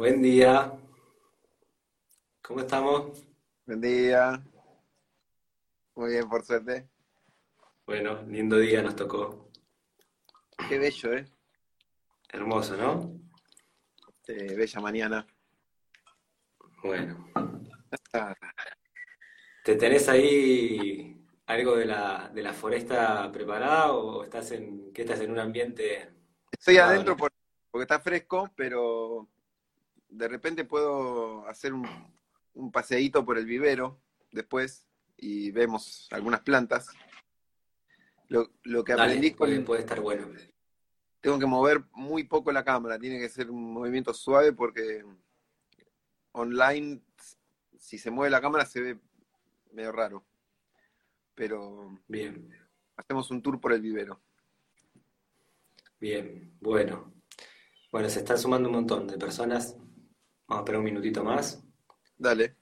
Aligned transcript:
Buen 0.00 0.22
día. 0.22 0.72
¿Cómo 2.40 2.60
estamos? 2.60 3.22
Buen 3.66 3.82
día. 3.82 4.42
Muy 5.94 6.12
bien, 6.12 6.26
por 6.26 6.42
suerte. 6.42 6.88
Bueno, 7.84 8.22
lindo 8.22 8.56
día 8.56 8.80
nos 8.80 8.96
tocó. 8.96 9.50
Qué 10.70 10.78
bello, 10.78 11.12
¿eh? 11.12 11.26
Hermoso, 12.30 12.78
¿no? 12.78 13.12
Eh, 14.26 14.54
bella 14.54 14.80
mañana. 14.80 15.26
Bueno. 16.82 17.28
¿Te 19.62 19.74
tenés 19.76 20.08
ahí 20.08 21.22
algo 21.44 21.76
de 21.76 21.84
la, 21.84 22.30
de 22.32 22.42
la 22.42 22.54
foresta 22.54 23.30
preparada 23.30 23.92
o 23.92 24.24
estás 24.24 24.50
en, 24.52 24.94
qué 24.94 25.02
estás 25.02 25.20
en 25.20 25.32
un 25.32 25.40
ambiente? 25.40 26.10
Estoy 26.52 26.78
adentro 26.78 27.14
por- 27.18 27.34
porque 27.70 27.82
está 27.82 28.00
fresco, 28.00 28.50
pero 28.56 29.28
de 30.10 30.28
repente 30.28 30.64
puedo 30.64 31.46
hacer 31.46 31.72
un, 31.72 31.86
un 32.54 32.72
paseíto 32.72 33.24
por 33.24 33.38
el 33.38 33.46
vivero 33.46 34.00
después 34.32 34.86
y 35.16 35.50
vemos 35.50 36.08
algunas 36.10 36.40
plantas. 36.40 36.88
Lo, 38.28 38.50
lo 38.62 38.84
que 38.84 38.92
Dale, 38.94 39.04
aprendí 39.04 39.30
con, 39.32 39.38
puede, 39.48 39.60
puede 39.62 39.80
estar 39.80 40.00
bueno. 40.00 40.28
tengo 41.20 41.38
que 41.38 41.46
mover 41.46 41.84
muy 41.92 42.24
poco 42.24 42.52
la 42.52 42.64
cámara, 42.64 42.98
tiene 42.98 43.18
que 43.18 43.28
ser 43.28 43.50
un 43.50 43.72
movimiento 43.72 44.14
suave 44.14 44.52
porque 44.52 45.04
online, 46.32 47.02
si 47.78 47.98
se 47.98 48.10
mueve 48.10 48.30
la 48.30 48.40
cámara 48.40 48.64
se 48.66 48.80
ve 48.80 48.98
medio 49.72 49.90
raro. 49.92 50.24
Pero 51.34 51.98
Bien, 52.06 52.54
hacemos 52.96 53.30
un 53.30 53.42
tour 53.42 53.60
por 53.60 53.72
el 53.72 53.80
vivero. 53.80 54.20
bien, 55.98 56.56
bueno. 56.60 57.12
Bueno, 57.90 58.08
se 58.08 58.20
están 58.20 58.38
sumando 58.38 58.68
un 58.68 58.76
montón 58.76 59.06
de 59.08 59.18
personas. 59.18 59.76
Vamos 60.50 60.62
a 60.62 60.64
esperar 60.64 60.78
un 60.80 60.84
minutito 60.84 61.22
más. 61.22 61.62
Dale. 62.18 62.56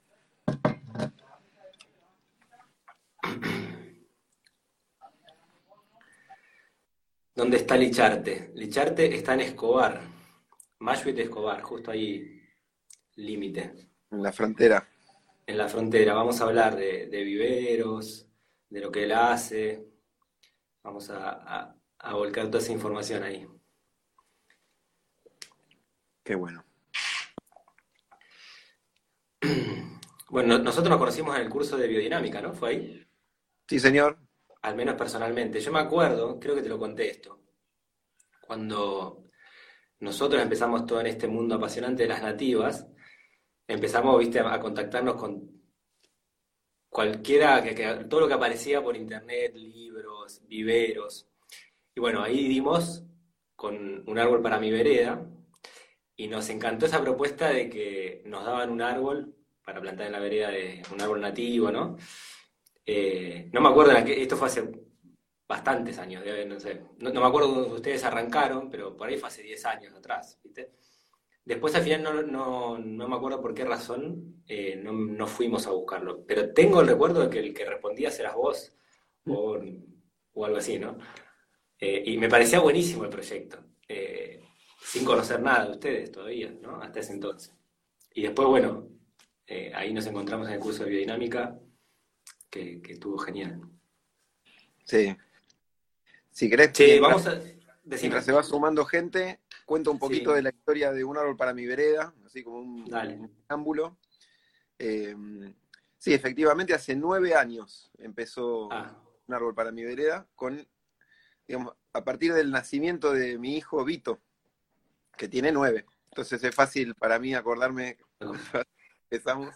¿Dónde 7.35 7.57
está 7.57 7.77
Licharte? 7.77 8.51
Licharte 8.55 9.13
está 9.15 9.33
en 9.33 9.41
Escobar. 9.41 10.01
Mashuit 10.79 11.15
de 11.15 11.23
Escobar, 11.23 11.61
justo 11.61 11.91
ahí, 11.91 12.41
límite. 13.15 13.89
En 14.11 14.23
la 14.23 14.31
frontera. 14.31 14.87
en 15.45 15.57
la 15.57 15.67
frontera. 15.67 16.13
Vamos 16.13 16.39
a 16.41 16.45
hablar 16.45 16.75
de, 16.75 17.07
de 17.07 17.23
viveros, 17.23 18.27
de 18.69 18.79
lo 18.81 18.91
que 18.91 19.03
él 19.05 19.11
hace. 19.13 19.83
Vamos 20.83 21.09
a, 21.09 21.29
a- 21.31 21.75
a 22.01 22.13
volcar 22.13 22.45
toda 22.47 22.59
esa 22.63 22.71
información 22.71 23.23
ahí. 23.23 23.47
Qué 26.23 26.35
bueno. 26.35 26.63
Bueno, 30.29 30.57
no- 30.57 30.63
nosotros 30.63 30.89
nos 30.89 30.97
conocimos 30.99 31.35
en 31.35 31.41
el 31.43 31.49
curso 31.49 31.75
de 31.77 31.87
biodinámica, 31.87 32.41
¿no? 32.41 32.53
¿Fue 32.53 32.69
ahí? 32.69 33.05
Sí, 33.69 33.79
señor. 33.79 34.17
Al 34.61 34.73
menos 34.77 34.95
personalmente. 34.95 35.59
Yo 35.59 35.69
me 35.73 35.79
acuerdo, 35.79 36.39
creo 36.39 36.55
que 36.55 36.61
te 36.61 36.69
lo 36.69 36.79
conté 36.79 37.09
esto, 37.09 37.41
cuando 38.41 39.23
nosotros 40.01 40.41
empezamos 40.41 40.85
todo 40.85 41.01
en 41.01 41.07
este 41.07 41.27
mundo 41.27 41.55
apasionante 41.55 42.03
de 42.03 42.09
las 42.09 42.21
nativas, 42.23 42.87
empezamos, 43.67 44.19
viste, 44.19 44.39
a, 44.39 44.53
a 44.53 44.59
contactarnos 44.59 45.15
con 45.15 45.61
cualquiera, 46.89 47.63
que, 47.63 47.75
que- 47.75 48.05
todo 48.09 48.21
lo 48.21 48.27
que 48.27 48.33
aparecía 48.33 48.81
por 48.83 48.95
internet, 48.95 49.53
libros, 49.55 50.41
viveros. 50.47 51.27
Y 51.95 51.99
bueno, 51.99 52.23
ahí 52.23 52.47
dimos 52.47 53.03
con 53.55 54.03
un 54.09 54.19
árbol 54.19 54.41
para 54.41 54.59
mi 54.59 54.71
vereda 54.71 55.25
y 56.15 56.27
nos 56.27 56.49
encantó 56.49 56.85
esa 56.87 57.01
propuesta 57.01 57.49
de 57.51 57.69
que 57.69 58.23
nos 58.25 58.45
daban 58.45 58.71
un 58.71 58.81
árbol 58.81 59.35
para 59.69 59.81
plantar 59.81 60.07
en 60.07 60.13
la 60.13 60.19
vereda 60.19 60.49
de 60.49 60.81
un 60.91 60.99
árbol 60.99 61.21
nativo, 61.21 61.71
¿no? 61.71 61.95
Eh, 62.83 63.49
no 63.53 63.61
me 63.61 63.69
acuerdo, 63.69 63.91
esto 63.91 64.35
fue 64.35 64.47
hace 64.47 64.67
bastantes 65.47 65.99
años, 65.99 66.23
no 66.47 66.59
sé, 66.59 66.81
no, 66.97 67.11
no 67.11 67.21
me 67.21 67.27
acuerdo 67.27 67.53
cuando 67.53 67.75
ustedes 67.75 68.03
arrancaron, 68.03 68.67
pero 68.69 68.97
por 68.97 69.07
ahí 69.07 69.17
fue 69.17 69.29
hace 69.29 69.43
10 69.43 69.65
años 69.65 69.95
atrás, 69.95 70.39
¿viste? 70.43 70.71
Después 71.45 71.75
al 71.75 71.83
final 71.83 72.01
no, 72.01 72.23
no, 72.23 72.77
no 72.79 73.07
me 73.07 73.15
acuerdo 73.15 73.41
por 73.41 73.53
qué 73.53 73.63
razón 73.63 74.43
eh, 74.47 74.75
no, 74.75 74.91
no 74.91 75.27
fuimos 75.27 75.67
a 75.67 75.71
buscarlo, 75.71 76.25
pero 76.25 76.51
tengo 76.51 76.81
el 76.81 76.87
recuerdo 76.87 77.21
de 77.21 77.29
que 77.29 77.39
el 77.39 77.53
que 77.53 77.65
respondías 77.65 78.19
eras 78.19 78.35
vos 78.35 78.73
o, 79.27 79.59
o 80.33 80.45
algo 80.45 80.57
así, 80.57 80.79
¿no? 80.79 80.97
Eh, 81.79 82.03
y 82.07 82.17
me 82.17 82.27
parecía 82.27 82.59
buenísimo 82.59 83.03
el 83.03 83.09
proyecto, 83.11 83.59
eh, 83.87 84.41
sin 84.81 85.05
conocer 85.05 85.39
nada 85.41 85.65
de 85.65 85.71
ustedes 85.71 86.11
todavía, 86.11 86.51
¿no? 86.59 86.81
Hasta 86.81 87.01
ese 87.01 87.13
entonces. 87.13 87.55
Y 88.15 88.23
después, 88.23 88.47
bueno, 88.47 88.98
eh, 89.49 89.71
ahí 89.75 89.93
nos 89.93 90.05
encontramos 90.05 90.47
en 90.47 90.53
el 90.53 90.59
curso 90.59 90.83
de 90.83 90.91
biodinámica, 90.91 91.57
que, 92.49 92.81
que 92.81 92.93
estuvo 92.93 93.17
genial. 93.17 93.59
Sí. 94.83 95.15
Si 96.29 96.49
querés, 96.49 96.71
mientras, 96.79 97.01
vamos 97.01 97.27
a... 97.27 97.41
Mientras 97.83 98.23
se 98.25 98.31
va 98.31 98.43
sumando 98.43 98.85
gente, 98.85 99.39
cuento 99.65 99.91
un 99.91 99.97
poquito 99.99 100.29
Sí. 100.31 100.35
de 100.37 100.41
la 100.43 100.49
historia 100.49 100.91
de 100.91 101.03
un 101.03 101.17
árbol 101.17 101.35
para 101.35 101.53
mi 101.53 101.65
vereda, 101.65 102.13
así 102.25 102.43
como 102.43 102.59
un, 102.59 102.83
un. 103.49 103.97
Eh, 104.77 105.15
sí, 105.97 106.13
efectivamente, 106.13 106.73
hace 106.73 106.95
nueve 106.95 107.33
años 107.33 107.91
empezó 107.97 108.71
Ah, 108.71 108.95
un 109.27 109.33
árbol 109.33 109.55
para 109.55 109.71
mi 109.71 109.83
vereda, 109.83 110.27
con, 110.35 110.67
digamos, 111.47 111.73
a 111.93 112.03
partir 112.03 112.33
del 112.33 112.51
nacimiento 112.51 113.11
de 113.11 113.39
mi 113.39 113.57
hijo 113.57 113.83
Vito, 113.83 114.19
que 115.17 115.27
tiene 115.27 115.51
nueve. 115.51 115.85
Entonces 116.11 116.43
es 116.43 116.53
fácil 116.55 116.93
para 116.95 117.17
mí 117.19 117.33
acordarme 117.33 117.97
empezamos. 119.09 119.55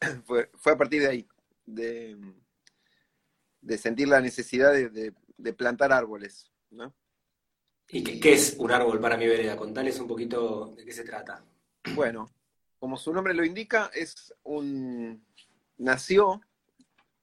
Fue, 0.26 0.50
fue 0.56 0.72
a 0.72 0.76
partir 0.76 1.00
de 1.02 1.08
ahí, 1.08 1.28
de, 1.64 2.18
de 3.60 3.78
sentir 3.78 4.08
la 4.08 4.20
necesidad 4.20 4.72
de, 4.72 4.88
de- 4.88 5.14
de 5.36 5.52
plantar 5.52 5.92
árboles, 5.92 6.50
¿no? 6.70 6.92
¿y 7.88 8.02
qué, 8.02 8.18
qué 8.20 8.32
es 8.32 8.56
un 8.58 8.70
árbol 8.72 9.00
para 9.00 9.16
mi 9.16 9.26
vereda? 9.28 9.56
Contales 9.56 9.98
un 10.00 10.08
poquito 10.08 10.74
de 10.76 10.84
qué 10.84 10.92
se 10.92 11.04
trata. 11.04 11.44
Bueno, 11.94 12.28
como 12.80 12.96
su 12.96 13.12
nombre 13.12 13.32
lo 13.34 13.44
indica, 13.44 13.90
es 13.94 14.34
un 14.42 15.24
nació, 15.78 16.40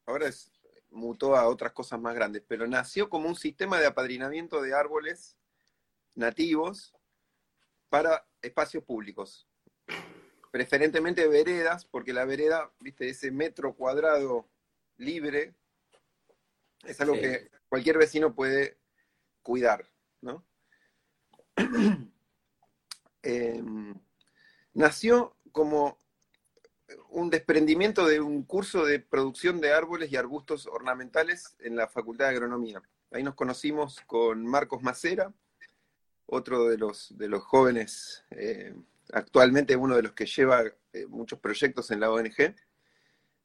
ahora 0.05 0.27
es, 0.29 0.51
mutó 0.89 1.35
a 1.35 1.47
otras 1.49 1.73
cosas 1.73 1.99
más 1.99 2.15
grandes, 2.15 2.43
pero 2.47 2.65
nació 2.65 3.09
como 3.09 3.27
un 3.27 3.35
sistema 3.35 3.77
de 3.79 3.87
apadrinamiento 3.87 4.61
de 4.61 4.73
árboles 4.73 5.35
nativos 6.15 6.93
para 7.89 8.25
espacios 8.41 8.83
públicos. 8.85 9.48
Preferentemente 10.51 11.27
veredas, 11.27 11.85
porque 11.85 12.13
la 12.13 12.25
vereda, 12.25 12.71
viste, 12.79 13.09
ese 13.09 13.31
metro 13.31 13.75
cuadrado 13.75 14.47
libre, 14.97 15.53
es 16.85 16.99
algo 17.01 17.15
Sí. 17.15 17.21
que 17.21 17.51
cualquier 17.67 17.97
vecino 17.97 18.33
puede 18.33 18.77
cuidar, 19.43 19.85
¿no? 20.21 20.43
Em, 23.21 23.93
nació 24.73 25.35
como 25.51 25.97
un 27.09 27.29
desprendimiento 27.29 28.07
de 28.07 28.21
un 28.21 28.43
curso 28.43 28.85
de 28.85 28.99
producción 28.99 29.59
de 29.59 29.73
árboles 29.73 30.11
y 30.11 30.15
arbustos 30.15 30.65
ornamentales 30.67 31.55
en 31.59 31.75
la 31.75 31.87
Facultad 31.89 32.25
de 32.25 32.31
Agronomía. 32.31 32.81
Ahí 33.11 33.21
nos 33.21 33.35
conocimos 33.35 33.99
con 34.07 34.45
Marcos 34.45 34.81
Macera, 34.81 35.33
otro 36.27 36.69
de 36.69 36.77
los, 36.77 37.17
de 37.17 37.27
los 37.27 37.43
jóvenes, 37.43 38.23
eh, 38.31 38.73
actualmente 39.13 39.75
uno 39.75 39.95
de 39.95 40.03
los 40.03 40.13
que 40.13 40.25
lleva 40.25 40.63
eh, 40.93 41.05
muchos 41.07 41.39
proyectos 41.39 41.91
en 41.91 41.99
la 41.99 42.11
ONG. 42.11 42.55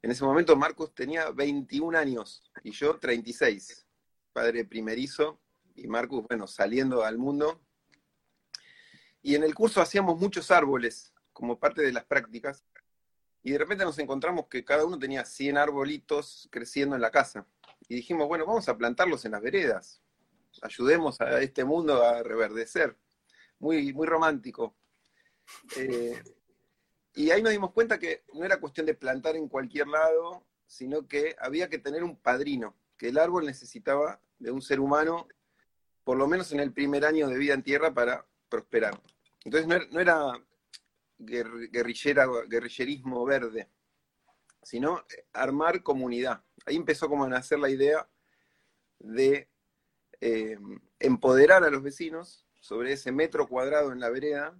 En 0.01 0.11
ese 0.11 0.23
momento 0.23 0.55
Marcos 0.55 0.93
tenía 0.93 1.31
21 1.31 1.97
años 1.97 2.43
y 2.63 2.71
yo 2.71 2.99
36, 2.99 3.85
padre 4.33 4.65
primerizo, 4.65 5.39
y 5.75 5.87
Marcos, 5.87 6.25
bueno, 6.27 6.47
saliendo 6.47 7.03
al 7.03 7.17
mundo. 7.17 7.61
Y 9.21 9.35
en 9.35 9.43
el 9.43 9.55
curso 9.55 9.81
hacíamos 9.81 10.19
muchos 10.19 10.51
árboles 10.51 11.13
como 11.33 11.59
parte 11.59 11.81
de 11.81 11.91
las 11.91 12.05
prácticas, 12.05 12.63
y 13.45 13.51
de 13.51 13.59
repente 13.59 13.83
nos 13.83 13.99
encontramos 13.99 14.47
que 14.47 14.65
cada 14.65 14.85
uno 14.85 14.97
tenía 14.97 15.23
100 15.23 15.57
arbolitos 15.57 16.47
creciendo 16.51 16.95
en 16.95 17.01
la 17.01 17.11
casa. 17.11 17.45
Y 17.87 17.95
dijimos, 17.95 18.27
bueno, 18.27 18.43
vamos 18.43 18.67
a 18.67 18.75
plantarlos 18.75 19.23
en 19.25 19.33
las 19.33 19.41
veredas, 19.41 20.01
ayudemos 20.63 21.21
a 21.21 21.39
este 21.41 21.63
mundo 21.63 22.03
a 22.03 22.23
reverdecer. 22.23 22.97
Muy, 23.59 23.93
muy 23.93 24.07
romántico. 24.07 24.75
Eh, 25.77 26.21
y 27.13 27.31
ahí 27.31 27.41
nos 27.41 27.51
dimos 27.51 27.71
cuenta 27.71 27.97
que 27.97 28.23
no 28.33 28.43
era 28.43 28.59
cuestión 28.59 28.85
de 28.85 28.93
plantar 28.93 29.35
en 29.35 29.47
cualquier 29.47 29.87
lado, 29.87 30.45
sino 30.67 31.07
que 31.07 31.35
había 31.39 31.69
que 31.69 31.77
tener 31.77 32.03
un 32.03 32.17
padrino, 32.17 32.75
que 32.97 33.09
el 33.09 33.17
árbol 33.17 33.45
necesitaba 33.45 34.19
de 34.39 34.51
un 34.51 34.61
ser 34.61 34.79
humano, 34.79 35.27
por 36.03 36.17
lo 36.17 36.27
menos 36.27 36.51
en 36.51 36.59
el 36.59 36.73
primer 36.73 37.05
año 37.05 37.27
de 37.27 37.37
vida 37.37 37.53
en 37.53 37.63
tierra, 37.63 37.93
para 37.93 38.25
prosperar. 38.49 38.99
Entonces 39.43 39.67
no 39.67 39.75
era, 39.75 39.85
no 39.91 39.99
era 39.99 40.45
guer- 41.19 41.69
guerrillera, 41.71 42.27
guerrillerismo 42.47 43.23
verde, 43.25 43.69
sino 44.61 45.05
armar 45.33 45.83
comunidad. 45.83 46.43
Ahí 46.65 46.75
empezó 46.75 47.07
como 47.07 47.25
a 47.25 47.29
nacer 47.29 47.59
la 47.59 47.69
idea 47.69 48.07
de 48.99 49.47
eh, 50.21 50.57
empoderar 50.99 51.63
a 51.63 51.69
los 51.69 51.83
vecinos 51.83 52.45
sobre 52.59 52.93
ese 52.93 53.11
metro 53.11 53.47
cuadrado 53.47 53.91
en 53.91 53.99
la 53.99 54.09
vereda, 54.09 54.59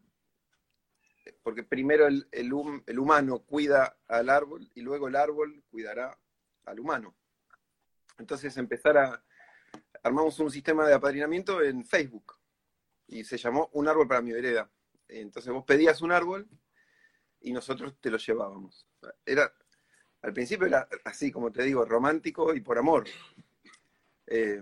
porque 1.44 1.64
primero 1.64 2.08
el, 2.08 2.28
el, 2.32 2.54
humano 2.54 3.40
cuida 3.40 3.98
al 4.08 4.30
árbol 4.30 4.70
y 4.76 4.82
luego 4.82 5.08
el 5.08 5.16
árbol 5.16 5.64
cuidará 5.70 6.18
al 6.66 6.80
humano. 6.80 7.16
Entonces 8.18 8.56
empezar 8.58 8.98
a, 8.98 9.24
armamos 10.04 10.40
un 10.40 10.52
sistema 10.52 10.88
de 10.88 10.94
apadrinamiento 10.94 11.62
en 11.62 11.84
Facebook 11.84 12.34
y 13.08 13.24
se 13.24 13.38
llamó 13.38 13.70
Un 13.74 13.88
árbol 13.88 14.08
para 14.08 14.22
mi 14.22 14.32
vereda. 14.32 14.70
Entonces 15.08 15.52
vos 15.52 15.64
pedías 15.64 16.02
un 16.02 16.12
árbol 16.12 16.48
y 17.42 17.54
nosotros 17.54 17.96
te 18.00 18.10
lo 18.10 18.18
llevábamos. 18.18 18.88
Era, 19.26 19.52
al 20.22 20.34
principio 20.34 20.68
era 20.68 20.88
así, 21.04 21.32
como 21.32 21.52
te 21.52 21.64
digo, 21.64 21.86
romántico 21.86 22.54
y 22.54 22.62
por 22.62 22.78
amor. 22.78 23.06
Eh, 24.28 24.62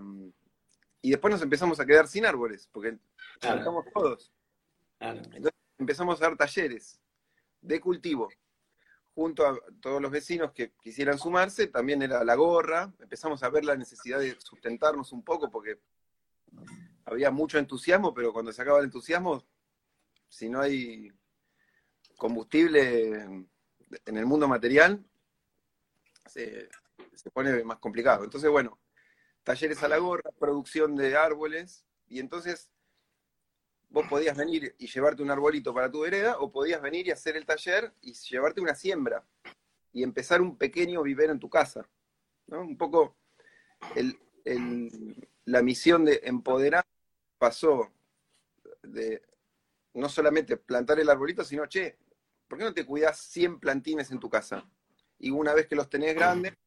y 1.01 1.11
después 1.11 1.31
nos 1.31 1.41
empezamos 1.41 1.79
a 1.79 1.85
quedar 1.85 2.07
sin 2.07 2.25
árboles, 2.25 2.69
porque 2.71 2.97
estamos 3.41 3.85
todos. 3.93 4.33
Entonces 4.99 5.62
empezamos 5.77 6.21
a 6.21 6.25
dar 6.25 6.37
talleres 6.37 6.99
de 7.61 7.79
cultivo 7.79 8.29
junto 9.15 9.45
a 9.45 9.57
todos 9.79 10.01
los 10.01 10.11
vecinos 10.11 10.51
que 10.53 10.71
quisieran 10.81 11.19
sumarse, 11.19 11.67
también 11.67 12.01
era 12.01 12.23
la 12.23 12.35
gorra, 12.35 12.91
empezamos 12.99 13.43
a 13.43 13.49
ver 13.49 13.63
la 13.63 13.75
necesidad 13.75 14.19
de 14.19 14.35
sustentarnos 14.39 15.11
un 15.11 15.23
poco 15.23 15.51
porque 15.51 15.79
había 17.05 17.29
mucho 17.29 17.59
entusiasmo, 17.59 18.13
pero 18.13 18.33
cuando 18.33 18.51
se 18.51 18.61
acaba 18.61 18.79
el 18.79 18.85
entusiasmo, 18.85 19.45
si 20.29 20.49
no 20.49 20.61
hay 20.61 21.11
combustible 22.17 23.11
en 24.05 24.17
el 24.17 24.25
mundo 24.25 24.47
material, 24.47 25.05
se, 26.25 26.69
se 27.13 27.29
pone 27.29 27.63
más 27.63 27.77
complicado. 27.77 28.23
Entonces, 28.23 28.49
bueno, 28.49 28.79
talleres 29.43 29.83
a 29.83 29.87
la 29.87 29.97
gorra, 29.97 30.31
producción 30.39 30.95
de 30.95 31.15
árboles, 31.15 31.85
y 32.07 32.19
entonces 32.19 32.71
vos 33.93 34.07
podías 34.07 34.35
venir 34.35 34.75
y 34.79 34.87
llevarte 34.87 35.21
un 35.21 35.29
arbolito 35.29 35.71
para 35.71 35.89
tu 35.89 36.01
vereda, 36.01 36.39
o 36.39 36.51
podías 36.51 36.81
venir 36.81 37.07
y 37.07 37.11
hacer 37.11 37.37
el 37.37 37.45
taller 37.45 37.93
y 38.01 38.13
llevarte 38.13 38.59
una 38.59 38.73
siembra 38.73 39.23
y 39.93 40.01
empezar 40.01 40.41
un 40.41 40.57
pequeño 40.57 41.03
vivero 41.03 41.31
en 41.31 41.39
tu 41.39 41.47
casa. 41.47 41.87
¿no? 42.47 42.61
Un 42.61 42.75
poco 42.75 43.15
la 45.45 45.61
misión 45.61 46.05
de 46.05 46.21
empoderar 46.23 46.83
pasó 47.37 47.91
de 48.81 49.21
no 49.93 50.09
solamente 50.09 50.57
plantar 50.57 50.99
el 50.99 51.09
arbolito, 51.09 51.43
sino, 51.43 51.67
che, 51.67 51.99
¿por 52.47 52.57
qué 52.57 52.63
no 52.63 52.73
te 52.73 52.87
cuidas 52.87 53.19
100 53.19 53.59
plantines 53.59 54.09
en 54.09 54.19
tu 54.19 54.27
casa? 54.27 54.67
Y 55.19 55.29
una 55.29 55.53
vez 55.53 55.67
que 55.67 55.75
los 55.75 55.87
tenés 55.87 56.15
grandes, 56.15 56.57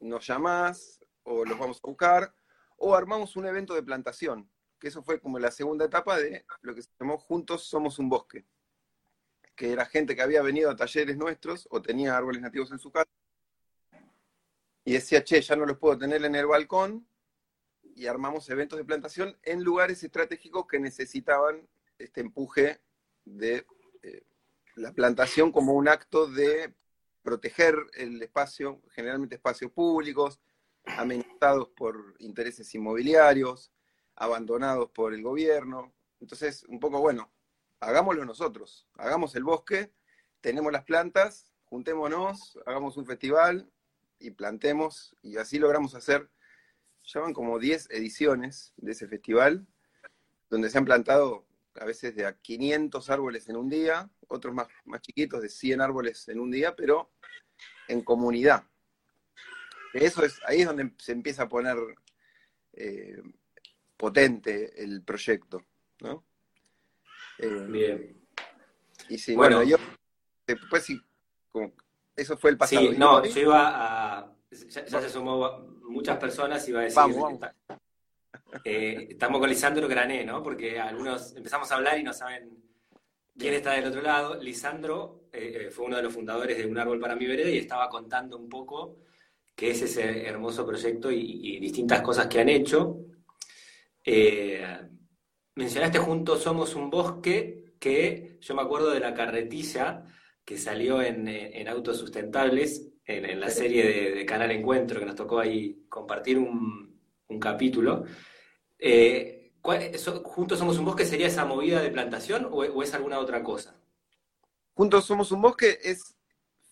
nos 0.00 0.26
llamás 0.26 1.00
o 1.22 1.46
los 1.46 1.58
vamos 1.58 1.80
a 1.82 1.86
buscar, 1.88 2.34
o 2.76 2.94
armamos 2.94 3.34
un 3.36 3.46
evento 3.46 3.74
de 3.74 3.82
plantación 3.82 4.46
que 4.78 4.88
eso 4.88 5.02
fue 5.02 5.20
como 5.20 5.38
la 5.38 5.50
segunda 5.50 5.84
etapa 5.84 6.18
de 6.18 6.44
lo 6.62 6.74
que 6.74 6.82
se 6.82 6.90
llamó 6.98 7.18
Juntos 7.18 7.64
Somos 7.64 7.98
un 7.98 8.08
Bosque, 8.08 8.44
que 9.54 9.72
era 9.72 9.86
gente 9.86 10.14
que 10.14 10.22
había 10.22 10.42
venido 10.42 10.70
a 10.70 10.76
talleres 10.76 11.16
nuestros 11.16 11.66
o 11.70 11.82
tenía 11.82 12.16
árboles 12.16 12.40
nativos 12.40 12.70
en 12.70 12.78
su 12.78 12.90
casa 12.90 13.10
y 14.84 14.92
decía, 14.92 15.22
che, 15.22 15.42
ya 15.42 15.54
no 15.54 15.66
los 15.66 15.78
puedo 15.78 15.98
tener 15.98 16.24
en 16.24 16.34
el 16.34 16.46
balcón 16.46 17.06
y 17.94 18.06
armamos 18.06 18.48
eventos 18.48 18.78
de 18.78 18.84
plantación 18.84 19.36
en 19.42 19.62
lugares 19.62 20.02
estratégicos 20.02 20.66
que 20.66 20.78
necesitaban 20.78 21.68
este 21.98 22.20
empuje 22.20 22.80
de 23.24 23.66
eh, 24.02 24.22
la 24.76 24.92
plantación 24.92 25.52
como 25.52 25.72
un 25.74 25.88
acto 25.88 26.26
de 26.26 26.72
proteger 27.22 27.76
el 27.94 28.22
espacio, 28.22 28.80
generalmente 28.92 29.34
espacios 29.34 29.72
públicos, 29.72 30.40
amenazados 30.84 31.68
por 31.70 32.14
intereses 32.20 32.74
inmobiliarios, 32.74 33.70
abandonados 34.18 34.90
por 34.90 35.14
el 35.14 35.22
gobierno. 35.22 35.92
Entonces, 36.20 36.64
un 36.68 36.80
poco, 36.80 37.00
bueno, 37.00 37.30
hagámoslo 37.80 38.24
nosotros, 38.24 38.88
hagamos 38.96 39.34
el 39.36 39.44
bosque, 39.44 39.92
tenemos 40.40 40.72
las 40.72 40.84
plantas, 40.84 41.52
juntémonos, 41.66 42.58
hagamos 42.66 42.96
un 42.96 43.06
festival 43.06 43.70
y 44.18 44.32
plantemos, 44.32 45.14
y 45.22 45.36
así 45.36 45.58
logramos 45.58 45.94
hacer, 45.94 46.28
ya 47.04 47.20
van 47.20 47.32
como 47.32 47.58
10 47.58 47.90
ediciones 47.90 48.74
de 48.76 48.92
ese 48.92 49.06
festival, 49.06 49.66
donde 50.50 50.70
se 50.70 50.78
han 50.78 50.84
plantado 50.84 51.46
a 51.76 51.84
veces 51.84 52.16
de 52.16 52.26
a 52.26 52.36
500 52.36 53.10
árboles 53.10 53.48
en 53.48 53.56
un 53.56 53.68
día, 53.68 54.10
otros 54.26 54.52
más, 54.52 54.66
más 54.84 55.00
chiquitos 55.00 55.40
de 55.42 55.48
100 55.48 55.80
árboles 55.80 56.26
en 56.28 56.40
un 56.40 56.50
día, 56.50 56.74
pero 56.74 57.12
en 57.86 58.02
comunidad. 58.02 58.64
Eso 59.94 60.24
es, 60.24 60.40
ahí 60.44 60.62
es 60.62 60.66
donde 60.66 60.92
se 60.98 61.12
empieza 61.12 61.44
a 61.44 61.48
poner 61.48 61.76
eh, 62.72 63.22
potente 63.98 64.82
el 64.82 65.02
proyecto, 65.02 65.66
¿no? 66.00 66.24
Eh, 67.38 67.66
Bien. 67.68 68.16
Y 69.10 69.18
sí, 69.18 69.34
bueno, 69.34 69.62
yo 69.62 69.76
después 70.46 70.84
sí, 70.84 71.00
eso 72.16 72.36
fue 72.36 72.50
el 72.50 72.56
pasado. 72.56 72.80
Sí, 72.80 72.96
no, 72.96 73.24
yo 73.24 73.40
iba 73.40 74.20
a, 74.20 74.32
ya, 74.50 75.00
se 75.00 75.10
sumó 75.10 75.58
muchas 75.82 76.16
personas, 76.16 76.66
iba 76.68 76.80
a 76.80 76.82
decir, 76.84 76.96
vamos, 76.96 77.16
vamos. 77.16 77.40
Eh, 78.64 79.08
estamos 79.10 79.40
con 79.40 79.48
Lisandro 79.48 79.88
Grané, 79.88 80.24
¿no? 80.24 80.42
Porque 80.42 80.78
algunos 80.78 81.34
empezamos 81.36 81.70
a 81.70 81.74
hablar 81.76 81.98
y 81.98 82.02
no 82.02 82.12
saben 82.12 82.50
quién 83.36 83.54
está 83.54 83.72
del 83.72 83.86
otro 83.86 84.00
lado. 84.00 84.40
Lisandro 84.40 85.24
eh, 85.32 85.70
fue 85.70 85.86
uno 85.86 85.96
de 85.96 86.02
los 86.02 86.14
fundadores 86.14 86.56
de 86.56 86.66
Un 86.66 86.78
Árbol 86.78 87.00
para 87.00 87.16
mi 87.16 87.26
Vereda 87.26 87.50
y 87.50 87.58
estaba 87.58 87.88
contando 87.88 88.36
un 88.36 88.48
poco 88.48 88.96
qué 89.54 89.70
es 89.70 89.82
ese 89.82 90.26
hermoso 90.26 90.64
proyecto 90.64 91.10
y 91.10 91.58
distintas 91.58 92.00
cosas 92.02 92.26
que 92.26 92.40
han 92.40 92.48
hecho. 92.48 93.07
Eh, 94.10 94.64
mencionaste 95.54 95.98
Juntos 95.98 96.42
Somos 96.42 96.74
un 96.74 96.88
Bosque, 96.88 97.74
que 97.78 98.38
yo 98.40 98.54
me 98.54 98.62
acuerdo 98.62 98.90
de 98.90 99.00
la 99.00 99.12
carretilla 99.12 100.02
que 100.46 100.56
salió 100.56 101.02
en, 101.02 101.68
Autos 101.68 101.98
Sustentables, 101.98 102.88
en, 103.04 103.38
la 103.38 103.50
serie 103.50 104.14
de, 104.14 104.24
Canal 104.24 104.50
Encuentro, 104.50 104.98
que 104.98 105.04
nos 105.04 105.14
tocó 105.14 105.38
ahí 105.38 105.84
compartir 105.90 106.38
un, 106.38 106.98
capítulo. 107.38 108.04
Eh, 108.78 109.52
¿Juntos 109.60 110.58
Somos 110.58 110.78
un 110.78 110.86
Bosque 110.86 111.04
sería 111.04 111.26
esa 111.26 111.44
movida 111.44 111.82
de 111.82 111.90
plantación 111.90 112.48
o, 112.50 112.82
es 112.82 112.94
alguna 112.94 113.18
otra 113.18 113.42
cosa? 113.42 113.78
Juntos 114.72 115.04
Somos 115.04 115.32
un 115.32 115.42
Bosque 115.42 115.80
es 115.82 116.16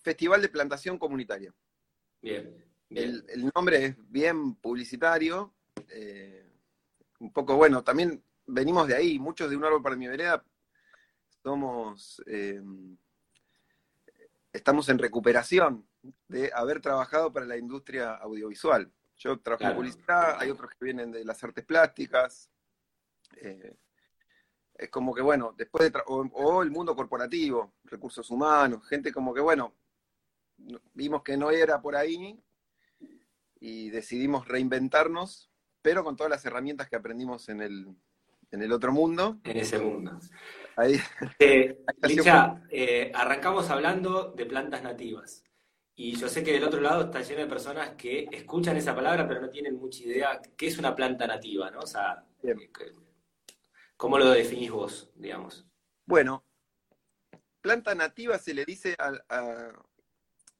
Festival 0.01 0.41
de 0.41 0.49
Plantación 0.49 0.97
Comunitaria. 0.97 1.53
Bien. 2.19 2.65
El, 2.89 3.51
nombre 3.53 3.85
es 3.85 3.95
bien 4.09 4.55
publicitario. 4.55 5.53
Eh, 5.89 6.46
un 7.19 7.31
poco, 7.31 7.55
bueno, 7.55 7.83
también 7.83 8.23
venimos 8.45 8.87
de 8.87 8.95
ahí, 8.95 9.19
muchos 9.19 9.49
de 9.49 9.57
Un 9.57 9.65
Árbol 9.65 9.83
para 9.83 9.95
mi 9.95 10.07
Vereda 10.07 10.43
somos, 11.43 12.21
eh, 12.25 12.61
estamos 14.51 14.89
en 14.89 14.97
recuperación 14.97 15.87
de 16.27 16.51
haber 16.53 16.81
trabajado 16.81 17.31
para 17.31 17.45
la 17.45 17.57
industria 17.57 18.15
audiovisual. 18.15 18.91
Yo 19.15 19.39
trabajo 19.39 19.65
en 19.65 19.75
publicidad, 19.75 20.37
hay 20.39 20.51
otros 20.51 20.71
que 20.71 20.85
vienen 20.85 21.11
de 21.11 21.23
las 21.25 21.43
artes 21.43 21.65
plásticas. 21.65 22.51
Eh, 23.37 23.75
es 24.75 24.89
como 24.89 25.13
que, 25.13 25.21
bueno, 25.21 25.53
después 25.57 25.91
de 25.91 25.99
o, 26.05 26.61
el 26.61 26.69
mundo 26.69 26.95
corporativo, 26.95 27.73
recursos 27.85 28.29
humanos, 28.29 28.87
gente 28.87 29.11
como 29.11 29.33
que, 29.33 29.41
bueno, 29.41 29.73
vimos 30.93 31.23
que 31.23 31.35
no 31.35 31.49
era 31.49 31.81
por 31.81 31.95
ahí 31.95 32.39
y 33.59 33.89
decidimos 33.89 34.47
reinventarnos 34.47 35.46
pero 35.87 36.03
con 36.03 36.17
todas 36.17 36.29
las 36.29 36.45
herramientas 36.45 36.89
que 36.89 36.97
aprendimos 36.97 37.47
en 37.47 37.61
el, 37.61 37.87
en 38.51 38.61
el 38.61 38.73
otro 38.73 38.91
mundo. 38.91 39.39
En 39.45 39.55
ese 39.55 39.79
mundo. 39.79 40.19
Ahí, 40.75 40.99
eh, 41.39 41.81
Licha, 42.03 42.61
eh, 42.69 43.09
arrancamos 43.15 43.69
hablando 43.69 44.33
de 44.33 44.45
plantas 44.45 44.83
nativas. 44.83 45.45
Y 45.95 46.17
yo 46.17 46.27
sé 46.27 46.43
que 46.43 46.51
del 46.51 46.65
otro 46.65 46.81
lado 46.81 47.03
está 47.03 47.21
lleno 47.21 47.39
de 47.39 47.47
personas 47.47 47.91
que 47.91 48.27
escuchan 48.33 48.75
esa 48.75 48.93
palabra, 48.93 49.25
pero 49.25 49.39
no 49.39 49.49
tienen 49.49 49.77
mucha 49.77 50.03
idea 50.03 50.41
qué 50.57 50.67
es 50.67 50.77
una 50.77 50.93
planta 50.93 51.25
nativa, 51.25 51.71
¿no? 51.71 51.79
O 51.79 51.87
sea, 51.87 52.21
¿cómo 53.95 54.19
lo 54.19 54.29
definís 54.31 54.69
vos, 54.69 55.09
digamos? 55.15 55.65
Bueno, 56.05 56.43
planta 57.61 57.95
nativa 57.95 58.37
se 58.39 58.53
le 58.53 58.65
dice 58.65 58.93
a, 58.99 59.71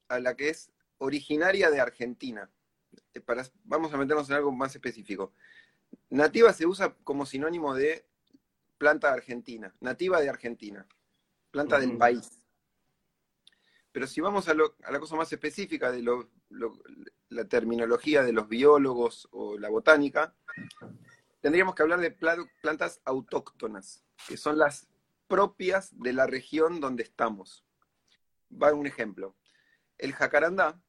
a 0.08 0.20
la 0.20 0.34
que 0.34 0.48
es 0.48 0.72
originaria 0.96 1.70
de 1.70 1.80
Argentina. 1.82 2.50
Eh, 3.14 3.22
vamos 3.64 3.92
a 3.92 3.96
meternos 3.96 4.28
en 4.30 4.36
algo 4.36 4.52
más 4.52 4.74
específico. 4.74 5.32
Nativa 6.10 6.52
se 6.52 6.66
usa 6.66 6.94
como 7.04 7.26
sinónimo 7.26 7.74
de 7.74 8.06
planta 8.78 9.12
argentina, 9.12 9.74
nativa 9.80 10.20
de 10.20 10.28
Argentina, 10.28 10.86
planta 11.50 11.78
del 11.78 11.96
país. 11.96 12.38
Pero 13.92 14.06
si 14.06 14.20
vamos 14.20 14.48
a, 14.48 14.54
la 14.54 15.00
cosa 15.00 15.16
más 15.16 15.32
específica 15.32 15.90
de 15.90 16.04
la 17.30 17.44
terminología 17.46 18.22
de 18.22 18.32
los 18.32 18.48
biólogos 18.48 19.28
o 19.32 19.58
la 19.58 19.68
botánica, 19.68 20.34
tendríamos 21.40 21.74
que 21.74 21.82
hablar 21.82 22.00
de 22.00 22.10
plantas 22.10 23.00
autóctonas, 23.04 24.04
que 24.28 24.36
son 24.36 24.58
las 24.58 24.88
propias 25.26 25.90
de 26.00 26.12
la 26.12 26.26
región 26.26 26.80
donde 26.80 27.02
estamos. 27.02 27.64
Va 28.50 28.72
un 28.72 28.86
ejemplo. 28.86 29.34
El 29.98 30.14
jacarandá 30.14 30.80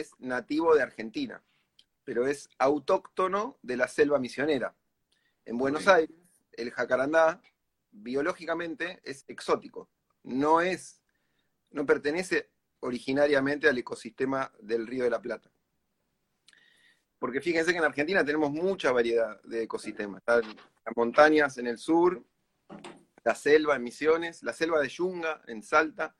es 0.00 0.12
nativo 0.18 0.74
de 0.74 0.82
Argentina, 0.82 1.42
pero 2.04 2.26
es 2.26 2.48
autóctono 2.58 3.58
de 3.62 3.76
la 3.76 3.88
selva 3.88 4.18
misionera. 4.18 4.74
En 5.44 5.58
Buenos 5.58 5.88
Aires, 5.88 6.16
el 6.52 6.70
jacarandá 6.70 7.40
biológicamente 7.90 9.00
es 9.04 9.24
exótico, 9.28 9.88
no 10.22 10.60
es, 10.60 11.00
no 11.70 11.86
pertenece 11.86 12.50
originariamente 12.80 13.68
al 13.68 13.78
ecosistema 13.78 14.52
del 14.60 14.86
Río 14.86 15.04
de 15.04 15.10
la 15.10 15.22
Plata. 15.22 15.50
Porque 17.18 17.40
fíjense 17.40 17.72
que 17.72 17.78
en 17.78 17.84
Argentina 17.84 18.24
tenemos 18.24 18.50
mucha 18.50 18.92
variedad 18.92 19.40
de 19.42 19.62
ecosistemas. 19.62 20.18
Están 20.18 20.42
las 20.42 20.96
montañas 20.96 21.56
en 21.56 21.66
el 21.66 21.78
sur, 21.78 22.22
la 23.24 23.34
selva 23.34 23.76
en 23.76 23.82
Misiones, 23.82 24.42
la 24.42 24.52
selva 24.52 24.80
de 24.80 24.88
Yunga 24.88 25.42
en 25.46 25.62
Salta, 25.62 26.14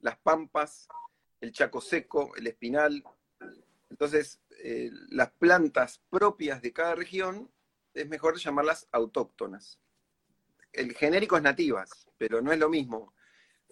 las 0.00 0.16
pampas, 0.18 0.88
el 1.40 1.52
chaco 1.52 1.80
seco, 1.80 2.34
el 2.36 2.46
espinal. 2.46 3.04
Entonces, 3.96 4.42
eh, 4.62 4.90
las 5.08 5.30
plantas 5.30 6.02
propias 6.10 6.60
de 6.60 6.70
cada 6.70 6.94
región 6.94 7.50
es 7.94 8.06
mejor 8.06 8.36
llamarlas 8.36 8.86
autóctonas. 8.92 9.80
El 10.70 10.92
genérico 10.92 11.38
es 11.38 11.42
nativas, 11.42 12.06
pero 12.18 12.42
no 12.42 12.52
es 12.52 12.58
lo 12.58 12.68
mismo 12.68 13.14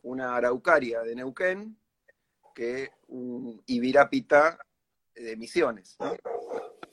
una 0.03 0.35
araucaria 0.35 1.03
de 1.03 1.15
Neuquén 1.15 1.77
que 2.55 2.91
un 3.09 3.63
ibirapita 3.67 4.59
de 5.15 5.37
Misiones. 5.37 5.99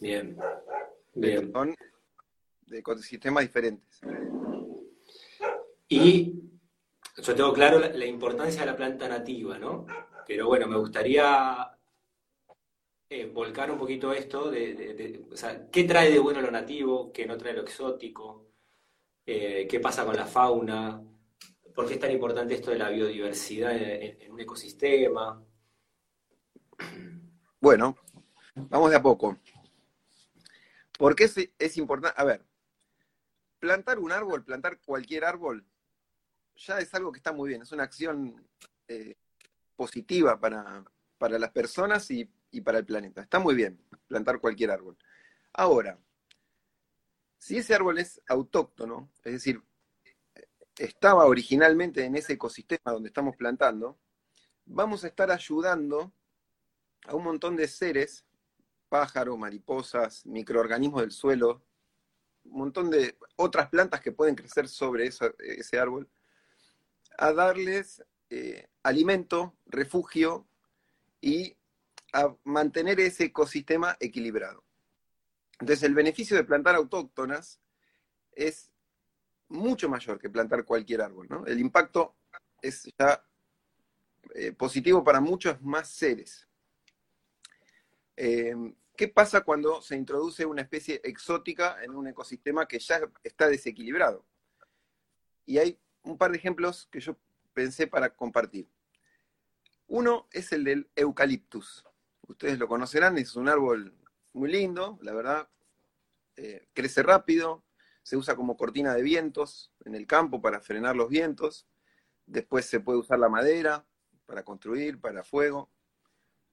Bien, 0.02 0.38
bien. 1.14 1.54
Son 1.54 1.74
de 2.64 2.80
ecosistemas 2.80 3.44
diferentes. 3.44 4.02
Y 5.88 6.52
yo 7.16 7.34
tengo 7.34 7.54
claro 7.54 7.80
la, 7.80 8.06
importancia 8.06 8.60
de 8.60 8.66
la 8.66 8.76
planta 8.76 9.08
nativa, 9.08 9.58
¿no? 9.58 9.86
Pero 10.28 10.48
bueno, 10.48 10.68
me 10.68 10.78
gustaría 10.78 11.78
eh, 13.14 13.26
volcar 13.26 13.70
un 13.70 13.78
poquito 13.78 14.14
esto 14.14 14.50
o 15.30 15.36
sea, 15.36 15.70
¿qué 15.70 15.84
trae 15.84 16.10
de 16.10 16.20
bueno 16.20 16.40
lo 16.40 16.50
nativo, 16.50 17.12
qué 17.12 17.26
no 17.26 17.38
trae 17.38 17.52
lo 17.52 17.64
exótico? 17.64 18.48
Eh, 19.26 19.68
¿Qué 19.70 19.82
pasa 19.82 20.06
con 20.06 20.16
la 20.16 20.26
fauna? 20.26 21.04
¿Por 21.76 21.88
qué 21.88 21.96
es 21.96 22.00
tan 22.00 22.10
importante 22.10 22.54
esto 22.54 22.72
de 22.72 22.78
la 22.78 22.90
biodiversidad 22.90 23.76
en, 23.76 24.32
un 24.32 24.40
ecosistema? 24.40 25.44
Bueno, 27.60 27.98
vamos 28.56 28.90
de 28.90 28.96
a 28.96 29.02
poco. 29.02 29.38
¿Por 30.98 31.14
qué 31.14 31.30
es, 31.60 31.78
importante? 31.78 32.16
A 32.18 32.24
ver, 32.24 32.46
plantar 33.60 34.00
un 34.00 34.14
árbol, 34.14 34.46
plantar 34.46 34.80
cualquier 34.80 35.26
árbol, 35.26 35.66
ya 36.56 36.80
es 36.80 36.94
algo 36.94 37.12
que 37.12 37.18
está 37.18 37.34
muy 37.34 37.50
bien, 37.50 37.64
es 37.64 37.74
una 37.74 37.84
acción 37.84 38.48
eh, 38.88 39.18
positiva 39.76 40.40
para, 40.40 40.86
las 41.20 41.52
personas 41.52 42.10
y, 42.10 42.32
para 42.60 42.80
el 42.80 42.86
planeta. 42.86 43.22
Está 43.22 43.40
muy 43.40 43.56
bien 43.56 43.80
plantar 44.08 44.42
cualquier 44.42 44.72
árbol. 44.72 44.98
Ahora, 45.54 45.98
si 47.38 47.58
ese 47.58 47.74
árbol 47.74 47.98
es 48.00 48.22
autóctono, 48.28 49.10
es 49.24 49.34
decir, 49.34 49.64
estaba 50.78 51.26
originalmente 51.26 52.04
en 52.04 52.16
ese 52.16 52.34
ecosistema 52.34 52.92
donde 52.92 53.08
estamos 53.08 53.38
plantando, 53.38 53.98
vamos 54.66 55.04
a 55.04 55.08
estar 55.08 55.32
ayudando 55.32 56.14
a 57.06 57.16
un 57.16 57.24
montón 57.24 57.56
de 57.56 57.68
seres, 57.68 58.26
pájaros, 58.90 59.38
mariposas, 59.38 60.26
microorganismos 60.26 61.02
del 61.02 61.12
suelo, 61.12 61.64
un 62.44 62.58
montón 62.60 62.90
de 62.90 63.18
otras 63.38 63.70
plantas 63.70 64.02
que 64.02 64.12
pueden 64.12 64.36
crecer 64.36 64.68
sobre 64.68 65.08
ese 65.08 65.80
árbol, 65.80 66.10
a 67.18 67.32
darles 67.34 68.04
eh, 68.30 68.68
alimento, 68.84 69.56
refugio 69.66 70.48
y 71.22 71.56
a 72.14 72.36
mantener 72.44 73.00
ese 73.00 73.26
ecosistema 73.26 73.96
equilibrado. 74.00 74.64
Entonces 75.60 75.84
el 75.84 75.94
beneficio 75.94 76.36
de 76.36 76.44
plantar 76.44 76.76
autóctonas 76.76 77.62
es 78.32 78.72
mucho 79.48 79.90
mayor 79.90 80.20
que 80.20 80.30
plantar 80.30 80.66
cualquier 80.66 81.02
árbol. 81.02 81.28
¿no? 81.30 81.46
El 81.46 81.60
impacto 81.60 82.16
es 82.62 82.90
ya 82.98 83.24
eh, 84.34 84.52
positivo 84.54 85.04
para 85.04 85.20
muchos 85.20 85.62
más 85.62 85.90
seres. 85.90 86.48
Eh, 88.16 88.56
¿Qué 88.96 89.08
pasa 89.08 89.42
cuando 89.42 89.82
se 89.82 89.96
introduce 89.96 90.46
una 90.46 90.62
especie 90.62 91.02
exótica 91.04 91.84
en 91.84 91.92
un 91.92 92.08
ecosistema 92.08 92.68
que 92.68 92.80
ya 92.80 93.02
está 93.24 93.48
desequilibrado? 93.48 94.26
Y 95.46 95.58
hay 95.58 95.80
un 96.04 96.18
par 96.18 96.32
de 96.32 96.38
ejemplos 96.38 96.88
que 96.92 97.00
yo 97.00 97.18
pensé 97.54 97.88
para 97.88 98.14
compartir. 98.14 98.70
Uno 99.88 100.28
es 100.32 100.52
el 100.52 100.64
del 100.64 100.90
eucaliptus. 100.96 101.86
Ustedes 102.32 102.58
lo 102.58 102.68
conocerán, 102.68 103.18
es 103.18 103.36
un 103.36 103.50
árbol 103.50 103.94
muy 104.32 104.50
lindo, 104.50 104.98
la 105.02 105.14
verdad. 105.14 105.50
Eh, 106.38 106.70
crece 106.74 107.04
rápido, 107.04 107.64
se 108.04 108.16
usa 108.16 108.36
como 108.36 108.56
cortina 108.56 108.96
de 108.96 109.02
vientos 109.02 109.72
en 109.84 109.96
el 109.96 110.08
campo 110.08 110.42
para 110.42 110.62
frenar 110.62 110.96
los 110.96 111.10
vientos. 111.10 111.68
Después 112.26 112.66
se 112.66 112.80
puede 112.80 113.00
usar 113.00 113.20
la 113.20 113.28
madera 113.28 113.86
para 114.26 114.44
construir, 114.44 115.00
para 115.00 115.26
fuego. 115.26 115.70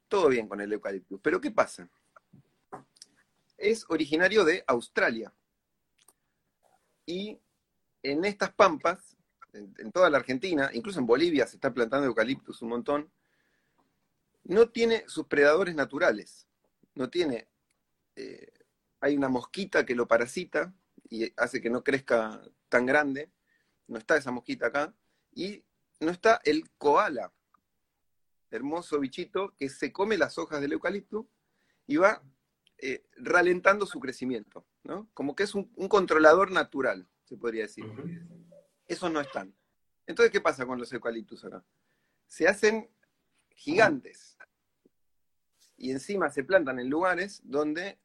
Todo 0.09 0.29
bien 0.29 0.49
con 0.49 0.61
el 0.61 0.73
eucaliptus. 0.73 1.21
Pero 1.23 1.41
¿qué 1.41 1.53
pasa? 1.53 1.89
Es 3.57 3.85
originario 3.89 4.45
de 4.45 4.65
Australia. 4.67 5.33
Y 7.07 7.39
en 8.03 8.25
estas 8.25 8.53
pampas 8.53 9.17
en, 9.53 9.93
toda 9.93 10.11
la 10.11 10.19
Argentina, 10.19 10.71
incluso 10.73 10.99
en 10.99 11.07
Bolivia 11.07 11.47
se 11.47 11.57
está 11.57 11.73
plantando 11.73 12.07
eucaliptus 12.07 12.63
un 12.63 12.71
montón, 12.71 13.11
no 14.49 14.71
tiene 14.71 15.05
sus 15.07 15.27
predadores 15.27 15.75
naturales. 15.75 16.49
No 16.95 17.09
tiene. 17.09 17.49
Eh, 18.17 18.51
hay 19.01 19.17
una 19.17 19.29
mosquita 19.29 19.87
que 19.87 19.95
lo 19.95 20.09
parasita 20.09 20.75
y 21.09 21.33
hace 21.37 21.61
que 21.61 21.71
no 21.71 21.85
crezca 21.85 22.43
tan 22.69 22.85
grande. 22.87 23.31
No 23.87 23.99
está 23.99 24.17
esa 24.17 24.33
mosquita 24.33 24.67
acá. 24.67 24.95
Y 25.33 25.65
no 26.01 26.11
está 26.11 26.41
el 26.45 26.69
koala, 26.79 27.33
hermoso 28.51 28.99
bichito 28.99 29.55
que 29.57 29.69
se 29.69 29.93
come 29.93 30.19
las 30.19 30.39
hojas 30.39 30.61
del 30.61 30.73
eucalipto 30.73 31.29
y 31.87 31.97
va 31.97 32.23
eh, 32.79 33.05
ralentando 33.17 33.87
su 33.87 34.01
crecimiento, 34.01 34.67
¿no? 34.83 35.09
Como 35.15 35.37
que 35.37 35.43
es 35.43 35.55
un, 35.55 35.71
un 35.77 35.89
controlador 35.89 36.51
natural, 36.51 37.09
se 37.25 37.37
podría 37.37 37.63
decir 37.63 37.85
esos 38.87 39.13
no 39.13 39.21
están. 39.21 39.55
Entonces, 40.07 40.33
¿qué 40.33 40.41
pasa 40.41 40.67
con 40.67 40.79
los 40.79 40.93
eucaliptus 40.93 41.45
acá? 41.45 41.63
Se 42.27 42.49
hacen 42.49 42.91
gigantes 43.59 44.39
y 45.77 45.91
encima 45.91 46.31
se 46.31 46.45
plantan 46.45 46.79
en 46.79 46.89
lugares 46.89 47.41
donde 47.45 47.99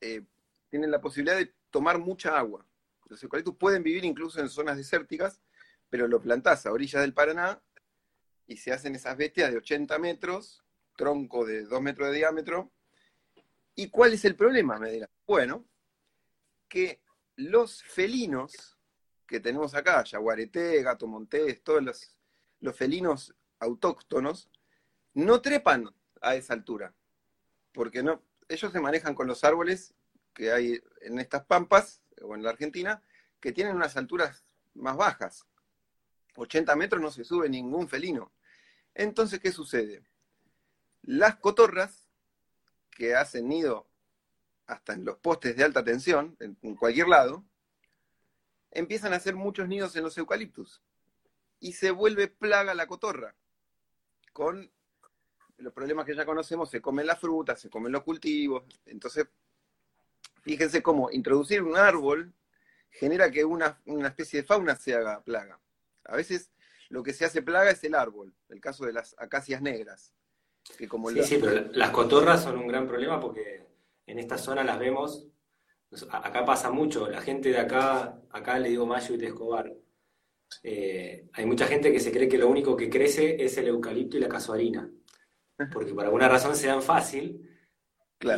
eh, 0.00 0.22
tienen 0.68 0.90
la 0.90 1.00
posibilidad 1.00 1.36
de 1.36 1.54
tomar 1.70 1.98
mucha 1.98 2.38
agua. 2.38 2.66
Los 3.06 3.22
eucaliptus 3.22 3.56
pueden 3.56 3.82
vivir 3.82 4.04
incluso 4.04 4.40
en 4.40 4.48
zonas 4.48 4.76
desérticas, 4.76 5.40
pero 5.88 6.08
lo 6.08 6.20
plantás 6.20 6.66
a 6.66 6.72
orillas 6.72 7.02
del 7.02 7.14
Paraná 7.14 7.62
y 8.46 8.56
se 8.56 8.72
hacen 8.72 8.94
esas 8.94 9.16
bestias 9.16 9.50
de 9.50 9.58
80 9.58 9.98
metros, 9.98 10.64
tronco 10.96 11.44
de 11.44 11.64
2 11.64 11.82
metros 11.82 12.08
de 12.08 12.16
diámetro. 12.16 12.72
¿Y 13.74 13.88
cuál 13.88 14.12
es 14.12 14.24
el 14.24 14.36
problema? 14.36 14.78
Me 14.78 14.90
dirán. 14.90 15.10
Bueno, 15.26 15.64
que 16.68 17.02
los 17.36 17.82
felinos 17.82 18.78
que 19.26 19.40
tenemos 19.40 19.74
acá, 19.74 20.02
yaguareté, 20.04 20.82
gato 20.82 21.06
montés, 21.06 21.62
todos 21.62 21.82
los, 22.60 22.76
felinos 22.76 23.34
autóctonos, 23.60 24.50
no 25.14 25.40
trepan 25.40 25.94
a 26.20 26.34
esa 26.34 26.54
altura, 26.54 26.94
porque 27.72 28.02
no, 28.02 28.22
ellos 28.48 28.72
se 28.72 28.80
manejan 28.80 29.14
con 29.14 29.26
los 29.26 29.44
árboles 29.44 29.94
que 30.34 30.52
hay 30.52 30.82
en 31.02 31.18
estas 31.18 31.44
pampas, 31.44 32.02
o 32.22 32.34
en 32.34 32.42
la 32.42 32.50
Argentina, 32.50 33.02
que 33.40 33.52
tienen 33.52 33.76
unas 33.76 33.96
alturas 33.96 34.44
más 34.74 34.96
bajas. 34.96 35.46
80 36.36 36.76
metros 36.76 37.00
no 37.00 37.10
se 37.10 37.24
sube 37.24 37.48
ningún 37.48 37.88
felino. 37.88 38.32
Entonces, 38.94 39.40
¿qué 39.40 39.52
sucede? 39.52 40.02
Las 41.02 41.36
cotorras, 41.36 42.06
que 42.90 43.14
hacen 43.14 43.48
nido 43.48 43.88
hasta 44.66 44.92
en 44.92 45.04
los 45.04 45.16
postes 45.16 45.56
de 45.56 45.64
alta 45.64 45.82
tensión, 45.82 46.36
en 46.40 46.76
cualquier 46.76 47.08
lado, 47.08 47.44
empiezan 48.70 49.12
a 49.12 49.16
hacer 49.16 49.34
muchos 49.34 49.68
nidos 49.68 49.96
en 49.96 50.04
los 50.04 50.16
eucaliptus 50.18 50.82
y 51.58 51.72
se 51.72 51.90
vuelve 51.90 52.28
plaga 52.28 52.74
la 52.74 52.86
cotorra. 52.86 53.34
Con 54.32 54.70
los 55.58 55.72
problemas 55.72 56.06
que 56.06 56.14
ya 56.14 56.24
conocemos, 56.24 56.70
se 56.70 56.80
comen 56.80 57.06
las 57.06 57.18
frutas, 57.18 57.60
se 57.60 57.68
comen 57.68 57.92
los 57.92 58.02
cultivos. 58.02 58.64
Entonces, 58.86 59.26
fíjense 60.42 60.82
cómo 60.82 61.10
introducir 61.10 61.62
un 61.62 61.76
árbol 61.76 62.32
genera 62.90 63.30
que 63.30 63.44
una, 63.44 63.78
especie 64.04 64.42
de 64.42 64.46
fauna 64.46 64.76
se 64.76 64.94
haga 64.94 65.22
plaga. 65.22 65.60
A 66.04 66.16
veces 66.16 66.50
lo 66.88 67.02
que 67.02 67.12
se 67.12 67.24
hace 67.24 67.42
plaga 67.42 67.70
es 67.70 67.84
el 67.84 67.94
árbol, 67.94 68.34
el 68.48 68.60
caso 68.60 68.84
de 68.84 68.92
las 68.92 69.14
acacias 69.18 69.62
negras. 69.62 70.12
Que 70.76 70.88
como 70.88 71.10
sí, 71.10 71.22
sí, 71.22 71.38
pero 71.40 71.70
las 71.72 71.90
cotorras 71.90 72.42
son 72.42 72.58
un 72.58 72.66
gran 72.66 72.86
problema 72.86 73.20
porque 73.20 73.66
en 74.06 74.18
esta 74.18 74.36
zona 74.36 74.62
las 74.64 74.78
vemos 74.78 75.30
Acá 76.10 76.44
pasa 76.44 76.70
mucho, 76.70 77.08
la 77.08 77.20
gente 77.20 77.48
de 77.48 77.58
acá, 77.58 78.20
acá 78.30 78.58
le 78.60 78.68
digo 78.68 78.86
Mayo 78.86 79.16
y 79.16 79.24
Escobar. 79.24 79.72
Eh, 80.62 81.28
hay 81.32 81.46
mucha 81.46 81.66
gente 81.66 81.92
que 81.92 82.00
se 82.00 82.12
cree 82.12 82.28
que 82.28 82.38
lo 82.38 82.48
único 82.48 82.76
que 82.76 82.90
crece 82.90 83.42
es 83.42 83.56
el 83.58 83.68
eucalipto 83.68 84.16
y 84.16 84.20
la 84.20 84.28
casuarina, 84.28 84.90
porque 85.72 85.94
por 85.94 86.04
alguna 86.04 86.28
razón 86.28 86.56
se 86.56 86.66
dan 86.66 86.82
fácil 86.82 87.48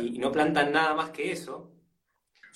y 0.01 0.19
no 0.19 0.31
plantan 0.31 0.71
nada 0.71 0.93
más 0.93 1.09
que 1.09 1.31
eso. 1.31 1.71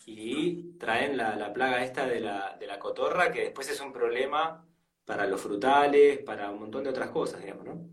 y 0.06 0.78
traen 0.78 1.18
la, 1.18 1.52
plaga 1.54 1.84
esta 1.84 2.06
de 2.06 2.22
la, 2.22 2.56
de 2.58 2.66
la 2.68 2.80
cotorra, 2.80 3.32
que 3.32 3.42
después 3.42 3.70
es 3.70 3.82
un 3.82 3.92
problema 3.92 4.66
para 5.06 5.26
los 5.26 5.42
frutales, 5.42 6.20
para 6.20 6.50
un 6.50 6.60
montón 6.60 6.84
de 6.84 6.90
otras 6.90 7.10
cosas, 7.10 7.42
digamos, 7.42 7.66
¿no? 7.66 7.90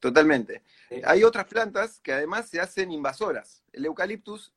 Totalmente. 0.00 0.62
Hay 1.04 1.24
otras 1.24 1.44
plantas 1.46 2.00
que 2.00 2.12
además 2.12 2.48
se 2.48 2.58
hacen 2.58 2.90
invasoras. 2.90 3.62
El 3.72 3.84
eucaliptus 3.84 4.52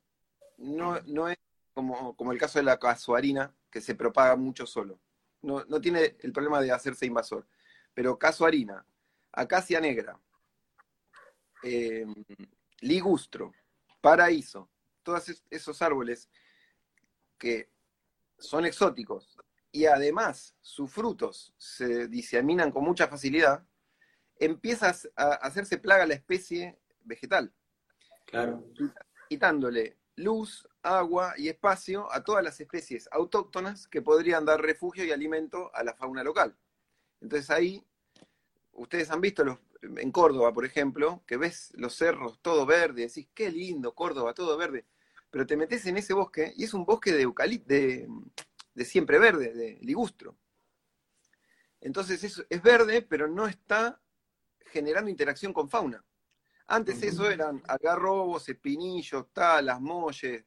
no, 0.58 1.00
no 1.02 1.28
es 1.28 1.38
como, 1.74 2.16
como, 2.16 2.32
el 2.32 2.40
caso 2.40 2.60
de 2.60 2.64
la 2.64 2.80
casuarina, 2.80 3.54
que 3.70 3.82
se 3.82 3.94
propaga 3.94 4.36
mucho 4.36 4.66
solo. 4.66 5.00
No, 5.44 5.64
no 5.66 5.80
tiene 5.80 6.18
el 6.20 6.34
problema 6.34 6.60
de 6.62 6.72
hacerse 6.72 7.06
invasor. 7.06 7.48
Pero 7.94 8.18
casuarina, 8.18 8.86
acacia 9.32 9.80
negra, 9.80 10.20
eh, 11.64 12.06
ligustro, 12.82 13.54
paraíso, 14.02 14.70
todos 15.04 15.44
esos 15.50 15.82
árboles 15.82 16.30
que 17.38 17.70
son 18.38 18.66
exóticos 18.66 19.38
y 19.72 19.86
además 19.86 20.56
sus 20.62 20.92
frutos 20.92 21.54
se 21.58 22.08
diseminan 22.08 22.72
con 22.72 22.84
mucha 22.84 23.08
facilidad, 23.08 23.66
empiezas 24.38 25.10
a 25.16 25.34
hacerse 25.36 25.78
plaga 25.78 26.06
la 26.06 26.14
especie 26.14 26.80
vegetal. 27.04 27.54
Claro. 28.26 28.66
Quitándole 29.30 29.98
luz, 30.16 30.68
agua 30.84 31.34
y 31.38 31.48
espacio 31.48 32.12
a 32.12 32.24
todas 32.24 32.44
las 32.44 32.60
especies 32.60 33.10
autóctonas 33.12 33.88
que 33.88 34.02
podrían 34.02 34.46
dar 34.46 34.62
refugio 34.62 35.06
y 35.06 35.12
alimento 35.12 35.72
a 35.74 35.84
la 35.84 35.94
fauna 35.94 36.24
local. 36.24 36.56
Entonces 37.22 37.50
ahí, 37.50 37.84
ustedes 38.74 39.10
han 39.10 39.22
visto 39.22 39.44
los, 39.44 39.60
en 39.82 40.12
Córdoba, 40.12 40.54
por 40.54 40.66
ejemplo, 40.66 41.24
que 41.26 41.38
ves 41.38 41.72
los 41.76 41.96
cerros 41.96 42.40
todo 42.42 42.66
verde, 42.66 43.08
decís, 43.08 43.28
qué 43.34 43.50
lindo, 43.50 43.96
Córdoba, 43.96 44.34
todo 44.34 44.58
verde, 44.58 44.86
pero 45.32 45.48
te 45.48 45.58
metes 45.58 45.86
en 45.86 45.98
ese 45.98 46.14
bosque 46.14 46.54
y 46.56 46.66
es 46.66 46.74
un 46.74 46.86
bosque 46.86 47.12
de 47.14 47.24
eucalipto, 47.24 47.74
de, 47.74 48.08
siempre 48.86 49.20
verde, 49.20 49.54
de 49.54 49.80
ligustro. 49.82 50.36
Entonces 51.80 52.24
es, 52.24 52.46
es 52.50 52.62
verde, 52.62 53.02
pero 53.02 53.28
no 53.28 53.48
está 53.48 54.00
generando 54.68 55.10
interacción 55.10 55.54
con 55.54 55.70
fauna. 55.70 56.04
Antes 56.68 57.04
eso 57.04 57.30
eran 57.30 57.62
agarrobos, 57.68 58.48
espinillos, 58.48 59.28
talas, 59.34 59.82
molles, 59.82 60.46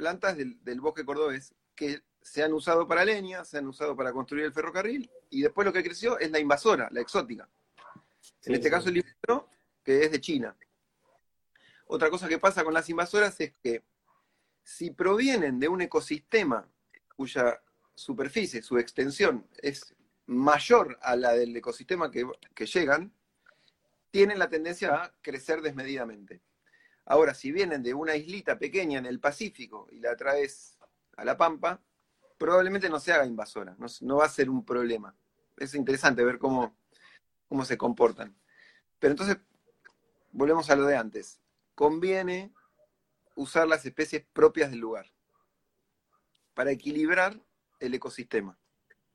plantas 0.00 0.34
del, 0.34 0.80
bosque 0.80 1.04
cordobés 1.04 1.54
que 1.74 2.02
se 2.22 2.42
han 2.42 2.54
usado 2.54 2.88
para 2.88 3.04
leña, 3.04 3.44
se 3.44 3.58
han 3.58 3.66
usado 3.66 3.94
para 3.94 4.14
construir 4.14 4.46
el 4.46 4.52
ferrocarril, 4.52 5.10
y 5.28 5.42
después 5.42 5.66
lo 5.66 5.74
que 5.74 5.82
creció 5.82 6.18
es 6.18 6.30
la 6.30 6.38
invasora, 6.38 6.88
la 6.90 7.02
exótica. 7.02 7.46
en 8.46 8.54
este 8.54 8.70
caso 8.70 8.88
el 8.88 8.94
libro, 8.94 9.50
que 9.84 10.04
es 10.04 10.10
de 10.10 10.18
China. 10.22 10.56
Otra 11.84 12.08
cosa 12.08 12.28
que 12.28 12.38
pasa 12.38 12.64
con 12.64 12.72
las 12.72 12.88
invasoras 12.88 13.38
es 13.42 13.52
que 13.62 13.84
si 14.62 14.90
provienen 14.90 15.60
de 15.60 15.68
un 15.68 15.82
ecosistema 15.82 16.66
cuya 17.14 17.60
superficie, 17.94 18.62
su 18.62 18.78
extensión 18.78 19.46
es 19.58 19.94
mayor 20.24 20.98
a 21.02 21.14
la 21.14 21.34
del 21.34 21.54
ecosistema 21.54 22.10
que, 22.10 22.26
que 22.54 22.64
llegan, 22.64 23.12
tienen 24.10 24.38
la 24.38 24.48
tendencia 24.48 24.94
a 24.94 25.14
crecer 25.20 25.60
desmedidamente. 25.60 26.40
Ahora, 27.10 27.34
si 27.34 27.50
vienen 27.50 27.82
de 27.82 27.92
una 27.92 28.14
islita 28.14 28.56
pequeña 28.56 29.00
en 29.00 29.04
el 29.04 29.18
Pacífico 29.18 29.88
y 29.90 29.98
la 29.98 30.14
traes 30.14 30.78
a 31.16 31.24
la 31.24 31.36
Pampa, 31.36 31.82
probablemente 32.38 32.88
no 32.88 33.00
se 33.00 33.12
haga 33.12 33.26
invasora, 33.26 33.76
no, 34.02 34.16
va 34.18 34.26
a 34.26 34.28
ser 34.28 34.48
un 34.48 34.64
problema. 34.64 35.12
Es 35.56 35.74
interesante 35.74 36.24
ver 36.24 36.38
cómo, 36.38 36.72
cómo 37.48 37.64
se 37.64 37.76
comportan. 37.76 38.36
Pero 39.00 39.10
entonces, 39.10 39.38
volvemos 40.30 40.70
a 40.70 40.76
lo 40.76 40.86
de 40.86 40.96
antes. 40.96 41.40
Conviene 41.74 42.54
usar 43.34 43.66
las 43.66 43.84
especies 43.84 44.24
propias 44.32 44.70
del 44.70 44.78
lugar 44.78 45.10
para 46.54 46.70
equilibrar 46.70 47.40
el 47.80 47.92
ecosistema. 47.92 48.56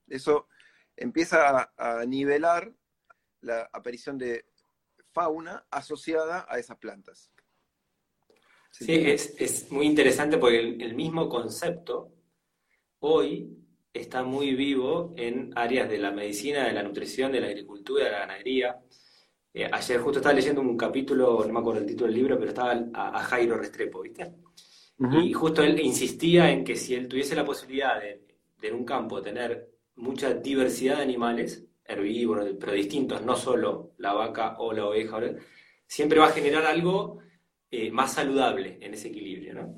Eso 0.10 0.50
empieza 0.98 1.72
a 1.78 2.06
nivelar 2.06 2.74
la 3.40 3.70
aparición 3.72 4.18
de 4.18 4.46
fauna 5.14 5.66
asociada 5.72 6.46
a 6.50 6.60
esas 6.60 6.78
plantas. 6.78 7.32
Sí, 8.78 8.94
es, 8.94 9.72
muy 9.72 9.86
interesante 9.86 10.38
porque 10.38 10.60
el, 10.60 10.96
mismo 10.96 11.30
concepto 11.30 12.12
hoy 13.00 13.50
está 13.94 14.24
muy 14.24 14.54
vivo 14.54 15.14
en 15.16 15.54
áreas 15.56 15.90
de 15.90 15.98
la 15.98 16.12
medicina, 16.12 16.66
de 16.66 16.74
la 16.74 16.84
nutrición, 16.84 17.32
de 17.32 17.40
la 17.40 17.48
agricultura, 17.48 18.04
de 18.04 18.12
la 18.12 18.20
ganadería. 18.20 18.78
Eh, 19.54 19.70
ayer 19.72 20.02
justo 20.02 20.20
estaba 20.20 20.36
leyendo 20.36 20.60
un 20.60 20.76
capítulo, 20.76 21.46
no 21.46 21.54
me 21.54 21.60
acuerdo 21.60 21.80
el 21.80 21.86
título 21.88 22.08
del 22.08 22.16
libro, 22.16 22.38
pero 22.38 22.50
estaba 22.50 22.86
a, 22.94 23.24
Jairo 23.24 23.58
Restrepo, 23.58 24.02
¿viste? 24.02 24.34
Y 25.24 25.32
justo 25.32 25.64
él 25.64 25.80
insistía 25.80 26.52
en 26.52 26.66
que 26.66 26.76
si 26.76 26.96
él 26.96 27.08
tuviese 27.08 27.34
la 27.34 27.46
posibilidad 27.46 28.02
de, 28.02 28.26
de 28.60 28.68
en 28.68 28.76
un 28.76 28.84
campo 28.84 29.22
tener 29.22 29.70
mucha 29.96 30.34
diversidad 30.34 30.98
de 30.98 31.04
animales, 31.04 31.66
herbívoros, 31.86 32.50
pero 32.60 32.74
distintos, 32.74 33.22
no 33.22 33.38
solo 33.38 33.94
la 34.00 34.12
vaca 34.12 34.58
o 34.60 34.74
la 34.74 34.86
oveja, 34.86 35.22
siempre 35.88 36.20
va 36.20 36.28
a 36.28 36.32
generar 36.34 36.66
algo 36.66 37.20
eh, 37.72 37.92
más 37.92 38.14
saludable 38.14 38.78
en 38.80 38.94
ese 38.94 39.08
equilibrio. 39.08 39.54
¿no? 39.56 39.76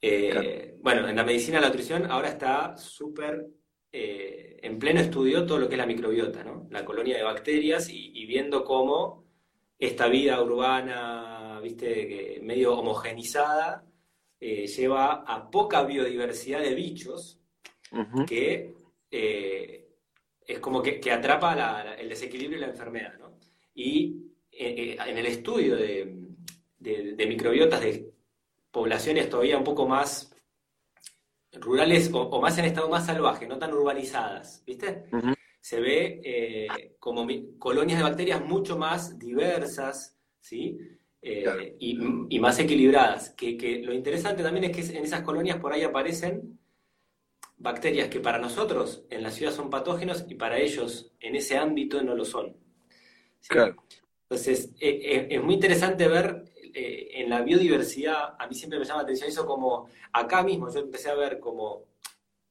Eh, 0.00 0.76
bueno, 0.80 1.08
en 1.08 1.16
la 1.16 1.24
medicina 1.24 1.60
la 1.60 1.68
nutrición 1.68 2.10
ahora 2.10 2.28
está 2.28 2.76
súper 2.76 3.46
eh, 3.90 4.58
en 4.62 4.78
pleno 4.78 5.00
estudio 5.00 5.46
todo 5.46 5.58
lo 5.58 5.68
que 5.68 5.74
es 5.74 5.78
la 5.78 5.86
microbiota, 5.86 6.44
¿no? 6.44 6.68
la 6.70 6.84
colonia 6.84 7.16
de 7.16 7.22
bacterias 7.22 7.88
y, 7.88 8.26
viendo 8.26 8.64
cómo 8.64 9.24
esta 9.78 10.08
vida 10.08 10.40
urbana, 10.42 11.58
viste, 11.62 12.38
medio 12.42 12.78
homogenizada, 12.78 13.84
lleva 14.38 15.24
a 15.26 15.50
poca 15.50 15.82
biodiversidad 15.82 16.60
de 16.60 16.74
bichos 16.74 17.40
que 18.26 18.74
es 19.10 20.58
como 20.60 20.82
que, 20.82 21.00
atrapa 21.10 21.94
el 21.94 22.08
desequilibrio 22.08 22.58
y 22.58 22.60
la 22.60 22.68
enfermedad, 22.68 23.18
¿no? 23.18 23.38
Y 23.74 24.16
en 24.52 25.18
el 25.18 25.26
estudio 25.26 25.76
de, 25.76 26.19
microbiotas 26.80 27.80
de 27.80 28.12
poblaciones 28.70 29.28
todavía 29.28 29.58
un 29.58 29.64
poco 29.64 29.86
más 29.86 30.34
rurales 31.52 32.10
o, 32.12 32.40
más 32.40 32.58
en 32.58 32.66
estado 32.66 32.88
más 32.88 33.06
salvaje, 33.06 33.46
no 33.46 33.58
tan 33.58 33.72
urbanizadas, 33.72 34.62
¿viste? 34.66 35.04
Se 35.60 35.80
ve 35.80 36.20
eh, 36.24 36.96
como 36.98 37.26
colonias 37.58 37.98
de 37.98 38.04
bacterias 38.04 38.44
mucho 38.44 38.78
más 38.78 39.18
diversas, 39.18 40.16
¿sí? 40.40 40.78
y, 41.22 42.38
más 42.38 42.58
equilibradas. 42.58 43.30
Que, 43.30 43.56
que, 43.56 43.80
lo 43.80 43.92
interesante 43.92 44.42
también 44.42 44.64
es 44.64 44.76
que 44.90 44.96
en 44.96 45.04
esas 45.04 45.22
colonias 45.22 45.58
por 45.58 45.72
ahí 45.72 45.82
aparecen 45.82 46.58
bacterias 47.60 48.08
que 48.08 48.20
para 48.20 48.38
nosotros 48.38 49.04
en 49.10 49.22
la 49.22 49.30
ciudad 49.30 49.52
son 49.52 49.68
patógenos 49.68 50.24
y 50.28 50.34
para 50.34 50.58
ellos 50.58 51.12
en 51.20 51.36
ese 51.36 51.58
ámbito 51.58 52.02
no 52.02 52.14
lo 52.14 52.24
son. 52.24 52.56
Entonces, 54.22 54.70
eh, 54.80 55.00
eh, 55.02 55.26
es 55.30 55.42
muy 55.42 55.54
interesante 55.54 56.08
ver 56.08 56.44
eh, 56.74 57.10
en 57.14 57.30
la 57.30 57.42
biodiversidad, 57.42 58.34
a 58.38 58.46
mí 58.46 58.54
siempre 58.54 58.78
me 58.78 58.84
llama 58.84 58.98
la 58.98 59.04
atención 59.04 59.28
eso 59.28 59.46
como 59.46 59.88
acá 60.12 60.42
mismo, 60.42 60.72
yo 60.72 60.80
empecé 60.80 61.10
a 61.10 61.14
ver 61.14 61.38
como 61.38 61.90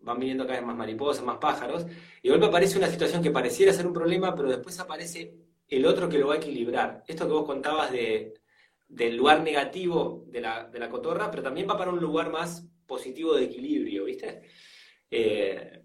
van 0.01 0.19
viniendo 0.19 0.45
cada 0.45 0.59
vez 0.59 0.67
más 0.67 0.75
mariposas, 0.75 1.23
más 1.23 1.37
pájaros, 1.37 1.85
y 2.21 2.29
luego 2.29 2.45
aparece 2.45 2.77
una 2.77 2.87
situación 2.87 3.21
que 3.21 3.31
pareciera 3.31 3.73
ser 3.73 3.85
un 3.85 3.93
problema, 3.93 4.35
pero 4.35 4.49
después 4.49 4.79
aparece 4.79 5.33
el 5.67 5.85
otro 5.85 6.09
que 6.09 6.17
lo 6.17 6.27
va 6.27 6.35
a 6.35 6.37
equilibrar. 6.37 7.03
Esto 7.07 7.27
que 7.27 7.33
vos 7.33 7.45
contabas 7.45 7.91
de, 7.91 8.33
del 8.87 9.15
lugar 9.15 9.41
negativo 9.43 10.25
de 10.27 10.41
la, 10.41 10.65
de 10.65 10.79
la 10.79 10.89
cotorra, 10.89 11.29
pero 11.29 11.43
también 11.43 11.69
va 11.69 11.77
para 11.77 11.91
un 11.91 11.99
lugar 11.99 12.31
más 12.31 12.65
positivo 12.85 13.35
de 13.35 13.45
equilibrio, 13.45 14.05
¿viste? 14.05 14.41
Eh, 15.11 15.83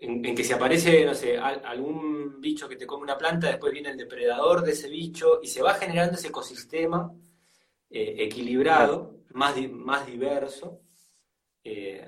en, 0.00 0.34
que 0.34 0.44
si 0.44 0.52
aparece, 0.52 1.04
no 1.04 1.14
sé, 1.14 1.38
algún 1.38 2.40
bicho 2.40 2.68
que 2.68 2.76
te 2.76 2.86
come 2.86 3.04
una 3.04 3.16
planta, 3.16 3.48
después 3.48 3.72
viene 3.72 3.90
el 3.90 3.96
depredador 3.96 4.62
de 4.62 4.72
ese 4.72 4.90
bicho 4.90 5.40
y 5.42 5.48
se 5.48 5.62
va 5.62 5.74
generando 5.74 6.16
ese 6.16 6.28
ecosistema 6.28 7.10
eh, 7.96 8.24
equilibrado, 8.24 9.20
más, 9.30 9.54
más 9.70 10.06
diverso. 10.06 10.80
Eh, 11.62 12.04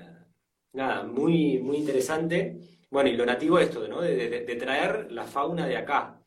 nada, 0.73 1.03
muy, 1.03 1.59
muy 1.59 1.77
interesante. 1.77 2.59
Bueno, 2.89 3.09
y 3.09 3.15
lo 3.15 3.25
nativo 3.25 3.57
es 3.57 3.69
esto, 3.69 3.87
¿no? 3.87 4.01
De, 4.01 4.55
traer 4.59 5.11
la 5.11 5.25
fauna 5.25 5.65
de 5.65 5.77
acá. 5.77 6.21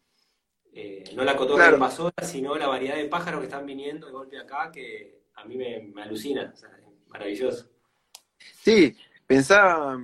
no 1.14 1.24
la 1.24 1.36
cotorra 1.36 1.64
claro. 1.64 1.76
invasora, 1.76 2.24
sino 2.24 2.56
la 2.56 2.68
variedad 2.68 2.96
de 2.96 3.04
pájaros 3.04 3.40
que 3.40 3.46
están 3.46 3.66
viniendo 3.66 4.06
de 4.06 4.12
golpe 4.12 4.38
acá, 4.38 4.70
que 4.72 5.24
a 5.34 5.44
mí 5.44 5.56
me, 5.56 6.02
alucina. 6.02 6.54
maravilloso. 7.08 7.68
Sí, 8.62 8.96
pensaba 9.26 9.98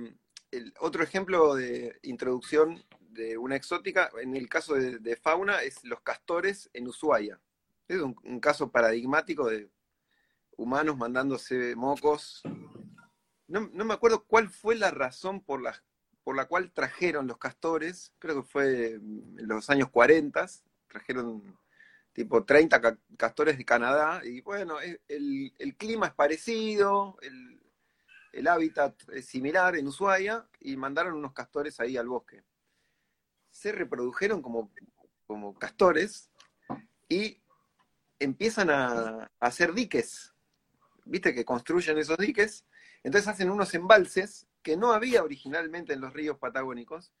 otro 0.79 1.03
ejemplo 1.03 1.55
de 1.55 1.97
introducción 2.03 2.83
de 3.09 3.37
una 3.37 3.55
exótica, 3.55 4.11
en 4.21 4.35
el 4.35 4.47
caso 4.47 4.75
de, 4.75 5.15
fauna, 5.15 5.63
es 5.63 5.83
los 5.83 6.01
castores 6.01 6.69
en 6.73 6.87
Ushuaia. 6.87 7.39
Es 7.87 8.01
un, 8.01 8.39
caso 8.39 8.69
paradigmático 8.71 9.47
de 9.49 9.69
humanos 10.57 10.97
mandándose 10.97 11.75
mocos. 11.75 12.41
No, 13.47 13.69
me 13.69 13.93
acuerdo 13.93 14.25
cuál 14.25 14.49
fue 14.49 14.75
la 14.75 14.91
razón 14.91 15.41
por 15.41 15.61
la, 15.61 15.81
por 16.23 16.35
la 16.35 16.45
cual 16.47 16.71
trajeron 16.71 17.27
los 17.27 17.37
castores, 17.37 18.13
creo 18.19 18.41
que 18.41 18.49
fue 18.49 18.93
en 18.95 19.47
los 19.47 19.69
años 19.69 19.89
40, 19.89 20.45
trajeron 20.87 21.57
tipo 22.11 22.43
30 22.43 22.97
castores 23.15 23.57
de 23.57 23.63
Canadá, 23.63 24.21
y 24.25 24.41
bueno, 24.41 24.77
el, 24.81 25.75
clima 25.77 26.07
es 26.07 26.13
parecido, 26.13 27.17
el, 27.21 28.47
hábitat 28.47 28.95
similar 29.21 29.75
en 29.75 29.87
Ushuaia. 29.87 30.47
Y 30.59 30.75
mandaron 30.77 31.15
unos 31.15 31.33
castores 31.33 31.79
ahí 31.79 31.95
al 31.97 32.07
bosque. 32.07 32.43
Se 33.49 33.71
reprodujeron 33.71 34.41
como, 34.41 34.71
como 35.25 35.57
castores. 35.57 36.29
Y 37.09 37.41
empiezan 38.19 38.69
a, 38.69 39.31
hacer 39.39 39.73
diques. 39.73 40.33
¿Viste 41.05 41.33
que 41.33 41.45
construyen 41.45 41.97
esos 41.97 42.17
diques? 42.17 42.65
Entonces 43.03 43.27
hacen 43.27 43.49
unos 43.49 43.73
embalses 43.73 44.47
que 44.61 44.75
no 44.75 44.91
había 44.91 45.23
originalmente 45.23 45.93
en 45.93 46.01
los 46.01 46.13
ríos 46.13 46.37
patagónicos 46.37 47.13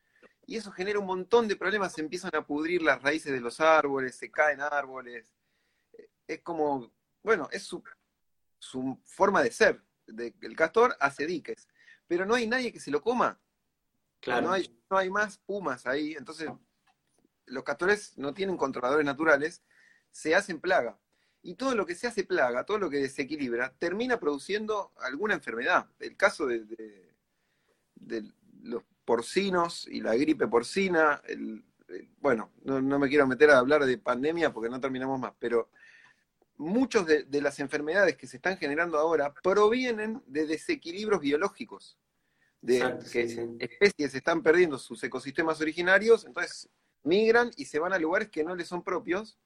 y 0.45 0.57
eso 0.57 0.71
genera 0.71 0.99
un 0.99 1.05
montón 1.05 1.47
de 1.47 1.55
problemas. 1.55 1.93
Se 1.93 2.01
empiezan 2.01 2.35
a 2.35 2.45
pudrir 2.45 2.81
las 2.81 3.01
raíces 3.01 3.31
de 3.31 3.39
los 3.39 3.59
árboles, 3.59 4.15
se 4.15 4.31
caen 4.31 4.61
árboles. 4.61 5.31
Es 6.27 6.41
como, 6.41 6.91
bueno, 7.23 7.47
es 7.51 7.63
su, 7.63 7.83
forma 9.05 9.41
de 9.43 9.51
ser. 9.51 9.81
el 10.07 10.55
castor 10.55 10.95
hace 10.99 11.25
diques, 11.25 11.67
pero 12.07 12.25
no 12.25 12.35
hay 12.35 12.47
nadie 12.47 12.73
que 12.73 12.79
se 12.79 12.91
lo 12.91 13.01
coma. 13.01 13.39
Claro. 14.19 14.47
No 14.47 14.53
hay, 14.53 14.81
no 14.89 14.97
hay 14.97 15.09
más 15.09 15.37
pumas 15.37 15.85
ahí. 15.85 16.13
Entonces, 16.13 16.49
los 17.45 17.63
castores 17.63 18.17
no 18.17 18.33
tienen 18.33 18.57
controladores 18.57 19.05
naturales 19.05 19.63
se 20.17 20.33
hacen 20.33 20.59
plaga. 20.59 20.97
Y 21.43 21.53
todo 21.53 21.75
lo 21.75 21.85
que 21.85 21.93
se 21.93 22.07
hace 22.07 22.23
plaga, 22.23 22.65
todo 22.65 22.79
lo 22.79 22.89
que 22.89 22.97
desequilibra, 22.97 23.71
termina 23.77 24.19
produciendo 24.19 24.91
alguna 24.97 25.35
enfermedad. 25.35 25.87
El 25.99 26.17
caso 26.17 26.47
de, 26.47 26.65
los 28.63 28.83
porcinos 29.05 29.87
y 29.87 30.01
la 30.01 30.15
gripe 30.15 30.47
porcina, 30.47 31.21
bueno, 32.19 32.51
no, 32.63 32.97
me 32.97 33.07
quiero 33.09 33.27
meter 33.27 33.51
a 33.51 33.59
hablar 33.59 33.85
de 33.85 33.99
pandemia 33.99 34.51
porque 34.51 34.71
no 34.71 34.81
terminamos 34.81 35.19
más, 35.19 35.33
pero 35.37 35.69
muchas 36.57 37.05
de, 37.05 37.41
las 37.41 37.59
enfermedades 37.59 38.17
que 38.17 38.25
se 38.25 38.37
están 38.37 38.57
generando 38.57 38.97
ahora 38.97 39.31
provienen 39.43 40.23
de 40.25 40.47
desequilibrios 40.47 41.21
biológicos, 41.21 41.99
de 42.59 42.79
que 43.11 43.21
especies 43.59 44.15
están 44.15 44.41
perdiendo 44.41 44.79
sus 44.79 45.03
ecosistemas 45.03 45.61
originarios, 45.61 46.25
entonces 46.25 46.67
migran 47.03 47.51
y 47.55 47.65
se 47.65 47.77
van 47.77 47.93
a 47.93 47.99
lugares 47.99 48.29
que 48.29 48.43
no 48.43 48.55
les 48.55 48.67
son 48.67 48.83
propios 48.83 49.37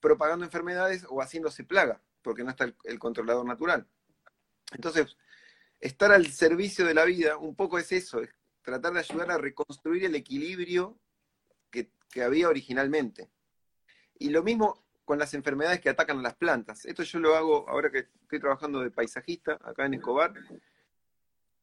propagando 0.00 0.44
enfermedades 0.44 1.06
o 1.08 1.20
haciéndose 1.20 1.64
plaga, 1.64 2.00
porque 2.22 2.44
no 2.44 2.50
está 2.50 2.72
el, 2.84 2.98
controlador 2.98 3.46
natural. 3.46 3.86
Entonces, 4.72 5.16
estar 5.80 6.12
al 6.12 6.26
servicio 6.26 6.84
de 6.84 6.94
la 6.94 7.04
vida 7.04 7.36
un 7.36 7.54
poco 7.54 7.78
es 7.78 7.92
eso, 7.92 8.20
es 8.20 8.30
tratar 8.62 8.92
de 8.92 9.00
ayudar 9.00 9.30
a 9.30 9.38
reconstruir 9.38 10.04
el 10.04 10.14
equilibrio 10.14 10.98
que, 11.70 11.90
había 12.22 12.48
originalmente. 12.48 13.30
Y 14.18 14.30
lo 14.30 14.42
mismo 14.42 14.86
con 15.04 15.18
las 15.18 15.34
enfermedades 15.34 15.82
que 15.82 15.90
atacan 15.90 16.18
a 16.18 16.22
las 16.22 16.34
plantas. 16.34 16.86
Esto 16.86 17.02
yo 17.02 17.18
lo 17.18 17.36
hago 17.36 17.68
ahora 17.68 17.90
que 17.90 18.08
estoy 18.22 18.40
trabajando 18.40 18.80
de 18.80 18.90
paisajista 18.90 19.58
acá 19.62 19.84
en 19.84 19.94
Escobar. 19.94 20.32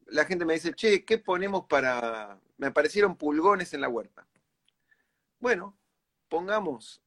La 0.05 0.25
gente 0.25 0.45
me 0.45 0.53
dice, 0.53 0.73
che, 0.73 1.03
¿qué 1.03 1.17
ponemos 1.17 1.65
para...? 1.65 2.39
Me 2.57 2.67
aparecieron 2.67 3.17
pulgones 3.17 3.73
en 3.73 3.81
la 3.81 3.89
huerta. 3.89 4.27
Bueno, 5.39 5.75
pongamos 6.29 7.02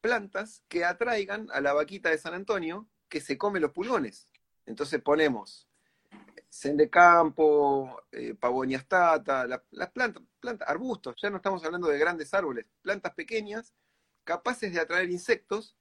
plantas 0.00 0.62
que 0.68 0.84
atraigan 0.84 1.48
a 1.52 1.60
la 1.60 1.72
vaquita 1.72 2.10
de 2.10 2.18
San 2.18 2.34
Antonio 2.34 2.88
que 3.08 3.20
se 3.20 3.38
come 3.38 3.60
los 3.60 3.72
pulgones. 3.72 4.26
Entonces 4.66 5.00
ponemos 5.02 5.68
sen 6.48 6.76
de 6.76 6.88
campo, 6.88 8.02
eh, 8.12 8.34
pavoniastata, 8.34 9.46
las 9.46 9.90
plantas, 9.90 10.22
plantas, 10.40 10.68
arbustos, 10.68 11.16
ya 11.20 11.28
no 11.28 11.36
estamos 11.36 11.62
hablando 11.64 11.88
de 11.88 11.98
grandes 11.98 12.32
árboles, 12.32 12.64
plantas 12.80 13.12
pequeñas 13.14 13.74
capaces 14.24 14.72
de 14.72 14.80
atraer 14.80 15.10
insectos 15.10 15.76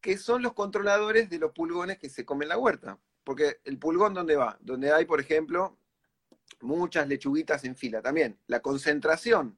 que 0.00 0.16
son 0.16 0.42
los 0.42 0.52
controladores 0.52 1.28
de 1.30 1.38
los 1.38 1.52
pulgones 1.52 1.98
que 1.98 2.08
se 2.08 2.24
comen 2.24 2.48
la 2.48 2.58
huerta. 2.58 2.98
Porque 3.24 3.60
el 3.64 3.78
pulgón, 3.78 4.14
¿dónde 4.14 4.36
va? 4.36 4.56
Donde 4.60 4.92
hay, 4.92 5.04
por 5.04 5.20
ejemplo, 5.20 5.76
muchas 6.60 7.08
lechuguitas 7.08 7.64
en 7.64 7.76
fila. 7.76 8.00
También 8.00 8.38
la 8.46 8.60
concentración 8.60 9.57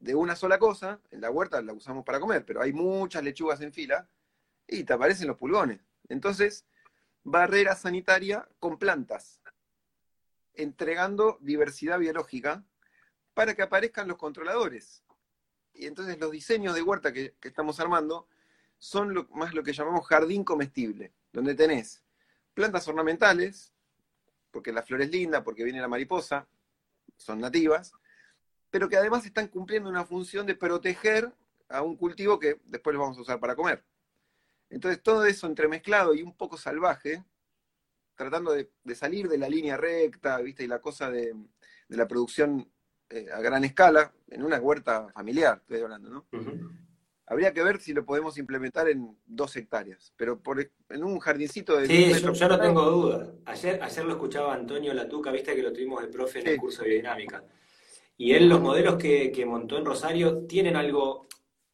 de 0.00 0.14
una 0.14 0.34
sola 0.34 0.58
cosa, 0.58 0.98
en 1.10 1.20
la 1.20 1.30
huerta 1.30 1.60
la 1.60 1.74
usamos 1.74 2.04
para 2.04 2.18
comer, 2.18 2.44
pero 2.44 2.62
hay 2.62 2.72
muchas 2.72 3.22
lechugas 3.22 3.60
en 3.60 3.72
fila 3.72 4.08
y 4.66 4.82
te 4.84 4.94
aparecen 4.94 5.28
los 5.28 5.36
pulgones. 5.36 5.80
Entonces, 6.08 6.64
barrera 7.22 7.76
sanitaria 7.76 8.48
con 8.58 8.78
plantas, 8.78 9.40
entregando 10.54 11.38
diversidad 11.40 11.98
biológica 11.98 12.64
para 13.34 13.54
que 13.54 13.62
aparezcan 13.62 14.08
los 14.08 14.16
controladores. 14.16 15.04
Y 15.74 15.86
entonces 15.86 16.18
los 16.18 16.30
diseños 16.30 16.74
de 16.74 16.82
huerta 16.82 17.12
que, 17.12 17.34
estamos 17.42 17.78
armando 17.78 18.26
son 18.78 19.28
más 19.32 19.52
lo 19.52 19.62
que 19.62 19.74
llamamos 19.74 20.06
jardín 20.06 20.44
comestible, 20.44 21.12
donde 21.32 21.54
tenés 21.54 22.02
plantas 22.54 22.88
ornamentales, 22.88 23.72
porque 24.50 24.72
la 24.72 24.82
flor 24.82 25.02
es 25.02 25.10
linda, 25.10 25.44
porque 25.44 25.62
viene 25.62 25.80
la 25.80 25.88
mariposa, 25.88 26.48
son 27.16 27.38
nativas, 27.38 27.92
pero 28.70 28.88
que 28.88 28.96
además 28.96 29.26
están 29.26 29.48
cumpliendo 29.48 29.88
una 29.88 30.04
función 30.04 30.46
de 30.46 30.54
proteger 30.54 31.32
a 31.68 31.82
un 31.82 31.96
cultivo 31.96 32.38
que 32.38 32.60
después 32.64 32.94
lo 32.94 33.00
vamos 33.00 33.18
a 33.18 33.22
usar 33.22 33.40
para 33.40 33.56
comer. 33.56 33.84
Entonces 34.70 35.02
todo 35.02 35.24
eso 35.24 35.46
entremezclado 35.46 36.14
y 36.14 36.22
un 36.22 36.36
poco 36.36 36.56
salvaje, 36.56 37.24
tratando 38.14 38.52
de, 38.52 38.70
salir 38.94 39.28
de 39.28 39.38
la 39.38 39.48
línea 39.48 39.76
recta, 39.76 40.38
¿viste? 40.38 40.64
Y 40.64 40.68
la 40.68 40.80
cosa 40.80 41.10
de, 41.10 41.34
la 41.88 42.06
producción 42.06 42.70
eh, 43.08 43.26
a 43.32 43.40
gran 43.40 43.64
escala, 43.64 44.12
en 44.28 44.44
una 44.44 44.58
huerta 44.58 45.08
familiar, 45.08 45.58
estoy 45.62 45.80
hablando, 45.80 46.10
¿no? 46.10 46.26
Habría 47.26 47.52
que 47.52 47.62
ver 47.62 47.80
si 47.80 47.92
lo 47.92 48.04
podemos 48.04 48.38
implementar 48.38 48.88
en 48.88 49.16
dos 49.24 49.54
hectáreas, 49.54 50.12
pero 50.16 50.40
por, 50.40 50.60
en 50.60 51.04
un 51.04 51.18
jardincito 51.20 51.76
de... 51.76 51.86
Sí, 51.86 52.12
yo, 52.12 52.48
no 52.48 52.60
tengo 52.60 52.82
duda. 52.90 53.32
Ayer, 53.44 53.80
ayer 53.80 54.04
lo 54.04 54.12
escuchaba 54.12 54.54
Antonio 54.54 54.92
Latuca, 54.92 55.30
viste 55.30 55.54
que 55.54 55.62
lo 55.62 55.72
tuvimos 55.72 56.02
de 56.02 56.08
profe 56.08 56.40
en 56.40 56.48
el 56.48 56.56
curso 56.56 56.82
de 56.82 56.88
biodinámica. 56.88 57.44
Y 58.20 58.34
él, 58.34 58.50
los 58.50 58.60
modelos 58.60 58.96
que, 58.96 59.46
montó 59.46 59.78
en 59.78 59.86
Rosario 59.86 60.40
tienen 60.46 60.76
algo, 60.76 61.26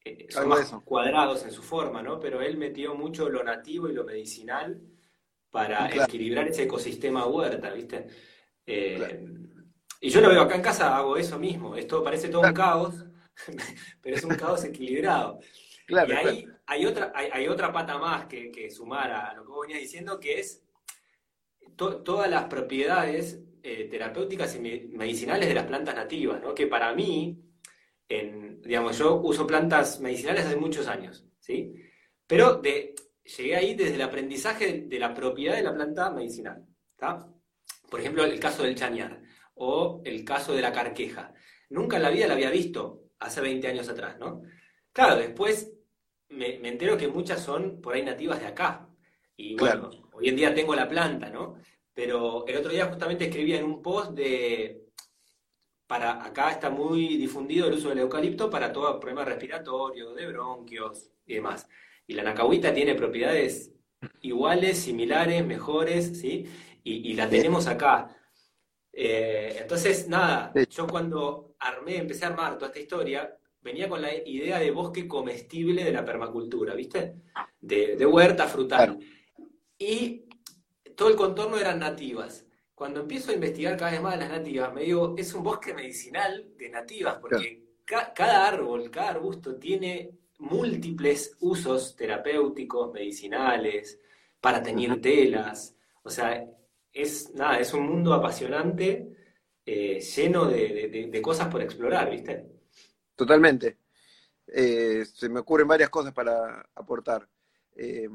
eh, 0.05 0.29
son 0.31 0.47
más 0.47 0.73
cuadrados 0.85 1.43
en 1.43 1.51
su 1.51 1.61
forma, 1.61 2.03
¿no? 2.03 2.21
Pero 2.21 2.41
él 2.41 2.57
metió 2.57 2.95
mucho 2.95 3.29
lo 3.29 3.43
nativo 3.43 3.89
y 3.89 3.93
lo 3.93 4.05
medicinal 4.05 4.81
para 5.51 5.93
equilibrar 5.93 6.47
ese 6.47 6.63
ecosistema 6.63 7.27
huerta, 7.27 7.73
¿viste? 7.73 8.07
Eh, 8.65 9.27
y 10.01 10.09
yo 10.09 10.21
lo 10.21 10.29
veo 10.29 10.43
acá 10.43 10.55
en 10.55 10.63
casa, 10.63 10.97
hago 10.97 11.17
eso 11.17 11.37
mismo. 11.37 11.75
Esto 11.75 12.05
parece 12.05 12.29
todo 12.29 12.43
un 12.43 12.55
caos, 12.55 12.95
pero 14.01 14.15
es 14.15 14.23
un 14.23 14.37
caos 14.37 14.63
equilibrado. 14.63 15.41
y 15.89 15.97
ahí 15.97 16.47
hay, 16.67 16.87
otra, 16.87 17.13
hay, 17.13 17.49
otra 17.49 17.73
pata 17.73 17.99
más 17.99 18.27
que, 18.27 18.71
sumar 18.71 19.11
a 19.11 19.35
lo 19.35 19.43
que 19.43 19.51
vos 19.51 19.67
venías 19.67 19.81
diciendo, 19.81 20.21
que 20.21 20.39
es 20.39 20.63
todas 21.75 22.31
las 22.31 22.45
propiedades 22.45 23.41
eh, 23.69 23.89
terapéuticas 23.91 24.55
y 24.55 24.61
medicinales 24.61 25.49
de 25.49 25.55
las 25.57 25.67
plantas 25.67 25.97
nativas, 25.97 26.41
¿no? 26.41 26.55
Que 26.55 26.69
para 26.69 26.95
mí, 26.95 27.37
en, 28.09 28.63
digamos, 28.63 28.97
yo 28.97 29.17
uso 29.17 29.45
plantas 29.45 29.99
medicinales 29.99 30.47
hace 30.47 30.55
muchos 30.55 30.87
años, 30.87 31.27
¿sí? 31.41 31.75
Pero 32.29 32.59
de, 32.59 32.95
llegué 33.25 33.57
ahí 33.57 33.75
desde 33.75 33.97
el 33.97 34.03
aprendizaje 34.03 34.85
de 34.87 34.99
la 35.01 35.13
propiedad 35.13 35.57
de 35.57 35.65
la 35.65 35.75
planta 35.75 36.13
medicinal. 36.13 36.65
Por 37.91 37.99
ejemplo, 37.99 38.23
el 38.23 38.39
caso 38.39 38.63
del 38.63 38.77
chañar 38.77 39.21
o 39.55 40.01
el 40.05 40.25
caso 40.25 40.55
de 40.55 40.63
la 40.63 40.71
carqueja. 40.71 41.35
Nunca 41.71 41.97
en 41.97 42.05
la 42.05 42.11
vida 42.11 42.29
la 42.29 42.35
había 42.35 42.51
visto 42.51 43.09
hace 43.19 43.41
20 43.41 43.67
años 43.67 43.89
atrás, 43.89 44.17
¿no? 44.17 44.43
Claro, 44.93 45.17
después 45.17 45.73
me, 46.29 46.61
me 46.61 46.69
entero 46.69 46.97
que 46.97 47.09
muchas 47.09 47.43
son 47.43 47.81
por 47.81 47.95
ahí 47.95 48.05
nativas 48.05 48.39
de 48.39 48.47
acá. 48.47 48.89
Y 49.37 49.57
bueno, 49.57 49.91
hoy 50.13 50.29
en 50.29 50.37
día 50.37 50.55
tengo 50.55 50.77
la 50.77 50.89
planta, 50.89 51.29
¿no? 51.31 51.57
Pero 51.97 52.45
el 52.47 52.59
otro 52.59 52.71
día 52.71 52.85
justamente 52.85 53.25
escribía 53.25 53.57
en 53.57 53.65
un 53.65 53.81
post 53.81 54.11
de, 54.11 54.85
para 55.87 56.23
acá 56.23 56.51
está 56.51 56.69
muy 56.69 57.17
difundido 57.17 57.69
el 57.69 57.73
uso 57.73 57.89
del 57.89 58.01
eucalipto 58.01 58.51
para 58.51 58.71
todo 58.71 59.01
problema 59.01 59.25
respiratorio, 59.25 60.13
de 60.13 60.27
bronquios 60.27 61.11
y 61.25 61.37
demás. 61.37 61.67
Y 62.07 62.13
la 62.13 62.23
nacahuita 62.23 62.75
tiene 62.75 62.95
propiedades 62.95 63.73
iguales, 64.21 64.77
similares, 64.77 65.47
mejores, 65.47 66.19
¿sí? 66.21 66.47
Y, 66.85 67.15
la 67.15 67.31
tenemos 67.31 67.67
acá. 67.67 68.15
Eh, 68.93 69.57
entonces, 69.59 70.07
nada, 70.07 70.53
yo 70.69 70.87
cuando 70.87 71.57
armé, 71.59 71.97
empecé 71.97 72.27
a 72.27 72.29
armar 72.29 72.59
toda 72.59 72.69
esta 72.69 72.79
historia, 72.79 73.39
venía 73.63 73.89
con 73.89 74.03
la 74.03 74.15
idea 74.15 74.59
de 74.59 74.71
bosque 74.71 75.09
comestible 75.09 75.83
de 75.83 75.93
la 75.93 76.05
permacultura, 76.05 76.75
¿viste? 76.75 77.15
De, 77.59 78.05
huerta 78.05 78.47
frutal. 78.47 78.99
Y 79.79 80.26
todo 80.97 81.09
el 81.09 81.17
contorno 81.17 81.59
eran 81.59 81.79
nativas. 81.79 82.45
Cuando 82.75 83.01
empiezo 83.01 83.31
a 83.31 83.35
investigar 83.35 83.77
cada 83.77 83.93
vez 83.93 84.03
más 84.03 84.19
las 84.19 84.29
nativas, 84.29 84.75
me 84.75 84.83
digo, 84.83 85.15
es 85.17 85.33
un 85.33 85.43
bosque 85.43 85.73
medicinal 85.73 86.51
de 86.57 86.69
nativas, 86.69 87.19
porque 87.19 87.63
cada 87.85 88.49
árbol, 88.49 88.91
cada 88.91 89.11
arbusto 89.11 89.57
tiene 89.57 90.11
múltiples 90.39 91.37
usos 91.41 91.97
terapéuticos, 91.97 92.93
medicinales, 92.93 93.99
para 94.41 94.63
teñir 94.63 95.01
telas. 95.01 95.75
O 96.03 96.11
sea, 96.11 96.45
es 96.93 97.33
nada, 97.35 97.59
es 97.59 97.73
un 97.73 97.87
mundo 97.87 98.13
apasionante, 98.13 99.17
eh, 99.65 100.01
lleno 100.01 100.47
de, 100.47 101.21
cosas 101.23 101.49
por 101.49 101.63
explorar, 101.63 102.11
¿viste? 102.11 102.47
Totalmente. 103.15 103.79
Eh, 104.47 105.05
se 105.05 105.29
me 105.29 105.41
ocurren 105.41 105.67
varias 105.67 105.91
cosas 105.91 106.13
para 106.13 106.69
aportar. 106.75 107.29
Eh, 107.75 108.09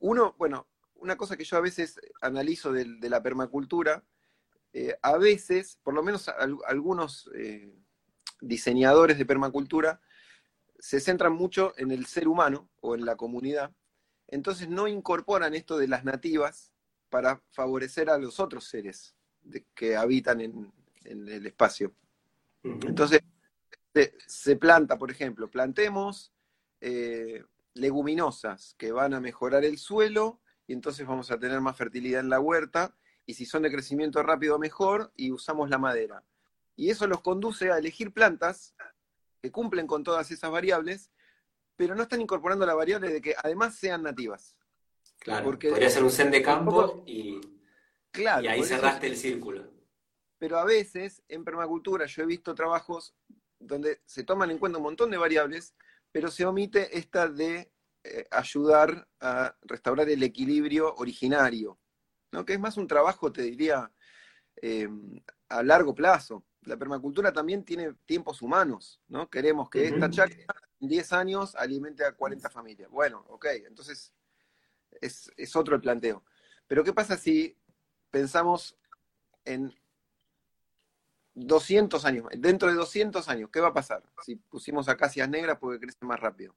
uno, 0.00 0.34
bueno, 0.36 0.66
una 1.04 1.16
cosa 1.16 1.36
que 1.36 1.44
yo 1.44 1.58
a 1.58 1.60
veces 1.60 2.00
analizo 2.22 2.72
de, 2.72 2.86
la 3.10 3.22
permacultura, 3.22 4.02
eh, 4.72 4.96
a 5.02 5.18
veces, 5.18 5.78
por 5.82 5.92
lo 5.92 6.02
menos 6.02 6.30
algunos 6.66 7.30
eh, 7.34 7.72
diseñadores 8.40 9.18
de 9.18 9.26
permacultura, 9.26 10.00
se 10.78 11.00
centran 11.00 11.34
mucho 11.34 11.74
en 11.76 11.90
el 11.90 12.06
ser 12.06 12.26
humano 12.26 12.70
o 12.80 12.94
en 12.94 13.04
la 13.04 13.16
comunidad, 13.16 13.70
entonces 14.28 14.68
no 14.68 14.88
incorporan 14.88 15.54
esto 15.54 15.76
de 15.76 15.88
las 15.88 16.04
nativas 16.04 16.72
para 17.10 17.42
favorecer 17.50 18.08
a 18.08 18.18
los 18.18 18.40
otros 18.40 18.64
seres 18.64 19.14
que 19.74 19.96
habitan 19.96 20.40
en, 20.40 20.72
el 21.04 21.46
espacio. 21.46 21.94
Entonces, 22.62 23.20
se, 24.26 24.56
planta, 24.56 24.96
por 24.96 25.10
ejemplo, 25.10 25.50
plantemos 25.50 26.32
eh, 26.80 27.44
leguminosas 27.74 28.74
que 28.78 28.90
van 28.90 29.12
a 29.12 29.20
mejorar 29.20 29.66
el 29.66 29.76
suelo 29.76 30.40
y 30.66 30.72
entonces 30.72 31.06
vamos 31.06 31.30
a 31.30 31.38
tener 31.38 31.60
más 31.60 31.76
fertilidad 31.76 32.20
en 32.20 32.30
la 32.30 32.40
huerta 32.40 32.94
y 33.26 33.34
si 33.34 33.46
son 33.46 33.62
de 33.62 33.70
crecimiento 33.70 34.22
rápido 34.22 34.58
mejor 34.58 35.12
y 35.16 35.32
usamos 35.32 35.70
la 35.70 35.78
madera. 35.78 36.22
Y 36.76 36.90
eso 36.90 37.06
los 37.06 37.20
conduce 37.20 37.70
a 37.70 37.78
elegir 37.78 38.12
plantas 38.12 38.74
que 39.40 39.50
cumplen 39.50 39.86
con 39.86 40.02
todas 40.02 40.30
esas 40.30 40.50
variables, 40.50 41.10
pero 41.76 41.94
no 41.94 42.02
están 42.02 42.20
incorporando 42.20 42.66
la 42.66 42.74
variable 42.74 43.10
de 43.10 43.20
que 43.20 43.34
además 43.42 43.76
sean 43.76 44.02
nativas. 44.02 44.56
Claro, 45.18 45.44
porque 45.44 45.70
podría 45.70 45.90
ser 45.90 46.02
un 46.02 46.10
zen 46.10 46.30
de 46.30 46.42
campo 46.42 47.02
y, 47.06 47.40
claro, 48.10 48.44
y 48.44 48.48
ahí 48.48 48.62
cerraste 48.62 49.06
el 49.06 49.16
círculo. 49.16 49.70
Pero 50.38 50.58
a 50.58 50.64
veces 50.64 51.22
en 51.28 51.44
permacultura 51.44 52.06
yo 52.06 52.22
he 52.22 52.26
visto 52.26 52.54
trabajos 52.54 53.14
donde 53.58 54.00
se 54.04 54.24
toman 54.24 54.50
en 54.50 54.58
cuenta 54.58 54.78
un 54.78 54.84
montón 54.84 55.10
de 55.10 55.16
variables, 55.16 55.74
pero 56.12 56.30
se 56.30 56.44
omite 56.44 56.98
esta 56.98 57.28
de 57.28 57.70
eh, 58.06 58.26
ayudar 58.30 59.08
a 59.20 59.56
restaurar 59.62 60.10
el 60.10 60.22
equilibrio 60.22 60.94
originario, 60.96 61.78
¿no? 62.32 62.44
que 62.44 62.52
es 62.52 62.60
más 62.60 62.76
un 62.76 62.86
trabajo, 62.86 63.32
te 63.32 63.40
diría, 63.40 63.90
eh, 64.60 64.88
a 65.48 65.62
largo 65.62 65.94
plazo. 65.94 66.44
La 66.64 66.76
permacultura 66.76 67.32
también 67.32 67.64
tiene 67.64 67.94
tiempos 68.04 68.42
humanos, 68.42 69.00
¿no? 69.08 69.28
Queremos 69.28 69.70
que 69.70 69.86
esta 69.86 70.10
chacra 70.10 70.44
en 70.80 70.88
10 70.88 71.12
años 71.12 71.54
alimente 71.56 72.04
a 72.04 72.12
40 72.12 72.48
familias. 72.50 72.90
Bueno, 72.90 73.24
ok, 73.28 73.46
entonces 73.66 74.12
es, 75.00 75.30
es 75.36 75.56
otro 75.56 75.74
el 75.74 75.80
planteo. 75.80 76.24
Pero 76.66 76.84
¿qué 76.84 76.92
pasa 76.92 77.16
si 77.16 77.56
pensamos 78.10 78.76
en 79.44 79.74
200 81.34 82.04
años, 82.04 82.26
dentro 82.36 82.68
de 82.68 82.74
200 82.74 83.28
años, 83.28 83.50
¿qué 83.50 83.60
va 83.60 83.68
a 83.68 83.74
pasar? 83.74 84.02
Si 84.22 84.36
pusimos 84.36 84.88
acacias 84.88 85.28
negras 85.28 85.58
porque 85.58 85.80
crecen 85.80 86.08
más 86.08 86.20
rápido 86.20 86.54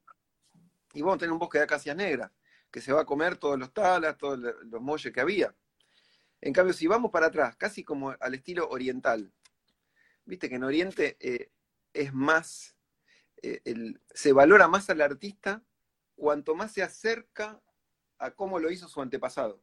y 0.98 1.02
vamos 1.02 1.18
a 1.18 1.20
tener 1.20 1.32
un 1.32 1.38
bosque 1.38 1.60
de 1.60 1.66
acacias 1.66 1.96
negras, 1.96 2.32
que 2.72 2.82
se 2.82 2.92
va 2.92 3.02
a 3.02 3.06
comer 3.06 3.38
todos 3.38 3.60
los 3.60 3.72
talas, 3.72 4.18
todos 4.18 4.40
los 4.40 4.82
molles 4.82 5.14
que 5.14 5.22
había. 5.22 5.56
En 6.42 6.54
cambio, 6.54 6.74
si 6.74 6.88
vamos 6.88 7.12
para 7.12 7.28
atrás, 7.28 7.56
casi 7.56 7.84
como 7.84 8.16
al 8.20 8.34
estilo 8.34 8.68
oriental, 8.68 9.32
viste 10.26 10.50
que 10.50 10.56
en 10.56 10.64
Oriente 10.64 11.16
eh, 11.20 11.52
es 11.94 12.14
más, 12.16 12.76
eh, 13.44 13.62
se 14.10 14.34
valora 14.34 14.68
más 14.68 14.90
al 14.90 15.02
artista 15.02 15.64
cuanto 16.16 16.56
más 16.56 16.72
se 16.72 16.82
acerca 16.82 17.62
a 18.18 18.32
cómo 18.32 18.58
lo 18.58 18.72
hizo 18.72 18.88
su 18.88 19.00
antepasado. 19.00 19.62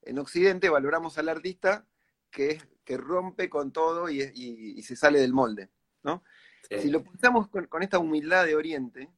En 0.00 0.18
Occidente 0.18 0.70
valoramos 0.70 1.18
al 1.18 1.28
artista 1.28 1.86
que, 2.30 2.62
que 2.86 2.96
rompe 2.96 3.50
con 3.50 3.70
todo 3.70 4.08
y, 4.08 4.82
se 4.82 4.96
sale 4.96 5.20
del 5.20 5.34
molde. 5.34 5.68
¿no? 6.02 6.24
Si 6.70 6.90
lo 6.90 7.02
pensamos 7.02 7.48
con, 7.48 7.82
esta 7.82 7.98
humildad 7.98 8.46
de 8.46 8.56
Oriente, 8.56 9.10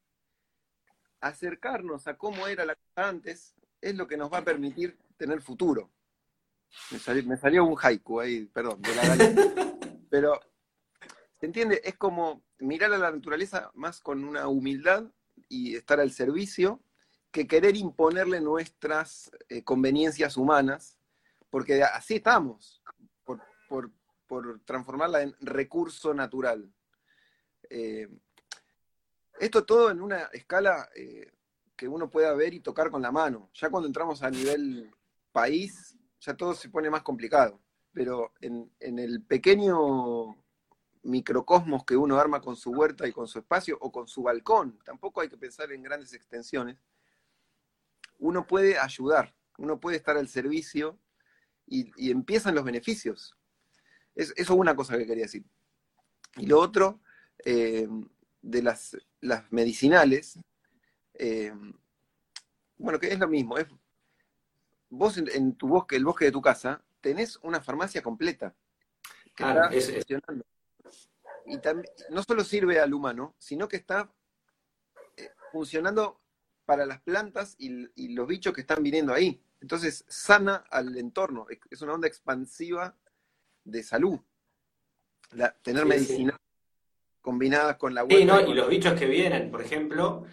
acercarnos 1.20 2.06
a 2.06 2.16
cómo 2.16 2.46
era 2.46 2.64
la 2.64 2.74
cosa 2.74 3.09
antes 3.09 3.54
es 3.80 3.94
lo 3.94 4.06
que 4.06 4.16
nos 4.16 4.33
va 4.33 4.38
a 4.38 4.44
permitir 4.44 4.98
tener 5.16 5.40
futuro. 5.40 5.90
Me 6.90 7.37
salió, 7.37 7.64
un 7.64 7.76
haiku 7.80 8.20
ahí, 8.20 8.46
perdón, 8.46 8.80
de 8.83 8.94
la 8.94 9.78
Pero, 10.11 10.40
¿se 11.38 11.46
entiende? 11.46 11.80
Es 11.85 11.96
como 11.96 12.44
mirar 12.59 12.92
a 12.92 12.98
la 12.98 13.11
naturaleza 13.11 13.70
más 13.74 14.00
con 14.00 14.24
una 14.24 14.48
humildad 14.48 15.04
y 15.48 15.74
estar 15.76 16.00
al 16.00 16.12
servicio 16.12 16.80
que 17.30 17.46
querer 17.46 17.76
imponerle 17.76 18.40
nuestras 18.40 19.30
eh, 19.48 19.62
conveniencias 19.62 20.37
humanas, 20.37 20.98
porque 21.48 21.83
así 21.83 22.16
estamos, 22.16 22.83
por, 23.68 23.92
transformarla 24.64 25.22
en 25.22 25.35
recurso 25.40 26.14
natural. 26.14 26.72
Eh, 27.68 28.09
esto 29.40 29.64
todo 29.64 29.90
en 29.90 30.03
una 30.03 30.24
escala 30.33 30.90
eh, 30.94 31.33
que 31.74 31.88
uno 31.88 32.11
pueda 32.11 32.35
ver 32.35 32.53
y 32.53 32.61
tocar 32.61 32.90
con 32.90 33.00
la 33.00 33.11
mano. 33.11 33.50
Ya 33.55 33.70
cuando 33.70 33.87
entramos 33.87 34.22
a 34.22 34.31
nivel 34.31 34.90
país, 35.33 35.96
ya 36.20 36.37
todo 36.37 36.55
se 36.55 36.68
pone 36.68 36.90
más 36.90 37.03
complicado. 37.03 37.59
Pero 37.92 38.33
en, 38.40 38.70
el 38.79 39.22
pequeño 39.22 40.37
microcosmos 41.03 41.85
que 41.87 41.96
uno 41.96 42.18
arma 42.18 42.42
con 42.42 42.55
su 42.55 42.70
huerta 42.70 43.09
y 43.09 43.12
con 43.12 43.26
su 43.26 43.38
espacio 43.38 43.79
o 43.81 43.90
con 43.90 44.07
su 44.07 44.22
balcón, 44.22 44.79
tampoco 44.85 45.22
hay 45.22 45.31
que 45.31 45.38
pensar 45.38 45.72
en 45.72 45.83
grandes 45.83 46.12
extensiones, 46.12 46.79
uno 48.18 48.46
puede 48.46 48.79
ayudar, 48.79 49.35
uno 49.57 49.81
puede 49.81 49.96
estar 49.96 50.18
al 50.18 50.29
servicio 50.29 50.98
y, 51.66 52.11
empiezan 52.11 52.55
los 52.55 52.64
beneficios. 52.64 53.35
eso 54.14 54.35
es 54.37 54.50
una 54.50 54.76
cosa 54.76 54.98
que 54.98 55.07
quería 55.07 55.24
decir. 55.24 55.44
Y 56.37 56.46
lo 56.46 56.61
otro, 56.61 57.00
eh, 57.42 57.88
de 58.42 58.62
las, 58.62 58.96
las 59.20 59.50
medicinales, 59.53 60.38
eh, 61.14 61.53
bueno, 62.79 62.98
que 62.98 63.09
es 63.09 63.18
lo 63.18 63.29
mismo, 63.29 63.59
es, 63.59 63.66
vos 64.88 65.16
en, 65.18 65.55
tu 65.55 65.68
bosque, 65.68 65.96
el 65.96 66.05
bosque 66.05 66.26
de 66.26 66.33
tu 66.33 66.40
casa, 66.40 66.83
tenés 67.00 67.38
una 67.42 67.61
farmacia 67.61 68.03
completa 68.03 68.55
que 69.35 69.44
está 69.44 69.70
funcionando. 69.70 70.44
Y 71.46 71.59
también, 71.59 71.92
no 72.11 72.22
solo 72.22 72.44
sirve 72.44 72.81
al 72.81 72.94
humano, 72.94 73.35
sino 73.38 73.68
que 73.68 73.76
está 73.76 74.12
eh, 75.16 75.31
funcionando 75.53 76.20
para 76.64 76.87
las 76.87 77.00
plantas 77.00 77.57
y, 77.59 78.14
los 78.14 78.26
bichos 78.29 78.55
que 78.55 78.61
están 78.61 78.83
viniendo 78.83 79.12
ahí. 79.12 79.42
Entonces, 79.61 80.05
sana 80.09 80.64
al 80.70 80.96
entorno. 80.96 81.46
Es 81.70 81.83
una 81.83 81.94
onda 81.94 82.07
expansiva 82.07 82.96
de 83.64 83.83
salud. 83.83 84.20
tener 85.62 85.85
medicina 85.85 86.40
combinadas 87.20 87.76
con 87.76 87.94
la 87.94 88.04
web. 88.04 88.18
Sí, 88.18 88.24
¿no? 88.24 88.40
y 88.40 88.54
los 88.54 88.68
bichos 88.68 88.98
que 88.98 89.06
vienen, 89.06 89.50
por 89.50 89.62
ejemplo, 89.62 90.24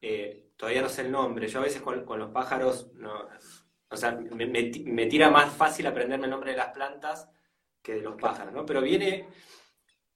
eh, 0.00 0.50
todavía 0.56 0.82
no 0.82 0.88
sé 0.88 1.02
el 1.02 1.12
nombre. 1.12 1.48
Yo 1.48 1.60
a 1.60 1.64
veces 1.64 1.82
con, 1.82 2.18
los 2.18 2.30
pájaros, 2.30 2.92
no, 2.94 3.28
o 3.88 3.96
sea, 3.96 4.12
me, 4.12 5.06
tira 5.06 5.30
más 5.30 5.52
fácil 5.52 5.86
aprenderme 5.86 6.26
el 6.26 6.30
nombre 6.30 6.52
de 6.52 6.56
las 6.56 6.68
plantas 6.68 7.28
que 7.80 7.94
de 7.94 8.02
los 8.02 8.20
pájaros, 8.20 8.52
¿no? 8.52 8.64
Pero 8.64 8.80
viene 8.80 9.28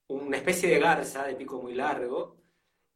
una 0.08 0.36
especie 0.36 0.68
de 0.68 0.78
garza 0.78 1.24
de 1.24 1.34
pico 1.34 1.60
muy 1.60 1.74
largo 1.74 2.42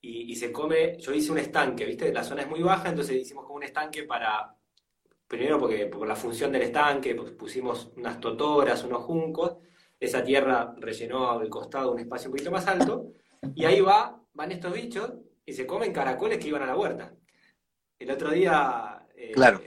y, 0.01 0.35
se 0.37 0.51
come, 0.51 0.97
yo 0.99 1.13
hice 1.13 1.33
un 1.33 1.39
estanque, 1.39 1.85
¿viste? 1.85 2.13
La 2.13 2.25
zona 2.25 2.43
es 2.43 2.49
muy 2.49 2.63
baja, 2.63 2.89
entonces 2.89 3.17
hicimos 3.17 3.45
como 3.45 3.57
un 3.57 3.65
estanque 3.65 4.05
para, 4.05 4.57
primero 5.27 5.59
porque 5.59 5.87
por 5.87 6.09
la 6.09 6.17
función 6.17 6.51
del 6.53 6.63
estanque, 6.63 7.15
pues 7.15 7.33
pusimos 7.33 7.91
unas 7.97 8.19
totoras, 8.19 8.83
unos 8.85 9.03
juncos, 9.03 9.59
esa 10.01 10.25
tierra 10.25 10.75
rellenó 10.79 11.41
el 11.43 11.51
costado 11.51 11.93
un 11.93 12.01
espacio 12.01 12.29
un 12.29 12.33
poquito 12.33 12.51
más 12.51 12.67
alto, 12.67 13.13
y 13.55 13.67
ahí 13.67 13.81
va, 13.81 14.19
van 14.33 14.51
estos 14.51 14.73
bichos 14.73 15.13
y 15.45 15.53
se 15.53 15.67
comen 15.67 15.93
caracoles 15.93 16.39
que 16.39 16.49
iban 16.49 16.63
a 16.63 16.67
la 16.67 16.77
huerta. 16.77 17.13
El 17.99 18.11
otro 18.11 18.31
día 18.31 19.07
eh, 19.15 19.33
claro. 19.33 19.61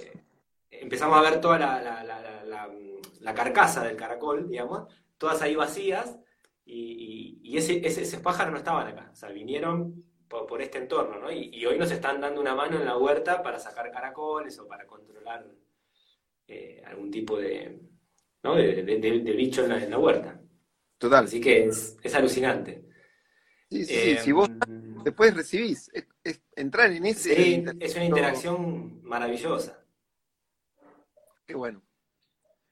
empezamos 0.71 1.17
a 1.17 1.29
ver 1.29 1.39
toda 1.39 1.59
la, 1.59 2.03
la, 3.19 3.33
carcasa 3.33 3.83
del 3.83 3.95
caracol, 3.95 4.49
digamos, 4.49 4.93
todas 5.17 5.41
ahí 5.41 5.55
vacías, 5.55 6.17
y, 6.65 7.39
y, 7.43 7.57
ese, 7.57 7.85
ese, 7.85 8.01
esos 8.01 8.21
pájaros 8.21 8.51
no 8.51 8.57
estaban 8.57 8.87
acá, 8.87 9.09
o 9.11 9.15
sea, 9.15 9.29
vinieron 9.29 10.03
por, 10.27 10.61
este 10.61 10.79
entorno, 10.79 11.19
¿no? 11.19 11.31
Y, 11.31 11.65
hoy 11.65 11.77
nos 11.77 11.91
están 11.91 12.19
dando 12.21 12.41
una 12.41 12.55
mano 12.55 12.77
en 12.77 12.85
la 12.85 12.97
huerta 12.97 13.43
para 13.43 13.59
sacar 13.59 13.91
caracoles 13.91 14.57
o 14.59 14.67
para 14.67 14.85
controlar 14.87 15.45
eh, 16.47 16.81
algún 16.85 17.11
tipo 17.11 17.37
de, 17.37 17.79
¿no? 18.43 18.55
de, 18.55 19.33
bicho 19.35 19.65
en 19.65 19.89
la, 19.89 19.97
huerta. 19.97 20.39
Total. 20.97 21.25
Así 21.25 21.39
que 21.41 21.65
es, 21.65 21.97
es 22.01 22.15
alucinante. 22.15 22.83
Sí, 23.69 23.85
sí, 23.85 24.17
si 24.17 24.31
vos 24.31 24.49
em, 24.67 25.03
después 25.03 25.33
recibís, 25.33 25.89
es, 26.23 26.41
entrar 26.55 26.91
en 26.91 27.05
ese... 27.05 27.35
Sí, 27.35 27.65
es 27.79 27.95
una 27.95 28.05
interacción 28.05 29.01
maravillosa. 29.03 29.83
Qué 31.45 31.55
bueno. 31.55 31.81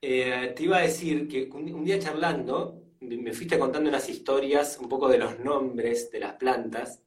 Eh, 0.01 0.53
te 0.55 0.63
iba 0.63 0.77
a 0.77 0.81
decir 0.81 1.27
que 1.27 1.49
un, 1.51 1.83
día 1.83 1.99
charlando, 1.99 2.83
me 3.01 3.33
fuiste 3.33 3.59
contando 3.59 3.89
unas 3.89 4.07
historias 4.09 4.77
un 4.79 4.89
poco 4.89 5.07
de 5.07 5.17
los 5.17 5.39
nombres 5.39 6.11
de 6.11 6.19
las 6.19 6.33
plantas, 6.35 7.03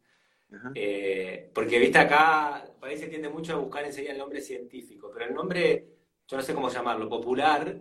eh, 0.75 1.51
porque 1.53 1.81
viste 1.81 1.99
acá, 1.99 2.65
parece 2.79 3.05
que 3.05 3.11
tiende 3.11 3.29
mucho 3.29 3.55
a 3.55 3.59
buscar 3.59 3.85
enseguida 3.85 4.13
el 4.13 4.19
nombre 4.19 4.41
científico, 4.41 5.11
pero 5.13 5.27
el 5.27 5.35
nombre, 5.35 5.89
yo 6.29 6.37
no 6.37 6.43
sé 6.43 6.55
cómo 6.55 6.69
llamarlo, 6.69 7.09
popular, 7.09 7.81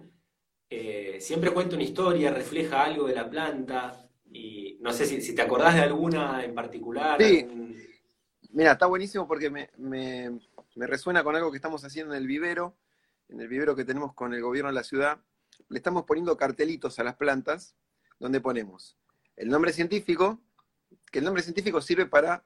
eh, 0.76 1.22
siempre 1.22 1.52
cuenta 1.52 1.76
una 1.76 1.84
historia, 1.84 2.32
refleja 2.32 2.84
algo 2.84 3.08
de 3.08 3.16
la 3.16 3.30
planta, 3.30 4.10
y 4.32 4.78
no 4.82 4.92
sé 4.92 5.06
si, 5.06 5.36
te 5.36 5.42
acordás 5.42 5.76
de 5.76 5.82
alguna 5.82 6.44
en 6.44 6.56
particular. 6.56 7.22
Sí. 7.22 7.48
Mira, 8.50 8.74
está 8.74 8.88
buenísimo 8.88 9.28
porque 9.28 9.50
me, 9.50 10.40
resuena 10.76 11.24
con 11.24 11.36
algo 11.36 11.52
que 11.52 11.58
estamos 11.58 11.84
haciendo 11.84 12.14
en 12.14 12.22
el 12.22 12.28
vivero, 12.28 12.76
en 13.30 13.40
el 13.40 13.48
vivero 13.48 13.76
que 13.76 13.86
tenemos 13.86 14.14
con 14.14 14.34
el 14.34 14.42
gobierno 14.42 14.70
de 14.70 14.76
la 14.76 14.84
ciudad, 14.84 15.20
le 15.70 15.78
estamos 15.78 16.06
poniendo 16.06 16.36
cartelitos 16.38 16.98
a 17.00 17.04
las 17.04 17.16
plantas 17.16 17.76
donde 18.20 18.42
ponemos 18.42 18.98
el 19.36 19.50
nombre 19.50 19.74
científico, 19.74 20.40
que 21.12 21.20
el 21.20 21.26
nombre 21.26 21.44
científico 21.44 21.82
sirve 21.82 22.06
para 22.06 22.44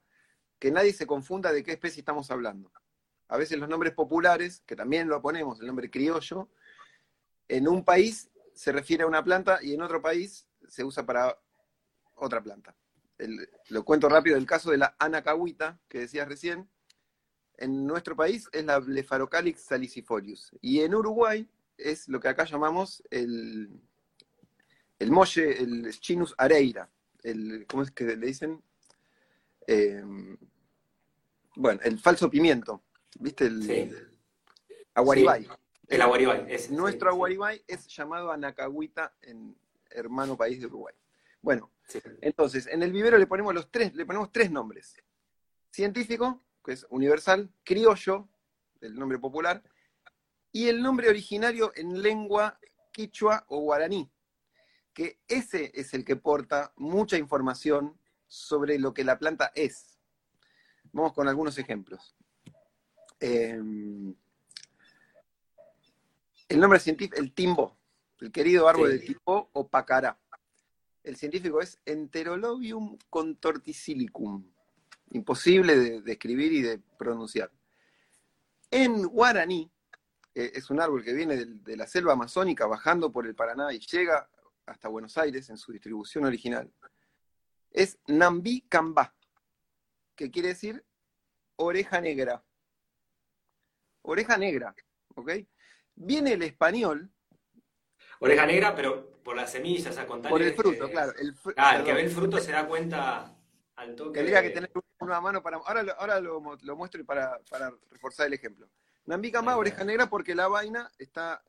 que 0.59 0.71
nadie 0.71 0.93
se 0.93 1.05
confunda 1.05 1.51
de 1.51 1.63
qué 1.63 1.71
especie 1.71 1.99
estamos 1.99 2.31
hablando. 2.31 2.71
A 3.27 3.37
veces 3.37 3.57
los 3.59 3.69
nombres 3.69 3.93
populares, 3.93 4.63
que 4.65 4.75
también 4.75 5.07
lo 5.07 5.21
ponemos, 5.21 5.59
el 5.59 5.67
nombre 5.67 5.89
criollo, 5.89 6.49
en 7.47 7.67
un 7.67 7.83
país 7.83 8.29
se 8.53 8.71
refiere 8.71 9.03
a 9.03 9.07
una 9.07 9.23
planta 9.23 9.59
y 9.61 9.73
en 9.73 9.81
otro 9.81 10.01
país 10.01 10.47
se 10.67 10.83
usa 10.83 11.05
para 11.05 11.37
otra 12.15 12.41
planta. 12.41 12.75
lo 13.69 13.83
cuento 13.83 14.09
rápido, 14.09 14.37
el 14.37 14.45
caso 14.45 14.71
de 14.71 14.77
la 14.77 14.95
anacahuita, 14.99 15.79
que 15.87 15.99
decías 15.99 16.27
recién, 16.27 16.69
en 17.57 17.85
nuestro 17.85 18.15
país 18.15 18.47
es 18.51 18.65
la 18.65 18.79
Blepharocalix 18.79 19.61
salicifolius. 19.61 20.51
Y 20.61 20.81
en 20.81 20.93
Uruguay 20.93 21.47
es 21.77 22.07
lo 22.07 22.19
que 22.19 22.27
acá 22.27 22.45
llamamos 22.45 23.03
el, 23.09 23.81
el 24.99 25.11
molle, 25.11 25.61
el 25.61 25.91
Chinus 25.99 26.35
areira. 26.37 26.89
El, 27.23 27.65
¿Cómo 27.67 27.83
es 27.83 27.91
que 27.91 28.03
le 28.03 28.27
dicen? 28.27 28.61
Em, 29.65 30.37
bueno, 31.55 31.79
el 31.83 31.99
falso 31.99 32.29
pimiento. 32.29 32.83
¿Viste? 33.19 33.47
El 33.47 34.09
aguaribay. 34.93 35.47
El 35.87 36.01
aguaribay. 36.01 36.47
Nuestro 36.71 37.09
aguaribay 37.09 37.63
es 37.67 37.87
llamado 37.87 38.31
anacahuita 38.31 39.15
en 39.21 39.57
hermano 39.89 40.35
país 40.35 40.59
de 40.59 40.67
Uruguay. 40.67 40.93
Bueno, 41.41 41.71
entonces, 42.21 42.67
en 42.67 42.83
el 42.83 42.91
vivero 42.91 43.17
le 43.17 43.27
ponemos 43.27 43.53
los 43.53 43.71
tres, 43.71 43.95
le 43.95 44.05
ponemos 44.05 44.31
tres 44.31 44.51
nombres. 44.51 44.95
Científico, 45.71 46.43
que 46.63 46.73
es 46.73 46.85
universal, 46.89 47.49
criollo, 47.63 48.27
el 48.81 48.95
nombre 48.95 49.17
popular, 49.17 49.63
y 50.51 50.67
el 50.67 50.81
nombre 50.81 51.09
originario 51.09 51.71
en 51.75 52.01
lengua 52.01 52.59
quichua 52.91 53.45
o 53.47 53.59
guaraní, 53.61 54.11
que 54.93 55.19
ese 55.27 55.71
es 55.73 55.93
el 55.93 56.03
que 56.03 56.15
porta 56.15 56.73
mucha 56.75 57.17
información 57.17 57.97
sobre 58.27 58.79
lo 58.79 58.93
que 58.93 59.03
la 59.03 59.19
planta 59.19 59.51
es. 59.55 59.99
Vamos 60.91 61.13
con 61.13 61.27
algunos 61.27 61.57
ejemplos. 61.57 62.15
Em, 63.19 64.15
el 66.49 66.59
nombre 66.59 66.79
científico, 66.79 67.17
el 67.17 67.33
timbo, 67.33 67.77
el 68.19 68.31
querido 68.31 68.67
árbol 68.67 68.89
del 68.91 69.05
timbo 69.05 69.49
o 69.53 69.67
pacará. 69.67 70.19
El 71.03 71.15
científico 71.15 71.61
es 71.61 71.79
Enterolobium 71.85 72.97
contorticilicum 73.09 74.43
imposible 75.11 76.01
de, 76.01 76.11
escribir 76.11 76.51
y 76.53 76.61
de 76.61 76.79
pronunciar. 76.97 77.51
En 78.69 79.03
guaraní, 79.03 79.71
es 80.33 80.69
un 80.69 80.81
árbol 80.81 81.03
que 81.03 81.13
viene 81.13 81.45
de, 81.45 81.77
la 81.77 81.87
selva 81.87 82.13
amazónica 82.13 82.67
bajando 82.67 83.11
por 83.11 83.25
el 83.25 83.35
Paraná 83.35 83.73
y 83.73 83.79
llega 83.79 84.29
hasta 84.65 84.89
Buenos 84.89 85.17
Aires 85.17 85.49
en 85.49 85.57
su 85.57 85.71
distribución 85.71 86.25
original, 86.25 86.71
es 87.71 87.97
Nambi 88.07 88.61
Cambá, 88.67 89.15
que 90.15 90.29
quiere 90.29 90.49
decir 90.49 90.83
oreja 91.55 92.01
negra. 92.01 92.43
Oreja 94.01 94.37
negra, 94.37 94.75
¿ok? 95.15 95.31
Viene 95.97 96.33
el 96.33 96.43
español. 96.43 97.11
Oreja 98.19 98.45
negra, 98.45 98.73
pero 98.73 99.21
por 99.21 99.35
las 99.35 99.51
semillas, 99.51 99.97
a 99.97 100.07
contar. 100.07 100.31
Por 100.31 100.41
el 100.41 100.53
fruto, 100.53 100.89
claro. 100.89 101.11
El, 101.19 101.35
ah, 101.57 101.77
el 101.77 101.83
que 101.83 101.93
ve 101.93 102.01
el 102.01 102.09
fruto 102.09 102.39
se 102.39 102.51
da 102.51 102.65
cuenta 102.65 103.37
Tendría 104.11 104.41
que 104.41 104.49
tener 104.49 104.71
una 104.99 105.21
mano 105.21 105.43
para. 105.43 105.57
Ahora, 105.57 105.95
ahora 105.99 106.19
lo, 106.19 106.41
muestro 106.41 107.05
para, 107.05 107.39
para, 107.49 107.71
reforzar 107.91 108.25
el 108.25 108.33
ejemplo. 108.33 108.67
Nambica 109.05 109.41
más 109.43 109.55
oreja 109.55 109.83
negra 109.83 110.09
porque 110.09 110.33
la 110.33 110.47
vaina 110.47 110.91
está 110.97 111.43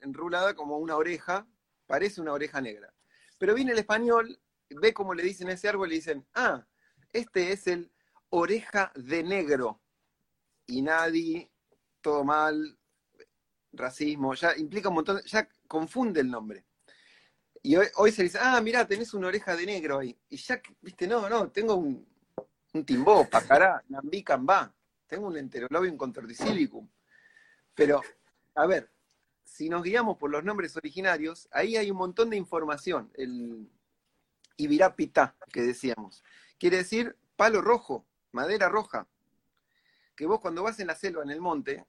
enrulada 0.00 0.54
como 0.54 0.78
una 0.78 0.96
oreja, 0.96 1.44
parece 1.86 2.20
una 2.20 2.32
oreja 2.32 2.60
negra. 2.60 2.94
Pero 3.36 3.54
viene 3.54 3.72
el 3.72 3.78
español, 3.78 4.38
ve 4.70 4.94
cómo 4.94 5.12
le 5.12 5.24
dicen 5.24 5.48
a 5.48 5.54
ese 5.54 5.68
árbol 5.68 5.88
y 5.88 5.90
le 5.90 5.96
dicen, 5.96 6.26
ah, 6.34 6.64
este 7.12 7.50
es 7.50 7.66
el 7.66 7.92
oreja 8.30 8.92
de 8.94 9.24
negro. 9.24 9.82
Y 10.66 10.82
nadie, 10.82 11.50
todo 12.00 12.22
mal, 12.22 12.78
racismo, 13.72 14.34
ya 14.34 14.56
implica 14.56 14.88
un 14.88 14.96
montón, 14.96 15.20
ya 15.24 15.48
confunde 15.66 16.20
el 16.20 16.30
nombre. 16.30 16.64
Y 17.62 17.76
hoy, 17.76 18.10
se 18.10 18.24
dice, 18.24 18.38
ah, 18.40 18.60
mira, 18.60 18.86
tenés 18.86 19.14
una 19.14 19.28
oreja 19.28 19.54
de 19.54 19.64
negro 19.66 20.00
ahí. 20.00 20.16
Y 20.28 20.36
ya, 20.36 20.60
viste, 20.80 21.06
no, 21.06 21.28
no, 21.28 21.48
tengo 21.50 21.76
un, 21.76 22.04
un 22.72 22.84
timbó, 22.84 23.28
pajará, 23.28 23.84
nambí, 23.88 24.24
cambá. 24.24 24.74
Tengo 25.06 25.28
un 25.28 25.36
enterolobium 25.36 25.96
contorticilicum. 25.96 26.88
Pero, 27.74 28.00
a 28.56 28.66
ver, 28.66 28.90
si 29.44 29.68
nos 29.68 29.82
guiamos 29.82 30.16
por 30.16 30.30
los 30.30 30.42
nombres 30.42 30.76
originarios, 30.76 31.48
ahí 31.52 31.76
hay 31.76 31.90
un 31.90 31.98
montón 31.98 32.30
de 32.30 32.36
información. 32.36 33.12
El 33.14 33.70
Ibirapita, 34.56 35.36
que 35.52 35.62
decíamos. 35.62 36.24
Quiere 36.58 36.78
decir 36.78 37.16
palo 37.36 37.60
rojo, 37.60 38.06
madera 38.32 38.68
roja. 38.68 39.06
Que 40.16 40.26
vos 40.26 40.40
cuando 40.40 40.62
vas 40.62 40.80
en 40.80 40.88
la 40.88 40.94
selva, 40.94 41.22
en 41.22 41.30
el 41.30 41.40
monte, 41.40 41.86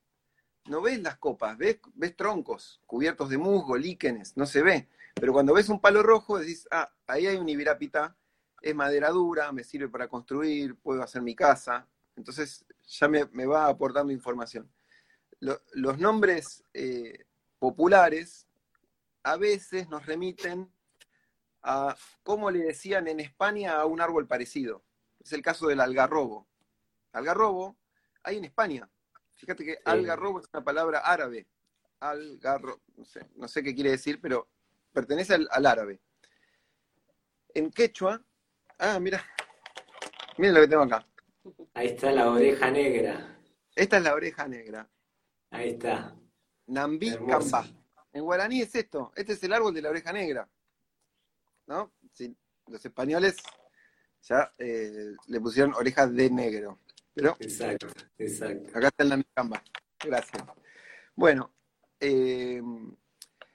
no 0.65 0.81
ves 0.81 1.01
las 1.01 1.17
copas, 1.17 1.57
ves, 1.57 1.79
ves 1.93 2.15
troncos 2.15 2.81
cubiertos 2.85 3.29
de 3.29 3.37
musgo, 3.37 3.77
líquenes, 3.77 4.37
no 4.37 4.45
se 4.45 4.61
ve. 4.61 4.87
Pero 5.15 5.33
cuando 5.33 5.53
ves 5.53 5.69
un 5.69 5.79
palo 5.79 6.01
rojo, 6.01 6.39
decís, 6.39 6.67
ah, 6.71 6.91
ahí 7.07 7.27
hay 7.27 7.37
un 7.37 7.49
ibirapita, 7.49 8.15
es 8.61 8.73
madera 8.73 9.09
dura, 9.09 9.51
me 9.51 9.63
sirve 9.63 9.89
para 9.89 10.07
construir, 10.07 10.75
puedo 10.75 11.03
hacer 11.03 11.21
mi 11.21 11.35
casa. 11.35 11.87
Entonces 12.15 12.65
ya 12.87 13.07
me, 13.07 13.45
va 13.45 13.67
aportando 13.67 14.13
información. 14.13 14.71
los 15.39 15.99
nombres 15.99 16.63
eh, 16.73 17.25
populares 17.59 18.47
a 19.23 19.37
veces 19.37 19.89
nos 19.89 20.05
remiten 20.05 20.71
a 21.61 21.95
cómo 22.23 22.51
le 22.51 22.59
decían 22.59 23.07
en 23.07 23.19
España 23.19 23.75
a 23.75 23.85
un 23.85 24.01
árbol 24.01 24.27
parecido. 24.27 24.83
Es 25.19 25.31
el 25.33 25.41
caso 25.41 25.67
del 25.67 25.79
algarrobo. 25.79 26.47
Algarrobo 27.13 27.77
hay 28.23 28.37
en 28.37 28.45
España. 28.45 28.89
Fíjate 29.43 29.65
que 29.65 29.77
algarrobo 29.83 30.39
es 30.39 30.47
una 30.53 30.63
palabra 30.63 30.99
árabe. 30.99 31.45
Algarro, 31.99 32.79
no 32.95 33.03
sé, 33.03 33.27
no 33.35 33.45
sé 33.49 33.61
qué 33.61 33.75
quiere 33.75 33.91
decir, 33.91 34.21
pero 34.21 34.47
pertenece 34.93 35.33
al, 35.33 35.65
árabe. 35.65 35.99
En 37.53 37.69
quechua, 37.69 38.23
ah, 38.79 39.01
mira, 39.01 39.21
miren 40.37 40.55
lo 40.55 40.61
que 40.61 40.67
tengo 40.69 40.83
acá. 40.83 41.05
Ahí 41.73 41.87
está 41.87 42.13
la 42.13 42.29
oreja 42.29 42.71
negra. 42.71 43.37
Esta 43.75 43.97
es 43.97 44.03
la 44.03 44.13
oreja 44.13 44.47
negra. 44.47 44.89
Ahí 45.51 45.71
está. 45.71 46.15
Nambi 46.67 47.13
Camba. 47.27 47.65
En 48.13 48.23
guaraní 48.23 48.61
es 48.61 48.73
esto. 48.75 49.11
Este 49.13 49.33
es 49.33 49.43
el 49.43 49.51
árbol 49.51 49.73
de 49.73 49.81
la 49.81 49.89
oreja 49.89 50.13
negra. 50.13 50.49
¿No? 51.67 51.91
los 52.67 52.85
españoles 52.85 53.35
ya 54.21 54.53
eh, 54.57 55.15
le 55.27 55.41
pusieron 55.41 55.73
orejas 55.73 56.13
de 56.13 56.29
negro. 56.29 56.79
Pero, 57.13 57.35
exacto, 57.39 57.87
exacto. 58.17 58.77
Acá 58.77 58.87
está 58.87 59.03
el 59.03 59.09
Nambi 59.09 59.25
Camba. 59.33 59.63
Gracias. 60.03 60.43
Bueno, 61.15 61.53
eh, 61.99 62.61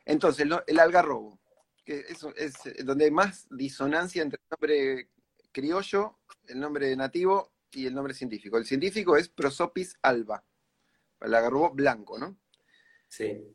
entonces, 0.04 0.46
el 0.66 0.78
algarrobo, 0.78 1.38
que 1.84 2.04
es, 2.08 2.24
es 2.36 2.86
donde 2.86 3.06
hay 3.06 3.10
más 3.10 3.46
disonancia 3.50 4.22
entre 4.22 4.40
el 4.40 4.48
nombre 4.50 5.10
criollo, 5.52 6.18
el 6.46 6.60
nombre 6.60 6.94
nativo 6.96 7.52
y 7.72 7.86
el 7.86 7.94
nombre 7.94 8.14
científico. 8.14 8.56
El 8.56 8.64
científico 8.64 9.16
es 9.16 9.28
Prosopis 9.28 9.98
alba, 10.02 10.44
el 11.20 11.34
algarrobo 11.34 11.70
blanco, 11.70 12.18
¿no? 12.18 12.38
Sí. 13.08 13.54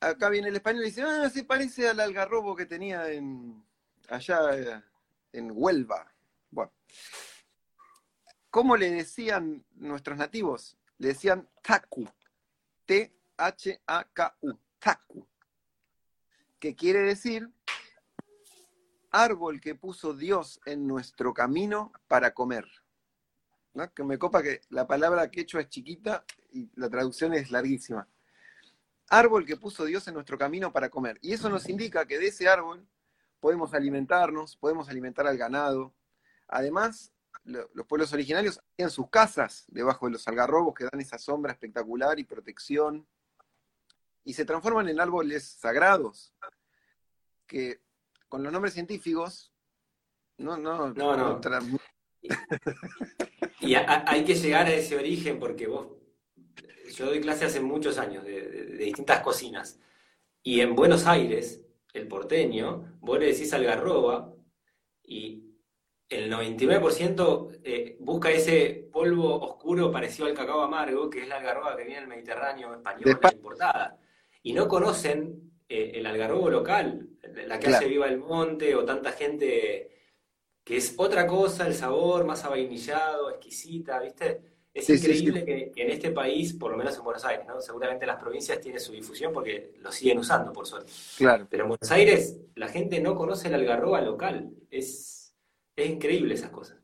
Acá 0.00 0.30
viene 0.30 0.48
el 0.48 0.56
español 0.56 0.82
y 0.82 0.86
dice, 0.86 1.02
ah, 1.02 1.28
se 1.30 1.44
parece 1.44 1.88
al 1.88 2.00
algarrobo 2.00 2.56
que 2.56 2.66
tenía 2.66 3.10
en, 3.10 3.64
allá 4.08 4.84
en 5.32 5.50
Huelva. 5.54 6.12
Bueno. 6.50 6.72
¿Cómo 8.50 8.76
le 8.76 8.90
decían 8.90 9.64
nuestros 9.76 10.18
nativos? 10.18 10.76
Le 10.98 11.08
decían 11.08 11.48
taku. 11.62 12.08
T-H-A-K-U. 12.86 14.58
Taku 14.78 15.30
que 16.60 16.76
quiere 16.76 17.00
decir 17.00 17.50
árbol 19.10 19.60
que 19.60 19.74
puso 19.74 20.12
Dios 20.14 20.60
en 20.66 20.86
nuestro 20.86 21.34
camino 21.34 21.90
para 22.06 22.32
comer. 22.32 22.66
Que 23.94 24.04
me 24.04 24.18
copa 24.18 24.42
que 24.42 24.60
la 24.68 24.86
palabra 24.86 25.30
quechua 25.30 25.62
es 25.62 25.68
chiquita 25.68 26.24
y 26.52 26.70
la 26.76 26.88
traducción 26.88 27.32
es 27.34 27.50
larguísima. 27.50 28.06
Árbol 29.08 29.46
que 29.46 29.56
puso 29.56 29.84
Dios 29.84 30.06
en 30.06 30.14
nuestro 30.14 30.38
camino 30.38 30.72
para 30.72 30.90
comer. 30.90 31.18
Y 31.22 31.32
eso 31.32 31.48
nos 31.48 31.68
indica 31.68 32.06
que 32.06 32.18
de 32.18 32.28
ese 32.28 32.46
árbol 32.46 32.86
podemos 33.40 33.72
alimentarnos, 33.74 34.56
podemos 34.56 34.88
alimentar 34.88 35.26
al 35.26 35.38
ganado. 35.38 35.94
Además, 36.46 37.12
los 37.44 37.86
pueblos 37.86 38.12
originarios 38.12 38.60
tienen 38.76 38.90
sus 38.90 39.08
casas 39.08 39.64
debajo 39.68 40.06
de 40.06 40.12
los 40.12 40.28
algarrobos 40.28 40.74
que 40.74 40.84
dan 40.84 41.00
esa 41.00 41.18
sombra 41.18 41.52
espectacular 41.52 42.18
y 42.18 42.24
protección 42.24 43.06
y 44.24 44.34
se 44.34 44.44
transforman 44.44 44.88
en 44.88 45.00
árboles 45.00 45.44
sagrados, 45.44 46.34
que 47.46 47.80
con 48.28 48.42
los 48.42 48.52
nombres 48.52 48.74
científicos, 48.74 49.52
no, 50.36 50.56
no, 50.56 50.92
no. 50.92 51.16
no. 51.16 51.40
y 53.60 53.74
hay 53.74 54.24
que 54.24 54.34
llegar 54.34 54.66
a 54.66 54.74
ese 54.74 54.96
origen 54.96 55.38
porque 55.38 55.66
vos, 55.66 55.88
yo 56.94 57.06
doy 57.06 57.20
clases 57.20 57.48
hace 57.48 57.60
muchos 57.60 57.98
años 57.98 58.24
de, 58.24 58.76
distintas 58.76 59.20
cocinas. 59.20 59.78
Y 60.42 60.60
en 60.60 60.74
Buenos 60.74 61.06
Aires, 61.06 61.62
el 61.92 62.08
porteño, 62.08 62.98
vos 63.00 63.18
le 63.18 63.26
decís 63.26 63.52
algarroba 63.52 64.34
y 65.02 65.49
el 66.10 66.30
99% 66.30 67.60
eh, 67.62 67.96
busca 68.00 68.30
ese 68.30 68.88
polvo 68.92 69.40
oscuro 69.40 69.92
parecido 69.92 70.26
al 70.26 70.34
cacao 70.34 70.60
amargo, 70.60 71.08
que 71.08 71.22
es 71.22 71.28
la 71.28 71.36
algarroba 71.36 71.76
que 71.76 71.84
viene 71.84 72.00
del 72.00 72.08
Mediterráneo 72.08 72.74
español, 72.74 73.18
importada. 73.32 73.96
Y 74.42 74.52
no 74.52 74.66
conocen 74.66 75.52
eh, 75.68 75.92
el 75.94 76.06
algarrobo 76.06 76.50
local, 76.50 77.08
la 77.46 77.60
que 77.60 77.68
hace 77.68 77.86
Viva 77.86 78.08
el 78.08 78.18
Monte 78.18 78.74
o 78.74 78.84
tanta 78.84 79.12
gente 79.12 79.90
que 80.64 80.76
es 80.76 80.94
otra 80.96 81.26
cosa, 81.28 81.66
el 81.66 81.74
sabor 81.74 82.24
más 82.24 82.44
avainillado, 82.44 83.30
exquisita, 83.30 84.00
¿viste? 84.00 84.42
Es 84.72 84.88
increíble 84.88 85.44
Que, 85.44 85.72
en 85.74 85.90
este 85.90 86.10
país, 86.10 86.54
por 86.54 86.72
lo 86.72 86.76
menos 86.76 86.96
en 86.96 87.04
Buenos 87.04 87.24
Aires, 87.24 87.46
¿no? 87.46 87.60
Seguramente 87.60 88.06
las 88.06 88.20
provincias 88.20 88.60
tienen 88.60 88.80
su 88.80 88.92
difusión 88.92 89.32
porque 89.32 89.74
lo 89.80 89.90
siguen 89.90 90.18
usando, 90.18 90.52
por 90.52 90.66
suerte. 90.66 90.92
Claro. 91.16 91.46
Pero 91.50 91.64
en 91.64 91.68
Buenos 91.70 91.90
Aires 91.90 92.36
la 92.54 92.68
gente 92.68 93.00
no 93.00 93.14
conoce 93.14 93.48
el 93.48 93.54
algarroba 93.54 94.00
local. 94.00 94.50
Es, 94.70 95.19
es 95.82 95.90
increíble 95.90 96.34
esas 96.34 96.50
cosas. 96.50 96.78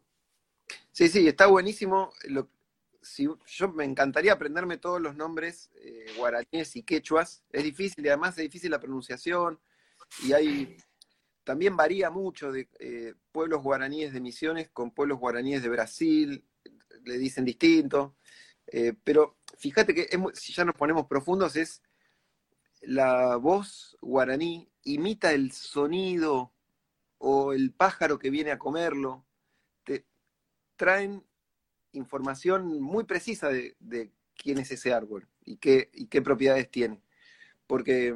Sí, 0.92 1.08
sí, 1.08 1.28
está 1.28 1.46
buenísimo. 1.46 2.12
Si, 3.02 3.28
yo 3.46 3.68
me 3.72 3.84
encantaría 3.84 4.32
aprenderme 4.32 4.78
todos 4.78 5.00
los 5.00 5.14
nombres 5.14 5.70
eh, 5.74 6.06
guaraníes 6.16 6.74
y 6.76 6.82
quechuas. 6.82 7.44
Es 7.50 7.64
difícil 7.64 8.04
y 8.04 8.08
además 8.08 8.36
es 8.38 8.44
difícil 8.44 8.70
la 8.70 8.80
pronunciación. 8.80 9.60
Y 10.24 10.32
hay 10.32 10.76
también 11.46 11.76
varía 11.76 12.10
mucho 12.10 12.50
de 12.50 12.68
eh, 12.80 13.14
pueblos 13.30 13.62
guaraníes 13.62 14.12
de 14.12 14.20
Misiones 14.20 14.68
con 14.70 14.90
pueblos 14.90 15.20
guaraníes 15.20 15.62
de 15.62 15.68
Brasil, 15.68 16.44
le 17.04 17.18
dicen 17.18 17.44
distinto. 17.44 18.16
Eh, 18.66 18.94
pero 19.04 19.38
fíjate 19.56 19.94
que 19.94 20.08
si 20.34 20.52
ya 20.52 20.64
nos 20.64 20.74
ponemos 20.74 21.06
profundos, 21.06 21.54
es 21.54 21.82
la 22.80 23.36
voz 23.36 23.96
guaraní 24.00 24.68
imita 24.82 25.32
el 25.32 25.52
sonido 25.52 26.52
o 27.18 27.52
el 27.52 27.72
pájaro 27.72 28.18
que 28.18 28.30
viene 28.30 28.50
a 28.50 28.58
comerlo. 28.58 29.24
Te 29.84 30.04
traen 30.76 31.24
información 31.92 32.80
muy 32.80 33.04
precisa 33.04 33.48
de, 33.48 34.10
quién 34.36 34.58
es 34.58 34.70
ese 34.70 34.92
árbol 34.92 35.26
y 35.44 35.56
qué, 35.56 35.90
y 35.94 36.06
qué 36.06 36.20
propiedades 36.22 36.70
tiene. 36.70 37.00
Porque 37.66 38.14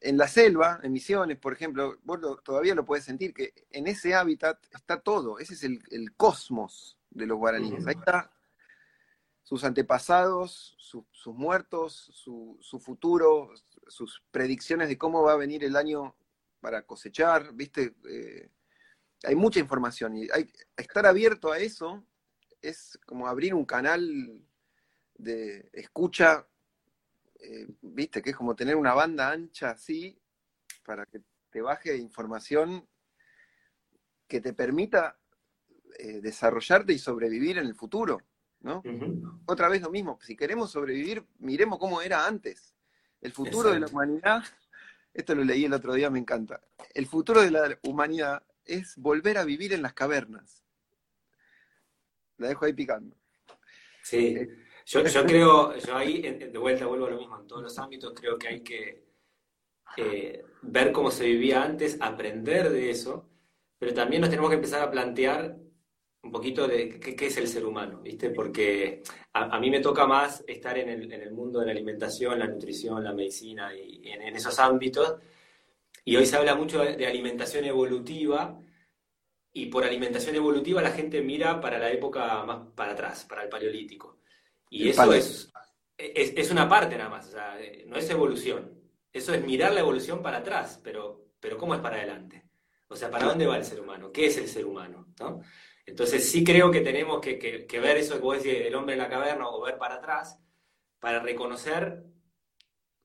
en 0.00 0.16
la 0.16 0.28
selva, 0.28 0.80
en 0.82 0.92
Misiones, 0.92 1.38
por 1.38 1.52
ejemplo, 1.52 1.98
vos 2.04 2.20
todavía 2.42 2.74
lo 2.74 2.84
puedes 2.84 3.04
sentir, 3.04 3.34
que 3.34 3.52
en 3.70 3.86
ese 3.86 4.14
hábitat 4.14 4.58
está 4.74 5.00
todo, 5.00 5.38
ese 5.38 5.54
es 5.54 5.64
el, 5.64 6.14
cosmos 6.16 6.96
de 7.10 7.26
los 7.26 7.38
guaraníes. 7.38 7.86
Ahí 7.86 7.94
está 7.94 8.30
sus 9.42 9.62
antepasados, 9.64 10.74
sus 10.78 11.34
muertos, 11.34 12.10
su, 12.12 12.58
futuro, 12.80 13.52
sus 13.86 14.22
predicciones 14.30 14.88
de 14.88 14.98
cómo 14.98 15.22
va 15.22 15.32
a 15.32 15.36
venir 15.36 15.62
el 15.62 15.76
año 15.76 16.16
para 16.66 16.82
cosechar, 16.82 17.52
¿viste? 17.54 17.94
Eh, 18.08 18.50
hay 19.22 19.36
mucha 19.36 19.60
información 19.60 20.16
y 20.16 20.28
hay, 20.32 20.50
estar 20.76 21.06
abierto 21.06 21.52
a 21.52 21.60
eso 21.60 22.04
es 22.60 22.98
como 23.06 23.28
abrir 23.28 23.54
un 23.54 23.64
canal 23.64 24.42
de 25.14 25.70
escucha 25.72 26.44
eh, 27.38 27.68
viste, 27.80 28.20
que 28.20 28.30
es 28.30 28.36
como 28.36 28.56
tener 28.56 28.74
una 28.74 28.94
banda 28.94 29.30
ancha 29.30 29.70
así 29.70 30.20
para 30.84 31.06
que 31.06 31.20
te 31.50 31.60
baje 31.60 31.96
información 31.96 32.84
que 34.26 34.40
te 34.40 34.52
permita 34.52 35.20
eh, 36.00 36.20
desarrollarte 36.20 36.92
y 36.92 36.98
sobrevivir 36.98 37.58
en 37.58 37.66
el 37.66 37.76
futuro, 37.76 38.20
¿no? 38.58 38.82
Otra 39.44 39.68
vez 39.68 39.82
lo 39.82 39.90
mismo, 39.92 40.18
si 40.20 40.36
queremos 40.36 40.72
sobrevivir, 40.72 41.24
miremos 41.38 41.78
cómo 41.78 42.02
era 42.02 42.26
antes. 42.26 42.74
El 43.20 43.30
futuro 43.30 43.70
de 43.70 43.78
la 43.78 43.86
humanidad, 43.86 44.42
esto 45.16 45.34
lo 45.34 45.44
leí 45.44 45.64
el 45.64 45.72
otro 45.72 45.94
día, 45.94 46.10
me 46.10 46.18
encanta. 46.18 46.60
El 46.92 47.06
futuro 47.06 47.40
de 47.40 47.50
la 47.50 47.78
humanidad 47.82 48.42
es 48.64 48.96
volver 48.96 49.38
a 49.38 49.44
vivir 49.44 49.72
en 49.72 49.80
las 49.80 49.94
cavernas. 49.94 50.62
La 52.36 52.48
dejo 52.48 52.66
ahí 52.66 52.74
picando. 52.74 53.16
Sí. 54.02 54.36
Eh, 54.36 54.48
yo, 54.84 55.02
yo 55.06 55.24
creo, 55.26 55.76
yo 55.78 55.96
ahí, 55.96 56.20
de 56.20 56.58
vuelta 56.58 56.84
vuelvo 56.84 57.06
a 57.06 57.10
lo 57.10 57.18
mismo, 57.18 57.40
en 57.40 57.46
todos 57.46 57.62
los 57.62 57.78
ámbitos 57.78 58.12
creo 58.14 58.38
que 58.38 58.48
hay 58.48 58.60
que 58.60 59.06
eh, 59.96 60.44
ver 60.60 60.92
cómo 60.92 61.10
se 61.10 61.24
vivía 61.24 61.62
antes, 61.62 61.96
aprender 62.00 62.68
de 62.68 62.90
eso, 62.90 63.26
pero 63.78 63.94
también 63.94 64.20
nos 64.20 64.28
tenemos 64.28 64.50
que 64.50 64.56
empezar 64.56 64.82
a 64.82 64.90
plantear 64.90 65.56
un 66.26 66.32
poquito 66.32 66.66
de 66.66 67.00
qué, 67.00 67.26
es 67.26 67.36
el 67.36 67.48
ser 67.48 67.64
humano, 67.64 68.00
¿viste? 68.02 68.30
Porque 68.30 69.02
a, 69.32 69.58
mí 69.58 69.70
me 69.70 69.80
toca 69.80 70.06
más 70.06 70.44
estar 70.46 70.76
en 70.76 70.88
el, 70.88 71.12
en 71.12 71.22
el, 71.22 71.32
mundo 71.32 71.60
de 71.60 71.66
la 71.66 71.72
alimentación, 71.72 72.38
la 72.38 72.46
nutrición, 72.46 73.02
la 73.02 73.12
medicina 73.12 73.74
y, 73.74 74.08
en, 74.10 74.36
esos 74.36 74.58
ámbitos. 74.58 75.16
Y 76.04 76.16
hoy 76.16 76.26
se 76.26 76.36
habla 76.36 76.54
mucho 76.54 76.80
de 76.80 77.06
alimentación 77.06 77.64
evolutiva, 77.64 78.60
y 79.56 79.66
por 79.66 79.84
alimentación 79.84 80.36
evolutiva 80.36 80.82
la 80.82 80.90
gente 80.90 81.22
mira 81.22 81.58
para 81.62 81.78
la 81.78 81.90
época 81.90 82.44
más 82.44 82.68
para 82.74 82.92
atrás, 82.92 83.24
para 83.24 83.42
el 83.42 83.48
paleolítico. 83.48 84.18
Y 84.68 84.90
eso 84.90 85.10
es, 85.14 85.50
es, 85.96 86.50
una 86.50 86.68
parte 86.68 86.98
nada 86.98 87.08
más, 87.08 87.28
o 87.28 87.30
sea, 87.30 87.58
no 87.86 87.96
es 87.96 88.10
evolución. 88.10 88.78
Eso 89.10 89.32
es 89.32 89.42
mirar 89.42 89.72
la 89.72 89.80
evolución 89.80 90.22
para 90.22 90.38
atrás, 90.38 90.78
pero, 90.84 91.30
pero 91.40 91.56
¿cómo 91.56 91.74
es 91.74 91.80
para 91.80 91.96
adelante? 91.96 92.44
O 92.88 92.96
sea, 92.96 93.10
¿para 93.10 93.24
dónde 93.24 93.46
va 93.46 93.56
el 93.56 93.64
ser 93.64 93.80
humano? 93.80 94.12
¿Qué 94.12 94.26
es 94.26 94.36
el 94.36 94.46
ser 94.46 94.66
humano? 94.66 95.06
¿no? 95.18 95.40
Entonces 95.86 96.28
sí 96.28 96.42
creo 96.42 96.70
que 96.70 96.80
tenemos 96.80 97.20
que, 97.20 97.38
que, 97.38 97.80
ver 97.80 97.96
eso 97.96 98.16
que 98.16 98.20
vos 98.20 98.42
decís, 98.42 98.66
el 98.66 98.74
hombre 98.74 98.94
en 98.94 98.98
la 98.98 99.08
caverna, 99.08 99.48
o 99.48 99.62
ver 99.62 99.78
para 99.78 99.94
atrás, 99.94 100.38
para 100.98 101.20
reconocer 101.20 102.02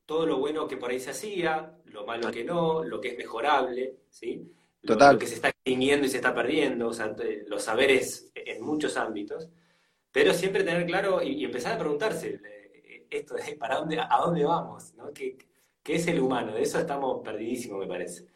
todo 0.04 0.26
lo 0.26 0.38
bueno 0.38 0.66
que 0.66 0.76
por 0.76 0.90
ahí 0.90 0.98
se 0.98 1.10
hacía, 1.10 1.78
lo 1.86 2.04
malo 2.04 2.32
que 2.32 2.42
no, 2.42 2.82
lo 2.82 3.00
que 3.00 3.10
es 3.10 3.16
mejorable, 3.16 4.00
¿sí? 4.10 4.52
Total. 4.84 5.14
Lo, 5.14 5.18
que 5.20 5.28
se 5.28 5.36
está 5.36 5.50
extinguiendo 5.50 6.06
y 6.06 6.10
se 6.10 6.16
está 6.16 6.34
perdiendo, 6.34 6.88
o 6.88 6.92
sea, 6.92 7.14
los 7.46 7.62
saberes 7.62 8.32
en 8.34 8.62
muchos 8.64 8.96
ámbitos. 8.96 9.48
Pero 10.10 10.34
siempre 10.34 10.64
tener 10.64 10.84
claro 10.86 11.22
y, 11.22 11.44
empezar 11.44 11.74
a 11.74 11.78
preguntarse 11.78 12.40
eh, 12.44 13.06
esto 13.08 13.34
de 13.34 13.54
para 13.54 13.76
dónde, 13.76 13.98
a 13.98 14.18
dónde 14.18 14.44
vamos, 14.44 14.92
¿no? 14.94 15.12
¿Qué, 15.12 15.38
es 15.84 16.06
el 16.08 16.20
humano? 16.20 16.52
De 16.52 16.62
eso 16.62 16.80
estamos 16.80 17.22
perdidísimos, 17.22 17.78
me 17.78 17.86
parece. 17.86 18.26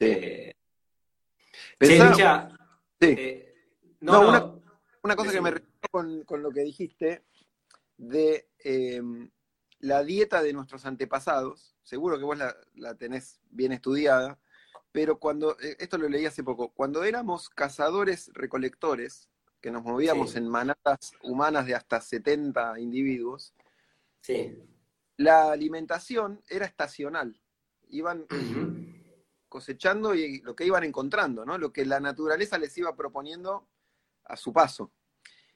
Sí. 0.00 0.06
Eh, 0.06 0.54
eh, 3.00 3.53
no, 4.04 4.60
Una, 5.02 5.16
cosa 5.16 5.32
que 5.32 5.40
me 5.40 5.52
con, 5.90 6.24
con 6.24 6.42
lo 6.42 6.50
que 6.50 6.60
dijiste 6.60 7.24
de 7.96 8.48
em, 8.58 9.30
la 9.80 10.02
dieta 10.02 10.42
de 10.42 10.52
nuestros 10.52 10.86
antepasados, 10.86 11.76
seguro 11.82 12.18
que 12.18 12.24
vos 12.24 12.38
la, 12.38 12.56
la 12.74 12.94
tenés 12.94 13.40
bien 13.50 13.72
estudiada, 13.72 14.38
pero 14.92 15.18
cuando, 15.18 15.56
esto 15.58 15.98
lo 15.98 16.08
leí 16.08 16.24
hace 16.24 16.44
poco, 16.44 16.68
cuando 16.72 17.02
éramos 17.02 17.48
cazadores 17.50 18.30
recolectores, 18.32 19.28
que 19.64 19.70
nos 19.70 19.82
movíamos 19.82 20.36
en 20.36 20.46
manadas 20.46 21.12
humanas 21.22 21.64
de 21.64 21.74
hasta 21.74 21.98
70 21.98 22.78
individuos, 22.80 23.54
sí. 24.20 24.62
la 25.16 25.50
alimentación 25.50 26.44
era 26.50 26.66
estacional. 26.66 27.40
Iban 27.88 28.26
cosechando 29.48 30.14
y 30.14 30.42
lo 30.42 30.54
que 30.54 30.66
iban 30.66 30.84
encontrando, 30.84 31.46
¿no? 31.46 31.56
Lo 31.56 31.72
que 31.72 31.86
la 31.86 31.98
naturaleza 31.98 32.58
les 32.58 32.76
iba 32.76 32.94
proponiendo 32.94 33.66
a 34.24 34.36
su 34.36 34.52
paso. 34.52 34.92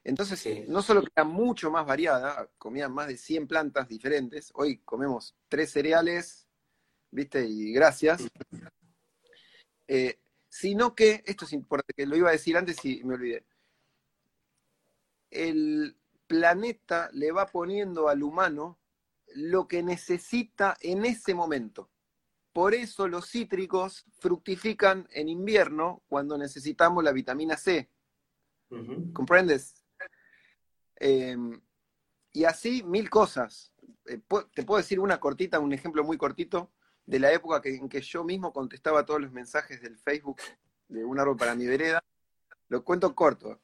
Entonces, 0.05 0.67
no 0.69 0.81
solo 0.81 1.03
que 1.03 1.11
era 1.15 1.25
mucho 1.25 1.71
más 1.71 1.85
variada, 1.85 2.49
comían 2.57 2.93
más 2.93 3.09
de 3.09 3.17
100 3.17 3.47
plantas 3.47 3.89
diferentes, 3.89 4.51
hoy 4.55 4.79
comemos 4.79 5.37
tres 5.49 5.71
cereales, 5.71 6.49
¿viste? 7.11 7.45
Y 7.45 7.73
gracias. 7.73 8.23
Eh, 9.91 10.21
sino 10.51 10.95
que, 10.95 11.23
esto 11.25 11.47
es 11.47 11.53
importante, 11.55 11.95
que 11.95 12.05
lo 12.05 12.15
iba 12.15 12.29
a 12.29 12.33
decir 12.33 12.59
antes 12.59 12.85
y 12.85 13.03
me 13.05 13.15
olvidé, 13.15 13.47
el 15.31 15.97
planeta 16.27 17.09
le 17.13 17.33
va 17.33 17.47
poniendo 17.47 18.09
al 18.09 18.23
humano 18.23 18.79
lo 19.35 19.67
que 19.67 19.83
necesita 19.83 20.77
en 20.81 21.05
ese 21.05 21.35
momento. 21.35 21.91
Por 22.53 22.75
eso 22.75 23.09
los 23.09 23.31
cítricos 23.31 24.05
fructifican 24.19 25.07
en 25.13 25.29
invierno 25.29 26.03
cuando 26.09 26.37
necesitamos 26.37 27.05
la 27.05 27.13
vitamina 27.13 27.57
C. 27.57 27.91
¿Comprendes? 29.13 29.85
Em, 30.97 31.61
y 32.33 32.45
así 32.45 32.83
mil 32.83 33.09
cosas. 33.09 33.73
Eh, 34.07 34.21
te 34.55 34.63
puedo 34.65 34.79
decir 34.79 35.01
una 35.01 35.21
cortita, 35.21 35.59
un 35.59 35.73
ejemplo 35.73 36.05
muy 36.05 36.17
cortito 36.17 36.73
de 37.07 37.19
la 37.19 37.33
época 37.33 37.61
en 37.65 37.89
que 37.89 38.01
yo 38.03 38.25
mismo 38.25 38.53
contestaba 38.53 39.07
todos 39.07 39.21
los 39.21 39.33
mensajes 39.33 39.81
del 39.81 39.97
Facebook 39.97 40.43
de 40.89 41.05
un 41.05 41.19
árbol 41.19 41.37
para 41.37 41.55
mi 41.55 41.67
vereda. 41.67 42.03
Lo 42.69 42.85
cuento 42.85 43.15
corto. 43.15 43.61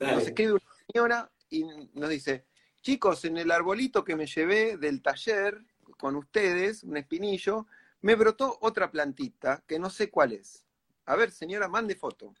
Nos 0.00 0.26
escribe 0.26 0.58
señora 0.92 1.30
y 1.48 1.64
nos 1.94 2.08
dice, 2.08 2.44
chicos, 2.80 3.24
en 3.24 3.36
el 3.36 3.50
arbolito 3.50 4.04
que 4.04 4.16
me 4.16 4.26
llevé 4.26 4.76
del 4.76 5.00
taller 5.00 5.64
con 5.96 6.16
ustedes, 6.16 6.82
un 6.82 6.96
espinillo, 6.96 7.66
me 8.00 8.16
brotó 8.16 8.58
otra 8.62 8.90
plantita 8.90 9.62
que 9.66 9.78
no 9.78 9.90
sé 9.90 10.10
cuál 10.10 10.32
es. 10.32 10.66
A 11.06 11.14
ver, 11.14 11.30
señora, 11.30 11.68
mande 11.68 11.94
foto. 11.94 12.34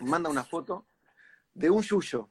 Manda 0.00 0.28
una 0.28 0.42
foto 0.42 0.86
de 1.56 1.70
un 1.70 1.82
yuyo, 1.82 2.30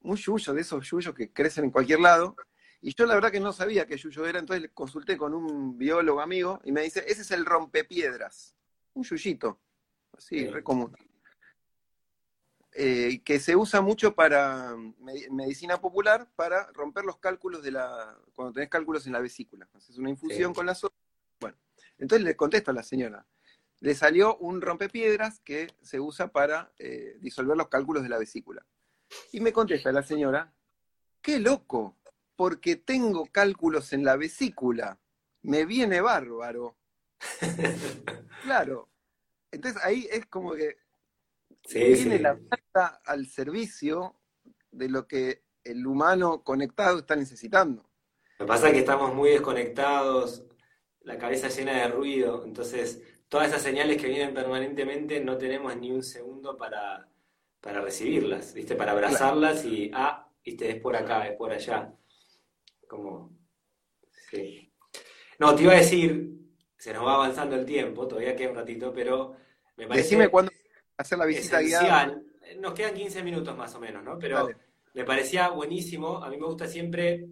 un 0.00 0.16
yuyo 0.16 0.54
de 0.54 0.62
esos 0.62 0.88
yuyos 0.88 1.14
que 1.14 1.32
crecen 1.32 1.64
en 1.64 1.70
cualquier 1.70 2.00
lado. 2.00 2.34
Y 2.80 2.94
yo 2.94 3.06
la 3.06 3.14
verdad 3.14 3.30
que 3.30 3.38
no 3.38 3.52
sabía 3.52 3.86
que 3.86 3.96
yuyo 3.96 4.26
era, 4.26 4.38
entonces 4.40 4.70
consulté 4.74 5.16
con 5.16 5.34
un 5.34 5.78
biólogo 5.78 6.20
amigo 6.20 6.60
y 6.64 6.72
me 6.72 6.82
dice, 6.82 7.04
ese 7.06 7.22
es 7.22 7.30
el 7.30 7.44
rompepiedras, 7.44 8.56
un 8.94 9.04
yuyito, 9.04 9.60
así, 10.16 10.48
re 10.48 10.64
común. 10.64 10.96
Eh, 12.74 13.20
que 13.22 13.38
se 13.38 13.54
usa 13.54 13.82
mucho 13.82 14.14
para 14.14 14.74
medicina 15.30 15.78
popular 15.78 16.26
para 16.34 16.72
romper 16.72 17.04
los 17.04 17.18
cálculos 17.18 17.62
de 17.62 17.72
la, 17.72 18.18
cuando 18.34 18.54
tenés 18.54 18.70
cálculos 18.70 19.06
en 19.06 19.12
la 19.12 19.20
vesícula. 19.20 19.68
Haces 19.74 19.98
una 19.98 20.08
infusión 20.08 20.54
con 20.54 20.64
la 20.64 20.74
sopa. 20.74 20.96
Bueno, 21.38 21.56
entonces 21.98 22.24
le 22.24 22.34
contesto 22.34 22.70
a 22.70 22.74
la 22.74 22.82
señora. 22.82 23.26
Le 23.82 23.96
salió 23.96 24.36
un 24.36 24.60
rompepiedras 24.60 25.40
que 25.40 25.66
se 25.82 25.98
usa 25.98 26.28
para 26.28 26.72
eh, 26.78 27.16
disolver 27.18 27.56
los 27.56 27.66
cálculos 27.66 28.04
de 28.04 28.10
la 28.10 28.18
vesícula. 28.18 28.64
Y 29.32 29.40
me 29.40 29.52
contesta 29.52 29.90
la 29.90 30.04
señora, 30.04 30.54
qué 31.20 31.40
loco, 31.40 31.98
porque 32.36 32.76
tengo 32.76 33.26
cálculos 33.26 33.92
en 33.92 34.04
la 34.04 34.14
vesícula. 34.14 35.00
Me 35.42 35.66
viene 35.66 36.00
bárbaro. 36.00 36.76
claro. 38.44 38.88
Entonces 39.50 39.82
ahí 39.82 40.06
es 40.12 40.26
como 40.26 40.52
que 40.52 40.76
tiene 41.62 42.20
la 42.20 42.36
plata 42.36 43.02
al 43.04 43.26
servicio 43.26 44.14
de 44.70 44.88
lo 44.90 45.08
que 45.08 45.42
el 45.64 45.84
humano 45.84 46.44
conectado 46.44 47.00
está 47.00 47.16
necesitando. 47.16 47.82
Lo 48.38 48.46
que 48.46 48.48
pasa 48.48 48.68
es 48.68 48.74
que 48.74 48.78
estamos 48.78 49.12
muy 49.12 49.30
desconectados, 49.30 50.44
la 51.00 51.18
cabeza 51.18 51.48
llena 51.48 51.72
de 51.72 51.88
ruido, 51.88 52.44
entonces 52.44 53.02
todas 53.32 53.48
esas 53.48 53.62
señales 53.62 53.96
que 53.96 54.08
vienen 54.08 54.34
permanentemente 54.34 55.18
no 55.18 55.38
tenemos 55.38 55.74
ni 55.78 55.90
un 55.90 56.02
segundo 56.02 56.54
para, 56.54 57.08
recibirlas, 57.62 58.52
¿viste? 58.52 58.76
Para 58.76 58.92
abrazarlas 58.92 59.64
y, 59.64 59.90
ah, 59.94 60.28
¿viste? 60.44 60.68
Es 60.68 60.78
por 60.78 60.94
acá, 60.94 61.26
es 61.26 61.36
por 61.38 61.50
allá. 61.50 61.94
Como, 62.86 63.34
sí. 64.28 64.70
No, 65.38 65.54
te 65.54 65.62
iba 65.62 65.72
a 65.72 65.76
decir, 65.76 66.30
se 66.76 66.92
nos 66.92 67.06
va 67.06 67.14
avanzando 67.14 67.56
el 67.56 67.64
tiempo, 67.64 68.06
todavía 68.06 68.36
queda 68.36 68.50
un 68.50 68.56
ratito, 68.56 68.92
pero 68.92 69.34
me 69.78 69.86
parece... 69.86 70.08
Decime 70.08 70.28
cuándo 70.28 70.52
hacer 70.98 71.16
la 71.16 71.24
visita 71.24 71.62
guiada. 71.62 72.20
Nos 72.58 72.74
quedan 72.74 72.92
15 72.92 73.22
minutos 73.22 73.56
más 73.56 73.74
o 73.74 73.80
menos, 73.80 74.04
¿no? 74.04 74.18
Pero 74.18 74.50
me 74.92 75.04
parecía 75.04 75.48
buenísimo. 75.48 76.22
A 76.22 76.28
mí 76.28 76.36
me 76.36 76.44
gusta 76.44 76.68
siempre 76.68 77.26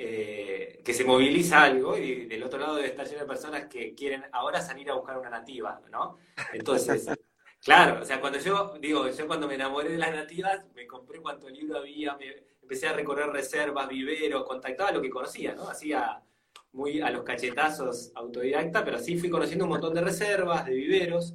eh, 0.00 0.80
que 0.84 0.94
se 0.94 1.02
moviliza 1.02 1.64
algo 1.64 1.98
y 1.98 2.26
del 2.26 2.44
otro 2.44 2.60
lado 2.60 2.76
debe 2.76 2.86
estar 2.86 3.04
lleno 3.04 3.22
de 3.22 3.26
personas 3.26 3.66
que 3.66 3.96
quieren 3.96 4.22
ahora 4.30 4.60
salir 4.60 4.88
a 4.88 4.94
buscar 4.94 5.18
una 5.18 5.28
nativa, 5.28 5.82
¿no? 5.90 6.18
Entonces, 6.52 7.04
claro, 7.64 8.02
o 8.02 8.04
sea, 8.04 8.20
cuando 8.20 8.38
yo, 8.38 8.74
digo, 8.80 9.10
yo 9.10 9.26
cuando 9.26 9.48
me 9.48 9.56
enamoré 9.56 9.88
de 9.88 9.98
las 9.98 10.12
nativas, 10.12 10.64
me 10.72 10.86
compré 10.86 11.20
cuánto 11.20 11.48
libro 11.48 11.78
había, 11.78 12.16
me, 12.16 12.26
empecé 12.62 12.86
a 12.86 12.92
recorrer 12.92 13.26
reservas, 13.30 13.88
viveros, 13.88 14.44
contactaba 14.44 14.92
lo 14.92 15.02
que 15.02 15.10
conocía, 15.10 15.56
¿no? 15.56 15.68
Hacía 15.68 16.22
muy 16.70 17.00
a 17.00 17.10
los 17.10 17.24
cachetazos 17.24 18.12
autodidacta, 18.14 18.84
pero 18.84 19.00
sí 19.00 19.18
fui 19.18 19.28
conociendo 19.28 19.64
un 19.64 19.70
montón 19.70 19.94
de 19.94 20.00
reservas, 20.00 20.64
de 20.64 20.74
viveros. 20.74 21.34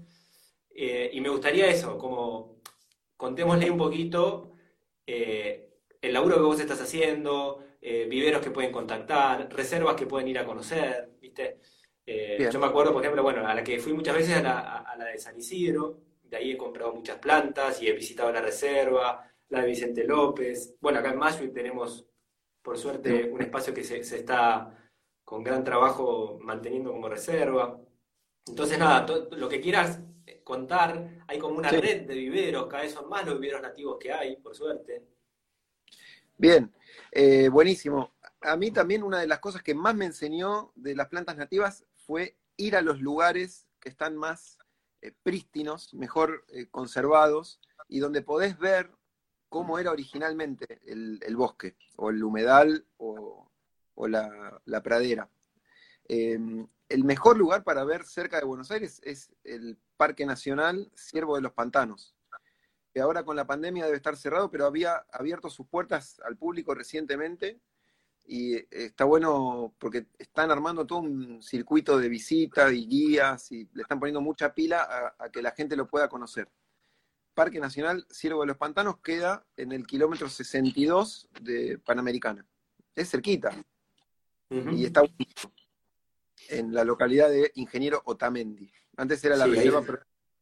Eh, 0.73 1.09
y 1.11 1.19
me 1.19 1.27
gustaría 1.27 1.67
eso, 1.67 1.97
como 1.97 2.61
contémosle 3.17 3.69
un 3.69 3.77
poquito 3.77 4.53
eh, 5.05 5.79
el 6.01 6.13
laburo 6.13 6.37
que 6.37 6.43
vos 6.43 6.59
estás 6.61 6.79
haciendo, 6.79 7.59
eh, 7.85 8.07
viveros 8.09 8.41
que 8.41 8.49
pueden 8.49 8.71
contactar, 8.71 9.53
reservas 9.53 9.95
que 9.95 10.05
pueden 10.05 10.29
ir 10.29 10.39
a 10.39 10.45
conocer, 10.45 11.17
¿viste? 11.19 11.59
yo 12.05 12.59
me 12.59 12.65
acuerdo, 12.65 12.93
por 12.93 13.01
ejemplo, 13.01 13.23
bueno, 13.23 13.45
a 13.45 13.53
la 13.53 13.61
que 13.61 13.79
fui 13.79 13.91
muchas 13.91 14.15
veces 14.15 14.37
a 14.37 14.95
la, 14.97 15.05
de 15.05 15.17
San 15.17 15.37
Isidro, 15.37 15.99
de 16.23 16.37
ahí 16.37 16.51
he 16.51 16.57
comprado 16.57 16.93
muchas 16.93 17.17
plantas 17.17 17.81
y 17.81 17.87
he 17.89 17.93
visitado 17.93 18.31
la 18.31 18.41
reserva, 18.41 19.29
la 19.49 19.61
de 19.61 19.67
Vicente 19.67 20.05
López. 20.05 20.75
Bueno, 20.79 20.99
acá 20.99 21.11
en 21.11 21.19
Mashville 21.19 21.53
tenemos, 21.53 22.05
por 22.61 22.77
suerte, 22.77 23.29
un 23.29 23.41
espacio 23.41 23.73
que 23.73 23.83
se, 23.83 24.01
se 24.03 24.17
está 24.17 24.77
con 25.25 25.43
gran 25.43 25.63
trabajo 25.63 26.39
manteniendo 26.41 26.91
como 26.91 27.09
reserva. 27.09 27.79
Entonces, 28.47 28.79
nada, 28.79 29.05
lo 29.31 29.49
que 29.49 29.59
quieras 29.59 30.01
contar, 30.43 31.23
hay 31.27 31.37
como 31.37 31.57
una 31.57 31.69
red 31.69 32.03
de 32.03 32.15
viveros, 32.15 32.67
cada 32.67 32.83
vez 32.83 32.93
son 32.93 33.09
más 33.09 33.25
los 33.25 33.39
viveros 33.39 33.61
nativos 33.61 33.97
que 33.99 34.11
hay, 34.11 34.37
por 34.37 34.55
suerte. 34.55 35.03
Bien, 36.37 36.73
eh, 37.11 37.49
buenísimo. 37.49 38.13
A 38.41 38.57
mí 38.57 38.71
también 38.71 39.03
una 39.03 39.19
de 39.19 39.27
las 39.27 39.39
cosas 39.39 39.63
que 39.63 39.75
más 39.75 39.95
me 39.95 40.05
enseñó 40.05 40.71
de 40.75 40.95
las 40.95 41.07
plantas 41.07 41.37
nativas 41.37 41.85
fue 41.95 42.37
ir 42.57 42.75
a 42.75 42.81
los 42.81 42.99
lugares 42.99 43.67
que 43.79 43.89
están 43.89 44.15
más 44.17 44.57
eh, 45.01 45.13
prístinos, 45.23 45.93
mejor 45.93 46.45
eh, 46.49 46.67
conservados, 46.69 47.59
y 47.87 47.99
donde 47.99 48.21
podés 48.21 48.57
ver 48.57 48.91
cómo 49.49 49.77
era 49.77 49.91
originalmente 49.91 50.81
el, 50.85 51.35
bosque, 51.35 51.75
o 51.97 52.09
el 52.09 52.23
humedal, 52.23 52.85
o, 52.97 53.49
la, 54.07 54.81
pradera. 54.83 55.29
Em, 56.05 56.67
el 56.89 57.03
mejor 57.03 57.37
lugar 57.37 57.63
para 57.63 57.83
ver 57.83 58.03
cerca 58.05 58.39
de 58.39 58.45
Buenos 58.45 58.71
Aires 58.71 58.99
es 59.03 59.31
el 59.43 59.77
Parque 59.95 60.25
Nacional 60.25 60.91
Ciervo 60.95 61.35
de 61.35 61.41
los 61.41 61.53
Pantanos, 61.53 62.15
que 62.93 63.01
ahora 63.01 63.23
con 63.23 63.35
la 63.35 63.47
pandemia 63.47 63.85
debe 63.85 63.97
estar 63.97 64.15
cerrado, 64.15 64.51
pero 64.51 64.65
había 64.65 65.05
abierto 65.11 65.49
sus 65.49 65.67
puertas 65.67 66.21
al 66.23 66.37
público 66.37 66.75
recientemente 66.75 67.59
y 68.25 68.55
está 68.71 69.03
bueno 69.03 69.73
porque 69.79 70.05
están 70.17 70.51
armando 70.51 70.85
todo 70.85 70.99
un 70.99 71.41
circuito 71.41 71.97
de 71.97 72.07
visita 72.07 72.71
y 72.71 72.87
guías 72.87 73.51
y 73.51 73.67
le 73.73 73.81
están 73.81 73.99
poniendo 73.99 74.21
mucha 74.21 74.53
pila 74.53 75.13
a, 75.17 75.29
que 75.29 75.41
la 75.41 75.51
gente 75.51 75.75
lo 75.75 75.87
pueda 75.87 76.07
conocer. 76.07 76.47
Parque 77.33 77.59
Nacional 77.59 78.05
Ciervo 78.11 78.41
de 78.41 78.47
los 78.47 78.57
Pantanos 78.57 78.99
queda 78.99 79.43
en 79.57 79.71
el 79.71 79.87
kilómetro 79.87 80.29
62 80.29 81.29
de 81.41 81.79
Panamericana. 81.79 82.45
Es 82.95 83.09
cerquita. 83.09 83.51
Y 84.49 84.85
está 84.85 85.01
en 86.49 86.75
la 86.75 86.83
localidad 86.83 87.27
de 87.29 87.51
Ingeniero 87.55 88.03
Otamendi. 88.05 88.71
Antes 88.97 89.23
era 89.25 89.35
la 89.35 89.47
reserva 89.47 89.83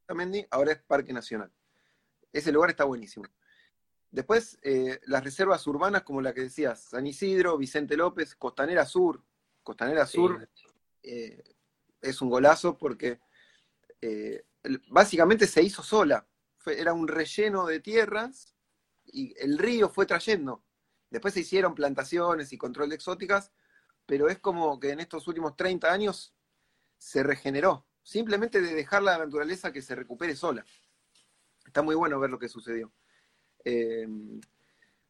Otamendi, 0.04 0.46
ahora 0.52 0.74
es 0.74 0.80
Parque 0.80 1.14
Nacional. 1.14 1.50
Ese 2.32 2.52
lugar 2.52 2.70
está 2.70 2.84
buenísimo. 2.84 3.26
Después, 4.12 4.60
eh, 4.62 5.00
las 5.06 5.24
reservas 5.24 5.66
urbanas, 5.68 6.04
como 6.04 6.22
la 6.22 6.34
que 6.34 6.42
decías, 6.42 6.82
San 6.82 7.08
Isidro, 7.08 7.58
Vicente 7.58 7.96
López, 7.96 8.36
Costanera 8.36 8.86
Sur. 8.86 9.24
Costanera 9.64 10.06
Sur 10.06 10.50
eh, 11.04 11.44
es 12.02 12.22
un 12.22 12.30
golazo 12.30 12.78
porque 12.78 13.20
eh, 14.02 14.46
básicamente 14.90 15.48
se 15.48 15.64
hizo 15.64 15.82
sola. 15.82 16.28
era 16.66 16.94
un 16.94 17.08
relleno 17.08 17.66
de 17.66 17.80
tierras 17.80 18.56
y 19.06 19.34
el 19.40 19.58
río 19.58 19.90
fue 19.90 20.06
trayendo. 20.06 20.64
Después 21.10 21.34
se 21.34 21.42
hicieron 21.42 21.76
plantaciones 21.76 22.52
y 22.54 22.58
control 22.58 22.90
de 22.90 22.96
exóticas, 22.96 23.52
pero 24.06 24.30
es 24.30 24.40
como 24.40 24.80
que 24.80 24.92
en 24.92 25.00
estos 25.00 25.28
últimos 25.28 25.56
30 25.56 25.92
años 25.92 26.34
se 26.98 27.24
regeneró, 27.24 27.86
simplemente 28.04 28.62
de 28.62 28.74
dejar 28.74 29.04
la 29.04 29.18
naturaleza 29.18 29.72
que 29.72 29.82
se 29.82 29.96
recupere 29.96 30.36
sola. 30.36 30.66
Está 31.66 31.82
muy 31.82 31.96
bueno 31.96 32.20
ver 32.20 32.30
lo 32.30 32.40
que 32.40 32.50
sucedió. 32.50 32.92
Eh, 33.64 34.08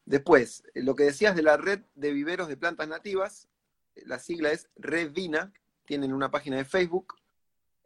después, 0.04 0.64
lo 0.74 0.94
que 0.94 1.04
decías 1.04 1.34
de 1.34 1.42
la 1.42 1.56
red 1.56 1.80
de 1.94 2.12
viveros 2.12 2.48
de 2.48 2.56
plantas 2.56 2.88
nativas, 2.88 3.48
la 3.94 4.18
sigla 4.18 4.50
es 4.50 4.68
Red 4.76 5.12
Vina, 5.12 5.52
tienen 5.84 6.12
una 6.12 6.30
página 6.30 6.56
de 6.56 6.64
Facebook, 6.64 7.14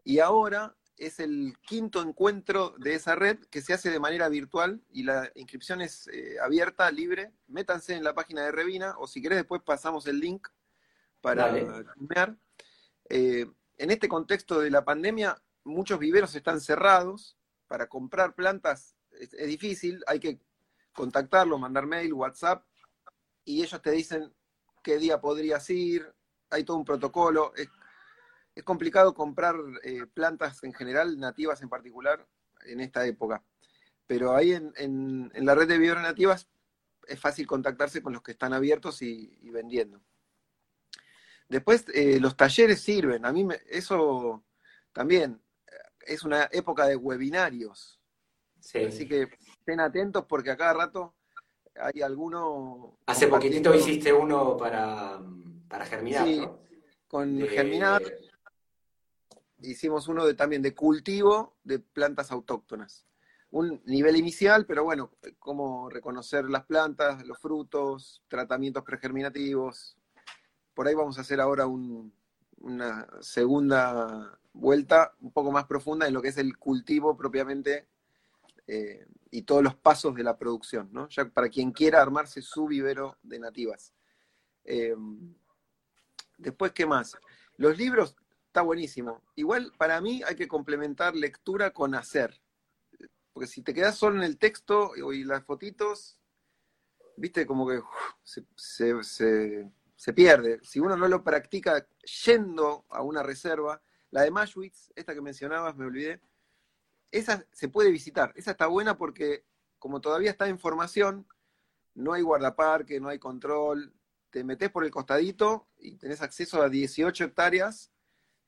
y 0.04 0.20
ahora 0.20 0.76
es 0.96 1.20
el 1.20 1.56
quinto 1.60 2.00
encuentro 2.00 2.74
de 2.78 2.94
esa 2.94 3.14
red 3.14 3.38
que 3.50 3.60
se 3.60 3.74
hace 3.74 3.90
de 3.90 4.00
manera 4.00 4.28
virtual 4.28 4.80
y 4.90 5.02
la 5.02 5.30
inscripción 5.34 5.80
es 5.82 6.08
eh, 6.08 6.36
abierta, 6.42 6.90
libre. 6.90 7.32
Métanse 7.48 7.94
en 7.94 8.04
la 8.04 8.14
página 8.14 8.42
de 8.44 8.52
Revina 8.52 8.94
o 8.98 9.06
si 9.06 9.20
querés 9.20 9.38
después 9.38 9.62
pasamos 9.62 10.06
el 10.06 10.20
link 10.20 10.48
para 11.20 11.50
comer. 11.94 12.36
Eh, 13.08 13.46
en 13.78 13.90
este 13.90 14.08
contexto 14.08 14.60
de 14.60 14.70
la 14.70 14.84
pandemia, 14.84 15.40
muchos 15.64 15.98
viveros 15.98 16.34
están 16.34 16.60
cerrados. 16.60 17.36
Para 17.66 17.88
comprar 17.88 18.34
plantas 18.34 18.96
es, 19.12 19.30
difícil, 19.30 20.02
hay 20.06 20.20
que 20.20 20.40
contactarlos, 20.92 21.58
mandar 21.58 21.86
mail, 21.86 22.12
WhatsApp, 22.12 22.64
y 23.44 23.62
ellos 23.62 23.80
te 23.82 23.90
dicen 23.90 24.32
qué 24.82 24.98
día 24.98 25.20
podrías 25.20 25.68
ir, 25.70 26.12
hay 26.50 26.64
todo 26.64 26.76
un 26.76 26.84
protocolo. 26.84 27.52
Es, 27.54 27.68
complicado 28.64 29.12
comprar 29.12 29.54
eh, 29.82 30.06
plantas 30.06 30.64
en 30.64 30.72
general, 30.72 31.18
nativas 31.18 31.60
en 31.60 31.68
particular, 31.68 32.26
en 32.64 32.80
esta 32.80 33.04
época. 33.04 33.44
Pero 34.06 34.34
ahí 34.34 34.52
en, 34.52 35.30
la 35.34 35.54
red 35.54 35.68
de 35.68 35.78
viveros 35.78 36.02
nativas 36.02 36.48
es 37.06 37.20
fácil 37.20 37.46
contactarse 37.46 38.00
con 38.00 38.14
los 38.14 38.22
que 38.22 38.32
están 38.32 38.54
abiertos 38.54 39.02
y 39.02 39.50
vendiendo. 39.50 40.00
Después, 41.48 41.84
eh, 41.94 42.18
los 42.20 42.36
talleres 42.36 42.80
sirven. 42.80 43.24
A 43.24 43.32
mí 43.32 43.44
me, 43.44 43.60
eso 43.68 44.44
también 44.92 45.40
es 46.06 46.22
una 46.24 46.48
época 46.52 46.86
de 46.86 46.96
webinarios. 46.96 48.00
Así 48.58 49.06
que 49.06 49.28
estén 49.58 49.80
atentos 49.80 50.24
porque 50.26 50.50
a 50.50 50.56
cada 50.56 50.74
rato 50.74 51.14
hay 51.74 52.02
alguno... 52.02 52.98
Hace 53.06 53.28
poquitito 53.28 53.74
hiciste 53.74 54.12
uno 54.12 54.56
para, 54.56 55.20
para 55.68 55.84
Germinar, 55.84 56.26
sí, 56.26 56.42
con 57.06 57.38
Germinar. 57.46 58.02
Hicimos 59.58 60.08
uno 60.08 60.26
de, 60.26 60.34
también 60.34 60.62
de 60.62 60.74
cultivo 60.74 61.56
de 61.64 61.78
plantas 61.78 62.30
autóctonas. 62.30 63.06
Un 63.50 63.80
nivel 63.86 64.16
inicial, 64.16 64.66
pero 64.66 64.84
bueno, 64.84 65.12
cómo 65.38 65.88
reconocer 65.88 66.44
las 66.46 66.64
plantas, 66.66 67.24
los 67.24 67.38
frutos, 67.38 68.22
tratamientos 68.28 68.82
pregerminativos, 68.82 69.96
por 70.76 70.86
ahí 70.86 70.94
vamos 70.94 71.16
a 71.16 71.22
hacer 71.22 71.40
ahora 71.40 71.66
una 72.58 73.06
segunda 73.20 74.38
vuelta 74.52 75.12
un 75.20 75.32
poco 75.32 75.52
más 75.52 75.66
profunda 75.66 76.06
en 76.06 76.14
lo 76.14 76.22
que 76.22 76.28
es 76.28 76.38
el 76.38 76.56
cultivo 76.56 77.16
propiamente 77.16 77.88
eh, 78.66 79.06
y 79.30 79.42
todos 79.42 79.62
los 79.62 79.74
pasos 79.74 80.14
de 80.14 80.22
la 80.22 80.36
producción, 80.36 80.88
¿no? 80.92 81.08
Ya 81.08 81.28
para 81.28 81.48
quien 81.48 81.72
quiera 81.72 82.00
armarse 82.00 82.42
su 82.42 82.66
vivero 82.66 83.18
de 83.22 83.38
nativas. 83.38 83.92
Eh, 84.64 84.96
después, 86.38 86.72
¿qué 86.72 86.86
más? 86.86 87.16
Los 87.56 87.76
libros, 87.78 88.16
está 88.46 88.62
buenísimo. 88.62 89.22
Igual, 89.34 89.72
para 89.76 90.00
mí 90.00 90.22
hay 90.26 90.34
que 90.34 90.48
complementar 90.48 91.14
lectura 91.14 91.72
con 91.72 91.94
hacer. 91.94 92.40
Porque 93.32 93.46
si 93.46 93.62
te 93.62 93.74
quedas 93.74 93.96
solo 93.96 94.16
en 94.16 94.22
el 94.22 94.38
texto 94.38 94.92
y 94.96 95.24
las 95.24 95.44
fotitos, 95.44 96.18
viste, 97.16 97.46
como 97.46 97.68
que 97.68 97.82
se, 98.24 99.70
pierde. 100.12 100.60
Si 100.62 100.78
uno 100.78 100.96
no 100.96 101.08
lo 101.08 101.24
practica 101.24 101.86
yendo 102.24 102.84
a 102.90 103.02
una 103.02 103.22
reserva, 103.22 103.82
la 104.10 104.22
de 104.22 104.30
Mashwitz, 104.30 104.92
esta 104.94 105.14
que 105.14 105.20
mencionabas, 105.20 105.76
me 105.76 105.86
olvidé, 105.86 106.20
esa 107.10 107.44
se 107.52 107.68
puede 107.68 107.90
visitar. 107.90 108.32
Esa 108.36 108.52
está 108.52 108.66
buena 108.66 108.96
porque 108.96 109.44
como 109.78 110.00
todavía 110.00 110.30
está 110.30 110.48
en 110.48 110.58
formación, 110.58 111.26
no 111.94 112.12
hay 112.12 112.22
guardaparque, 112.22 113.00
no 113.00 113.08
hay 113.08 113.18
control, 113.18 113.92
te 114.30 114.44
metes 114.44 114.70
por 114.70 114.84
el 114.84 114.90
costadito 114.90 115.68
y 115.78 115.96
tenés 115.96 116.22
acceso 116.22 116.62
a 116.62 116.68
18 116.68 117.24
hectáreas 117.24 117.90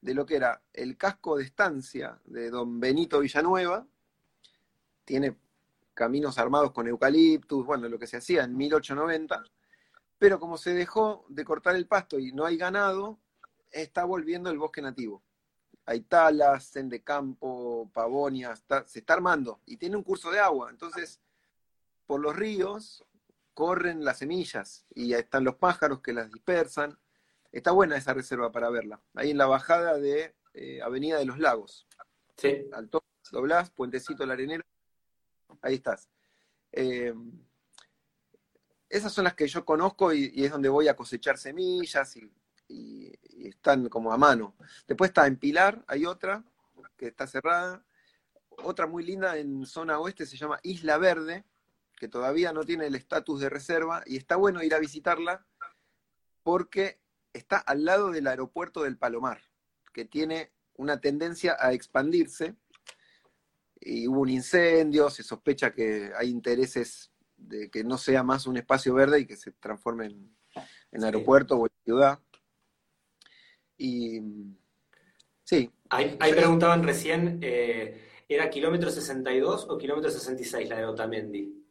de 0.00 0.14
lo 0.14 0.26
que 0.26 0.36
era 0.36 0.62
el 0.72 0.96
casco 0.96 1.36
de 1.36 1.44
estancia 1.44 2.20
de 2.24 2.50
don 2.50 2.78
Benito 2.78 3.20
Villanueva. 3.20 3.86
Tiene 5.04 5.36
caminos 5.94 6.38
armados 6.38 6.72
con 6.72 6.86
eucaliptus, 6.86 7.64
bueno, 7.64 7.88
lo 7.88 7.98
que 7.98 8.06
se 8.06 8.18
hacía 8.18 8.44
en 8.44 8.56
1890, 8.56 9.42
pero 10.18 10.40
como 10.40 10.58
se 10.58 10.74
dejó 10.74 11.24
de 11.28 11.44
cortar 11.44 11.76
el 11.76 11.86
pasto 11.86 12.18
y 12.18 12.32
no 12.32 12.44
hay 12.44 12.56
ganado, 12.56 13.18
está 13.70 14.04
volviendo 14.04 14.50
el 14.50 14.58
bosque 14.58 14.82
nativo 14.82 15.22
hay 15.88 16.02
talas, 16.02 16.64
sen 16.64 16.90
de 16.90 17.02
campo, 17.02 17.90
pavonias, 17.94 18.62
se 18.84 18.98
está 18.98 19.14
armando 19.14 19.62
y 19.64 19.78
tiene 19.78 19.96
un 19.96 20.02
curso 20.02 20.30
de 20.30 20.38
agua. 20.38 20.68
Entonces, 20.68 21.18
por 22.06 22.20
los 22.20 22.36
ríos 22.36 23.06
corren 23.54 24.04
las 24.04 24.18
semillas 24.18 24.84
y 24.94 25.14
están 25.14 25.44
los 25.44 25.54
pájaros 25.54 26.02
que 26.02 26.12
las 26.12 26.30
dispersan. 26.30 26.98
Está 27.52 27.70
buena 27.70 27.96
esa 27.96 28.12
reserva 28.12 28.52
para 28.52 28.68
verla. 28.68 29.00
Ahí 29.14 29.30
en 29.30 29.38
la 29.38 29.46
bajada 29.46 29.94
de 29.96 30.34
eh, 30.52 30.82
Avenida 30.82 31.18
de 31.18 31.24
los 31.24 31.38
Lagos. 31.38 31.86
Sí. 32.36 32.68
Alto, 32.74 33.02
doblás, 33.32 33.70
Puentecito 33.70 34.26
la 34.26 34.34
Arenero. 34.34 34.64
Ahí 35.62 35.76
estás. 35.76 36.10
Eh, 36.70 37.14
esas 38.88 39.12
son 39.12 39.24
las 39.24 39.34
que 39.34 39.48
yo 39.48 39.64
conozco 39.64 40.12
y, 40.12 40.30
y, 40.34 40.44
es 40.44 40.50
donde 40.50 40.68
voy 40.68 40.88
a 40.88 40.96
cosechar 40.96 41.38
semillas 41.38 42.16
y 42.16 42.30
y, 42.68 43.12
están 43.48 43.88
como 43.88 44.12
a 44.12 44.18
mano. 44.18 44.54
Después 44.86 45.10
está 45.10 45.26
en 45.26 45.36
Pilar, 45.36 45.82
hay 45.86 46.06
otra 46.06 46.44
que 46.96 47.06
está 47.06 47.26
cerrada. 47.26 47.84
Otra 48.62 48.86
muy 48.86 49.04
linda 49.04 49.36
en 49.38 49.64
zona 49.66 49.98
oeste 49.98 50.26
se 50.26 50.36
llama 50.36 50.60
Isla 50.62 50.98
Verde, 50.98 51.44
que 51.96 52.08
todavía 52.08 52.52
no 52.52 52.64
tiene 52.64 52.86
el 52.86 52.94
estatus 52.94 53.40
de 53.40 53.48
reserva 53.48 54.02
y 54.06 54.16
está 54.16 54.36
bueno 54.36 54.62
ir 54.62 54.74
a 54.74 54.78
visitarla 54.78 55.46
porque 56.42 57.00
está 57.32 57.58
al 57.58 57.84
lado 57.84 58.10
del 58.10 58.26
aeropuerto 58.26 58.82
del 58.82 58.96
Palomar, 58.96 59.42
que 59.92 60.04
tiene 60.04 60.52
una 60.74 61.00
tendencia 61.00 61.56
a 61.58 61.72
expandirse 61.72 62.56
y 63.80 64.08
hubo 64.08 64.20
un 64.20 64.28
incendio, 64.28 65.08
se 65.10 65.22
sospecha 65.22 65.72
que 65.72 66.12
hay 66.16 66.30
intereses 66.30 67.12
de 67.38 67.70
que 67.70 67.84
no 67.84 67.96
sea 67.96 68.22
más 68.22 68.46
un 68.46 68.56
espacio 68.56 68.92
verde 68.94 69.20
y 69.20 69.26
que 69.26 69.36
se 69.36 69.52
transforme 69.52 70.06
en, 70.06 71.04
aeropuerto 71.04 71.56
o 71.56 71.66
en 71.66 71.72
ciudad. 71.84 72.18
Y 73.76 74.20
sí. 75.44 75.70
Ahí, 75.90 76.16
preguntaban 76.18 76.82
recién, 76.82 77.38
eh, 77.40 78.10
¿era 78.28 78.50
kilómetro 78.50 78.90
62 78.90 79.66
o 79.70 79.78
kilómetro 79.78 80.10
66 80.10 80.68
la 80.68 80.76
de 80.76 80.84
Otamendi? 80.84 81.64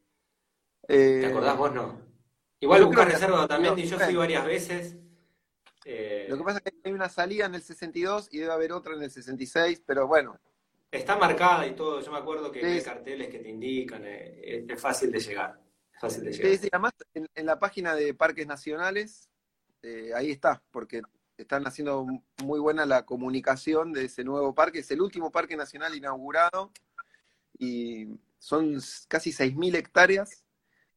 ¿Te 0.88 1.22
eh, 1.22 1.26
acordás 1.26 1.58
vos 1.58 1.74
no? 1.74 2.02
Igual 2.60 2.86
buscar 2.86 3.08
reserva 3.08 3.40
de 3.40 3.44
Otamendi, 3.44 3.84
yo 3.84 4.00
fui 4.00 4.16
varias 4.16 4.46
veces. 4.46 4.96
Eh, 5.86 6.26
lo 6.30 6.38
que 6.38 6.44
pasa 6.44 6.62
es 6.64 6.72
que 6.72 6.80
hay 6.84 6.94
una 6.94 7.10
salida 7.10 7.46
en 7.46 7.56
el 7.56 7.62
62 7.62 8.30
y 8.32 8.40
debe 8.40 8.52
haber 8.52 8.72
otra 8.72 8.94
en 8.94 9.04
el 9.04 9.12
66, 9.12 9.84
pero 9.86 10.08
bueno. 10.08 10.40
Está 10.90 11.18
marcada 11.18 11.68
y 11.68 11.76
todo, 11.76 12.02
yo 12.02 12.12
me 12.12 12.18
acuerdo 12.18 12.52
que 12.52 12.66
hay 12.66 12.82
carteles 12.82 13.28
que 13.30 13.40
te 13.40 13.50
indican, 13.50 14.04
es, 14.06 14.80
fácil 14.80 15.12
de 15.12 15.20
llegar. 15.20 15.60
fácil 16.00 16.24
de 16.24 16.32
llegar. 16.32 16.58
Sí, 16.58 16.70
además 16.72 16.94
en, 17.14 17.46
la 17.46 17.60
página 17.60 17.94
de 17.94 18.14
Parques 18.14 18.48
Nacionales, 18.48 19.30
ahí 20.16 20.32
está, 20.32 20.64
porque 20.72 21.02
están 21.38 21.68
haciendo 21.68 22.06
muy 22.44 22.60
buena 22.60 22.86
la 22.86 23.06
comunicación 23.06 23.94
de 23.94 24.06
ese 24.06 24.24
nuevo 24.24 24.56
parque. 24.56 24.80
Es 24.80 24.92
el 24.92 25.02
último 25.02 25.32
parque 25.32 25.56
nacional 25.56 25.96
inaugurado 25.96 26.72
y 27.58 28.08
son 28.40 28.80
casi 29.08 29.32
6.000 29.32 29.76
hectáreas 29.76 30.44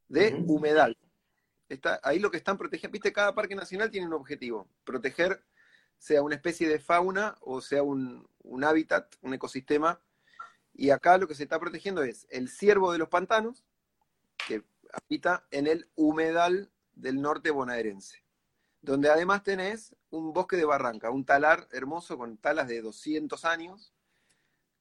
de 0.09 0.35
humedal. 0.47 0.97
Está, 1.69 2.01
ahí 2.03 2.19
lo 2.19 2.31
que 2.31 2.37
están 2.37 2.59
protegiendo, 2.59 2.93
viste, 2.93 3.13
cada 3.13 3.35
parque 3.35 3.55
nacional 3.55 3.91
tiene 3.91 4.07
un 4.07 4.15
objetivo, 4.15 4.69
proteger 4.85 5.41
sea 6.01 6.23
una 6.23 6.35
especie 6.35 6.67
de 6.67 6.81
fauna 6.81 7.37
o 7.43 7.61
sea 7.61 7.85
un, 7.85 8.27
hábitat, 8.65 9.15
un 9.21 9.35
ecosistema. 9.35 10.01
Y 10.75 10.91
acá 10.91 11.19
lo 11.19 11.29
que 11.29 11.35
se 11.35 11.45
está 11.45 11.61
protegiendo 11.61 12.03
es 12.03 12.27
el 12.31 12.49
ciervo 12.49 12.91
de 12.91 12.99
los 12.99 13.09
pantanos, 13.09 13.65
que 14.49 14.65
habita 14.93 15.47
en 15.53 15.67
el 15.67 15.89
humedal 15.95 16.73
del 16.95 17.21
norte 17.21 17.51
bonaerense 17.51 18.25
donde 18.83 19.11
además 19.11 19.43
tenés 19.43 19.95
un 20.11 20.33
bosque 20.33 20.57
de 20.57 20.65
barranca, 20.65 21.11
un 21.11 21.25
talar 21.25 21.69
hermoso 21.71 22.17
con 22.17 22.39
talas 22.39 22.69
de 22.69 22.81
200 22.81 23.45
años, 23.45 23.93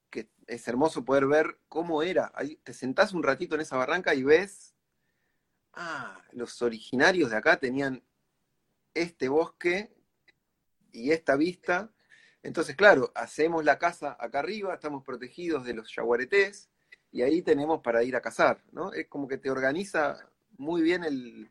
que 0.10 0.30
es 0.48 0.68
hermoso 0.68 1.04
poder 1.04 1.28
ver 1.28 1.60
cómo 1.68 2.02
era. 2.02 2.32
Te 2.64 2.74
sentás 2.74 3.14
un 3.14 3.24
ratito 3.24 3.56
en 3.56 3.62
esa 3.62 3.78
barranca 3.78 4.16
y 4.16 4.24
ves, 4.24 4.74
ah, 5.74 6.24
los 6.32 6.62
originarios 6.62 7.30
de 7.30 7.38
acá 7.38 7.58
tenían 7.58 8.04
este 8.94 9.28
bosque 9.28 9.94
y 10.92 11.12
esta 11.12 11.36
vista. 11.36 11.92
Entonces, 12.44 12.76
claro, 12.76 13.12
hacemos 13.16 13.64
la 13.66 13.78
casa 13.78 14.16
acá 14.20 14.40
arriba, 14.40 14.74
estamos 14.74 15.04
protegidos 15.04 15.66
de 15.66 15.74
los 15.74 15.94
yaguaretés 15.96 16.70
y 17.12 17.22
ahí 17.22 17.42
tenemos 17.42 17.82
para 17.82 18.04
ir 18.04 18.16
a 18.16 18.22
cazar, 18.22 18.64
¿no? 18.72 18.94
Es 18.94 19.08
como 19.08 19.28
que 19.28 19.38
te 19.38 19.50
organiza 19.50 20.30
muy 20.58 20.82
bien 20.82 21.04
el, 21.04 21.50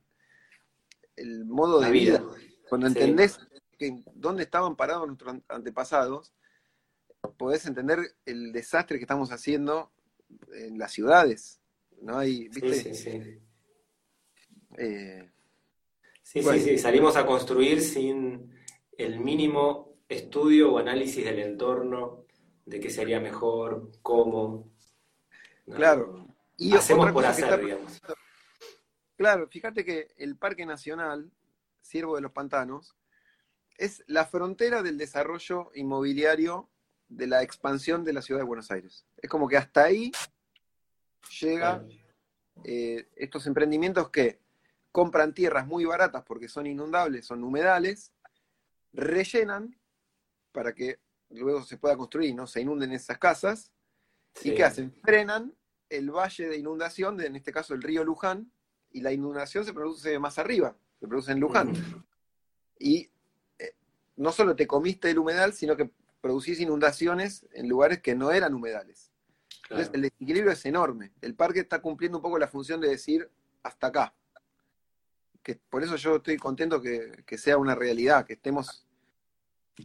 el 1.17 1.45
modo 1.45 1.81
de 1.81 1.91
vida. 1.91 2.25
Cuando 2.69 2.87
entendés 2.87 3.39
que, 3.79 4.03
dónde 4.15 4.45
estaban 4.45 4.77
parados 4.77 5.07
nuestros 5.07 5.37
antepasados, 5.49 6.33
podés 7.37 7.67
entender 7.67 8.15
el 8.25 8.53
desastre 8.53 8.99
que 8.99 9.05
estamos 9.05 9.33
haciendo 9.33 9.91
en 10.53 10.79
las 10.79 10.93
ciudades. 10.93 11.61
¿no? 12.01 12.19
Hay, 12.19 12.49
¿viste? 12.49 12.75
Sí, 12.75 12.95
sí, 12.95 13.41
eh, 14.77 15.31
sí. 16.23 16.43
sí, 16.43 16.61
sí, 16.61 16.79
salimos 16.79 17.17
a 17.17 17.27
construir 17.27 17.81
sin 17.81 18.58
el 18.99 19.21
mínimo 19.21 19.97
estudio 20.09 20.73
o 20.73 20.79
análisis 20.79 21.25
del 21.25 21.39
entorno, 21.39 22.27
de 22.67 22.81
qué 22.81 22.91
sería 22.91 23.21
mejor, 23.21 23.91
cómo. 24.03 24.71
Claro. 25.65 26.27
Y 26.57 26.75
hacemos 26.75 27.13
por 27.13 27.25
hacer, 27.25 27.65
digamos. 27.65 28.01
Claro, 29.17 29.49
fíjate 29.49 29.85
que 29.85 30.09
el 30.19 30.37
Parque 30.37 30.67
Nacional, 30.67 31.31
Ciervo 31.83 32.17
de 32.17 32.23
los 32.23 32.33
Pantanos, 32.33 32.97
es 33.77 34.03
la 34.09 34.27
frontera 34.27 34.83
del 34.83 34.99
desarrollo 34.99 35.71
inmobiliario 35.75 36.69
de 37.09 37.29
la 37.29 37.43
expansión 37.43 38.05
de 38.05 38.13
la 38.13 38.23
ciudad 38.23 38.41
de 38.41 38.47
Buenos 38.47 38.71
Aires. 38.71 39.07
Es 39.17 39.31
como 39.31 39.49
que 39.49 39.57
hasta 39.57 39.85
ahí 39.85 40.11
llega 41.41 41.85
eh, 42.65 43.09
estos 43.15 43.47
emprendimientos 43.47 44.11
que 44.11 44.41
compran 44.91 45.33
tierras 45.33 45.67
muy 45.67 45.85
baratas 45.85 46.25
porque 46.25 46.49
son 46.49 46.67
inundables, 46.67 47.27
son 47.27 47.45
humedales, 47.45 48.13
rellenan 48.93 49.79
para 50.53 50.75
que 50.75 50.99
luego 51.31 51.63
se 51.63 51.77
pueda 51.77 51.97
construir 51.97 52.31
y 52.31 52.35
no 52.35 52.47
se 52.47 52.61
inunden 52.61 52.93
esas 52.93 53.19
casas. 53.19 53.73
¿Y 54.43 54.55
qué 54.55 54.65
hacen? 54.65 54.93
Frenan 55.03 55.55
el 55.89 56.11
valle 56.11 56.49
de 56.49 56.57
inundación, 56.57 57.17
de, 57.17 57.27
en 57.27 57.37
este 57.37 57.53
caso 57.53 57.75
el 57.75 57.83
río 57.83 58.05
Luján, 58.05 58.53
y 58.91 59.01
la 59.01 59.13
inundación 59.13 59.65
se 59.65 59.73
produce 59.73 60.19
más 60.19 60.39
arriba, 60.39 60.77
se 61.01 61.09
produce 61.09 61.33
en 61.33 61.41
Luján. 61.41 61.73
Y 62.79 63.11
eh, 63.59 63.75
no 64.17 64.33
solo 64.33 64.57
te 64.57 64.67
comiste 64.67 65.11
el 65.11 65.19
humedal, 65.19 65.53
sino 65.53 65.77
que 65.77 65.91
producís 66.21 66.61
inundaciones 66.61 67.47
en 67.53 67.69
lugares 67.69 68.01
que 68.01 68.15
no 68.15 68.31
eran 68.31 68.55
humedales. 68.55 69.13
Entonces 69.65 69.91
el 69.93 70.03
desequilibrio 70.03 70.53
es 70.53 70.65
enorme. 70.65 71.13
El 71.21 71.35
parque 71.35 71.61
está 71.61 71.81
cumpliendo 71.83 72.19
un 72.19 72.23
poco 72.23 72.39
la 72.39 72.49
función 72.49 72.81
de 72.81 72.89
decir 72.89 73.31
hasta 73.63 73.89
acá. 73.89 74.15
Que 75.49 75.55
por 75.55 75.83
eso 75.83 75.97
yo 75.97 76.17
estoy 76.17 76.37
contento 76.37 76.79
que, 76.79 77.39
sea 77.39 77.57
una 77.57 77.75
realidad, 77.75 78.27
que 78.27 78.35
estemos, 78.35 78.87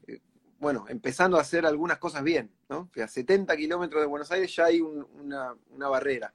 eh, 0.07 0.19
bueno, 0.59 0.83
empezando 0.89 1.37
a 1.37 1.39
hacer 1.39 1.65
algunas 1.65 1.99
cosas 1.99 2.21
bien, 2.21 2.51
¿no? 2.67 2.91
Que 2.91 3.01
a 3.01 3.07
70 3.07 3.55
kilómetros 3.55 4.01
de 4.01 4.07
Buenos 4.07 4.29
Aires 4.33 4.53
ya 4.53 4.65
hay 4.65 4.81
una, 4.81 5.55
barrera. 5.87 6.33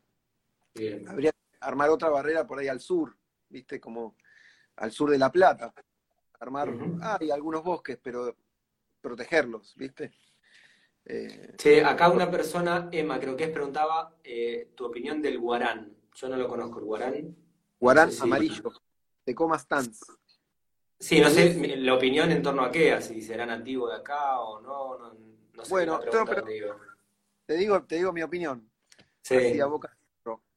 Habría 1.07 1.31
armar 1.61 1.91
otra 1.91 2.09
barrera 2.09 2.47
por 2.47 2.59
ahí 2.59 2.69
al 2.69 2.81
sur, 2.81 3.15
¿viste? 3.51 3.79
Como 3.79 4.15
al 4.77 4.93
sur 4.93 5.11
de 5.11 5.19
La 5.19 5.31
Plata. 5.31 5.75
armar, 6.41 6.73
hay 7.21 7.31
algunos 7.31 7.63
bosques, 7.63 7.99
pero 8.03 8.35
protegerlos, 9.03 9.75
¿viste? 9.77 10.11
Eh, 11.05 11.55
sí, 11.59 11.81
acá 11.81 12.09
una 12.09 12.31
persona, 12.31 12.89
Emma, 12.91 13.21
creo 13.21 13.37
que 13.37 13.45
es, 13.45 13.51
preguntaba 13.51 14.17
eh, 14.25 14.71
tu 14.75 14.87
opinión 14.87 15.21
del 15.21 15.39
guarán. 15.39 15.93
Yo 16.15 16.31
no 16.31 16.37
lo 16.39 16.49
conozco, 16.49 16.79
el 16.79 16.87
guarán. 16.87 17.37
Guarán 17.79 18.11
amarillo, 18.23 18.73
de 19.29 19.35
Coma 19.35 19.59
Stans. 19.59 20.01
Sí, 20.99 21.21
no 21.21 21.29
sé 21.29 21.55
la 21.77 21.93
opinión 21.93 22.33
en 22.33 22.43
torno 22.43 22.63
a 22.63 22.73
qué, 22.73 22.99
si 23.03 23.21
será 23.21 23.45
nativo 23.45 23.87
de 23.87 23.97
acá 23.97 24.41
o 24.41 24.59
no, 24.61 24.99
no, 24.99 25.65
sé 25.65 25.71
Bueno, 25.71 26.01
te 27.47 27.57
digo, 27.57 27.85
te 27.85 27.97
digo 27.97 28.13
mi 28.13 28.23
opinión. 28.23 28.71
Sí. 29.21 29.61
boca. 29.61 29.95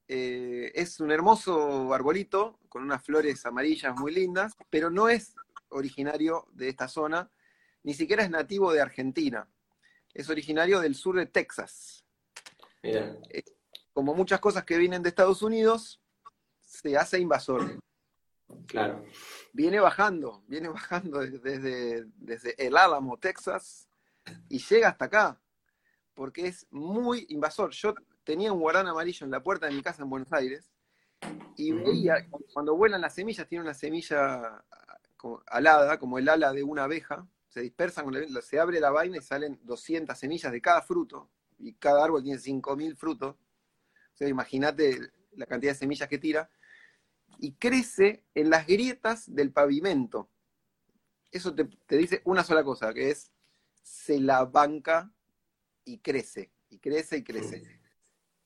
Eh, 0.07 0.71
es 0.73 0.99
un 1.01 1.11
hermoso 1.11 1.93
arbolito 1.93 2.59
con 2.69 2.83
unas 2.83 3.03
flores 3.03 3.45
amarillas 3.45 3.93
muy 3.97 4.13
lindas, 4.13 4.53
pero 4.69 4.89
no 4.89 5.09
es 5.09 5.35
originario 5.69 6.47
de 6.53 6.69
esta 6.69 6.87
zona, 6.87 7.29
ni 7.83 7.93
siquiera 7.93 8.23
es 8.23 8.29
nativo 8.29 8.71
de 8.71 8.81
Argentina. 8.81 9.49
Es 10.13 10.29
originario 10.29 10.79
del 10.79 10.95
sur 10.95 11.17
de 11.17 11.25
Texas. 11.25 12.05
Mira. 12.83 13.17
Eh, 13.29 13.43
como 13.91 14.13
muchas 14.15 14.39
cosas 14.39 14.63
que 14.63 14.77
vienen 14.77 15.03
de 15.03 15.09
Estados 15.09 15.41
Unidos, 15.41 16.01
se 16.61 16.95
hace 16.97 17.19
invasor. 17.19 17.81
Claro. 18.67 19.03
Viene 19.53 19.79
bajando, 19.79 20.43
viene 20.47 20.69
bajando 20.69 21.19
desde, 21.19 22.05
desde 22.15 22.55
el 22.65 22.77
Álamo, 22.77 23.17
Texas, 23.17 23.87
y 24.49 24.59
llega 24.59 24.89
hasta 24.89 25.05
acá, 25.05 25.41
porque 26.13 26.47
es 26.47 26.67
muy 26.71 27.25
invasor. 27.29 27.71
Yo 27.71 27.93
tenía 28.23 28.53
un 28.53 28.59
guarán 28.59 28.87
amarillo 28.87 29.25
en 29.25 29.31
la 29.31 29.43
puerta 29.43 29.67
de 29.67 29.73
mi 29.73 29.81
casa 29.81 30.03
en 30.03 30.09
Buenos 30.09 30.31
Aires 30.31 30.71
y 31.55 31.71
veía, 31.71 32.27
cuando 32.53 32.75
vuelan 32.75 33.01
las 33.01 33.15
semillas, 33.15 33.47
tiene 33.47 33.63
una 33.63 33.73
semilla 33.73 34.63
alada, 35.47 35.99
como 35.99 36.17
el 36.17 36.27
ala 36.29 36.51
de 36.51 36.63
una 36.63 36.85
abeja, 36.85 37.27
se 37.47 37.61
dispersan, 37.61 38.05
se 38.41 38.59
abre 38.59 38.79
la 38.79 38.91
vaina 38.91 39.17
y 39.17 39.21
salen 39.21 39.59
200 39.63 40.17
semillas 40.17 40.51
de 40.51 40.61
cada 40.61 40.81
fruto, 40.81 41.29
y 41.59 41.73
cada 41.73 42.03
árbol 42.03 42.23
tiene 42.23 42.39
5.000 42.39 42.95
frutos. 42.95 43.35
O 43.35 44.17
sea, 44.17 44.27
imagínate 44.27 44.99
la 45.33 45.45
cantidad 45.45 45.71
de 45.71 45.77
semillas 45.77 46.09
que 46.09 46.17
tira. 46.17 46.49
Y 47.41 47.55
crece 47.55 48.23
en 48.35 48.49
las 48.49 48.65
grietas 48.65 49.33
del 49.33 49.51
pavimento. 49.51 50.29
Eso 51.31 51.53
te, 51.53 51.65
te 51.65 51.97
dice 51.97 52.21
una 52.23 52.43
sola 52.43 52.63
cosa, 52.63 52.93
que 52.93 53.09
es, 53.09 53.31
se 53.81 54.19
la 54.19 54.45
banca 54.45 55.11
y 55.83 55.97
crece, 55.97 56.51
y 56.69 56.79
crece 56.79 57.17
y 57.17 57.23
crece. 57.23 57.81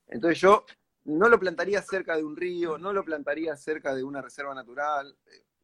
Entonces 0.08 0.40
yo 0.40 0.66
no 1.06 1.30
lo 1.30 1.40
plantaría 1.40 1.82
cerca 1.82 2.16
de 2.16 2.24
un 2.24 2.36
río, 2.36 2.78
no 2.78 2.94
lo 2.94 3.04
plantaría 3.04 3.56
cerca 3.56 3.94
de 3.94 4.04
una 4.04 4.22
reserva 4.22 4.54
natural. 4.54 5.16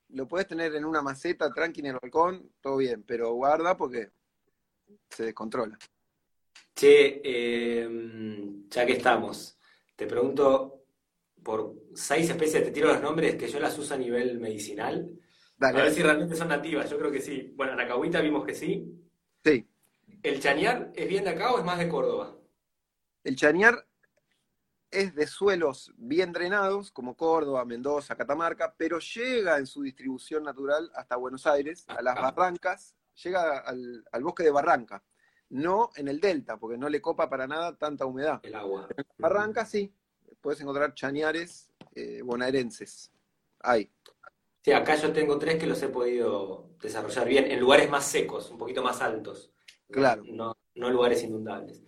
Lo 0.10 0.28
puedes 0.28 0.48
tener 0.48 0.76
en 0.76 0.86
una 0.86 1.02
maceta, 1.02 1.52
tranqui 1.52 1.80
en 1.80 1.88
el 1.88 1.98
balcón, 2.02 2.52
todo 2.62 2.78
bien, 2.78 3.04
pero 3.04 3.34
guarda 3.34 3.76
porque 3.76 4.12
se 5.10 5.26
descontrola. 5.26 5.78
Che, 6.76 7.22
em, 7.24 8.68
ya 8.70 8.86
que 8.86 8.94
estamos, 8.94 9.58
te 9.96 10.06
pregunto 10.06 10.81
por 11.44 11.76
seis 11.94 12.30
especies, 12.30 12.64
te 12.64 12.72
tiro 12.72 12.88
los 12.88 13.02
nombres 13.02 13.36
que 13.36 13.48
yo 13.48 13.60
las 13.60 13.78
uso 13.78 13.94
a 13.94 13.98
nivel 13.98 14.40
medicinal. 14.40 15.10
A 15.60 15.72
ver 15.72 15.92
si 15.92 16.02
realmente 16.02 16.36
son 16.36 16.48
nativas, 16.48 16.90
yo 16.90 16.98
creo 16.98 17.12
que 17.12 17.22
sí. 17.22 17.54
Bueno, 17.56 17.76
la 17.76 17.88
cahuita 17.88 18.20
vimos 18.22 18.46
que 18.46 18.56
sí. 18.56 18.92
Sí. 19.44 19.68
¿El 20.24 20.40
chañar 20.40 20.92
es 20.96 21.08
bien 21.08 21.24
de 21.24 21.32
acá 21.32 21.54
o 21.54 21.60
es 21.60 21.66
más 21.66 21.80
de 21.80 21.88
Córdoba? 21.88 22.36
El 23.24 23.36
chañar 23.36 23.88
es 24.92 25.16
de 25.16 25.26
suelos 25.26 25.94
bien 25.98 26.34
drenados, 26.34 26.92
como 26.92 27.16
Córdoba, 27.16 27.64
Mendoza, 27.66 28.16
Catamarca, 28.16 28.76
pero 28.78 29.00
llega 29.00 29.58
en 29.58 29.66
su 29.66 29.82
distribución 29.82 30.44
natural 30.44 30.92
hasta 30.96 31.16
Buenos 31.16 31.48
Aires, 31.48 31.86
a 31.88 32.02
las 32.02 32.16
barrancas, 32.16 32.96
llega 33.24 33.60
al, 33.60 34.04
bosque 34.22 34.44
de 34.44 34.52
Barranca, 34.52 35.04
no 35.50 35.92
en 35.96 36.10
el 36.10 36.20
delta, 36.20 36.58
porque 36.58 36.78
no 36.78 36.90
le 36.90 37.02
copa 37.02 37.30
para 37.30 37.48
nada 37.48 37.78
tanta 37.78 38.06
humedad. 38.06 38.42
El 38.44 38.56
agua. 38.56 38.88
En 38.96 39.06
Barranca 39.18 39.66
sí, 39.66 39.94
puedes 40.40 40.62
encontrar 40.62 40.94
chañares 40.94 41.72
eh, 41.96 42.22
bonaerenses. 42.24 43.12
Hay. 43.60 43.90
Sí, 44.64 44.72
acá 44.72 44.96
yo 44.96 45.12
tengo 45.12 45.38
tres 45.38 45.58
que 45.58 45.68
los 45.68 45.82
he 45.82 45.90
podido 45.90 46.70
desarrollar 46.80 47.28
bien, 47.28 47.52
en 47.52 47.60
lugares 47.60 47.90
más 47.90 48.06
secos, 48.06 48.50
un 48.52 48.58
poquito 48.58 48.84
más 48.84 49.02
altos. 49.02 49.52
Claro. 49.90 50.24
No, 50.26 50.58
no 50.76 50.90
lugares 50.90 51.24
inundables. 51.24 51.84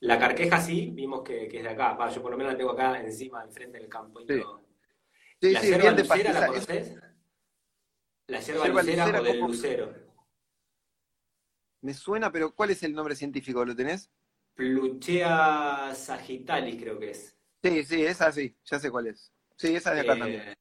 La 0.00 0.18
carqueja 0.18 0.60
sí, 0.60 0.90
vimos 0.92 1.22
que, 1.22 1.46
es 1.46 1.62
de 1.62 1.68
acá. 1.68 1.96
yo 2.08 2.22
por 2.22 2.30
lo 2.30 2.38
menos 2.38 2.52
la 2.52 2.58
tengo 2.58 2.70
acá 2.70 3.00
encima, 3.00 3.42
enfrente 3.42 3.78
del 3.78 3.88
campo. 3.88 4.20
sí. 4.20 4.42
¿La 5.42 5.60
sí, 5.60 5.70
lucera 5.70 6.32
la 6.32 6.46
conoces? 6.46 6.96
La 8.26 8.40
yerba 8.40 8.68
lucera 8.68 9.20
o 9.20 9.22
del 9.22 9.40
lucero. 9.40 9.94
Me 11.80 11.94
suena, 11.94 12.30
pero 12.30 12.54
¿cuál 12.54 12.70
es 12.70 12.82
el 12.82 12.92
nombre 12.92 13.16
científico? 13.16 13.64
¿Lo 13.64 13.74
tenés? 13.74 14.10
Pluchea 14.54 15.94
sagittalis 15.94 16.80
creo 16.80 16.98
que 16.98 17.10
es. 17.10 17.39
Sí, 17.62 17.84
sí, 17.84 18.04
esa 18.04 18.32
sí, 18.32 18.54
ya 18.64 18.78
sé 18.78 18.90
cuál 18.90 19.08
es. 19.08 19.32
Sí, 19.56 19.74
esa 19.74 19.90
es 19.90 19.96
de 19.96 20.00
acá 20.00 20.14
eh, 20.14 20.18
también. 20.18 20.56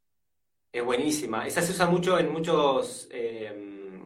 Es 0.72 0.86
buenísima. 0.86 1.48
Esa 1.48 1.62
se 1.62 1.72
usa 1.72 1.88
mucho 1.88 2.20
en 2.20 2.32
muchos 2.32 3.08
eh, 3.12 4.06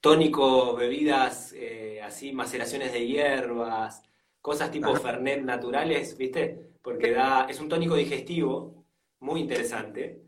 tónicos, 0.00 0.76
bebidas, 0.76 1.54
eh, 1.54 2.00
así, 2.02 2.32
maceraciones 2.32 2.92
de 2.92 3.06
hierbas 3.06 4.02
cosas 4.42 4.70
tipo 4.70 4.94
Fernet 4.96 5.42
naturales, 5.42 6.16
¿viste? 6.16 6.70
Porque 6.82 7.12
da, 7.12 7.46
es 7.48 7.60
un 7.60 7.68
tónico 7.68 7.94
digestivo 7.94 8.84
muy 9.20 9.40
interesante 9.40 10.22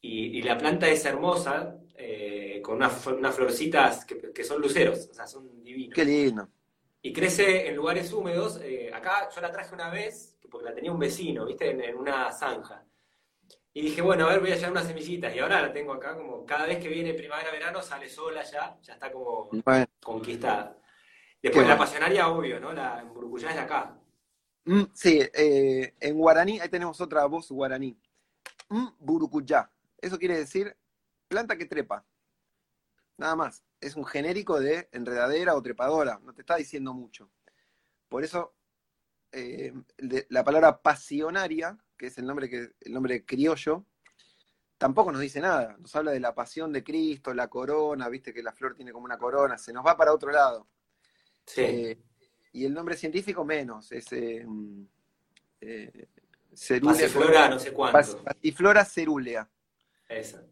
y, 0.00 0.40
la 0.42 0.56
planta 0.56 0.88
es 0.88 1.04
hermosa, 1.04 1.76
eh, 1.96 2.60
con 2.62 2.76
unas, 2.76 3.34
florcitas 3.34 4.04
que, 4.04 4.44
son 4.44 4.62
luceros, 4.62 5.08
o 5.10 5.14
sea, 5.14 5.26
son 5.26 5.62
divinos. 5.64 5.94
Qué 5.94 6.04
lindo. 6.04 6.48
Y 7.02 7.12
crece 7.12 7.68
en 7.68 7.74
lugares 7.74 8.12
húmedos. 8.12 8.60
Acá 8.92 9.28
yo 9.34 9.40
la 9.40 9.50
traje 9.50 9.74
una 9.74 9.90
vez, 9.90 10.37
porque 10.50 10.68
la 10.68 10.74
tenía 10.74 10.92
un 10.92 10.98
vecino, 10.98 11.44
¿viste? 11.46 11.70
En, 11.70 11.96
una 11.96 12.32
zanja. 12.32 12.84
Y 13.72 13.82
dije, 13.82 14.02
bueno, 14.02 14.26
a 14.26 14.30
ver, 14.30 14.40
voy 14.40 14.50
a 14.50 14.56
echar 14.56 14.70
unas 14.70 14.86
semillitas. 14.86 15.34
Y 15.34 15.38
ahora 15.38 15.62
la 15.62 15.72
tengo 15.72 15.92
acá 15.92 16.16
como 16.16 16.44
cada 16.44 16.66
vez 16.66 16.78
que 16.78 16.88
viene 16.88 17.14
primavera-verano 17.14 17.82
sale 17.82 18.08
sola 18.08 18.42
ya, 18.42 18.78
ya 18.82 18.94
está 18.94 19.12
como 19.12 19.50
conquistada. 20.00 20.76
Después 21.40 21.68
la 21.68 21.78
pasionaria, 21.78 22.28
obvio, 22.28 22.58
¿no? 22.58 22.72
La 22.72 23.00
en 23.00 23.14
Burucuyá 23.14 23.50
es 23.50 23.54
de 23.54 23.60
acá. 23.60 23.96
Mm, 24.64 24.84
sí, 24.92 25.20
eh, 25.32 25.94
en 26.00 26.18
guaraní, 26.18 26.60
ahí 26.60 26.68
tenemos 26.68 27.00
otra 27.00 27.24
voz 27.26 27.50
guaraní. 27.50 27.96
Mm, 28.68 28.88
burucuyá. 28.98 29.70
Eso 29.96 30.18
quiere 30.18 30.36
decir 30.36 30.76
planta 31.28 31.56
que 31.56 31.66
trepa. 31.66 32.04
Nada 33.16 33.36
más. 33.36 33.64
Es 33.80 33.96
un 33.96 34.04
genérico 34.04 34.60
de 34.60 34.88
enredadera 34.92 35.54
o 35.54 35.62
trepadora. 35.62 36.20
No 36.22 36.34
te 36.34 36.42
está 36.42 36.56
diciendo 36.56 36.92
mucho. 36.92 37.30
Por 38.08 38.24
eso, 38.24 38.54
eh, 39.32 39.72
la 40.28 40.44
palabra 40.44 40.80
pasionaria, 40.80 41.76
que 41.96 42.06
es 42.06 42.18
el 42.18 42.26
nombre, 42.26 42.48
que, 42.48 42.70
el 42.80 42.92
nombre 42.92 43.24
criollo, 43.24 43.84
tampoco 44.78 45.12
nos 45.12 45.20
dice 45.20 45.40
nada. 45.40 45.76
Nos 45.78 45.94
habla 45.96 46.12
de 46.12 46.20
la 46.20 46.34
pasión 46.34 46.72
de 46.72 46.82
Cristo, 46.82 47.34
la 47.34 47.48
corona, 47.48 48.08
viste 48.08 48.32
que 48.32 48.42
la 48.42 48.52
flor 48.52 48.74
tiene 48.74 48.92
como 48.92 49.04
una 49.04 49.18
corona. 49.18 49.58
Se 49.58 49.72
nos 49.72 49.84
va 49.84 49.96
para 49.96 50.14
otro 50.14 50.30
lado. 50.30 50.68
Sí. 51.44 51.60
Eh, 51.62 51.98
y 52.52 52.64
el 52.64 52.74
nombre 52.74 52.96
científico 52.96 53.44
menos, 53.44 53.92
es 53.92 54.12
eh, 54.12 54.46
eh 55.60 56.08
Pasiflora 56.82 57.48
no 57.48 57.58
sé 57.58 57.72
cuánto. 57.72 58.22
Pasiflora 58.24 58.84
cerúlea. 58.84 59.48
Esa. 60.08 60.42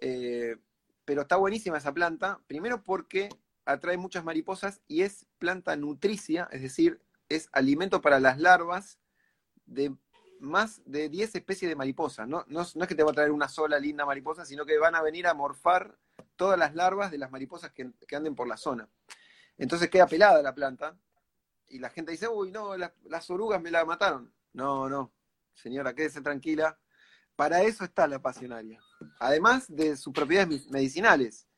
Eh, 0.00 0.56
pero 1.04 1.22
está 1.22 1.36
buenísima 1.36 1.78
esa 1.78 1.92
planta, 1.92 2.40
primero 2.46 2.82
porque 2.82 3.28
atrae 3.64 3.96
muchas 3.96 4.24
mariposas 4.24 4.80
y 4.88 5.02
es 5.02 5.26
planta 5.38 5.76
nutricia, 5.76 6.48
es 6.50 6.62
decir, 6.62 7.00
es 7.36 7.48
alimento 7.52 8.00
para 8.00 8.20
las 8.20 8.38
larvas 8.38 8.98
de 9.66 9.94
más 10.40 10.82
de 10.84 11.08
10 11.08 11.36
especies 11.36 11.68
de 11.68 11.76
mariposas. 11.76 12.28
No, 12.28 12.44
no, 12.48 12.62
es 12.62 12.74
que 12.86 12.94
te 12.94 13.02
va 13.02 13.10
a 13.10 13.14
traer 13.14 13.30
una 13.30 13.48
sola 13.48 13.78
linda 13.78 14.04
mariposa, 14.04 14.44
sino 14.44 14.66
que 14.66 14.78
van 14.78 14.94
a 14.94 15.02
venir 15.02 15.26
a 15.26 15.34
morfar 15.34 15.98
todas 16.36 16.58
las 16.58 16.74
larvas 16.74 17.10
de 17.10 17.18
las 17.18 17.30
mariposas 17.30 17.72
que, 17.72 17.92
que 18.06 18.16
anden 18.16 18.34
por 18.34 18.48
la 18.48 18.56
zona. 18.56 18.88
Entonces 19.56 19.88
queda 19.88 20.06
pelada 20.06 20.42
la 20.42 20.54
planta 20.54 20.96
y 21.68 21.78
la 21.78 21.90
gente 21.90 22.12
dice, 22.12 22.28
uy, 22.28 22.50
no, 22.50 22.76
las, 22.76 23.30
orugas 23.30 23.60
me 23.60 23.70
la 23.70 23.84
mataron. 23.84 24.32
No, 24.52 24.88
no, 24.88 25.12
señora, 25.54 25.94
quédese 25.94 26.20
tranquila. 26.20 26.78
Para 27.36 27.62
eso 27.62 27.84
está 27.84 28.06
la 28.06 28.22
pasionaria. 28.22 28.80
Además 29.18 29.64
de 29.68 29.96
sus 29.96 30.12
propiedades 30.12 30.70
medicinales. 30.70 31.48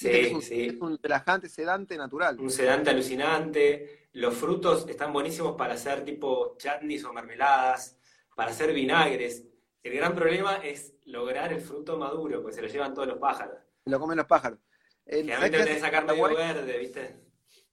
Sí, 0.00 0.08
es 0.10 0.32
un, 0.32 0.42
sí. 0.42 0.66
es 0.66 0.80
un 0.80 0.98
relajante, 1.02 1.48
sedante 1.48 1.96
natural. 1.96 2.40
Un 2.40 2.50
sedante 2.50 2.88
alucinante. 2.88 4.08
Los 4.12 4.34
frutos 4.34 4.88
están 4.88 5.12
buenísimos 5.12 5.56
para 5.56 5.74
hacer 5.74 6.04
tipo 6.04 6.56
chutneys 6.56 7.04
o 7.04 7.12
mermeladas, 7.12 7.98
para 8.34 8.50
hacer 8.50 8.72
vinagres. 8.72 9.44
El 9.82 9.94
gran 9.94 10.14
problema 10.14 10.56
es 10.56 10.94
lograr 11.04 11.52
el 11.52 11.60
fruto 11.60 11.98
maduro, 11.98 12.40
porque 12.40 12.56
se 12.56 12.62
lo 12.62 12.68
llevan 12.68 12.94
todos 12.94 13.08
los 13.08 13.18
pájaros. 13.18 13.58
Lo 13.84 14.00
comen 14.00 14.16
los 14.16 14.26
pájaros. 14.26 14.58
Generalmente 15.06 15.58
tenés 15.58 15.74
que 15.74 15.80
sacar 15.80 16.06
medio 16.06 16.34
verde, 16.34 16.78
¿viste? 16.78 17.30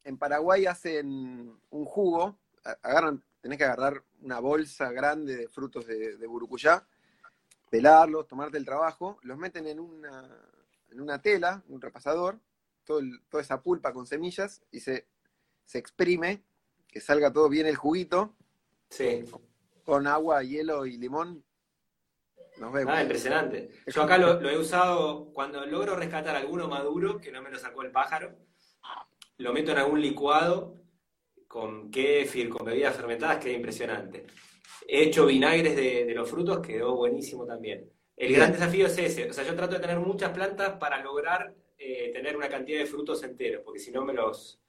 en 0.07 0.17
Paraguay 0.17 0.65
hacen 0.65 1.53
un 1.69 1.85
jugo, 1.85 2.39
agarran, 2.81 3.21
tenés 3.41 3.57
que 3.57 3.65
agarrar 3.65 4.01
una 4.21 4.39
bolsa 4.39 4.89
grande 4.91 5.35
de 5.35 5.49
frutos 5.49 5.85
de, 5.85 6.15
de 6.15 6.27
burucuyá, 6.27 6.87
pelarlos, 7.69 8.25
tomarte 8.25 8.57
el 8.57 8.63
trabajo, 8.63 9.19
los 9.23 9.37
meten 9.37 9.67
en 9.67 9.81
una, 9.81 10.25
en 10.91 11.01
una 11.01 11.21
tela, 11.21 11.63
un 11.67 11.81
repasador, 11.81 12.39
todo 12.83 13.01
toda 13.29 13.43
esa 13.43 13.61
pulpa 13.61 13.93
con 13.93 14.07
semillas 14.07 14.63
y 14.71 14.79
se, 14.79 15.07
se 15.65 15.77
exprime, 15.77 16.43
que 16.87 17.01
salga 17.01 17.31
todo 17.31 17.49
bien 17.49 17.67
el 17.67 17.75
juguito. 17.75 18.35
Sí. 18.89 19.25
Con 19.83 20.07
agua, 20.07 20.43
hielo 20.43 20.85
y 20.85 20.97
limón. 20.97 21.43
Nos 22.57 22.73
vemos. 22.73 22.93
Ah, 22.95 23.01
impresionante. 23.01 23.69
Yo 23.85 24.01
acá 24.01 24.17
lo, 24.17 24.41
lo 24.41 24.49
he 24.49 24.57
usado 24.57 25.31
cuando 25.33 25.65
logro 25.65 25.95
rescatar 25.95 26.35
alguno 26.35 26.67
maduro, 26.67 27.17
que 27.17 27.31
no 27.31 27.41
me 27.41 27.51
lo 27.51 27.59
sacó 27.59 27.83
el 27.83 27.91
pájaro, 27.91 28.35
lo 29.37 29.53
meto 29.53 29.71
en 29.71 29.77
algún 29.77 30.01
licuado 30.01 30.77
con 31.47 31.89
kéfir, 31.89 32.49
con 32.49 32.65
bebidas 32.65 32.95
fermentadas, 32.95 33.37
queda 33.37 33.53
impresionante. 33.53 34.25
He 34.87 35.03
hecho 35.03 35.25
vinagres 35.25 35.75
de, 35.75 36.13
los 36.13 36.29
frutos, 36.29 36.59
quedó 36.59 36.95
buenísimo 36.95 37.45
también. 37.45 37.89
El 38.17 38.33
gran 38.33 38.51
desafío 38.51 38.87
es 38.87 38.97
ese, 38.97 39.29
o 39.29 39.33
sea, 39.33 39.43
yo 39.43 39.55
trato 39.55 39.75
de 39.75 39.79
tener 39.79 39.99
muchas 39.99 40.31
plantas 40.31 40.77
para 40.79 41.01
lograr 41.03 41.53
eh, 41.77 42.11
tener 42.11 42.35
una 42.35 42.49
cantidad 42.49 42.79
de 42.79 42.87
frutos 42.87 43.21
enteros, 43.21 43.61
porque 43.63 43.79
si 43.79 43.91
no 43.91 44.03
me 44.03 44.11
los, 44.11 44.59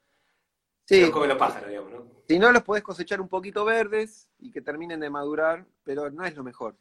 sí. 0.85 1.11
comen 1.11 1.31
los 1.31 1.39
pájaros, 1.39 1.71
digamos, 1.71 1.91
¿no? 1.91 2.23
Si 2.29 2.39
no, 2.39 2.53
los 2.53 2.63
podés 2.63 2.83
cosechar 2.83 3.23
un 3.23 3.29
poquito 3.29 3.65
verdes 3.65 4.29
y 4.39 4.51
que 4.51 4.61
terminen 4.61 5.01
de 5.01 5.09
madurar, 5.09 5.67
pero 5.83 6.11
no 6.11 6.27
es 6.27 6.37
lo 6.37 6.45
mejor. 6.45 6.77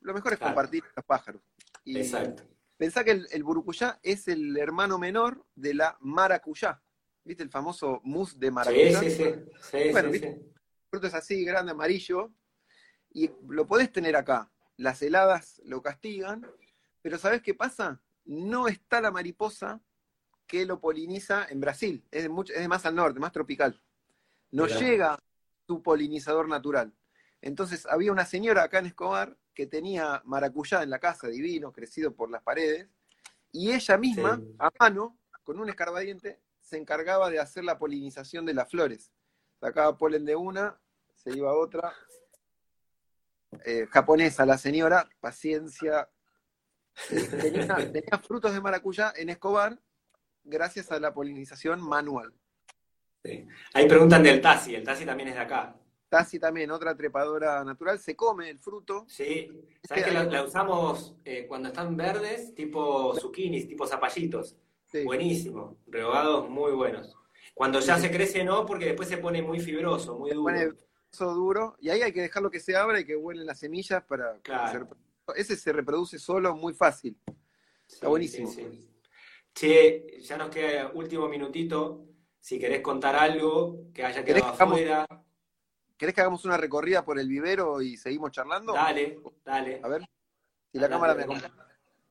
Lo 0.00 0.12
mejor 0.12 0.32
es 0.32 0.40
compartir 0.40 0.82
los 0.96 1.04
pájaros. 1.04 1.40
Exacto. 1.86 2.42
Pensá 2.76 3.04
que 3.04 3.12
el, 3.12 3.28
el 3.30 3.44
burucuyá 3.44 4.00
es 4.02 4.26
el 4.26 4.56
hermano 4.56 4.98
menor 4.98 5.44
de 5.54 5.74
la 5.74 5.96
maracuyá. 6.00 6.82
¿Viste 7.22 7.44
el 7.44 7.50
famoso 7.50 8.00
mousse 8.02 8.36
de 8.38 8.50
maracuyá? 8.50 8.98
Sí, 9.00 9.10
sí, 9.10 9.24
sí. 9.70 9.78
bueno, 9.92 10.10
¿viste? 10.10 10.28
El 10.28 10.90
fruto 10.90 11.06
es 11.06 11.14
así, 11.14 11.44
grande, 11.44 11.70
amarillo, 11.70 12.32
y 13.12 13.30
lo 13.48 13.66
podés 13.68 13.92
tener 13.92 14.16
acá. 14.16 14.50
Las 14.78 15.02
heladas 15.02 15.60
lo 15.64 15.82
castigan, 15.82 16.46
pero 17.02 17.18
¿sabés 17.18 17.42
qué 17.42 17.52
pasa? 17.52 18.00
No 18.24 18.68
está 18.68 19.02
la 19.02 19.10
mariposa 19.10 19.82
que 20.46 20.64
lo 20.64 20.80
poliniza 20.80 21.46
en 21.50 21.60
Brasil. 21.60 22.06
Es 22.10 22.22
de, 22.22 22.28
mucho, 22.30 22.54
es 22.54 22.60
de 22.60 22.68
más 22.68 22.86
al 22.86 22.94
norte, 22.94 23.20
más 23.20 23.32
tropical. 23.32 23.78
No 24.50 24.66
llega 24.66 25.18
su 25.66 25.82
polinizador 25.82 26.48
natural. 26.48 26.94
Entonces 27.42 27.86
había 27.86 28.12
una 28.12 28.24
señora 28.24 28.62
acá 28.62 28.78
en 28.78 28.86
Escobar 28.86 29.36
que 29.54 29.66
tenía 29.66 30.22
maracuyá 30.24 30.82
en 30.82 30.90
la 30.90 30.98
casa, 30.98 31.28
divino, 31.28 31.72
crecido 31.72 32.14
por 32.14 32.30
las 32.30 32.42
paredes, 32.42 32.88
y 33.52 33.72
ella 33.72 33.98
misma, 33.98 34.40
a 34.58 34.70
mano, 34.78 35.18
con 35.42 35.58
un 35.58 35.68
escarbadiente, 35.68 36.40
se 36.60 36.76
encargaba 36.76 37.30
de 37.30 37.40
hacer 37.40 37.64
la 37.64 37.78
polinización 37.78 38.46
de 38.46 38.54
las 38.54 38.70
flores. 38.70 39.10
Sacaba 39.60 39.98
polen 39.98 40.24
de 40.24 40.36
una, 40.36 40.80
se 41.14 41.36
iba 41.36 41.50
a 41.50 41.54
otra. 41.54 41.92
Eh, 43.64 43.86
japonesa 43.90 44.44
la 44.46 44.58
señora, 44.58 45.08
paciencia. 45.20 46.08
Tenía, 47.92 48.18
frutos 48.18 48.52
de 48.52 48.60
maracuyá 48.60 49.12
en 49.16 49.30
Escobar 49.30 49.78
gracias 50.44 50.90
a 50.90 50.98
la 50.98 51.12
polinización 51.12 51.80
manual. 51.80 52.32
Ahí 53.74 53.86
preguntan 53.86 54.22
del 54.22 54.40
Tassi, 54.40 54.74
el 54.74 54.84
Tassi 54.84 55.04
también 55.04 55.28
es 55.28 55.34
de 55.34 55.40
acá. 55.40 55.76
Tassi 56.08 56.38
también, 56.38 56.70
otra 56.70 56.96
trepadora 56.96 57.62
natural, 57.64 57.98
se 57.98 58.16
come 58.16 58.48
el 58.48 58.58
fruto. 58.58 59.04
Sí, 59.08 59.50
¿sabes 59.82 60.04
que 60.04 60.10
la, 60.12 60.42
usamos 60.42 61.16
eh, 61.24 61.46
cuando 61.46 61.68
están 61.68 61.96
verdes, 61.96 62.54
tipo 62.54 63.14
zucchinis, 63.14 63.68
tipo 63.68 63.86
zapallitos? 63.86 64.56
Buenísimo, 65.04 65.76
rehogados 65.86 66.48
muy 66.48 66.72
buenos. 66.72 67.14
Cuando 67.52 67.80
ya 67.80 67.98
se 67.98 68.10
crece 68.10 68.42
no, 68.44 68.64
porque 68.64 68.86
después 68.86 69.08
se 69.08 69.18
pone 69.18 69.42
muy 69.42 69.60
fibroso, 69.60 70.18
muy 70.18 70.30
duro. 70.30 70.44
Pone 70.44 70.72
duro, 71.16 71.76
y 71.80 71.90
ahí 71.90 72.02
hay 72.02 72.12
que 72.12 72.22
dejarlo 72.22 72.50
que 72.50 72.60
se 72.60 72.76
abra 72.76 73.00
y 73.00 73.04
que 73.04 73.16
huelen 73.16 73.46
las 73.46 73.58
semillas 73.58 74.02
para... 74.04 74.38
Claro. 74.40 74.88
ese 75.34 75.56
se 75.56 75.72
reproduce 75.72 76.18
solo 76.18 76.54
muy 76.54 76.74
fácil. 76.74 77.18
Está 77.86 78.08
buenísimo. 78.08 78.50
che, 79.54 80.20
ya 80.20 80.36
nos 80.36 80.50
queda 80.50 80.90
último 80.94 81.28
minutito. 81.28 82.04
Si 82.38 82.58
querés 82.58 82.80
contar 82.80 83.16
algo 83.16 83.90
que 83.92 84.04
haya 84.04 84.24
quedado 84.24 84.46
afuera. 84.46 85.06
¿Querés 85.96 86.14
que 86.14 86.20
hagamos 86.20 86.44
una 86.44 86.56
recorrida 86.56 87.04
por 87.04 87.18
el 87.18 87.28
vivero 87.28 87.82
y 87.82 87.96
seguimos 87.96 88.30
charlando? 88.30 88.72
Dale, 88.72 89.18
dale. 89.44 89.80
A 89.82 89.88
ver, 89.88 90.02
si 90.70 90.78
la 90.78 90.88
cámara 90.88 91.14
me 91.14 91.24
acompaña. 91.24 91.52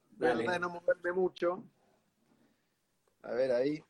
Dale. 0.10 0.60
no 0.60 0.70
moverme 0.70 1.14
mucho. 1.14 1.64
A 3.24 3.32
ver 3.32 3.52
ahí. 3.54 3.82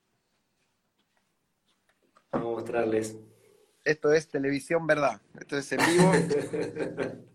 Vamos 2.31 2.47
a 2.47 2.51
mostrarles. 2.51 3.17
Esto 3.87 4.11
es 4.11 4.27
televisión 4.27 4.85
verdad. 4.85 5.21
Esto 5.39 5.57
es 5.57 5.71
en 5.71 5.79
vivo. 5.79 6.11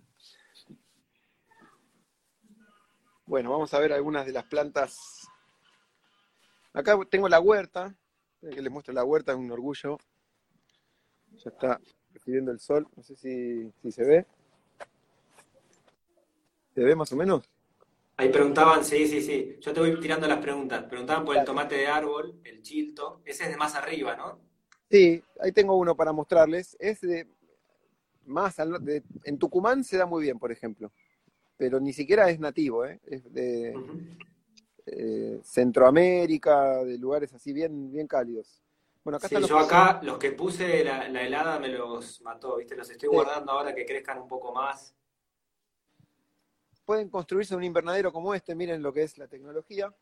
bueno, 3.25 3.51
vamos 3.51 3.73
a 3.73 3.79
ver 3.79 3.95
algunas 3.95 4.27
de 4.27 4.33
las 4.33 4.45
plantas. 4.45 5.27
Acá 6.75 6.99
tengo 7.09 7.27
la 7.31 7.41
huerta. 7.41 7.97
Que 8.43 8.61
les 8.61 8.71
muestro 8.71 8.93
la 8.93 9.03
huerta, 9.03 9.33
es 9.33 9.39
un 9.39 9.51
orgullo. 9.51 9.97
Ya 11.43 11.49
está 11.49 11.81
recibiendo 12.13 12.53
el 12.53 12.61
sol. 12.61 12.87
No 12.97 13.03
sé 13.03 13.17
si, 13.17 13.73
si 13.81 13.91
se 13.91 14.05
ve. 14.05 14.27
¿Se 16.75 16.85
ve 16.85 16.95
más 16.95 17.11
o 17.13 17.17
menos? 17.17 17.49
Ahí 18.19 18.29
preguntaban, 18.29 18.85
sí, 18.85 19.09
sí, 19.09 19.23
sí. 19.23 19.57
Yo 19.59 19.73
te 19.73 19.81
voy 19.81 19.99
tirando 20.01 20.29
las 20.29 20.41
preguntas. 20.41 20.85
Preguntaban 20.85 21.25
por 21.25 21.35
el 21.35 21.47
tomate 21.47 21.77
de 21.77 21.87
árbol, 21.87 22.43
el 22.45 22.61
chilto. 22.61 23.23
Ese 23.25 23.45
es 23.45 23.49
de 23.49 23.57
más 23.57 23.75
arriba, 23.75 24.17
¿no? 24.17 24.52
Sí, 24.93 25.25
ahí 25.41 25.53
tengo 25.53 25.75
uno 25.75 25.97
para 25.97 26.13
mostrarles. 26.13 26.77
Es 26.79 27.01
de 27.01 27.27
más 28.27 28.59
al, 28.59 29.03
en 29.25 29.39
Tucumán 29.39 29.85
se 29.85 29.97
da 29.97 30.05
muy 30.05 30.23
bien, 30.23 30.39
por 30.39 30.53
ejemplo. 30.53 30.93
Pero 31.57 31.81
ni 31.81 31.95
siquiera 31.95 32.29
es 32.29 32.39
nativo, 32.39 32.85
¿eh? 32.85 33.01
Es 33.07 33.33
de 33.33 33.75
eh, 34.85 35.41
Centroamérica, 35.43 36.85
de 36.85 36.99
lugares 36.99 37.33
así 37.33 37.55
bien, 37.55 37.91
bien 37.91 38.07
cálidos. 38.07 38.63
Bueno, 39.03 39.17
acá 39.17 39.29
sí, 39.29 39.37
yo 39.49 39.59
acá 39.59 40.01
los 40.03 40.19
que 40.19 40.33
puse 40.33 40.85
la, 40.85 41.07
helada 41.07 41.59
me 41.59 41.69
los 41.69 42.21
mató, 42.21 42.59
¿viste? 42.59 42.77
Los 42.77 42.91
estoy 42.91 43.09
guardando 43.09 43.53
ahora 43.53 43.75
que 43.75 43.87
crezcan 43.87 44.19
un 44.19 44.29
poco 44.29 44.53
más 44.53 44.95
pueden 46.85 47.09
construirse 47.09 47.55
un 47.55 47.65
invernadero 47.65 48.13
como 48.13 48.35
este, 48.35 48.55
miren 48.55 48.83
lo 48.83 48.93
que 48.93 49.05
es 49.05 49.17
la 49.17 49.29
tecnología. 49.29 49.95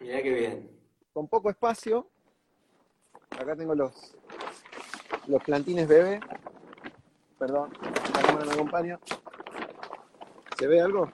Mirá 0.00 0.22
qué 0.22 0.30
bien. 0.32 0.70
Con 1.12 1.28
poco 1.28 1.50
espacio. 1.50 2.10
Acá 3.30 3.56
tengo 3.56 3.74
los, 3.74 4.16
los 5.26 5.42
plantines 5.42 5.88
bebé. 5.88 6.20
Perdón, 7.38 7.72
la 7.82 8.22
cámara 8.22 8.46
me 8.46 8.52
acompaña. 8.52 9.00
¿Se 10.58 10.66
ve 10.66 10.80
algo? 10.80 11.10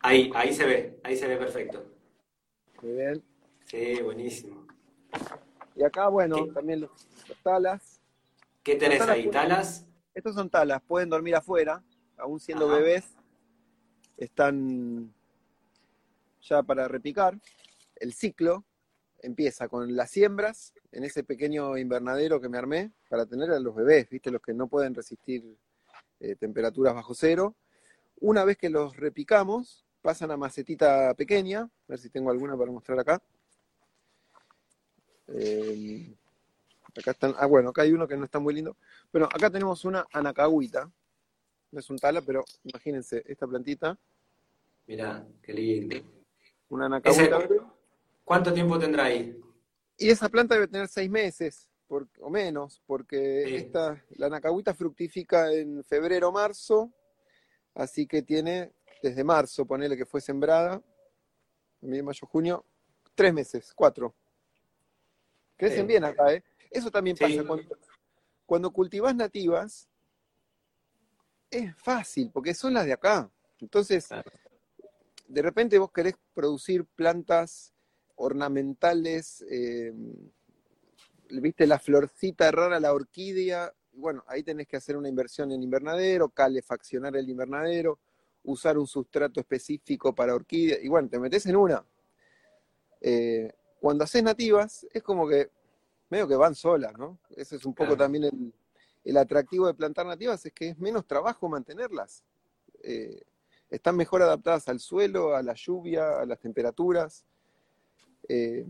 Ahí, 0.00 0.30
ahí 0.34 0.52
se 0.52 0.66
ve, 0.66 1.00
ahí 1.04 1.16
se 1.16 1.26
ve 1.26 1.36
perfecto. 1.36 1.84
Muy 2.82 2.92
bien. 2.92 3.22
Sí, 3.66 4.00
buenísimo. 4.02 4.66
Y 5.74 5.84
acá, 5.84 6.08
bueno, 6.08 6.46
también 6.48 6.80
los, 6.80 6.90
talas. 7.42 8.00
¿Qué 8.62 8.76
tenés 8.76 9.00
ahí? 9.02 9.28
¿Talas? 9.30 9.86
Estos 10.14 10.34
son 10.34 10.50
talas, 10.50 10.82
pueden 10.82 11.08
dormir 11.08 11.34
afuera 11.34 11.82
aún 12.22 12.38
siendo 12.40 12.68
bebés, 12.68 13.16
están 14.16 15.12
ya 16.40 16.62
para 16.62 16.88
repicar. 16.88 17.38
El 17.96 18.14
ciclo 18.14 18.64
empieza 19.22 19.68
con 19.68 19.96
las 19.96 20.10
siembras 20.10 20.74
en 20.90 21.04
ese 21.04 21.24
pequeño 21.24 21.78
invernadero 21.78 22.40
que 22.40 22.48
me 22.48 22.58
armé 22.58 22.92
para 23.08 23.24
tener 23.24 23.50
a 23.50 23.60
los 23.60 23.74
bebés, 23.74 24.08
¿viste? 24.10 24.30
Los 24.30 24.42
que 24.42 24.52
no 24.52 24.66
pueden 24.66 24.94
resistir 24.94 25.56
eh, 26.20 26.36
temperaturas 26.36 26.94
bajo 26.94 27.14
cero. 27.14 27.54
Una 28.20 28.44
vez 28.44 28.56
que 28.56 28.68
los 28.68 28.96
repicamos, 28.96 29.84
pasan 30.02 30.30
a 30.30 30.36
macetita 30.36 31.14
pequeña, 31.14 31.62
a 31.62 31.70
ver 31.88 31.98
si 31.98 32.10
tengo 32.10 32.30
alguna 32.30 32.56
para 32.56 32.70
mostrar 32.70 32.98
acá. 32.98 33.22
Eh, 35.28 36.14
acá 36.96 37.12
están, 37.12 37.34
ah, 37.38 37.46
bueno, 37.46 37.70
acá 37.70 37.82
hay 37.82 37.92
uno 37.92 38.06
que 38.06 38.16
no 38.16 38.24
está 38.24 38.38
muy 38.38 38.54
lindo. 38.54 38.76
Bueno, 39.12 39.28
acá 39.32 39.50
tenemos 39.50 39.84
una 39.84 40.06
anacahuita, 40.12 40.90
no 41.70 41.78
es 41.78 41.88
un 41.88 41.98
tala, 41.98 42.20
pero 42.20 42.44
imagínense, 42.64 43.22
esta 43.26 43.46
plantita. 43.46 43.96
Mirá, 44.86 45.26
qué 45.42 45.52
lindo. 45.52 45.96
Una 46.68 46.86
anacahuita. 46.86 47.48
¿Cuánto 48.24 48.52
tiempo 48.52 48.78
tendrá 48.78 49.04
ahí? 49.04 49.38
Y 49.96 50.10
esa 50.10 50.28
planta 50.28 50.54
debe 50.54 50.68
tener 50.68 50.88
seis 50.88 51.10
meses 51.10 51.68
o 52.20 52.30
menos, 52.30 52.80
porque 52.86 53.56
esta, 53.56 54.02
la 54.10 54.26
anacahuita 54.26 54.74
fructifica 54.74 55.52
en 55.52 55.84
febrero 55.84 56.32
marzo, 56.32 56.92
así 57.74 58.06
que 58.06 58.22
tiene 58.22 58.72
desde 59.02 59.24
marzo, 59.24 59.66
ponele 59.66 59.96
que 59.96 60.06
fue 60.06 60.20
sembrada, 60.20 60.82
mayo, 61.80 62.26
junio, 62.26 62.64
tres 63.14 63.34
meses, 63.34 63.72
cuatro. 63.74 64.14
Crecen 65.56 65.86
bien 65.86 66.04
acá, 66.04 66.32
¿eh? 66.32 66.42
Eso 66.70 66.90
también 66.90 67.16
pasa 67.16 67.44
cuando, 67.44 67.76
cuando 68.46 68.72
cultivas 68.72 69.14
nativas, 69.14 69.88
es 71.50 71.76
fácil, 71.76 72.30
porque 72.32 72.54
son 72.54 72.72
las 72.72 72.86
de 72.86 72.94
acá. 72.94 73.30
Entonces, 73.60 74.08
de 75.28 75.42
repente 75.42 75.78
vos 75.78 75.92
querés 75.92 76.14
producir 76.32 76.86
plantas 76.86 77.71
ornamentales, 78.22 79.44
eh, 79.50 79.92
viste 81.28 81.66
la 81.66 81.78
florcita 81.78 82.50
rara, 82.52 82.78
la 82.78 82.92
orquídea, 82.92 83.72
bueno, 83.94 84.22
ahí 84.28 84.44
tenés 84.44 84.68
que 84.68 84.76
hacer 84.76 84.96
una 84.96 85.08
inversión 85.08 85.50
en 85.50 85.62
invernadero, 85.62 86.28
calefaccionar 86.28 87.16
el 87.16 87.28
invernadero, 87.28 87.98
usar 88.44 88.78
un 88.78 88.86
sustrato 88.86 89.40
específico 89.40 90.14
para 90.14 90.34
orquídea, 90.34 90.78
y 90.80 90.88
bueno, 90.88 91.08
te 91.08 91.18
metes 91.18 91.46
en 91.46 91.56
una. 91.56 91.84
Eh, 93.00 93.52
cuando 93.80 94.04
haces 94.04 94.22
nativas, 94.22 94.86
es 94.92 95.02
como 95.02 95.26
que 95.26 95.50
medio 96.08 96.28
que 96.28 96.36
van 96.36 96.54
solas, 96.54 96.96
¿no? 96.96 97.18
Ese 97.36 97.56
es 97.56 97.64
un 97.64 97.74
poco 97.74 97.96
también 97.96 98.24
el, 98.24 98.54
el, 99.04 99.16
atractivo 99.16 99.66
de 99.66 99.74
plantar 99.74 100.06
nativas, 100.06 100.46
es 100.46 100.52
que 100.52 100.68
es 100.68 100.78
menos 100.78 101.06
trabajo 101.06 101.48
mantenerlas. 101.48 102.22
Eh, 102.82 103.20
están 103.68 103.96
mejor 103.96 104.22
adaptadas 104.22 104.68
al 104.68 104.78
suelo, 104.78 105.34
a 105.34 105.42
la 105.42 105.54
lluvia, 105.54 106.20
a 106.20 106.26
las 106.26 106.38
temperaturas. 106.38 107.24
Eh, 108.28 108.66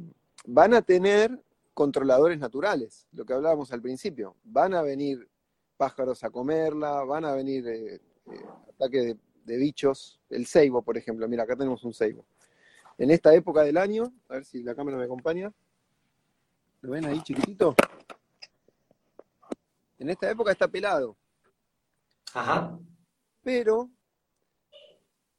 van 0.47 0.75
a 0.75 0.83
tener 0.83 1.43
controladores 1.75 2.39
naturales, 2.39 3.07
lo 3.13 3.25
que 3.25 3.33
hablábamos 3.33 3.73
al 3.73 3.81
principio. 3.81 4.37
Van 4.45 4.75
a 4.75 4.83
venir 4.83 5.29
pájaros 5.77 6.23
a 6.25 6.31
comerla, 6.31 7.03
van 7.05 7.25
a 7.25 7.33
venir 7.33 7.67
eh, 7.67 7.95
eh, 7.95 8.01
ataques 8.75 9.17
de, 9.45 9.57
bichos, 9.57 10.21
el 10.31 10.47
ceibo, 10.47 10.83
por 10.83 10.97
ejemplo. 10.97 11.29
Mira, 11.29 11.45
acá 11.45 11.57
tenemos 11.57 11.83
un 11.85 11.95
ceibo. 11.95 12.25
En 12.99 13.11
esta 13.11 13.35
época 13.35 13.63
del 13.63 13.77
año, 13.77 14.13
a 14.29 14.35
ver 14.35 14.45
si 14.45 14.63
la 14.63 14.75
cámara 14.75 14.97
me 14.97 15.05
acompaña. 15.05 15.53
¿Lo 16.83 16.91
ven 16.91 17.07
ahí 17.07 17.21
chiquitito? 17.23 17.75
En 19.99 20.11
esta 20.11 20.31
época 20.31 20.53
está 20.53 20.69
pelado. 20.69 21.17
Ajá. 22.35 22.79
Pero 23.43 23.91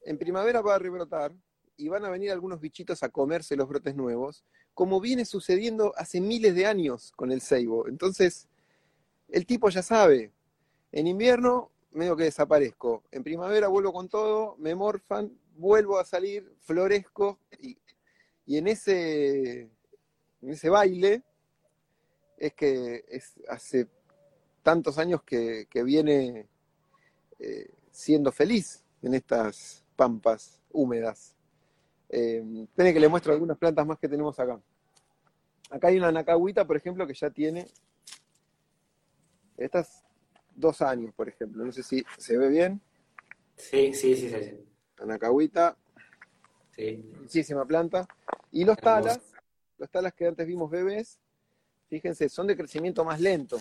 en 0.01 0.18
primavera 0.18 0.61
va 0.61 0.76
a 0.76 0.80
rebrotar 0.80 1.34
y 1.78 1.88
van 1.88 2.05
a 2.05 2.09
venir 2.09 2.32
algunos 2.32 2.59
bichitos 2.59 3.03
a 3.03 3.09
comerse 3.09 3.55
los 3.55 3.67
brotes 3.67 3.95
nuevos, 3.95 4.43
como 4.74 4.99
viene 4.99 5.26
sucediendo 5.26 5.93
hace 5.97 6.21
miles 6.21 6.55
de 6.55 6.65
años 6.65 7.11
con 7.15 7.32
el 7.32 7.41
ceibo. 7.41 7.88
Entonces, 7.88 8.47
el 9.30 9.45
tipo 9.45 9.69
ya 9.69 9.82
sabe, 9.82 10.32
en 10.91 11.07
invierno 11.07 11.71
medio 11.91 12.15
que 12.15 12.24
desaparezco, 12.24 13.03
en 13.11 13.24
primavera 13.24 13.67
vuelvo 13.67 13.93
con 13.93 14.09
todo, 14.09 14.55
me 14.57 14.76
morfan, 14.76 15.32
vuelvo 15.55 15.99
a 15.99 16.05
salir, 16.05 16.51
florezco, 16.61 17.39
y, 17.59 17.78
en, 18.57 18.67
ese, 18.67 19.61
en 20.41 20.49
ese 20.49 20.69
baile 20.69 21.24
es 22.38 22.53
que 22.53 23.05
es 23.07 23.34
hace 23.47 23.88
tantos 24.63 24.97
años 24.97 25.24
que, 25.24 25.67
viene 25.84 26.47
eh, 27.39 27.69
siendo 27.91 28.32
feliz 28.32 28.84
en 29.01 29.13
estas 29.13 29.84
pampas 29.95 30.61
húmedas. 30.71 31.36
Eh, 32.16 32.68
que 32.76 32.99
le 32.99 33.07
muestro 33.07 33.34
algunas 33.34 33.57
plantas 33.57 33.88
más 33.88 33.97
que 33.97 34.07
tenemos 34.07 34.39
acá. 34.39 34.61
Acá 35.72 35.88
hay 35.88 35.97
una 35.97 36.11
nacahuita, 36.11 36.64
por 36.64 36.78
ejemplo, 36.78 37.07
que 37.07 37.16
ya 37.16 37.32
tiene 37.32 37.66
estas 39.57 40.03
dos 40.55 40.84
años, 40.84 41.11
por 41.16 41.28
ejemplo. 41.28 41.66
No 41.66 41.72
sé 41.72 41.82
si 41.82 42.05
se 42.20 42.38
ve 42.38 42.49
bien. 42.49 42.80
Sí, 43.55 43.93
sí, 43.95 44.16
sí, 44.16 44.30
sí. 44.30 44.64
Anacahuita. 44.99 45.76
Sí. 46.76 47.03
Muchísima 47.20 47.66
planta. 47.66 48.07
Y 48.51 48.64
los 48.64 48.78
talas, 48.78 49.20
los 49.80 49.89
talas 49.89 50.14
que 50.14 50.28
antes 50.28 50.45
vimos 50.45 50.70
bebés, 50.70 51.18
fíjense, 51.89 52.30
son 52.30 52.45
de 52.45 52.55
crecimiento 52.55 53.03
más 53.03 53.20
lento. 53.20 53.57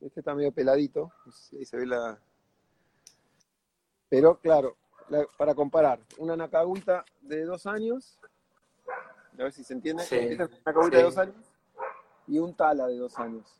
Este 0.00 0.20
está 0.20 0.34
medio 0.34 0.52
peladito. 0.52 1.12
ahí 1.52 1.66
se 1.66 1.76
ve 1.76 1.84
la. 1.84 2.18
Pero 4.08 4.38
claro, 4.40 4.78
para 5.36 5.54
comparar, 5.54 6.00
una 6.18 6.36
nacahuita 6.36 7.04
de 7.22 7.44
dos 7.44 7.66
años, 7.66 8.18
a 9.38 9.42
ver 9.44 9.52
si 9.52 9.64
se 9.64 9.74
entiende, 9.74 10.02
es 10.02 10.12
una 10.12 10.50
nacahuita 10.64 10.96
de 10.96 11.02
dos 11.02 11.18
años, 11.18 11.36
y 12.26 12.38
un 12.38 12.54
tala 12.54 12.86
de 12.86 12.96
dos 12.96 13.18
años. 13.18 13.58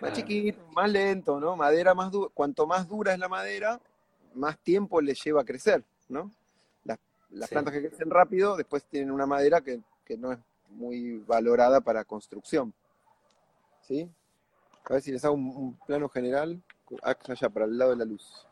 Más 0.00 0.12
chiquito, 0.12 0.60
más 0.72 0.90
lento, 0.90 1.40
¿no? 1.40 1.56
Madera 1.56 1.94
más 1.94 2.10
dura. 2.12 2.30
Cuanto 2.32 2.66
más 2.66 2.88
dura 2.88 3.12
es 3.12 3.18
la 3.18 3.28
madera, 3.28 3.80
más 4.34 4.58
tiempo 4.58 5.00
le 5.00 5.14
lleva 5.14 5.40
a 5.40 5.44
crecer, 5.44 5.84
¿no? 6.08 6.30
Las, 7.30 7.50
plantas 7.50 7.74
que 7.74 7.88
crecen 7.88 8.08
rápido 8.08 8.56
después 8.56 8.84
tienen 8.84 9.10
una 9.10 9.26
madera 9.26 9.60
que, 9.60 9.82
no 10.16 10.32
es 10.32 10.38
muy 10.70 11.18
valorada 11.26 11.82
para 11.82 12.02
construcción. 12.02 12.72
¿Sí? 13.82 14.10
A 14.84 14.94
ver 14.94 15.02
si 15.02 15.12
les 15.12 15.22
hago 15.26 15.34
un, 15.34 15.78
plano 15.86 16.08
general. 16.08 16.62
Allá, 17.02 17.50
para 17.50 17.66
el 17.66 17.76
lado 17.76 17.90
de 17.90 17.98
la 17.98 18.06
luz. 18.06 18.47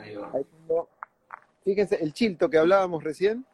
Ahí 0.00 0.14
va. 0.14 0.32
Fíjense, 1.62 2.02
el 2.02 2.12
chilto 2.12 2.48
que 2.48 2.58
hablábamos 2.58 3.04
recién, 3.04 3.44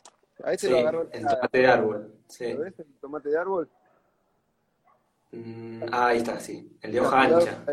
a 0.45 0.53
este 0.53 0.71
lo 0.71 0.79
agarró 0.79 1.09
el, 1.11 1.27
tomate 1.27 1.59
de 1.59 1.67
árbol. 1.67 2.15
Sí. 2.29 2.53
¿Lo 2.53 2.61
ves? 2.61 2.79
El 2.79 2.95
tomate 3.01 3.29
de 3.31 3.39
árbol. 3.39 3.71
Mm, 5.33 5.83
ahí 5.91 6.19
está, 6.19 6.39
sí. 6.39 6.79
El 6.81 6.93
de 6.93 7.01
hoja 7.01 7.21
ancha. 7.21 7.65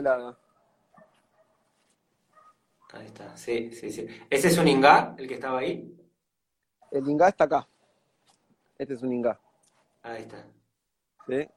Ahí 2.93 3.05
está, 3.07 3.35
sí, 3.37 3.71
sí, 3.71 3.91
sí. 3.91 4.07
¿Ese 4.29 4.47
es 4.47 4.57
un 4.57 4.67
ingá, 4.67 5.15
el 5.17 5.27
que 5.27 5.35
estaba 5.35 5.59
ahí? 5.59 5.95
El 6.91 7.07
ingá 7.07 7.29
está 7.29 7.45
acá. 7.45 7.67
Este 8.77 8.93
es 8.95 9.01
un 9.01 9.13
ingá. 9.13 9.39
Ahí 10.01 10.23
está. 10.23 10.45
¿Sí? 11.27 11.47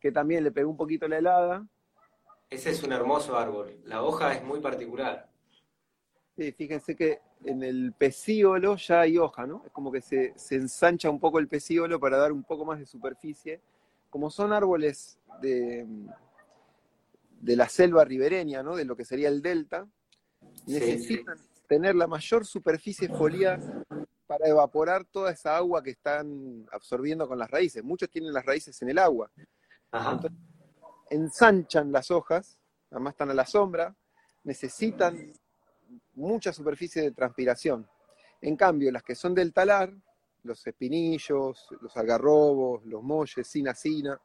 Que 0.00 0.12
también 0.12 0.44
le 0.44 0.50
pegó 0.50 0.70
un 0.70 0.76
poquito 0.76 1.06
la 1.08 1.18
helada. 1.18 1.66
Ese 2.50 2.70
es 2.70 2.82
un 2.82 2.92
hermoso 2.92 3.36
árbol. 3.36 3.78
La 3.84 4.02
hoja 4.02 4.32
es 4.34 4.42
muy 4.42 4.60
particular. 4.60 5.31
Sí, 6.36 6.52
fíjense 6.52 6.96
que 6.96 7.20
en 7.44 7.62
el 7.62 7.92
pecíolo 7.92 8.76
ya 8.76 9.00
hay 9.02 9.18
hoja, 9.18 9.46
¿no? 9.46 9.62
Es 9.66 9.72
como 9.72 9.92
que 9.92 10.00
se, 10.00 10.32
se 10.36 10.54
ensancha 10.54 11.10
un 11.10 11.20
poco 11.20 11.38
el 11.38 11.48
pecíolo 11.48 12.00
para 12.00 12.16
dar 12.16 12.32
un 12.32 12.42
poco 12.42 12.64
más 12.64 12.78
de 12.78 12.86
superficie 12.86 13.60
como 14.12 14.30
son 14.30 14.52
árboles 14.52 15.18
de, 15.40 15.86
de 17.40 17.56
la 17.56 17.66
selva 17.66 18.04
ribereña, 18.04 18.62
¿no? 18.62 18.76
de 18.76 18.84
lo 18.84 18.94
que 18.94 19.06
sería 19.06 19.28
el 19.28 19.40
delta, 19.40 19.88
necesitan 20.66 21.38
tener 21.66 21.94
la 21.94 22.06
mayor 22.06 22.44
superficie 22.44 23.08
foliada 23.08 23.82
para 24.26 24.46
evaporar 24.46 25.06
toda 25.06 25.30
esa 25.30 25.56
agua 25.56 25.82
que 25.82 25.92
están 25.92 26.66
absorbiendo 26.70 27.26
con 27.26 27.38
las 27.38 27.50
raíces. 27.50 27.82
Muchos 27.82 28.10
tienen 28.10 28.34
las 28.34 28.44
raíces 28.44 28.82
en 28.82 28.90
el 28.90 28.98
agua. 28.98 29.30
Entonces, 29.90 30.38
ensanchan 31.08 31.90
las 31.90 32.10
hojas, 32.10 32.58
además 32.90 33.14
están 33.14 33.30
a 33.30 33.34
la 33.34 33.46
sombra, 33.46 33.96
necesitan 34.44 35.32
mucha 36.14 36.52
superficie 36.52 37.02
de 37.02 37.10
transpiración. 37.12 37.88
En 38.40 38.56
cambio, 38.56 38.90
las 38.90 39.02
que 39.02 39.14
son 39.14 39.34
del 39.34 39.52
talar, 39.52 39.92
los 40.42 40.66
espinillos, 40.66 41.68
los 41.80 41.96
algarrobos, 41.96 42.84
los 42.84 43.02
molles, 43.02 43.46
sina 43.46 43.74
sina, 43.74 44.20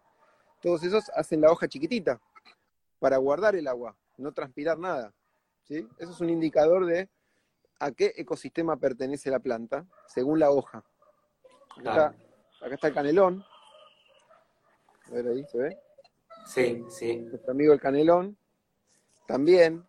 todos 0.62 0.84
esos 0.84 1.10
hacen 1.16 1.42
la 1.42 1.52
hoja 1.52 1.68
chiquitita 1.68 2.20
para 3.00 3.18
guardar 3.18 3.56
el 3.56 3.68
agua, 3.68 3.96
no 4.18 4.32
transpirar 4.32 4.80
nada. 4.80 5.14
¿sí? 5.64 5.88
Eso 5.98 6.12
es 6.12 6.22
un 6.22 6.30
indicador 6.30 6.86
de 6.86 7.10
a 7.80 7.92
qué 7.92 8.14
ecosistema 8.16 8.78
pertenece 8.78 9.30
la 9.30 9.40
planta, 9.40 9.86
según 10.08 10.40
la 10.40 10.50
hoja. 10.50 10.84
Acá, 11.80 12.16
está, 12.72 12.88
el 12.88 12.94
canelón. 12.94 13.46
A 15.06 15.12
ver 15.12 15.28
ahí, 15.28 15.46
¿se 15.46 15.58
ve? 15.58 15.78
Sí, 16.46 16.84
sí. 16.90 17.18
Nuestro 17.18 17.52
amigo 17.52 17.74
el 17.74 17.80
canelón. 17.80 18.36
También, 19.28 19.86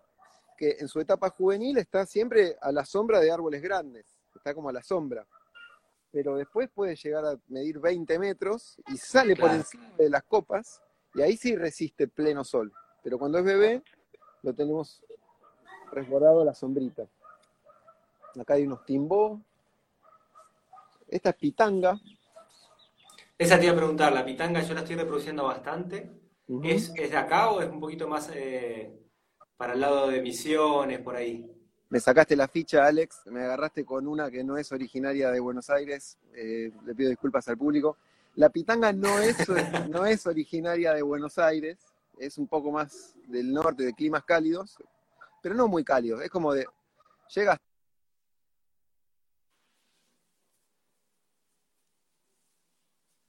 que 0.58 0.76
en 0.78 0.88
su 0.88 1.00
etapa 1.00 1.30
juvenil 1.30 1.78
está 1.78 2.04
siempre 2.04 2.56
a 2.60 2.72
la 2.72 2.84
sombra 2.84 3.20
de 3.20 3.30
árboles 3.30 3.62
grandes. 3.62 4.04
Está 4.34 4.52
como 4.52 4.68
a 4.68 4.72
la 4.72 4.82
sombra 4.82 5.26
pero 6.10 6.36
después 6.36 6.70
puede 6.70 6.96
llegar 6.96 7.24
a 7.24 7.38
medir 7.48 7.78
20 7.78 8.18
metros 8.18 8.80
y 8.88 8.96
sale 8.96 9.36
por 9.36 9.50
encima 9.50 9.90
de 9.96 10.10
las 10.10 10.22
copas 10.24 10.82
y 11.14 11.22
ahí 11.22 11.36
sí 11.36 11.54
resiste 11.56 12.08
pleno 12.08 12.44
sol. 12.44 12.72
Pero 13.02 13.18
cuando 13.18 13.38
es 13.38 13.44
bebé, 13.44 13.82
lo 14.42 14.54
tenemos 14.54 15.02
resguardado 15.92 16.42
a 16.42 16.44
la 16.44 16.54
sombrita. 16.54 17.06
Acá 18.38 18.54
hay 18.54 18.64
unos 18.64 18.84
timbó. 18.84 19.40
Esta 21.08 21.30
es 21.30 21.36
pitanga. 21.36 21.98
Esa 23.36 23.58
te 23.58 23.66
iba 23.66 23.74
a 23.74 23.76
preguntar, 23.76 24.12
la 24.12 24.24
pitanga 24.24 24.62
yo 24.62 24.74
la 24.74 24.80
estoy 24.80 24.96
reproduciendo 24.96 25.44
bastante. 25.44 26.10
¿Es, 26.64 26.92
de 26.92 27.16
acá 27.16 27.50
o 27.50 27.60
es 27.60 27.68
un 27.68 27.80
poquito 27.80 28.08
más 28.08 28.30
eh, 28.34 28.92
para 29.58 29.74
el 29.74 29.80
lado 29.80 30.08
de 30.08 30.22
Misiones, 30.22 31.00
por 31.00 31.16
ahí? 31.16 31.52
Me 31.90 32.00
sacaste 32.00 32.36
la 32.36 32.48
ficha, 32.48 32.86
Alex, 32.86 33.22
me 33.26 33.42
agarraste 33.42 33.84
con 33.84 34.06
una 34.06 34.30
que 34.30 34.44
no 34.44 34.56
es 34.56 34.70
originaria 34.72 35.30
de 35.30 35.40
Buenos 35.40 35.68
Aires, 35.68 36.16
eh, 36.32 36.70
le 36.86 36.94
pido 36.94 37.10
disculpas 37.10 37.48
al 37.48 37.58
público. 37.58 37.96
La 38.36 38.50
pitanga 38.50 38.92
no 38.92 39.18
es, 39.18 39.36
no 39.90 40.06
es 40.06 40.26
originaria 40.26 40.94
de 40.94 41.02
Buenos 41.02 41.38
Aires, 41.38 41.76
es 42.18 42.38
un 42.38 42.46
poco 42.46 42.70
más 42.70 43.16
del 43.26 43.52
norte, 43.52 43.84
de 43.84 43.94
climas 43.94 44.22
cálidos, 44.24 44.76
pero 45.42 45.54
no 45.56 45.66
muy 45.66 45.82
cálidos, 45.82 46.22
es 46.22 46.30
como 46.30 46.54
de, 46.54 46.66
llega 47.34 47.58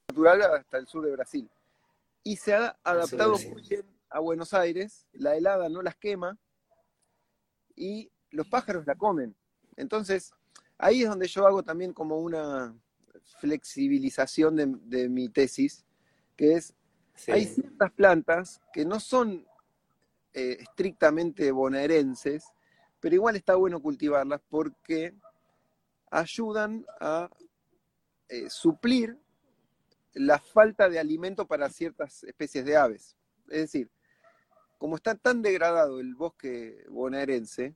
natural 0.10 0.42
hasta 0.42 0.78
el 0.78 0.88
sur 0.88 1.04
de 1.04 1.12
Brasil. 1.12 1.50
Y 2.24 2.36
se 2.36 2.54
ha 2.54 2.78
adaptado 2.84 3.36
muy 3.40 3.62
bien 3.64 3.99
a 4.10 4.20
Buenos 4.20 4.54
Aires, 4.54 5.08
la 5.14 5.36
helada 5.36 5.70
no 5.70 5.82
las 5.82 5.96
quema, 5.96 6.38
y 7.76 8.12
los 8.32 8.48
pájaros 8.48 8.86
la 8.86 8.96
comen. 8.96 9.36
Entonces, 9.78 10.32
ahí 10.78 11.04
es 11.04 11.10
donde 11.10 11.28
yo 11.28 11.48
hago 11.48 11.64
también 11.64 11.94
como 11.94 12.18
una 12.20 12.76
flexibilización 13.40 14.56
de, 14.90 15.10
mi 15.10 15.30
tesis, 15.30 15.86
que 16.36 16.54
es, 16.54 16.76
hay 17.28 17.46
ciertas 17.46 17.92
plantas 17.92 18.62
que 18.74 18.86
no 18.86 19.00
son 19.00 19.46
eh, 20.34 20.58
estrictamente 20.60 21.52
bonaerenses, 21.52 22.46
pero 23.00 23.16
igual 23.16 23.36
está 23.36 23.56
bueno 23.56 23.82
cultivarlas 23.82 24.42
porque 24.50 25.16
ayudan 26.12 26.86
a 27.00 27.30
eh, 28.28 28.50
suplir 28.50 29.18
la 30.14 30.40
falta 30.40 30.90
de 30.90 31.00
alimento 31.00 31.48
para 31.48 31.70
ciertas 31.70 32.24
especies 32.24 32.66
de 32.66 32.76
aves. 32.76 33.16
Es 33.48 33.62
decir, 33.62 33.90
como 34.80 34.96
está 34.96 35.14
tan 35.14 35.42
degradado 35.42 36.00
el 36.00 36.16
bosque 36.16 36.86
bonaerense, 36.90 37.76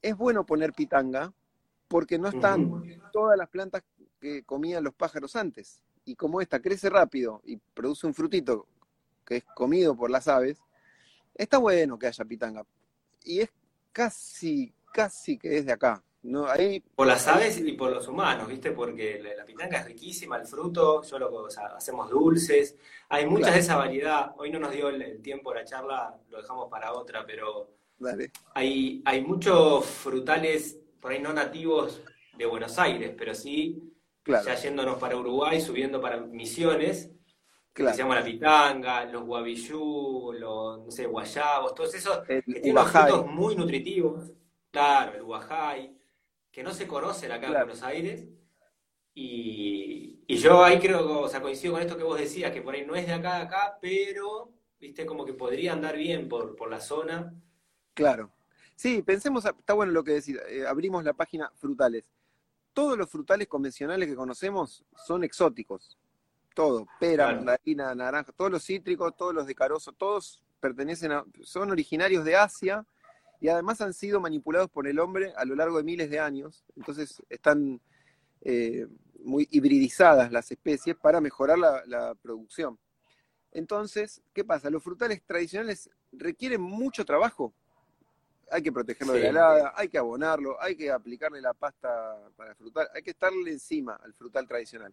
es 0.00 0.16
bueno 0.16 0.46
poner 0.46 0.72
pitanga 0.72 1.34
porque 1.88 2.16
no 2.16 2.28
están 2.28 3.00
todas 3.12 3.36
las 3.36 3.48
plantas 3.48 3.82
que 4.20 4.44
comían 4.44 4.84
los 4.84 4.94
pájaros 4.94 5.34
antes. 5.34 5.82
Y 6.04 6.14
como 6.14 6.40
esta 6.40 6.62
crece 6.62 6.88
rápido 6.88 7.42
y 7.44 7.56
produce 7.56 8.06
un 8.06 8.14
frutito 8.14 8.66
que 9.26 9.38
es 9.38 9.44
comido 9.44 9.96
por 9.96 10.10
las 10.10 10.28
aves, 10.28 10.58
está 11.34 11.58
bueno 11.58 11.98
que 11.98 12.06
haya 12.06 12.24
pitanga. 12.24 12.64
Y 13.24 13.40
es 13.40 13.50
casi, 13.92 14.72
casi 14.94 15.36
que 15.36 15.58
es 15.58 15.66
de 15.66 15.72
acá. 15.72 16.02
No, 16.22 16.46
ahí, 16.46 16.80
por 16.80 17.06
las 17.06 17.26
aves 17.28 17.58
y 17.58 17.72
por 17.72 17.90
los 17.92 18.06
humanos, 18.06 18.46
¿viste? 18.46 18.72
Porque 18.72 19.22
la, 19.36 19.44
pitanga 19.44 19.78
es 19.78 19.86
riquísima, 19.86 20.36
el 20.36 20.46
fruto, 20.46 21.02
yo 21.02 21.18
lo, 21.18 21.48
hacemos 21.76 22.10
dulces, 22.10 22.76
hay 23.08 23.26
muchas 23.26 23.54
de 23.54 23.60
esa 23.60 23.76
variedad. 23.76 24.32
Hoy 24.36 24.50
no 24.50 24.58
nos 24.58 24.70
dio 24.72 24.90
el, 24.90 25.22
tiempo 25.22 25.54
la 25.54 25.64
charla, 25.64 26.14
lo 26.28 26.42
dejamos 26.42 26.68
para 26.70 26.92
otra, 26.92 27.24
pero 27.26 27.70
Hay, 28.54 29.02
hay 29.04 29.24
muchos 29.24 29.86
frutales 29.86 30.78
por 31.00 31.12
ahí 31.12 31.20
no 31.20 31.32
nativos 31.32 32.02
de 32.36 32.44
Buenos 32.44 32.78
Aires, 32.78 33.14
pero 33.16 33.34
sí 33.34 33.82
ya 34.26 34.54
yéndonos 34.54 34.98
para 34.98 35.16
Uruguay, 35.16 35.60
subiendo 35.60 36.00
para 36.00 36.18
Misiones, 36.18 37.10
que 37.72 37.88
se 37.88 37.96
llama 37.96 38.16
la 38.16 38.24
pitanga, 38.24 39.04
los 39.06 39.24
guavillú, 39.24 40.32
los 40.34 40.84
no 40.84 40.90
sé, 40.90 41.06
guayabos, 41.06 41.74
todos 41.74 41.94
esos 41.94 42.20
que 42.26 42.42
tienen 42.42 42.84
frutos 42.84 43.26
muy 43.26 43.56
nutritivos. 43.56 44.30
Claro, 44.70 45.16
el 45.16 45.22
guajay 45.24 45.99
que 46.50 46.62
no 46.62 46.72
se 46.72 46.86
conocen 46.86 47.32
acá 47.32 47.46
en 47.46 47.52
Buenos 47.52 47.82
Aires. 47.82 48.28
Y, 49.14 50.24
yo 50.26 50.64
ahí 50.64 50.78
creo, 50.78 51.20
o 51.20 51.28
sea, 51.28 51.42
coincido 51.42 51.74
con 51.74 51.82
esto 51.82 51.96
que 51.96 52.04
vos 52.04 52.18
decías, 52.18 52.52
que 52.52 52.62
por 52.62 52.74
ahí 52.74 52.86
no 52.86 52.94
es 52.94 53.06
de 53.06 53.12
acá 53.12 53.36
a 53.36 53.42
acá, 53.42 53.78
pero, 53.80 54.52
viste, 54.78 55.04
como 55.04 55.24
que 55.24 55.34
podría 55.34 55.72
andar 55.72 55.96
bien 55.96 56.28
por, 56.28 56.56
por 56.56 56.70
la 56.70 56.80
zona. 56.80 57.34
Claro. 57.94 58.32
Sí, 58.76 59.02
pensemos, 59.02 59.44
está 59.44 59.74
bueno 59.74 59.92
lo 59.92 60.02
que 60.02 60.12
decís, 60.12 60.38
eh, 60.48 60.64
abrimos 60.66 61.04
la 61.04 61.12
página 61.12 61.50
frutales. 61.56 62.04
Todos 62.72 62.96
los 62.96 63.10
frutales 63.10 63.46
convencionales 63.48 64.08
que 64.08 64.14
conocemos 64.14 64.84
son 64.96 65.24
exóticos. 65.24 65.98
Todo, 66.54 66.86
pera, 66.98 67.32
mandarina, 67.32 67.94
naranja, 67.94 68.32
todos 68.32 68.50
los 68.50 68.64
cítricos, 68.64 69.14
todos 69.16 69.34
los 69.34 69.46
de 69.46 69.54
carozo, 69.54 69.92
todos 69.92 70.42
pertenecen 70.60 71.12
a, 71.12 71.24
son 71.42 71.70
originarios 71.70 72.24
de 72.24 72.36
Asia 72.36 72.86
y 73.40 73.48
además 73.48 73.80
han 73.80 73.94
sido 73.94 74.20
manipulados 74.20 74.70
por 74.70 74.86
el 74.86 74.98
hombre 74.98 75.32
a 75.36 75.44
lo 75.44 75.54
largo 75.54 75.78
de 75.78 75.84
miles 75.84 76.10
de 76.10 76.20
años, 76.20 76.64
entonces 76.76 77.22
están 77.30 77.80
eh, 78.42 78.86
muy 79.24 79.48
hibridizadas 79.50 80.30
las 80.30 80.50
especies 80.50 80.96
para 80.96 81.20
mejorar 81.20 81.58
la, 81.58 82.14
producción. 82.22 82.78
Entonces, 83.52 84.22
¿qué 84.32 84.44
pasa? 84.44 84.70
Los 84.70 84.82
frutales 84.82 85.22
tradicionales 85.24 85.90
requieren 86.12 86.60
mucho 86.60 87.04
trabajo. 87.04 87.52
Hay 88.50 88.62
que 88.62 88.72
protegerlo 88.72 89.14
de 89.14 89.20
la 89.20 89.28
helada, 89.28 89.72
hay 89.76 89.88
que 89.88 89.98
abonarlo, 89.98 90.60
hay 90.60 90.76
que 90.76 90.90
aplicarle 90.90 91.40
la 91.40 91.54
pasta 91.54 91.88
para 92.36 92.54
frutal, 92.54 92.88
hay 92.94 93.02
que 93.02 93.10
estarle 93.10 93.50
encima 93.50 93.94
al 93.94 94.12
frutal 94.12 94.46
tradicional. 94.46 94.92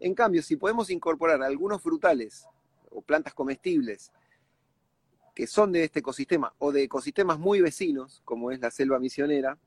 En 0.00 0.14
cambio, 0.14 0.42
si 0.42 0.56
podemos 0.56 0.90
incorporar 0.90 1.42
algunos 1.42 1.82
frutales 1.82 2.46
o 2.90 3.02
plantas 3.02 3.34
comestibles 3.34 4.12
que 5.34 5.46
son 5.46 5.72
de 5.72 5.84
este 5.84 6.00
ecosistema 6.00 6.54
o 6.58 6.72
de 6.72 6.84
ecosistemas 6.84 7.38
muy 7.38 7.60
vecinos, 7.60 8.22
como 8.24 8.50
es 8.50 8.60
la 8.60 8.70
selva 8.70 8.98
misionera, 8.98 9.58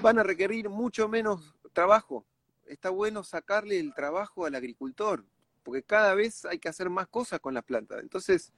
van 0.00 0.18
a 0.18 0.22
requerir 0.22 0.68
mucho 0.68 1.08
menos 1.08 1.54
trabajo. 1.72 2.24
Está 2.66 2.90
bueno 2.90 3.22
sacarle 3.22 3.78
el 3.78 3.94
trabajo 3.94 4.46
al 4.46 4.54
agricultor, 4.54 5.24
porque 5.62 5.82
cada 5.82 6.14
vez 6.14 6.44
hay 6.44 6.58
que 6.58 6.68
hacer 6.68 6.90
más 6.90 7.08
cosas 7.08 7.40
con 7.40 7.54
las 7.54 7.64
plantas. 7.64 8.00
Entonces, 8.00 8.52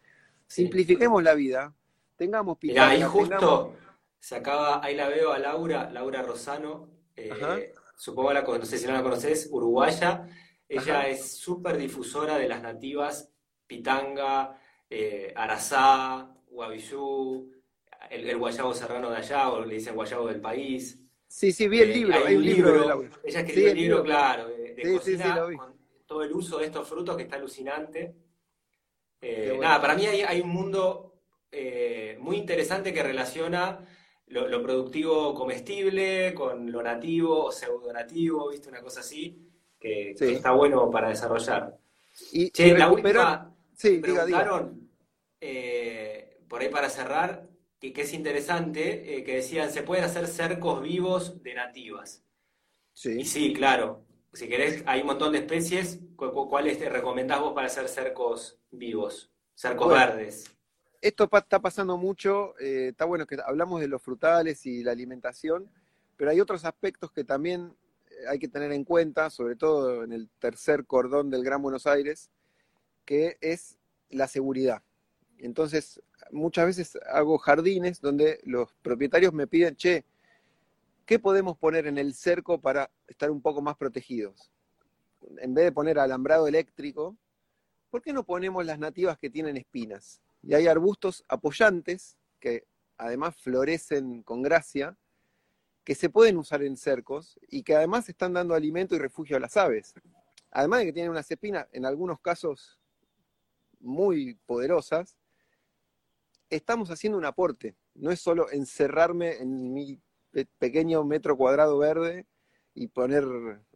simplifiquemos 0.46 1.22
la 1.22 1.34
vida, 1.34 1.74
tengamos 2.16 2.58
ahí 2.76 3.02
justo 3.02 3.74
se 4.20 4.36
acaba, 4.36 4.84
ahí 4.84 4.94
la 4.94 5.08
veo 5.08 5.32
a 5.32 5.38
Laura, 5.38 5.90
Laura 5.90 6.22
Rosano, 6.22 6.88
eh, 7.16 7.72
supongo 7.96 8.32
la, 8.32 8.42
no 8.42 8.64
sé 8.64 8.78
si 8.78 8.86
no 8.86 8.92
la 8.92 9.02
conoces, 9.02 9.48
uruguaya. 9.50 10.26
Ella 10.68 11.08
es 11.08 11.38
súper 11.38 11.78
difusora 11.78 12.36
de 12.36 12.48
las 12.48 12.62
nativas, 12.62 13.30
pitanga, 13.66 14.60
eh, 14.90 15.32
Arazá, 15.36 16.34
Guavillú, 16.50 17.52
el, 18.10 18.36
guayabo 18.36 18.74
serrano 18.74 19.10
de 19.10 19.16
allá, 19.16 19.50
o 19.50 19.64
le 19.64 19.74
dicen 19.74 19.94
guayabo 19.94 20.28
del 20.28 20.40
país. 20.40 20.98
Sí, 21.26 21.52
sí, 21.52 21.68
vi 21.68 21.80
el 21.80 21.90
eh, 21.90 21.94
libro. 21.94 22.24
hay 22.24 22.36
un 22.36 22.44
libro, 22.44 23.04
ella 23.22 23.40
escribió 23.40 23.70
el 23.70 23.76
libro, 23.76 24.02
claro, 24.02 24.48
de, 24.48 24.94
cocina, 24.94 25.40
con 25.40 25.76
todo 26.06 26.22
el 26.22 26.32
uso 26.32 26.58
de 26.58 26.66
estos 26.66 26.88
frutos 26.88 27.16
que 27.16 27.24
está 27.24 27.36
alucinante. 27.36 28.14
Eh, 29.20 29.56
nada, 29.60 29.80
para 29.80 29.94
mí 29.94 30.06
hay, 30.06 30.40
un 30.40 30.48
mundo 30.48 31.20
eh, 31.50 32.16
muy 32.20 32.36
interesante 32.36 32.92
que 32.92 33.02
relaciona 33.02 33.84
lo, 34.28 34.62
productivo 34.62 35.34
comestible 35.34 36.32
con 36.34 36.70
lo 36.70 36.82
nativo 36.82 37.46
o 37.46 37.52
pseudo 37.52 37.92
nativo, 37.92 38.50
¿viste? 38.50 38.68
Una 38.68 38.80
cosa 38.80 39.00
así, 39.00 39.50
que, 39.78 40.12
está 40.12 40.52
bueno 40.52 40.90
para 40.90 41.08
desarrollar. 41.08 41.76
Y, 42.32 42.50
la 42.72 42.90
última, 42.90 43.54
Sí, 43.78 43.98
preguntaron, 43.98 44.90
eh, 45.40 46.40
por 46.48 46.60
ahí 46.60 46.68
para 46.68 46.90
cerrar, 46.90 47.48
y 47.80 47.92
que 47.92 48.02
es 48.02 48.12
interesante, 48.12 49.16
eh, 49.16 49.22
que 49.22 49.36
decían, 49.36 49.70
se 49.70 49.84
pueden 49.84 50.02
hacer 50.02 50.26
cercos 50.26 50.82
vivos 50.82 51.40
de 51.44 51.54
nativas. 51.54 52.24
Sí. 52.92 53.20
Y 53.20 53.24
sí, 53.24 53.52
claro. 53.52 54.04
Si 54.32 54.48
querés, 54.48 54.82
hay 54.84 55.02
un 55.02 55.06
montón 55.06 55.32
de 55.32 55.38
especies. 55.38 56.00
¿Cuáles 56.16 56.80
te 56.80 56.88
recomendás 56.88 57.40
vos 57.40 57.52
para 57.54 57.68
hacer 57.68 57.88
cercos 57.88 58.58
vivos? 58.72 59.30
Cercos 59.54 59.88
verdes. 59.88 60.52
Esto 61.00 61.30
está 61.32 61.60
pasando 61.60 61.96
mucho. 61.96 62.58
Eh, 62.58 62.88
está 62.88 63.04
bueno 63.04 63.28
que 63.28 63.36
hablamos 63.46 63.80
de 63.80 63.86
los 63.86 64.02
frutales 64.02 64.66
y 64.66 64.82
la 64.82 64.90
alimentación, 64.90 65.70
pero 66.16 66.32
hay 66.32 66.40
otros 66.40 66.64
aspectos 66.64 67.12
que 67.12 67.22
también 67.22 67.76
hay 68.28 68.40
que 68.40 68.48
tener 68.48 68.72
en 68.72 68.82
cuenta, 68.82 69.30
sobre 69.30 69.54
todo 69.54 70.02
en 70.02 70.12
el 70.12 70.28
tercer 70.40 70.84
cordón 70.84 71.30
del 71.30 71.44
Gran 71.44 71.62
Buenos 71.62 71.86
Aires, 71.86 72.32
que 73.08 73.38
es 73.40 73.78
la 74.10 74.28
seguridad. 74.28 74.82
Entonces, 75.38 76.02
muchas 76.30 76.66
veces 76.66 76.98
hago 77.10 77.38
jardines 77.38 78.02
donde 78.02 78.38
los 78.42 78.74
propietarios 78.82 79.32
me 79.32 79.46
piden, 79.46 79.76
che, 79.76 80.04
¿qué 81.06 81.18
podemos 81.18 81.56
poner 81.56 81.86
en 81.86 81.96
el 81.96 82.12
cerco 82.12 82.60
para 82.60 82.90
estar 83.06 83.30
un 83.30 83.40
poco 83.40 83.62
más 83.62 83.78
protegidos? 83.78 84.52
En 85.38 85.54
vez 85.54 85.64
de 85.64 85.72
poner 85.72 85.98
alambrado 85.98 86.48
eléctrico, 86.48 87.16
¿por 87.88 88.02
qué 88.02 88.12
no 88.12 88.24
ponemos 88.24 88.66
las 88.66 88.78
nativas 88.78 89.16
que 89.16 89.30
tienen 89.30 89.56
espinas? 89.56 90.20
Y 90.42 90.52
hay 90.52 90.66
arbustos 90.66 91.24
apoyantes 91.28 92.18
que 92.38 92.66
además 92.98 93.36
florecen 93.36 94.22
con 94.22 94.42
gracia, 94.42 94.98
que 95.82 95.94
se 95.94 96.10
pueden 96.10 96.36
usar 96.36 96.62
en 96.62 96.76
cercos 96.76 97.40
y 97.48 97.62
que 97.62 97.74
además 97.74 98.06
están 98.10 98.34
dando 98.34 98.54
alimento 98.54 98.94
y 98.94 98.98
refugio 98.98 99.38
a 99.38 99.40
las 99.40 99.56
aves. 99.56 99.94
Además 100.50 100.80
de 100.80 100.86
que 100.86 100.92
tienen 100.92 101.10
unas 101.10 101.30
espinas, 101.30 101.68
en 101.72 101.86
algunos 101.86 102.20
casos 102.20 102.77
muy 103.80 104.34
poderosas, 104.46 105.16
estamos 106.50 106.90
haciendo 106.90 107.18
un 107.18 107.24
aporte. 107.24 107.76
No 107.94 108.10
es 108.10 108.20
solo 108.20 108.50
encerrarme 108.50 109.36
en 109.36 109.72
mi 109.72 110.00
pequeño 110.58 111.04
metro 111.04 111.36
cuadrado 111.36 111.78
verde 111.78 112.26
y 112.74 112.88
poner 112.88 113.24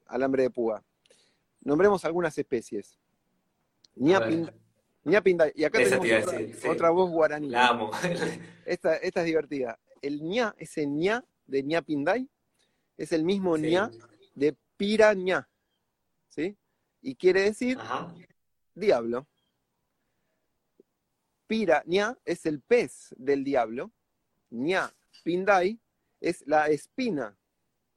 alambre 0.06 0.44
de 0.44 0.50
púa. 0.50 0.84
Nombremos 1.60 2.04
algunas 2.04 2.36
especies. 2.38 2.98
Ñapinday. 3.94 5.52
Y 5.54 5.64
acá 5.64 5.78
tenemos 5.78 6.06
otra, 6.68 6.90
voz 6.90 7.10
guaraní. 7.10 7.48
La 7.48 7.68
amo. 7.68 7.90
esta, 8.64 8.96
esta, 8.96 9.20
es 9.20 9.26
divertida. 9.26 9.78
El 10.00 10.22
ña, 10.22 10.54
ese 10.58 10.86
ña 10.86 11.24
de 11.46 11.62
ñapinday, 11.62 12.28
es 12.96 13.12
el 13.12 13.24
mismo 13.24 13.56
ña 13.56 13.90
de 14.34 14.56
piraña. 14.76 15.48
¿Sí? 16.28 16.56
Y 17.00 17.16
quiere 17.16 17.42
decir 17.42 17.78
diablo. 18.74 19.26
Pira, 21.52 21.82
ña 21.84 22.16
es 22.24 22.46
el 22.46 22.62
pez 22.62 23.14
del 23.18 23.44
diablo. 23.44 23.92
ña, 24.52 24.90
pindai 25.22 25.78
es 26.18 26.42
la 26.46 26.68
espina 26.68 27.36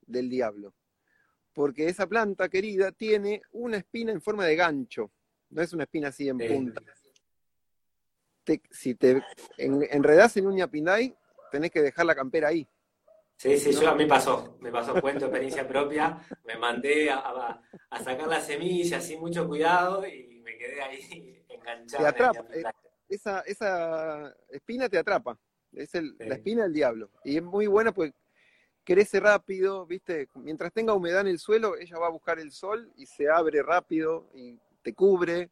del 0.02 0.30
diablo. 0.30 0.73
Porque 1.53 1.88
esa 1.88 2.06
planta 2.06 2.49
querida 2.49 2.91
tiene 2.91 3.41
una 3.52 3.77
espina 3.77 4.11
en 4.11 4.19
forma 4.22 4.45
de 4.45 4.57
gancho. 4.57 5.10
No 5.52 5.61
es 5.61 5.72
una 5.72 5.84
espina 5.84 6.10
así 6.10 6.27
en 6.27 6.38
punta. 6.38 6.82
si 8.72 8.95
te 8.95 9.23
enredas 9.57 10.36
en 10.36 10.48
un 10.48 10.56
ñapindai, 10.56 11.15
tenés 11.49 11.72
que 11.72 11.82
dejar 11.82 12.06
la 12.06 12.14
campera 12.14 12.49
ahí. 12.49 12.68
Sí, 13.38 13.57
sí, 13.57 13.72
yo 13.72 13.90
a 13.90 13.95
mí 13.95 14.06
pasó, 14.06 14.57
me 14.60 14.69
pasó, 14.69 14.99
cuento 14.99 15.27
experiencia 15.27 15.65
propia, 15.65 16.19
me 16.44 16.57
mandé 16.57 17.10
a, 17.10 17.61
sacar 18.03 18.27
la 18.27 18.41
semilla 18.41 18.99
sin 18.99 19.22
mucho 19.22 19.48
cuidado 19.48 20.06
y 20.06 20.41
me 20.44 20.57
quedé 20.57 20.82
ahí 20.82 21.45
enganchado. 21.48 22.03
Esa, 23.10 23.41
esa 23.41 24.36
espina 24.49 24.90
te 24.90 24.98
atrapa. 24.98 25.38
Es 25.73 25.94
el- 25.95 26.15
Sí. 26.18 26.26
la 26.26 26.36
espina 26.36 26.64
del 26.64 26.73
diablo. 26.73 27.10
Y 27.23 27.38
es 27.38 27.44
muy 27.44 27.68
buena 27.68 27.91
porque 27.94 28.14
crece 28.84 29.19
rápido, 29.19 29.86
¿viste? 29.86 30.30
Mientras 30.36 30.72
tenga 30.72 30.94
humedad 30.94 31.22
en 31.22 31.27
el 31.27 31.40
suelo, 31.40 31.76
ella 31.77 31.98
va 31.98 32.07
a 32.07 32.11
buscar 32.11 32.40
el 32.40 32.52
sol 32.52 32.91
y 32.95 33.06
se 33.06 33.30
abre 33.30 33.61
rápido 33.64 34.30
y 34.34 34.57
te 34.82 34.94
cubre. 34.94 35.49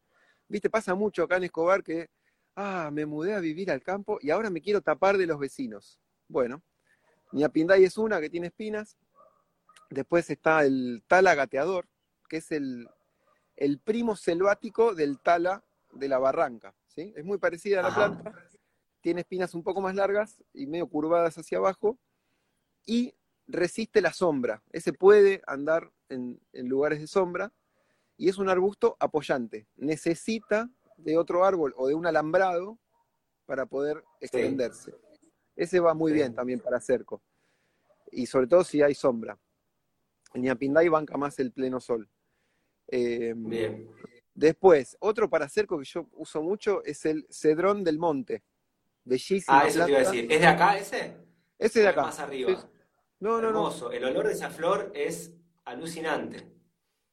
¿Viste? 0.48 0.70
Pasa 0.70 0.94
mucho 0.94 1.24
acá 1.24 1.38
en 1.38 1.46
Escobar 1.46 1.84
que, 1.84 2.10
ah, 2.56 2.90
me 2.94 3.06
mudé 3.06 3.34
a 3.34 3.40
vivir 3.40 3.72
al 3.72 3.82
campo 3.82 4.20
y 4.22 4.30
ahora 4.30 4.50
me 4.50 4.62
quiero 4.62 4.82
tapar 4.82 5.18
de 5.18 5.26
los 5.26 5.40
vecinos. 5.40 6.00
Bueno, 6.28 6.62
Ñapinday 7.32 7.84
es 7.84 7.98
una 7.98 8.22
que 8.22 8.30
tiene 8.30 8.48
espinas. 8.48 8.98
Después 9.90 10.30
está 10.30 10.64
el 10.64 11.04
tala 11.08 11.34
gateador, 11.36 11.88
que 12.30 12.38
es 12.38 12.52
el, 12.52 12.88
el 13.56 13.80
primo 13.80 14.16
selvático 14.16 14.94
del 14.94 15.20
tala 15.20 15.64
de 15.92 16.08
la 16.08 16.20
barranca. 16.20 16.74
¿Sí? 16.96 17.14
Es 17.16 17.26
muy 17.26 17.38
parecida 17.38 17.80
a 17.80 17.84
la 17.84 17.90
Ajá. 17.90 18.10
planta, 18.10 18.34
tiene 19.02 19.22
espinas 19.22 19.54
un 19.54 19.64
poco 19.64 19.82
más 19.82 19.96
largas 19.96 20.44
y 20.54 20.66
medio 20.68 20.88
curvadas 20.88 21.38
hacia 21.38 21.58
abajo 21.58 21.98
y 22.86 23.14
resiste 23.48 24.02
la 24.02 24.14
sombra. 24.14 24.64
Ese 24.72 24.94
puede 24.94 25.42
andar 25.46 25.92
en, 26.10 26.40
en 26.54 26.70
lugares 26.70 27.00
de 27.00 27.08
sombra 27.08 27.52
y 28.18 28.30
es 28.30 28.38
un 28.38 28.50
arbusto 28.50 28.96
apoyante. 29.00 29.68
Necesita 29.76 30.70
de 30.98 31.18
otro 31.18 31.44
árbol 31.44 31.74
o 31.76 31.88
de 31.88 31.96
un 31.96 32.06
alambrado 32.06 32.78
para 33.46 33.66
poder 33.66 34.04
extenderse. 34.22 34.94
Ese 35.56 35.80
va 35.80 35.94
muy 35.94 36.12
Sí. 36.12 36.16
bien 36.16 36.34
también 36.34 36.60
para 36.60 36.80
cerco. 36.80 37.22
Y 38.12 38.26
sobre 38.26 38.48
todo 38.48 38.64
si 38.64 38.82
hay 38.82 38.94
sombra. 38.96 39.38
El 40.34 40.44
ñapinday 40.44 40.88
banca 40.88 41.18
más 41.18 41.38
el 41.40 41.52
pleno 41.52 41.80
sol. 41.80 42.08
Eh, 42.88 43.34
Bien. 43.36 43.90
Después, 44.36 44.98
otro 45.00 45.30
para 45.30 45.48
cerco 45.48 45.78
que 45.78 45.86
yo 45.86 46.08
uso 46.14 46.42
mucho 46.42 46.84
es 46.84 47.06
el 47.06 47.28
cedrón 47.30 47.84
del 47.84 48.00
monte. 48.00 48.44
Bellísima 49.04 49.62
Ah, 49.62 49.68
eso 49.68 49.86
te 49.86 49.92
iba 49.92 50.00
a 50.00 50.04
decir. 50.04 50.32
¿Es 50.32 50.40
de 50.42 50.48
acá 50.48 50.78
ese? 50.78 51.18
Ese 51.60 51.80
de 51.82 51.86
¿O 51.88 51.90
es 51.90 51.94
acá. 51.98 52.02
Más 52.04 52.20
arriba. 52.20 52.50
Sí. 52.50 52.68
No, 53.20 53.34
no, 53.40 53.42
no. 53.52 53.60
Hermoso. 53.60 53.92
El 53.92 54.04
olor 54.06 54.28
de 54.28 54.34
esa 54.34 54.50
flor 54.50 54.92
es 54.96 55.34
alucinante. 55.66 56.48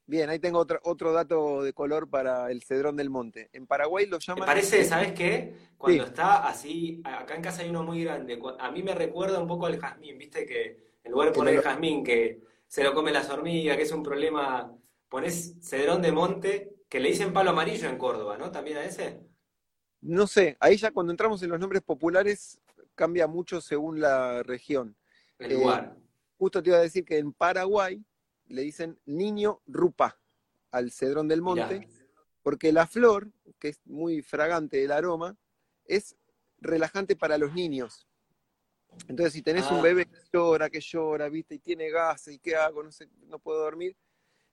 Bien, 0.07 0.29
ahí 0.29 0.39
tengo 0.39 0.59
otro, 0.59 0.79
otro 0.83 1.13
dato 1.13 1.61
de 1.63 1.73
color 1.73 2.09
para 2.09 2.51
el 2.51 2.63
cedrón 2.63 2.97
del 2.97 3.09
monte. 3.09 3.49
En 3.53 3.65
Paraguay 3.67 4.07
lo 4.07 4.17
Me 4.17 4.23
llaman. 4.25 4.45
parece, 4.45 4.83
¿sabes 4.83 5.13
qué? 5.13 5.53
Cuando 5.77 6.03
Sí. 6.03 6.09
está 6.09 6.47
así, 6.47 7.01
acá 7.05 7.35
en 7.35 7.41
casa 7.41 7.61
hay 7.61 7.69
uno 7.69 7.83
muy 7.83 8.03
grande. 8.03 8.37
A 8.59 8.71
mí 8.71 8.83
me 8.83 8.93
recuerda 8.95 9.39
un 9.39 9.47
poco 9.47 9.67
al 9.67 9.79
jazmín, 9.79 10.17
viste 10.17 10.45
que 10.45 10.91
en 11.03 11.11
lugar 11.11 11.29
de 11.29 11.35
poner 11.35 11.53
me 11.53 11.57
lo- 11.57 11.63
jazmín 11.63 12.03
que 12.03 12.41
se 12.67 12.83
lo 12.83 12.93
comen 12.93 13.13
las 13.13 13.29
hormigas, 13.29 13.77
que 13.77 13.83
es 13.83 13.91
un 13.91 14.03
problema, 14.03 14.75
pones 15.07 15.55
cedrón 15.61 16.01
de 16.01 16.11
monte, 16.11 16.70
que 16.91 16.99
le 16.99 17.07
dicen 17.07 17.31
palo 17.31 17.51
amarillo 17.51 17.87
en 17.87 17.97
Córdoba, 17.97 18.37
¿no? 18.37 18.51
¿También 18.51 18.75
a 18.75 18.83
ese? 18.83 19.17
No 20.01 20.27
sé, 20.27 20.57
ahí 20.59 20.75
ya 20.75 20.91
cuando 20.91 21.11
entramos 21.13 21.41
en 21.41 21.49
los 21.49 21.57
nombres 21.57 21.81
populares 21.83 22.59
cambia 22.95 23.27
mucho 23.27 23.61
según 23.61 24.01
la 24.01 24.43
región. 24.43 24.97
El 25.39 25.53
Eh, 25.53 25.55
lugar. 25.55 25.95
Justo 26.37 26.61
te 26.61 26.69
iba 26.69 26.79
a 26.79 26.81
decir 26.81 27.05
que 27.05 27.17
en 27.17 27.31
Paraguay 27.31 28.03
le 28.47 28.63
dicen 28.63 28.99
niño 29.05 29.61
rupa 29.67 30.19
al 30.69 30.91
cedrón 30.91 31.29
del 31.29 31.41
monte, 31.41 31.79
Mirá. 31.79 31.91
porque 32.43 32.73
la 32.73 32.85
flor, 32.87 33.31
que 33.57 33.69
es 33.69 33.79
muy 33.85 34.21
fragante 34.21 34.83
el 34.83 34.91
aroma, 34.91 35.37
es 35.85 36.17
relajante 36.57 37.15
para 37.15 37.37
los 37.37 37.53
niños. 37.53 38.05
Entonces, 39.07 39.31
si 39.31 39.41
tenés 39.41 39.63
Ah. 39.69 39.75
un 39.75 39.81
bebé 39.81 40.07
que 40.07 40.17
llora, 40.33 40.69
que 40.69 40.81
llora, 40.81 41.29
viste, 41.29 41.55
y 41.55 41.59
tiene 41.59 41.89
gases, 41.89 42.33
y 42.33 42.39
qué 42.39 42.57
hago, 42.57 42.83
no 42.83 42.91
sé, 42.91 43.07
no 43.27 43.39
puedo 43.39 43.59
dormir, 43.61 43.95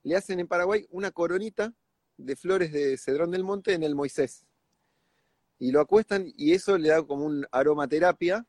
le 0.03 0.15
hacen 0.15 0.39
en 0.39 0.47
Paraguay 0.47 0.85
una 0.89 1.11
coronita 1.11 1.73
de 2.19 2.35
flores 2.35 2.71
de 2.71 2.97
cedrón 2.97 3.31
del 3.31 3.43
monte 3.43 3.73
en 3.73 3.83
el 3.83 3.95
Moisés. 3.95 4.45
Y 5.57 5.71
lo 5.71 5.79
acuestan 5.81 6.31
y 6.37 6.53
eso 6.53 6.77
le 6.77 6.89
da 6.89 7.03
como 7.03 7.25
un 7.25 7.45
aromaterapia 7.51 8.45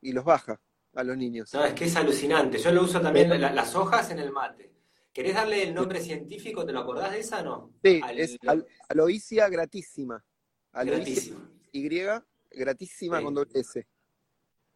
y 0.00 0.12
los 0.12 0.24
baja 0.24 0.60
a 0.94 1.04
los 1.04 1.16
niños. 1.16 1.52
No, 1.54 1.64
es 1.64 1.74
que 1.74 1.84
es 1.86 1.96
alucinante. 1.96 2.58
Yo 2.58 2.70
lo 2.72 2.82
uso 2.82 3.00
también 3.00 3.28
la- 3.40 3.52
las 3.52 3.74
hojas 3.74 4.10
en 4.10 4.18
el 4.18 4.30
mate. 4.30 4.72
¿Querés 5.12 5.34
darle 5.34 5.62
el 5.62 5.74
nombre 5.74 6.00
científico? 6.00 6.64
¿Te 6.66 6.72
lo 6.72 6.80
acordás 6.80 7.12
de 7.12 7.20
esa 7.20 7.40
o 7.40 7.44
no? 7.44 7.70
Sí, 7.82 8.00
Al- 8.02 8.18
es 8.18 8.36
al- 8.46 8.66
aloisia 8.88 9.48
gratísima. 9.48 10.24
Gratísimo. 10.72 11.40
Y, 11.72 11.88
gratísima 12.50 13.18
Sí. 13.18 13.24
con 13.24 13.34
doble 13.34 13.50
S. 13.60 13.86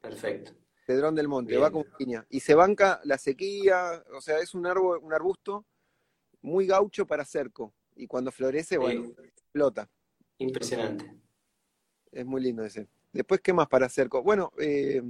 Perfecto. 0.00 0.52
Cedrón 0.86 1.14
del 1.14 1.28
monte, 1.28 1.50
Bien. 1.52 1.62
va 1.62 1.70
con 1.70 1.84
piña. 1.98 2.24
Y 2.30 2.40
se 2.40 2.54
banca 2.54 3.00
la 3.04 3.18
sequía, 3.18 4.02
o 4.14 4.20
sea, 4.20 4.38
es 4.38 4.54
un 4.54 4.66
árbol, 4.66 5.00
un 5.02 5.12
arbusto 5.12 5.66
muy 6.40 6.66
gaucho 6.66 7.04
para 7.06 7.24
cerco. 7.24 7.74
Y 7.98 8.06
cuando 8.06 8.30
florece, 8.30 8.78
bueno, 8.78 9.02
explota. 9.24 9.90
Impresionante. 10.38 11.04
Es 12.12 12.24
muy 12.24 12.40
lindo 12.40 12.64
ese. 12.64 12.86
Después, 13.12 13.40
¿qué 13.40 13.52
más 13.52 13.66
para 13.66 13.88
cerco? 13.88 14.22
Bueno, 14.22 14.52
eh, 14.58 15.02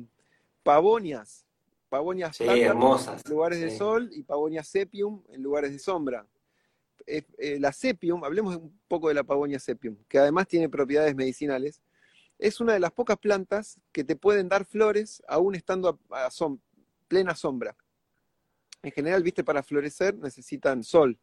pavonias. 0.62 1.44
Pavonias 1.90 2.36
Sí, 2.36 2.44
hermosas. 2.44 3.23
en 3.24 3.31
lugares 3.31 3.60
de 3.60 3.70
sol 3.70 4.10
y 4.12 4.23
Pavonia 4.23 4.62
sepium 4.62 5.23
en 5.28 5.43
lugares 5.43 5.70
de 5.70 5.78
sombra. 5.78 6.27
Eh, 7.06 7.23
eh, 7.39 7.59
la 7.60 7.73
sepium, 7.73 8.24
hablemos 8.24 8.56
un 8.56 8.78
poco 8.89 9.09
de 9.09 9.15
la 9.15 9.23
Pavonia 9.24 9.59
sepium, 9.59 9.97
que 10.09 10.19
además 10.19 10.48
tiene 10.48 10.69
propiedades 10.69 11.15
medicinales, 11.15 11.81
es 12.39 12.60
una 12.60 12.73
de 12.74 12.81
las 12.81 12.93
pocas 12.93 13.19
plantas 13.19 13.78
que 13.93 14.05
te 14.05 14.16
pueden 14.16 14.48
dar 14.48 14.65
flores 14.65 15.23
aún 15.28 15.55
estando 15.55 15.98
a, 16.10 16.27
a 16.27 16.31
som- 16.31 16.60
plena 17.06 17.35
sombra. 17.35 17.74
En 18.82 18.93
general, 18.93 19.23
viste, 19.23 19.44
para 19.44 19.62
florecer 19.62 20.15
necesitan 20.16 20.82
sol 20.85 21.19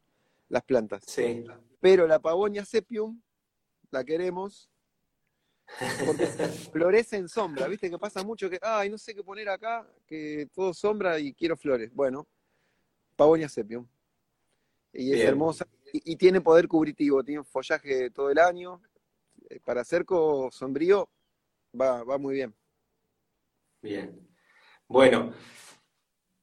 las 0.50 0.64
plantas. 0.64 1.04
Sí. 1.06 1.44
Pero 1.80 2.08
la 2.08 2.20
Pavonia 2.20 2.66
sepium 2.66 3.22
la 3.92 4.04
queremos 4.04 4.70
porque 6.06 6.26
florece 6.72 7.18
en 7.18 7.28
sombra, 7.28 7.68
viste 7.68 7.90
que 7.90 7.98
pasa 7.98 8.24
mucho 8.24 8.50
que, 8.50 8.60
ay, 8.62 8.90
no 8.90 8.98
sé 8.98 9.16
qué 9.16 9.24
poner 9.24 9.50
acá, 9.50 9.88
que 10.06 10.48
todo 10.54 10.74
sombra 10.74 11.20
y 11.20 11.34
quiero 11.34 11.58
flores. 11.58 11.94
Bueno, 11.94 12.28
Pavonia 13.16 13.50
sepium. 13.50 13.88
Y 14.94 15.10
es 15.12 15.18
Bien. 15.18 15.28
hermosa 15.30 15.68
y, 15.92 16.14
y 16.14 16.16
tiene 16.16 16.42
poder 16.42 16.68
cubritivo, 16.68 17.24
tiene 17.24 17.44
follaje 17.44 18.10
todo 18.12 18.30
el 18.30 18.40
año. 18.40 18.82
Eh, 19.50 19.60
Para 19.60 19.84
cerco 19.84 20.50
sombrío 20.52 21.10
va, 21.80 22.04
va 22.04 22.18
muy 22.18 22.36
bien. 22.36 22.56
Bien. 23.82 24.28
Bueno, 24.88 25.34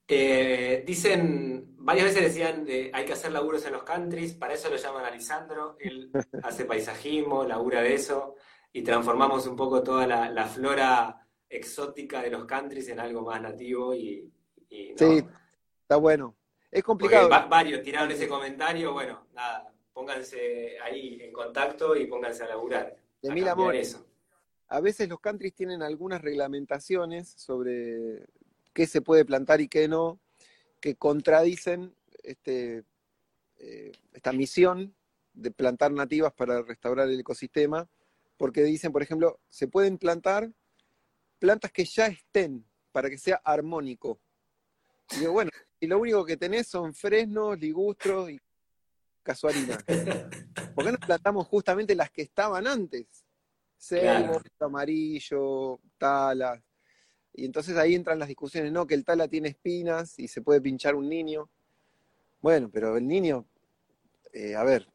eh, 0.09 0.83
dicen, 0.87 1.75
varias 1.79 2.07
veces 2.07 2.23
decían 2.23 2.65
de 2.65 2.91
hay 2.93 3.05
que 3.05 3.13
hacer 3.15 3.33
laburos 3.33 3.65
en 3.67 3.73
los 3.73 3.83
countries, 3.85 4.35
para 4.35 4.55
eso 4.55 4.69
lo 4.69 4.77
llaman 4.77 5.05
a 5.05 5.11
Lisandro, 5.11 5.77
él 5.81 6.11
hace 6.43 6.65
paisajismo, 6.65 7.45
labura 7.45 7.81
de 7.83 7.95
eso, 7.95 8.35
y 8.73 8.83
transformamos 8.83 9.47
un 9.47 9.57
poco 9.57 9.83
toda 9.83 10.07
la, 10.07 10.31
la 10.31 10.47
flora 10.47 11.27
exótica 11.49 12.23
de 12.23 12.31
los 12.31 12.45
countries 12.47 12.89
en 12.89 13.01
algo 13.01 13.23
más 13.23 13.41
nativo 13.41 13.95
y, 13.95 14.31
y 14.71 14.91
no. 14.93 14.97
Sí, 14.99 15.25
está 15.83 15.97
bueno. 15.97 16.35
Es 16.71 16.83
complicado. 16.83 17.29
va- 17.29 17.47
varios 17.47 17.83
tiraron 17.83 18.11
ese 18.11 18.27
comentario, 18.27 18.93
bueno, 18.95 19.27
nada, 19.35 19.71
pónganse 19.93 20.79
ahí 20.81 21.21
en 21.21 21.33
contacto 21.33 21.95
y 21.97 22.07
pónganse 22.07 22.45
a 22.45 22.49
laburar. 22.49 22.97
De 23.21 23.31
a 23.31 23.35
mil 23.35 23.47
amores. 23.47 23.89
eso. 23.89 24.07
A 24.69 24.81
veces 24.81 25.07
los 25.07 25.21
countries 25.21 25.55
tienen 25.55 25.83
algunas 25.83 26.23
reglamentaciones 26.23 27.29
sobre 27.37 28.25
qué 28.73 28.87
se 28.87 29.03
puede 29.03 29.25
plantar 29.25 29.61
y 29.61 29.69
qué 29.69 29.89
no, 29.89 30.21
que 30.81 30.97
contradicen 30.97 31.95
este, 32.23 32.85
eh, 33.59 33.93
esta 34.13 34.33
misión 34.33 34.95
de 35.33 35.51
plantar 35.51 35.93
nativas 35.93 36.33
para 36.33 36.63
restaurar 36.63 37.09
el 37.09 37.21
ecosistema, 37.21 37.89
porque 38.37 38.63
dicen, 38.63 38.93
por 38.93 39.03
ejemplo, 39.03 39.41
se 39.49 39.69
pueden 39.69 39.99
plantar 39.99 40.51
plantas 41.39 41.73
que 41.73 41.85
ya 41.85 42.07
estén 42.07 42.65
para 42.93 43.09
que 43.09 43.19
sea 43.19 43.41
armónico. 43.45 44.21
Y 45.13 45.21
digo, 45.21 45.33
bueno, 45.33 45.51
y 45.81 45.87
lo 45.87 45.99
único 45.99 46.25
que 46.25 46.37
tenés 46.37 46.69
son 46.69 46.95
fresnos, 46.95 47.59
ligustros 47.59 48.31
y 48.31 48.41
casuarinas. 49.23 49.83
¿Por 50.75 50.85
qué 50.85 50.93
no 50.93 50.99
plantamos 50.99 51.47
justamente 51.47 51.95
las 51.95 52.11
que 52.11 52.23
estaban 52.23 52.67
antes? 52.67 53.07
Claro. 53.89 54.41
amarillo, 54.61 55.81
tala. 55.99 56.63
Y 57.35 57.45
entonces 57.47 57.77
ahí 57.77 57.95
entran 57.95 58.19
las 58.19 58.29
discusiones, 58.29 58.73
no, 58.73 58.87
que 58.87 58.95
el 58.95 59.05
tala 59.05 59.29
tiene 59.29 59.49
espinas 59.49 60.19
y 60.19 60.29
se 60.29 60.43
puede 60.43 60.61
pinchar 60.61 60.95
un 60.95 61.09
niño. 61.09 61.49
Bueno, 62.41 62.69
pero 62.73 62.97
el 62.97 63.07
niño, 63.07 63.47
eh, 64.33 64.55
a 64.55 64.65
ver, 64.65 64.87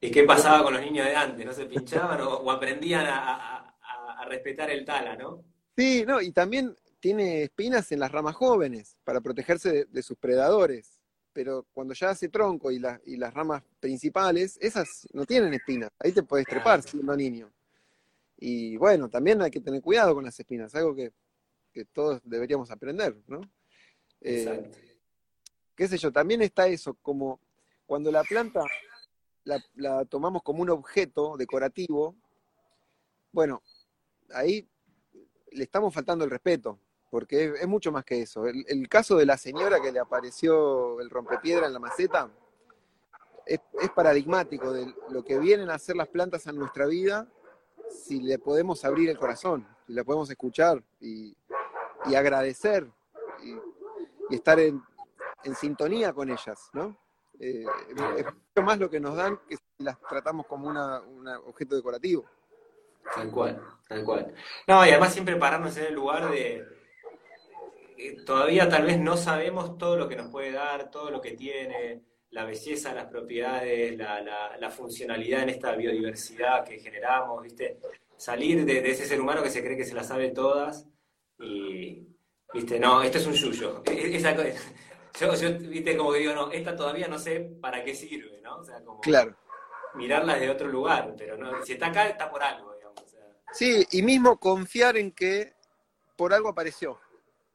¿Y 0.00 0.10
qué 0.12 0.22
pasaba 0.22 0.62
con 0.62 0.74
los 0.74 0.82
niños 0.82 1.06
de 1.06 1.14
antes? 1.16 1.44
¿No 1.44 1.52
se 1.52 1.66
pinchaban 1.66 2.20
o, 2.20 2.34
o 2.36 2.50
aprendían 2.52 3.04
a, 3.06 3.34
a- 3.34 3.76
a- 3.80 4.22
a 4.22 4.24
respetar 4.26 4.70
el 4.70 4.84
tala, 4.84 5.16
no? 5.16 5.42
sí, 5.76 6.04
no, 6.06 6.20
y 6.20 6.30
también 6.32 6.74
tiene 7.00 7.42
espinas 7.42 7.90
en 7.92 8.00
las 8.00 8.10
ramas 8.12 8.34
jóvenes 8.36 8.96
para 9.04 9.20
protegerse 9.20 9.72
de, 9.72 9.84
de 9.86 10.02
sus 10.02 10.16
predadores. 10.16 11.00
Pero 11.32 11.66
cuando 11.72 11.94
ya 11.94 12.10
hace 12.10 12.28
tronco 12.28 12.70
y, 12.70 12.78
la- 12.78 13.00
y 13.06 13.16
las 13.16 13.34
ramas 13.34 13.62
principales, 13.80 14.56
esas 14.60 15.06
no 15.12 15.24
tienen 15.26 15.52
espinas. 15.54 15.90
Ahí 16.00 16.12
te 16.12 16.22
puedes 16.22 16.46
trepar 16.46 16.82
siendo 16.82 17.14
niño. 17.16 17.50
Y 18.38 18.76
bueno, 18.76 19.08
también 19.08 19.42
hay 19.42 19.50
que 19.50 19.60
tener 19.60 19.82
cuidado 19.82 20.14
con 20.14 20.24
las 20.24 20.38
espinas, 20.38 20.74
algo 20.74 20.94
que, 20.94 21.12
que 21.72 21.84
todos 21.84 22.20
deberíamos 22.24 22.70
aprender, 22.70 23.16
¿no? 23.26 23.40
Eh, 24.20 24.42
Exacto. 24.42 24.78
qué 25.74 25.88
sé 25.88 25.98
yo, 25.98 26.12
también 26.12 26.42
está 26.42 26.66
eso, 26.66 26.94
como 27.02 27.40
cuando 27.86 28.10
la 28.10 28.24
planta 28.24 28.64
la, 29.44 29.62
la 29.76 30.04
tomamos 30.04 30.42
como 30.42 30.62
un 30.62 30.70
objeto 30.70 31.36
decorativo, 31.36 32.14
bueno, 33.32 33.62
ahí 34.34 34.68
le 35.52 35.64
estamos 35.64 35.94
faltando 35.94 36.24
el 36.24 36.30
respeto, 36.30 36.78
porque 37.10 37.54
es, 37.60 37.66
mucho 37.66 37.92
más 37.92 38.04
que 38.04 38.22
eso. 38.22 38.46
El, 38.46 38.88
caso 38.88 39.16
de 39.16 39.26
la 39.26 39.36
señora 39.36 39.80
que 39.80 39.92
le 39.92 39.98
apareció 39.98 41.00
el 41.00 41.10
rompepiedra 41.10 41.66
en 41.66 41.72
la 41.72 41.78
maceta 41.78 42.30
es, 43.46 43.60
paradigmático 43.94 44.72
de 44.72 44.94
lo 45.10 45.24
que 45.24 45.38
vienen 45.38 45.70
a 45.70 45.74
hacer 45.74 45.96
las 45.96 46.08
plantas 46.08 46.46
en 46.46 46.56
nuestra 46.56 46.86
vida 46.86 47.28
si 47.90 48.20
le 48.20 48.38
podemos 48.38 48.84
abrir 48.84 49.08
el 49.08 49.18
corazón, 49.18 49.66
si 49.86 49.94
le 49.94 50.04
podemos 50.04 50.28
escuchar 50.30 50.82
y, 51.00 51.34
agradecer 52.14 52.86
y, 53.42 54.34
estar 54.34 54.58
en, 54.60 54.82
sintonía 55.54 56.12
con 56.12 56.30
ellas, 56.30 56.68
¿no? 56.72 56.96
Eh, 57.40 57.64
es 58.16 58.24
mucho 58.24 58.62
más 58.62 58.78
lo 58.78 58.90
que 58.90 59.00
nos 59.00 59.16
dan 59.16 59.38
que 59.48 59.56
si 59.56 59.84
las 59.84 59.98
tratamos 60.00 60.46
como 60.46 60.68
un 60.68 61.28
objeto 61.46 61.76
decorativo. 61.76 62.24
Tal 63.14 63.30
cual, 63.30 63.62
tal 63.88 64.04
cual. 64.04 64.34
No, 64.66 64.84
y 64.84 64.90
además 64.90 65.12
siempre 65.12 65.36
pararnos 65.36 65.76
en 65.78 65.84
el 65.84 65.94
lugar 65.94 66.30
de, 66.30 66.66
todavía 68.24 68.68
tal 68.68 68.84
vez 68.84 68.98
no 68.98 69.16
sabemos 69.16 69.78
todo 69.78 69.96
lo 69.96 70.08
que 70.08 70.16
nos 70.16 70.30
puede 70.30 70.52
dar, 70.52 70.90
todo 70.90 71.10
lo 71.10 71.20
que 71.20 71.32
tiene, 71.32 72.02
la 72.30 72.44
belleza, 72.44 72.94
las 72.94 73.06
propiedades, 73.06 73.96
la, 73.96 74.70
funcionalidad 74.70 75.42
en 75.42 75.48
esta 75.50 75.74
biodiversidad 75.74 76.64
que 76.64 76.78
generamos, 76.78 77.42
¿viste? 77.42 77.78
Salir 78.16 78.64
de, 78.64 78.90
ese 78.90 79.06
ser 79.06 79.20
humano 79.20 79.42
que 79.42 79.50
se 79.50 79.62
cree 79.62 79.76
que 79.76 79.84
se 79.84 79.94
las 79.94 80.08
sabe 80.08 80.30
todas 80.30 80.86
y, 81.38 82.16
¿viste? 82.52 82.78
No, 82.78 83.02
esto 83.02 83.18
es 83.18 83.26
un 83.26 83.34
yuyo. 83.34 83.82
E, 83.86 83.92
e, 83.92 84.16
esa, 84.16 84.34
yo, 85.20 85.34
yo, 85.34 85.58
¿viste? 85.58 85.96
Como 85.96 86.12
que 86.12 86.18
digo, 86.18 86.34
no, 86.34 86.50
esta 86.50 86.74
todavía 86.74 87.08
no 87.08 87.18
sé 87.18 87.40
para 87.60 87.84
qué 87.84 87.94
sirve, 87.94 88.40
¿no? 88.42 88.58
O 88.58 88.64
sea, 88.64 88.82
como 88.84 89.00
claro. 89.00 89.36
mirarla 89.94 90.36
de 90.36 90.50
otro 90.50 90.68
lugar, 90.68 91.14
pero 91.16 91.36
no, 91.36 91.64
si 91.64 91.72
está 91.74 91.86
acá, 91.86 92.08
está 92.08 92.30
por 92.30 92.42
algo, 92.42 92.74
digamos. 92.74 93.02
Sí, 93.52 93.86
y 93.92 94.02
mismo 94.02 94.38
confiar 94.38 94.96
en 94.96 95.12
que 95.12 95.54
por 96.16 96.34
algo 96.34 96.48
apareció. 96.48 97.00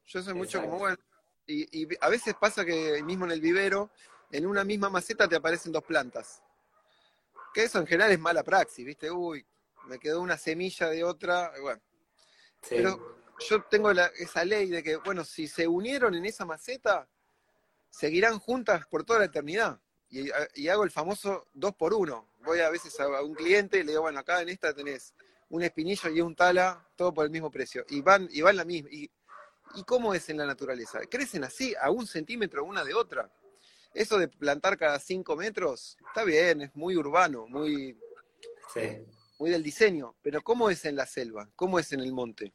Yo 0.05 0.21
soy 0.21 0.33
mucho 0.33 0.61
como, 0.61 0.79
bueno, 0.79 0.97
y, 1.45 1.87
a 1.99 2.09
veces 2.09 2.35
pasa 2.39 2.65
que 2.65 3.01
mismo 3.03 3.25
en 3.25 3.31
el 3.31 3.41
vivero, 3.41 3.91
en 4.31 4.45
una 4.45 4.63
misma 4.63 4.89
maceta 4.89 5.27
te 5.27 5.35
aparecen 5.35 5.71
dos 5.71 5.83
plantas. 5.83 6.41
Que 7.53 7.63
eso 7.63 7.79
en 7.79 7.85
general 7.85 8.11
es 8.11 8.19
mala 8.19 8.43
praxis, 8.43 8.85
¿viste? 8.85 9.11
Uy, 9.11 9.45
me 9.85 9.99
quedó 9.99 10.21
una 10.21 10.37
semilla 10.37 10.89
de 10.89 11.03
otra, 11.03 11.51
bueno. 11.61 11.81
Pero 12.69 13.22
yo 13.49 13.63
tengo 13.63 13.91
esa 13.91 14.45
ley 14.45 14.69
de 14.69 14.83
que, 14.83 14.97
bueno, 14.97 15.23
si 15.23 15.47
se 15.47 15.67
unieron 15.67 16.15
en 16.15 16.25
esa 16.25 16.45
maceta, 16.45 17.07
seguirán 17.89 18.39
juntas 18.39 18.85
por 18.87 19.03
toda 19.03 19.19
la 19.19 19.25
eternidad. 19.25 19.79
Y, 20.09 20.67
hago 20.67 20.83
el 20.83 20.91
famoso 20.91 21.47
dos 21.53 21.73
por 21.75 21.93
uno. 21.93 22.29
Voy 22.43 22.59
a 22.59 22.69
veces 22.69 22.99
a, 22.99 23.21
un 23.23 23.33
cliente 23.33 23.79
y 23.79 23.83
le 23.83 23.93
digo, 23.93 24.03
bueno, 24.03 24.19
acá 24.19 24.41
en 24.41 24.49
esta 24.49 24.73
tenés 24.73 25.13
un 25.49 25.63
espinillo 25.63 26.09
y 26.09 26.21
un 26.21 26.35
tala, 26.35 26.87
todo 26.95 27.13
por 27.13 27.25
el 27.25 27.31
mismo 27.31 27.49
precio. 27.49 27.83
Y 27.89 28.01
van, 28.01 28.27
y 28.31 28.41
van 28.41 28.57
la 28.57 28.65
misma. 28.65 28.89
Y 28.91 29.09
¿Y 29.75 29.83
cómo 29.83 30.13
es 30.13 30.29
en 30.29 30.37
la 30.37 30.45
naturaleza? 30.45 30.99
Crecen 31.09 31.43
así, 31.43 31.73
a 31.81 31.89
un 31.89 32.05
centímetro 32.05 32.63
una 32.63 32.83
de 32.83 32.93
otra. 32.93 33.31
Eso 33.93 34.17
de 34.17 34.27
plantar 34.27 34.77
cada 34.77 34.99
cinco 34.99 35.35
metros, 35.35 35.97
está 36.07 36.23
bien, 36.23 36.61
es 36.61 36.75
muy 36.75 36.95
urbano, 36.95 37.47
muy, 37.47 37.97
muy 39.39 39.49
del 39.51 39.63
diseño, 39.63 40.15
pero 40.21 40.41
¿cómo 40.41 40.69
es 40.69 40.85
en 40.85 40.95
la 40.95 41.05
selva? 41.05 41.49
¿Cómo 41.55 41.79
es 41.79 41.91
en 41.91 41.99
el 41.99 42.11
monte? 42.11 42.53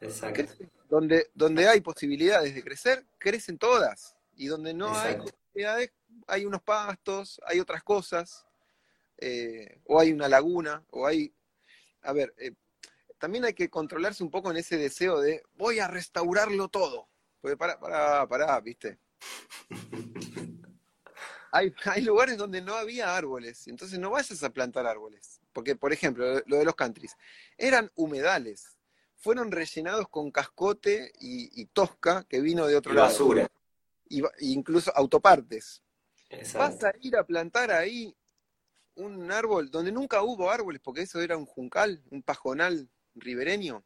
Exacto. 0.00 0.44
Donde, 0.88 1.30
donde 1.34 1.68
hay 1.68 1.80
posibilidades 1.80 2.54
de 2.54 2.62
crecer, 2.62 3.04
crecen 3.18 3.58
todas. 3.58 4.16
Y 4.36 4.46
donde 4.46 4.74
no 4.74 4.96
hay 4.96 5.16
posibilidades, 5.16 5.92
hay 6.26 6.44
unos 6.44 6.62
pastos, 6.62 7.40
hay 7.46 7.60
otras 7.60 7.82
cosas, 7.82 8.46
eh, 9.18 9.80
o 9.84 9.98
hay 9.98 10.12
una 10.12 10.28
laguna, 10.28 10.84
o 10.90 11.06
hay... 11.06 11.32
A 12.02 12.12
ver, 12.12 12.34
eh, 12.38 12.52
también 13.18 13.44
hay 13.44 13.54
que 13.54 13.70
controlarse 13.70 14.22
un 14.22 14.30
poco 14.30 14.50
en 14.50 14.58
ese 14.58 14.76
deseo 14.76 15.20
de 15.20 15.42
voy 15.54 15.78
a 15.78 15.88
restaurarlo 15.88 16.68
todo. 16.68 17.08
Porque 17.40 17.56
para, 17.56 17.78
para, 17.80 18.28
para, 18.28 18.60
¿viste? 18.60 18.98
hay, 21.52 21.74
hay 21.84 22.02
lugares 22.02 22.36
donde 22.36 22.60
no 22.60 22.74
había 22.74 23.16
árboles, 23.16 23.66
entonces 23.66 23.98
no 23.98 24.10
vayas 24.10 24.42
a 24.42 24.50
plantar 24.50 24.86
árboles. 24.86 25.40
Porque, 25.52 25.74
por 25.74 25.92
ejemplo, 25.92 26.42
lo 26.46 26.58
de 26.58 26.64
los 26.64 26.74
countries, 26.74 27.16
eran 27.56 27.90
humedales, 27.94 28.75
fueron 29.26 29.50
rellenados 29.50 30.08
con 30.08 30.30
cascote 30.30 31.12
y, 31.18 31.64
tosca 31.72 32.24
que 32.28 32.40
vino 32.40 32.64
de 32.68 32.76
otro 32.76 32.92
lado. 32.92 33.08
Basura. 33.08 33.48
Y, 34.08 34.22
incluso 34.38 34.92
autopartes. 34.94 35.82
Vas 36.54 36.84
a 36.84 36.92
ir 37.00 37.16
a 37.16 37.24
plantar 37.24 37.72
ahí 37.72 38.14
un 38.94 39.32
árbol 39.32 39.68
donde 39.68 39.90
nunca 39.90 40.22
hubo 40.22 40.48
árboles, 40.48 40.80
porque 40.80 41.02
eso 41.02 41.20
era 41.20 41.36
un 41.36 41.44
juncal, 41.44 42.00
un 42.12 42.22
pajonal 42.22 42.88
ribereño. 43.16 43.82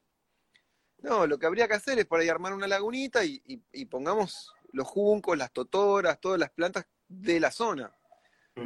No, 0.98 1.26
lo 1.26 1.38
que 1.38 1.46
habría 1.46 1.66
que 1.66 1.74
hacer 1.74 1.98
es 1.98 2.04
por 2.04 2.20
ahí 2.20 2.28
armar 2.28 2.52
una 2.52 2.68
lagunita 2.68 3.24
y, 3.24 3.40
pongamos 3.86 4.52
los 4.72 4.86
juncos, 4.86 5.38
las 5.38 5.52
totoras, 5.52 6.20
todas 6.20 6.38
las 6.38 6.50
plantas 6.50 6.84
de 7.08 7.40
la 7.40 7.50
zona. 7.50 7.90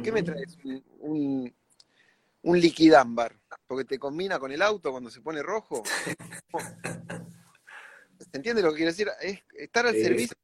¿Qué 0.03 0.11
me 0.11 0.23
traes? 0.23 0.57
Un, 0.99 1.55
un, 2.41 2.59
liquidámbar, 2.59 3.39
porque 3.67 3.85
te 3.85 3.99
combina 3.99 4.39
con 4.39 4.51
el 4.51 4.61
auto 4.61 4.91
cuando 4.91 5.09
se 5.09 5.21
pone 5.21 5.41
rojo. 5.43 5.83
¿Se 8.19 8.37
entiende 8.37 8.61
lo 8.61 8.71
que 8.71 8.77
quiero 8.77 8.91
decir? 8.91 9.09
Es 9.21 9.43
estar 9.53 9.85
al 9.85 9.95
servicio 9.95 10.35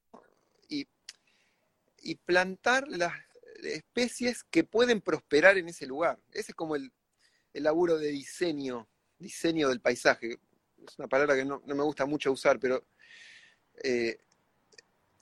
y, 0.68 0.88
y 2.02 2.16
plantar 2.16 2.88
las 2.88 3.14
especies 3.64 4.44
que 4.44 4.64
pueden 4.64 5.02
prosperar 5.02 5.58
en 5.58 5.70
ese 5.70 5.86
lugar. 5.86 6.20
Ese 6.32 6.52
es 6.52 6.56
como 6.56 6.76
el, 6.76 6.92
el 7.54 7.64
laburo 7.64 7.98
de 7.98 8.08
diseño 8.08 8.88
diseño 9.22 9.70
del 9.70 9.80
paisaje. 9.80 10.40
Es 10.86 11.00
una 11.00 11.08
palabra 11.08 11.36
que 11.36 11.46
no, 11.46 11.62
me 11.66 11.84
gusta 11.84 12.06
mucho 12.06 12.32
usar, 12.32 12.60
pero 12.60 12.84
eh, 13.84 14.20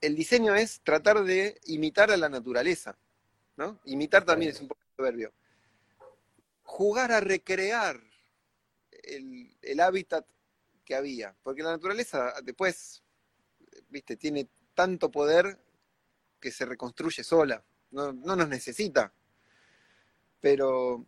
el 0.02 0.16
diseño 0.16 0.56
es 0.56 0.82
tratar 0.82 1.24
de 1.24 1.60
imitar 1.66 2.10
a 2.10 2.18
la 2.18 2.30
naturaleza, 2.30 2.98
¿no? 3.58 3.80
Imitar 3.86 4.26
también 4.26 4.52
es 4.52 4.62
un 4.62 4.70
poco 4.70 4.82
soberbio. 4.96 5.34
Jugar 6.70 7.12
a 7.12 7.20
recrear 7.20 8.00
el, 8.92 9.80
hábitat 9.80 10.24
que 10.86 10.94
había, 10.94 11.36
porque 11.42 11.64
la 11.64 11.72
naturaleza 11.72 12.36
después, 12.44 13.04
viste, 13.90 14.16
tiene 14.16 14.48
tanto 14.76 15.10
poder 15.10 15.60
que 16.40 16.52
se 16.52 16.66
reconstruye 16.66 17.24
sola, 17.24 17.66
no, 17.90 18.14
no 18.14 18.36
nos 18.36 18.48
necesita. 18.48 19.12
Pero 20.40 21.08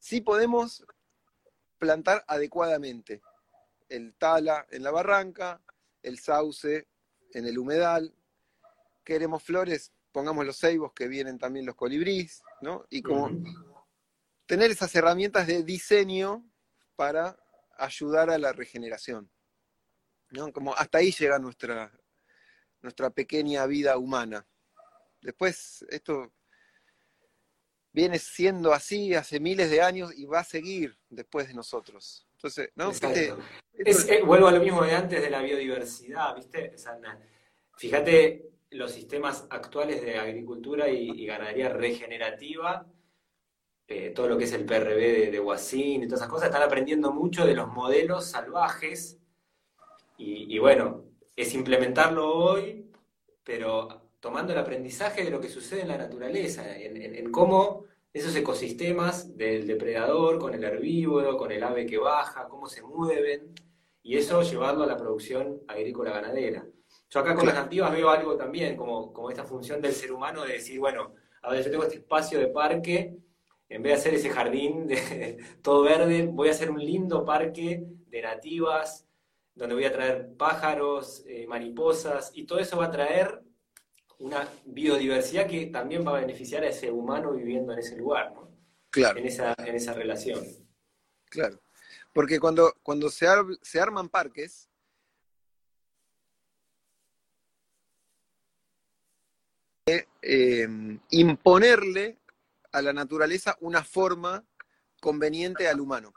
sí 0.00 0.20
podemos 0.20 0.84
plantar 1.78 2.24
adecuadamente. 2.26 3.22
El 3.88 4.12
tala 4.14 4.66
en 4.70 4.82
la 4.82 4.90
barranca, 4.90 5.62
el 6.02 6.18
sauce 6.18 6.88
en 7.32 7.46
el 7.46 7.58
humedal. 7.58 8.12
Queremos 9.04 9.44
flores, 9.44 9.92
pongamos 10.10 10.44
los 10.44 10.58
ceibos 10.58 10.92
que 10.92 11.06
vienen 11.06 11.38
también 11.38 11.64
los 11.64 11.76
colibríes, 11.76 12.42
¿no? 12.60 12.86
Y 12.90 13.02
como 13.02 13.30
tener 14.46 14.70
esas 14.70 14.94
herramientas 14.94 15.46
de 15.46 15.62
diseño 15.62 16.48
para 16.94 17.36
ayudar 17.78 18.30
a 18.30 18.38
la 18.38 18.52
regeneración. 18.52 19.30
¿no? 20.30 20.52
Como 20.52 20.74
hasta 20.74 20.98
ahí 20.98 21.12
llega 21.12 21.38
nuestra, 21.38 21.92
nuestra 22.80 23.10
pequeña 23.10 23.66
vida 23.66 23.98
humana. 23.98 24.46
Después, 25.20 25.84
esto 25.90 26.32
viene 27.92 28.18
siendo 28.18 28.72
así 28.72 29.14
hace 29.14 29.40
miles 29.40 29.70
de 29.70 29.80
años 29.80 30.12
y 30.16 30.26
va 30.26 30.40
a 30.40 30.44
seguir 30.44 30.98
después 31.08 31.48
de 31.48 31.54
nosotros. 31.54 32.26
Entonces, 32.34 32.70
¿no? 32.74 32.92
Eh, 32.92 34.22
vuelvo 34.22 34.48
a 34.48 34.52
lo 34.52 34.60
mismo 34.60 34.82
de 34.82 34.92
antes 34.92 35.22
de 35.22 35.30
la 35.30 35.40
biodiversidad, 35.40 36.36
¿viste? 36.36 36.74
fíjate 37.76 38.50
los 38.70 38.92
sistemas 38.92 39.46
actuales 39.48 40.02
de 40.02 40.18
agricultura 40.18 40.88
y, 40.88 41.24
ganadería 41.24 41.70
regenerativa, 41.70 42.86
eh, 43.88 44.10
todo 44.10 44.28
lo 44.28 44.36
que 44.36 44.44
es 44.44 44.52
el 44.52 44.64
PRB 44.64 44.96
de, 44.96 45.30
de 45.30 45.38
y 45.38 46.06
todas 46.06 46.20
esas 46.20 46.28
cosas, 46.28 46.46
están 46.48 46.62
aprendiendo 46.62 47.12
mucho 47.12 47.46
de 47.46 47.54
los 47.54 47.68
modelos 47.68 48.26
salvajes 48.26 49.18
y, 50.18 50.58
bueno, 50.58 51.04
es 51.36 51.54
implementarlo 51.54 52.34
hoy, 52.34 52.90
pero 53.44 54.10
tomando 54.18 54.52
el 54.52 54.58
aprendizaje 54.58 55.24
de 55.24 55.30
lo 55.30 55.40
que 55.40 55.48
sucede 55.48 55.82
en 55.82 55.88
la 55.88 55.98
naturaleza, 55.98 56.64
en, 56.76 57.30
cómo 57.30 57.84
esos 58.12 58.34
ecosistemas 58.34 59.36
del 59.36 59.66
depredador 59.66 60.38
con 60.38 60.54
el 60.54 60.64
herbívoro, 60.64 61.36
con 61.36 61.52
el 61.52 61.62
ave 61.62 61.84
que 61.84 61.98
baja, 61.98 62.48
cómo 62.48 62.66
se 62.66 62.82
mueven, 62.82 63.52
y 64.02 64.16
eso 64.16 64.40
llevarlo 64.42 64.84
a 64.84 64.86
la 64.86 64.96
producción 64.96 65.60
agrícola 65.68 66.12
ganadera. 66.12 66.66
Yo 67.10 67.20
acá 67.20 67.34
con 67.34 67.46
las 67.46 67.54
nativas 67.54 67.92
veo 67.92 68.08
algo 68.08 68.36
también, 68.36 68.74
como, 68.74 69.12
como 69.12 69.30
esta 69.30 69.44
función 69.44 69.82
del 69.82 69.92
ser 69.92 70.12
humano 70.12 70.44
de 70.44 70.54
decir, 70.54 70.80
bueno, 70.80 71.12
a 71.42 71.50
ver, 71.50 71.62
yo 71.62 71.70
tengo 71.70 71.84
este 71.84 71.96
espacio 71.96 72.38
de 72.38 72.48
parque, 72.48 73.14
en 73.68 73.82
vez 73.82 73.92
de 73.92 73.98
hacer 73.98 74.14
ese 74.14 74.30
jardín 74.30 74.86
de, 74.86 75.38
todo 75.62 75.82
verde, 75.82 76.26
voy 76.26 76.48
a 76.48 76.52
hacer 76.52 76.70
un 76.70 76.78
lindo 76.78 77.24
parque 77.24 77.84
de 78.08 78.22
nativas, 78.22 79.06
donde 79.54 79.74
voy 79.74 79.84
a 79.84 79.92
traer 79.92 80.34
pájaros, 80.36 81.24
eh, 81.26 81.46
mariposas, 81.46 82.30
y 82.34 82.44
todo 82.44 82.58
eso 82.58 82.76
va 82.76 82.86
a 82.86 82.90
traer 82.90 83.42
una 84.18 84.48
biodiversidad 84.64 85.46
que 85.46 85.66
también 85.66 86.06
va 86.06 86.16
a 86.16 86.20
beneficiar 86.20 86.62
a 86.62 86.68
ese 86.68 86.90
humano 86.90 87.32
viviendo 87.32 87.72
en 87.72 87.78
ese 87.78 87.96
lugar, 87.96 88.32
¿no? 88.32 88.50
Claro. 88.90 89.18
En 89.18 89.26
esa, 89.26 89.54
en 89.58 89.74
esa 89.74 89.92
relación. 89.92 90.42
Claro. 91.28 91.60
Porque 92.12 92.40
cuando, 92.40 92.74
cuando 92.82 93.10
se, 93.10 93.26
se 93.60 93.78
arman 93.78 94.08
parques, 94.08 94.70
eh, 100.22 100.66
imponerle 101.10 102.16
a 102.76 102.82
la 102.82 102.92
naturaleza 102.92 103.56
una 103.60 103.82
forma 103.82 104.44
conveniente 105.00 105.66
al 105.66 105.80
humano. 105.80 106.12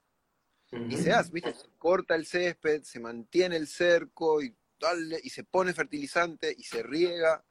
Y 0.90 0.98
se 0.98 1.14
hace, 1.14 1.32
¿viste? 1.32 1.54
Se 1.54 1.68
corta 1.78 2.16
el 2.16 2.26
césped, 2.26 2.84
se 2.84 3.00
mantiene 3.00 3.56
el 3.56 3.66
cerco 3.66 4.42
y, 4.44 4.56
y 5.24 5.30
se 5.30 5.44
pone 5.46 5.74
fertilizante 5.74 6.54
y 6.56 6.64
se 6.64 6.84
riega. 6.84 7.44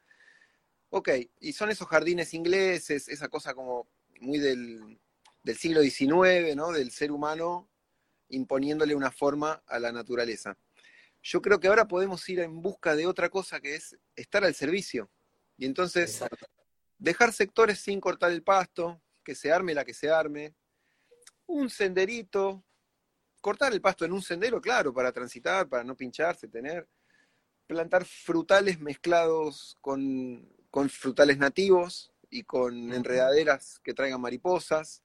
Ok, 0.90 1.08
y 1.40 1.52
son 1.54 1.70
esos 1.70 1.88
jardines 1.88 2.34
ingleses, 2.34 3.08
esa 3.08 3.28
cosa 3.28 3.54
como 3.54 3.88
muy 4.20 4.38
del, 4.38 5.00
del 5.42 5.56
siglo 5.56 5.80
XIX, 5.80 6.54
¿no? 6.54 6.70
Del 6.70 6.90
ser 6.90 7.10
humano 7.10 7.70
imponiéndole 8.28 8.94
una 8.94 9.10
forma 9.10 9.62
a 9.66 9.78
la 9.78 9.90
naturaleza. 9.90 10.58
Yo 11.22 11.40
creo 11.40 11.58
que 11.58 11.68
ahora 11.68 11.88
podemos 11.88 12.28
ir 12.28 12.40
en 12.40 12.60
busca 12.60 12.94
de 12.94 13.06
otra 13.06 13.30
cosa 13.30 13.58
que 13.58 13.74
es 13.74 13.96
estar 14.14 14.44
al 14.44 14.54
servicio. 14.54 15.10
Y 15.56 15.64
entonces 15.64 16.22
dejar 16.98 17.32
sectores 17.32 17.78
sin 17.78 18.00
cortar 18.00 18.32
el 18.32 18.42
pasto, 18.42 19.00
que 19.24 19.34
se 19.34 19.52
arme 19.52 19.74
la 19.74 19.84
que 19.84 19.94
se 19.94 20.10
arme, 20.10 20.54
un 21.46 21.70
senderito, 21.70 22.64
cortar 23.40 23.72
el 23.72 23.80
pasto 23.80 24.04
en 24.04 24.12
un 24.12 24.22
sendero, 24.22 24.60
claro, 24.60 24.92
para 24.92 25.12
transitar, 25.12 25.68
para 25.68 25.84
no 25.84 25.96
pincharse, 25.96 26.48
tener, 26.48 26.88
plantar 27.66 28.04
frutales 28.04 28.80
mezclados 28.80 29.76
con, 29.80 30.48
frutales 30.88 31.38
nativos 31.38 32.12
y 32.30 32.42
con 32.42 32.92
enredaderas 32.92 33.80
que 33.82 33.94
traigan 33.94 34.20
mariposas, 34.20 35.02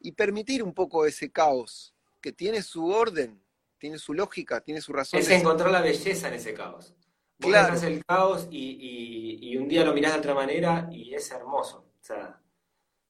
y 0.00 0.12
permitir 0.12 0.62
un 0.62 0.74
poco 0.74 1.06
ese 1.06 1.30
caos, 1.30 1.94
que 2.20 2.32
tiene 2.32 2.62
su 2.62 2.86
orden, 2.86 3.40
tiene 3.78 3.98
su 3.98 4.14
lógica, 4.14 4.60
tiene 4.60 4.80
su 4.80 4.92
razón. 4.92 5.20
Es 5.20 5.28
encontrar 5.28 5.70
la 5.70 5.80
belleza 5.80 6.28
en 6.28 6.34
ese 6.34 6.54
caos. 6.54 6.94
Vos 7.38 7.50
claro. 7.50 7.76
el 7.76 8.04
caos 8.04 8.48
y, 8.50 9.56
un 9.56 9.68
día 9.68 9.84
lo 9.84 9.94
mirás 9.94 10.12
de 10.12 10.18
otra 10.18 10.34
manera 10.34 10.88
y 10.90 11.14
es 11.14 11.30
hermoso. 11.30 11.84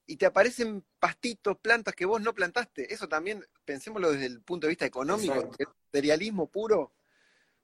Y 0.06 0.16
te 0.16 0.26
aparecen 0.26 0.84
pastitos, 0.98 1.56
plantas 1.58 1.94
que 1.94 2.04
vos 2.04 2.20
no 2.20 2.34
plantaste. 2.34 2.92
Eso 2.92 3.08
también, 3.08 3.46
pensémoslo 3.64 4.12
desde 4.12 4.26
el 4.26 4.40
punto 4.42 4.66
de 4.66 4.70
vista 4.70 4.86
económico, 4.86 5.50
materialismo 5.92 6.48
puro. 6.48 6.92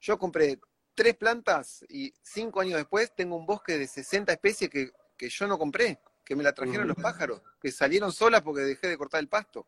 Yo 0.01 0.19
compré 0.19 0.61
tres 0.95 1.17
plantas 1.17 1.85
y 1.89 2.13
cinco 2.23 2.61
años 2.61 2.77
después 2.77 3.15
tengo 3.15 3.37
un 3.37 3.47
bosque 3.47 3.79
de 3.79 3.87
60 3.87 4.33
especies 4.33 4.69
que, 4.69 4.91
yo 5.29 5.47
no 5.47 5.57
compré, 5.57 6.01
que 6.25 6.35
me 6.35 6.43
la 6.43 6.53
trajeron 6.53 6.89
los 6.89 6.97
pájaros, 6.97 7.41
que 7.61 7.71
salieron 7.71 8.13
solas 8.13 8.43
porque 8.43 8.63
dejé 8.63 8.89
de 8.89 8.99
cortar 8.99 9.21
el 9.21 9.29
pasto. 9.29 9.67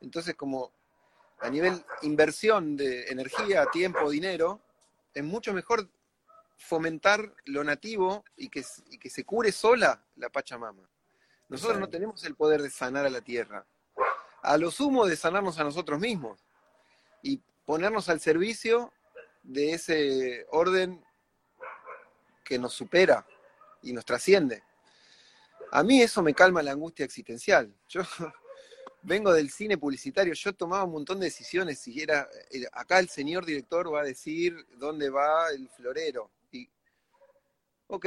Entonces, 0.00 0.34
como 0.34 0.72
a 1.40 1.50
nivel 1.50 1.84
inversión 2.02 2.76
de 2.76 3.08
energía, 3.08 3.66
tiempo, 3.72 4.10
dinero, 4.10 4.60
es 5.12 5.24
mucho 5.24 5.52
mejor 5.52 5.88
fomentar 6.60 7.34
lo 7.46 7.64
nativo 7.64 8.24
y 8.36 8.48
que, 8.48 8.64
que 9.00 9.10
se 9.10 9.24
cure 9.24 9.50
sola 9.50 10.04
la 10.16 10.28
Pachamama. 10.28 10.88
Nosotros 11.48 11.80
no 11.80 11.88
tenemos 11.88 12.22
el 12.24 12.36
poder 12.36 12.62
de 12.62 12.70
sanar 12.70 13.06
a 13.06 13.10
la 13.10 13.22
tierra. 13.22 13.66
A 14.42 14.56
lo 14.56 14.70
sumo 14.70 15.06
de 15.06 15.16
sanarnos 15.16 15.58
a 15.58 15.64
nosotros 15.64 15.98
mismos 15.98 16.44
y 17.22 17.40
ponernos 17.64 18.08
al 18.08 18.20
servicio 18.20 18.92
de 19.42 19.72
ese 19.72 20.46
orden 20.50 21.02
que 22.44 22.58
nos 22.58 22.74
supera 22.74 23.26
y 23.82 23.92
nos 23.92 24.04
trasciende. 24.04 24.62
A 25.72 25.82
mí 25.82 26.02
eso 26.02 26.22
me 26.22 26.34
calma 26.34 26.62
la 26.62 26.72
angustia 26.72 27.04
existencial. 27.04 27.74
Yo 27.88 28.02
vengo 29.02 29.32
del 29.32 29.50
cine 29.50 29.78
publicitario, 29.78 30.34
yo 30.34 30.52
tomaba 30.52 30.84
un 30.84 30.92
montón 30.92 31.20
de 31.20 31.26
decisiones, 31.26 31.78
si 31.78 32.00
era, 32.00 32.28
acá 32.72 32.98
el 32.98 33.08
señor 33.08 33.46
director 33.46 33.92
va 33.92 34.02
a 34.02 34.04
decir 34.04 34.66
dónde 34.76 35.10
va 35.10 35.48
el 35.50 35.68
florero, 35.70 36.30
ok, 37.90 38.06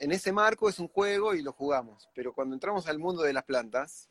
en 0.00 0.12
ese 0.12 0.32
marco 0.32 0.68
es 0.68 0.78
un 0.78 0.88
juego 0.88 1.34
y 1.34 1.42
lo 1.42 1.52
jugamos, 1.52 2.08
pero 2.14 2.32
cuando 2.32 2.54
entramos 2.54 2.86
al 2.86 2.98
mundo 2.98 3.22
de 3.22 3.32
las 3.32 3.44
plantas, 3.44 4.08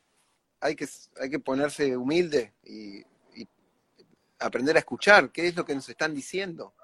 hay 0.60 0.76
que, 0.76 0.88
hay 1.20 1.30
que 1.30 1.38
ponerse 1.38 1.96
humilde 1.96 2.54
y, 2.64 3.04
aprender 4.38 4.76
a 4.76 4.80
escuchar 4.80 5.32
qué 5.32 5.48
es 5.48 5.56
lo 5.56 5.64
que 5.64 5.74
nos 5.74 5.88
están 5.88 6.12
diciendo. 6.12 6.74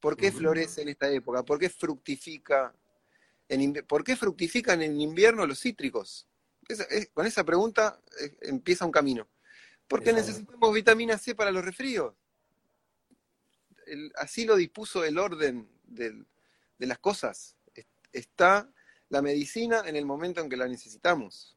¿Por 0.00 0.16
qué 0.16 0.32
florece 0.32 0.80
en 0.80 0.88
esta 0.88 1.10
época? 1.10 1.42
¿Por 1.42 1.58
qué 1.58 1.68
fructifica 1.68 2.74
en, 3.46 3.74
¿Por 3.86 4.02
qué 4.02 4.16
fructifican 4.16 4.80
en 4.80 4.98
invierno 4.98 5.46
los 5.46 5.60
cítricos? 5.60 6.26
con 7.12 7.26
esa 7.26 7.44
pregunta 7.44 8.00
eh, 8.20 8.36
empieza 8.42 8.86
un 8.86 8.90
camino. 8.90 9.28
Porque 9.86 10.14
necesitamos 10.14 10.72
vitamina 10.72 11.18
C 11.18 11.34
para 11.34 11.50
los 11.50 11.64
resfríos. 11.64 12.14
así 14.16 14.46
lo 14.46 14.56
dispuso 14.56 15.04
el 15.04 15.18
orden 15.18 15.68
del, 15.84 16.26
de 16.78 16.86
las 16.86 16.98
cosas. 16.98 17.56
Está 18.12 18.70
la 19.10 19.22
medicina 19.22 19.82
en 19.86 19.96
el 19.96 20.06
momento 20.06 20.40
en 20.40 20.48
que 20.48 20.56
la 20.56 20.68
necesitamos. 20.68 21.56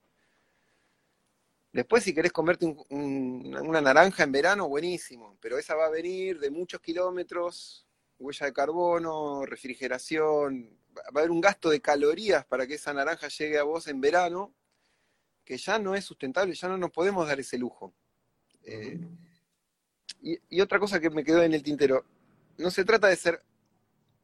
Después, 1.74 2.04
si 2.04 2.14
querés 2.14 2.34
comerte 2.34 2.66
una 2.90 3.82
naranja 3.82 4.24
en 4.24 4.32
verano, 4.32 4.68
buenísimo, 4.68 5.38
pero 5.40 5.58
esa 5.58 5.76
va 5.76 5.86
a 5.86 5.90
venir 5.90 6.40
de 6.40 6.52
muchos 6.52 6.82
kilómetros, 6.82 7.88
huella 8.20 8.48
de 8.48 8.54
carbono, 8.54 9.46
refrigeración, 9.46 10.78
va 10.98 11.02
a 11.06 11.20
haber 11.20 11.32
un 11.32 11.40
gasto 11.40 11.70
de 11.70 11.80
calorías 11.80 12.46
para 12.46 12.68
que 12.68 12.74
esa 12.74 12.94
naranja 12.94 13.30
llegue 13.30 13.58
a 13.58 13.64
vos 13.64 13.88
en 13.88 14.02
verano, 14.02 14.54
que 15.46 15.58
ya 15.58 15.80
no 15.80 15.96
es 15.96 16.04
sustentable, 16.04 16.54
ya 16.54 16.68
no 16.68 16.78
nos 16.78 16.92
podemos 16.92 17.26
dar 17.26 17.40
ese 17.40 17.58
lujo. 17.58 17.94
Eh, 18.64 19.00
y, 20.22 20.38
y 20.50 20.62
otra 20.62 20.78
cosa 20.78 21.00
que 21.00 21.10
me 21.10 21.24
quedó 21.24 21.42
en 21.42 21.54
el 21.54 21.64
tintero, 21.64 22.06
no 22.58 22.70
se 22.70 22.84
trata 22.84 23.08
de 23.08 23.16
ser 23.16 23.42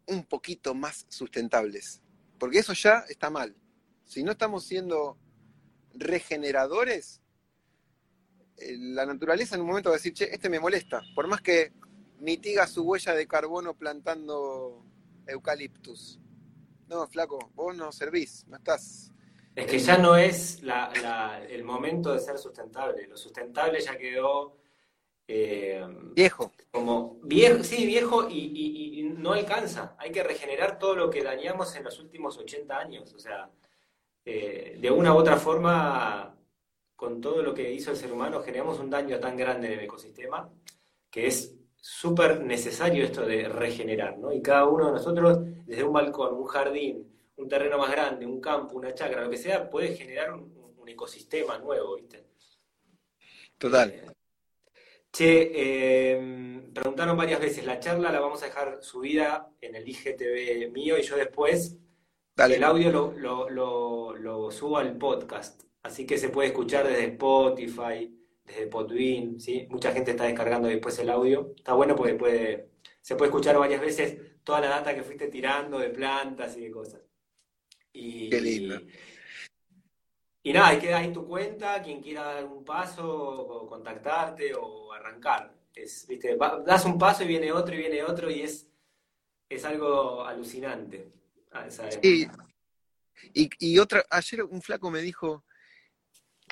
un 0.07 0.23
poquito 0.25 0.73
más 0.73 1.05
sustentables, 1.09 2.01
porque 2.39 2.59
eso 2.59 2.73
ya 2.73 3.03
está 3.09 3.29
mal. 3.29 3.55
Si 4.05 4.23
no 4.23 4.31
estamos 4.31 4.63
siendo 4.63 5.17
regeneradores, 5.93 7.21
eh, 8.57 8.75
la 8.77 9.05
naturaleza 9.05 9.55
en 9.55 9.61
un 9.61 9.67
momento 9.67 9.89
va 9.89 9.95
a 9.95 9.99
decir, 9.99 10.13
che, 10.13 10.25
este 10.33 10.49
me 10.49 10.59
molesta, 10.59 11.01
por 11.13 11.27
más 11.27 11.41
que 11.41 11.73
mitiga 12.19 12.67
su 12.67 12.83
huella 12.83 13.13
de 13.13 13.27
carbono 13.27 13.75
plantando 13.75 14.83
eucaliptus. 15.27 16.19
No, 16.87 17.05
flaco, 17.07 17.51
vos 17.53 17.75
no 17.75 17.91
servís, 17.91 18.45
no 18.47 18.57
estás. 18.57 19.11
Es 19.55 19.65
que 19.65 19.79
ya 19.79 19.97
no 19.97 20.15
es 20.15 20.61
el 21.49 21.63
momento 21.63 22.13
de 22.13 22.19
ser 22.19 22.37
sustentable. 22.37 23.07
Lo 23.07 23.17
sustentable 23.17 23.81
ya 23.81 23.97
quedó 23.97 24.55
eh, 25.27 25.85
viejo. 26.13 26.51
Como 26.71 27.19
viejo, 27.23 27.63
sí, 27.63 27.85
viejo 27.85 28.29
y, 28.29 29.13
no 29.17 29.33
alcanza. 29.33 29.95
Hay 29.97 30.11
que 30.11 30.23
regenerar 30.23 30.79
todo 30.79 30.95
lo 30.95 31.09
que 31.09 31.23
dañamos 31.23 31.75
en 31.75 31.83
los 31.83 31.99
últimos 31.99 32.37
80 32.37 32.77
años. 32.77 33.13
O 33.13 33.19
sea, 33.19 33.49
eh, 34.23 34.77
de 34.79 34.91
una 34.91 35.13
u 35.13 35.17
otra 35.17 35.37
forma, 35.37 36.37
con 36.95 37.19
todo 37.19 37.41
lo 37.41 37.53
que 37.53 37.71
hizo 37.73 37.91
el 37.91 37.97
ser 37.97 38.11
humano, 38.11 38.41
generamos 38.41 38.79
un 38.79 38.89
daño 38.89 39.19
tan 39.19 39.35
grande 39.35 39.67
en 39.67 39.73
el 39.73 39.85
ecosistema 39.85 40.49
que 41.09 41.27
es 41.27 41.55
súper 41.75 42.41
necesario 42.41 43.03
esto 43.03 43.25
de 43.25 43.47
regenerar, 43.47 44.17
¿no? 44.17 44.31
Y 44.31 44.41
cada 44.41 44.65
uno 44.65 44.87
de 44.87 44.91
nosotros, 44.93 45.39
desde 45.65 45.83
un 45.83 45.93
balcón, 45.93 46.35
un 46.35 46.45
jardín, 46.45 47.11
un 47.37 47.47
terreno 47.47 47.77
más 47.77 47.91
grande, 47.91 48.25
un 48.25 48.41
campo, 48.41 48.75
una 48.75 48.93
chacra, 48.93 49.23
lo 49.23 49.29
que 49.29 49.37
sea, 49.37 49.69
puede 49.69 49.95
generar 49.95 50.33
un, 50.33 50.55
ecosistema 50.87 51.57
nuevo, 51.57 51.97
¿viste? 51.97 52.25
Total. 53.57 53.89
Eh, 53.89 54.05
Che, 55.11 56.11
em, 56.11 56.73
preguntaron 56.73 57.17
varias 57.17 57.39
veces, 57.39 57.65
la 57.65 57.79
charla 57.79 58.11
la 58.11 58.19
vamos 58.19 58.43
a 58.43 58.47
dejar 58.47 58.83
subida 58.83 59.49
en 59.61 59.75
el 59.75 59.87
IGTV 59.87 60.69
mío 60.71 60.97
y 60.97 61.01
yo 61.01 61.15
después 61.17 61.77
el 62.37 62.63
audio 62.63 62.91
lo, 62.91 64.51
subo 64.51 64.77
al 64.77 64.97
podcast, 64.97 65.63
así 65.81 66.05
que 66.05 66.17
se 66.17 66.29
puede 66.29 66.49
escuchar 66.49 66.87
desde 66.87 67.05
Spotify, 67.05 68.13
desde 68.45 68.67
Podbean, 68.67 69.39
¿sí? 69.39 69.65
Mucha 69.69 69.91
gente 69.91 70.11
está 70.11 70.25
descargando 70.25 70.67
después 70.67 70.97
el 70.99 71.09
audio, 71.09 71.53
está 71.55 71.73
bueno 71.73 71.95
porque 71.95 72.13
puede, 72.13 72.69
se 73.01 73.15
puede 73.15 73.29
escuchar 73.29 73.57
varias 73.57 73.81
veces 73.81 74.17
toda 74.43 74.61
la 74.61 74.69
data 74.69 74.93
que 74.93 75.03
fuiste 75.03 75.27
tirando 75.27 75.79
de 75.79 75.89
plantas 75.89 76.55
y 76.57 76.61
de 76.61 76.71
cosas. 76.71 77.01
Y, 77.91 78.29
Qué 78.29 78.39
lindo. 78.39 78.75
Y 78.75 78.87
nada, 80.53 80.67
ahí 80.69 80.79
queda 80.79 80.97
ahí 80.97 81.11
tu 81.11 81.27
cuenta, 81.27 81.81
quien 81.81 82.01
quiera 82.01 82.23
dar 82.23 82.45
un 82.45 82.63
paso, 82.63 83.07
o 83.07 83.67
contactarte 83.67 84.53
o 84.55 84.93
arrancar. 84.93 85.53
Es, 85.73 86.07
¿viste? 86.07 86.37
das 86.65 86.85
un 86.85 86.97
paso 86.97 87.23
y 87.23 87.27
viene 87.27 87.51
otro 87.51 87.75
y 87.75 87.77
viene 87.77 88.03
otro 88.03 88.29
y 88.29 88.41
es, 88.41 88.67
es 89.49 89.65
algo 89.65 90.23
alucinante. 90.25 91.11
Sí. 92.01 92.27
Y, 93.33 93.49
y 93.59 93.79
otra, 93.79 94.05
ayer 94.09 94.43
un 94.43 94.61
flaco 94.61 94.91
me 94.91 95.01
dijo, 95.01 95.43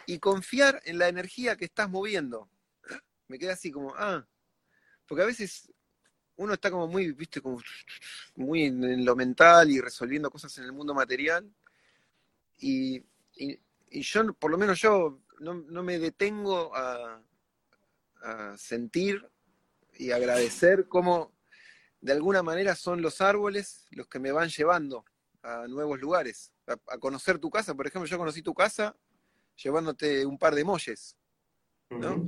y 0.08 0.20
confiar 0.20 0.82
en 0.86 0.98
la 0.98 1.08
energía 1.08 1.56
que 1.56 1.66
estás 1.66 1.90
moviendo. 1.90 2.50
Me 3.28 3.40
queda 3.40 3.54
así 3.54 3.72
como, 3.72 3.94
ah, 3.96 4.26
porque 5.08 5.24
a 5.24 5.28
veces 5.28 5.72
uno 6.38 6.54
está 6.54 6.70
como 6.70 6.88
muy, 6.88 7.12
viste, 7.12 7.42
como 7.42 7.62
muy 8.36 8.64
en 8.64 9.06
lo 9.06 9.16
mental 9.16 9.70
y 9.72 9.80
resolviendo 9.80 10.30
cosas 10.30 10.58
en 10.58 10.66
el 10.66 10.74
mundo 10.74 10.94
material. 10.94 11.50
y 12.58 13.04
y 13.36 13.60
yo, 14.02 14.34
por 14.34 14.52
lo 14.52 14.58
menos 14.58 14.80
yo, 14.82 15.20
no, 15.40 15.84
me 15.84 16.00
detengo 16.00 16.76
a, 16.76 17.22
a 18.22 18.58
sentir 18.58 19.28
y 19.94 20.12
agradecer 20.12 20.88
cómo 20.88 21.34
de 22.02 22.12
alguna 22.12 22.44
manera 22.44 22.76
son 22.76 23.02
los 23.02 23.22
árboles 23.22 23.88
los 23.92 24.08
que 24.08 24.20
me 24.20 24.32
van 24.32 24.50
llevando 24.50 25.06
a 25.42 25.68
nuevos 25.68 26.00
lugares, 26.00 26.52
a, 26.68 26.98
conocer 26.98 27.40
tu 27.40 27.50
casa. 27.50 27.76
Por 27.76 27.88
ejemplo, 27.88 28.08
yo 28.08 28.18
conocí 28.18 28.42
tu 28.42 28.54
casa 28.54 28.96
llevándote 29.56 30.26
un 30.26 30.38
par 30.38 30.54
de 30.56 30.64
molles, 30.64 31.18
¿no? 31.90 32.24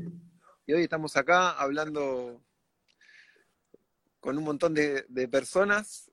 Y 0.65 0.73
hoy 0.73 0.83
estamos 0.83 1.15
acá 1.17 1.51
hablando 1.51 2.41
con 4.19 4.37
un 4.37 4.43
montón 4.43 4.73
de, 4.73 5.27
personas 5.29 6.11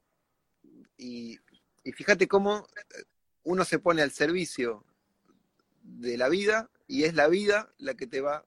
y, 0.96 1.38
y, 1.82 1.92
fíjate 1.92 2.28
cómo 2.28 2.66
uno 3.42 3.64
se 3.64 3.78
pone 3.78 4.02
al 4.02 4.10
servicio 4.10 4.84
de 5.84 6.18
la 6.18 6.28
vida 6.28 6.70
y 6.86 7.04
es 7.04 7.14
la 7.14 7.28
vida 7.28 7.72
la 7.78 7.94
que 7.94 8.06
te 8.06 8.20
va 8.20 8.44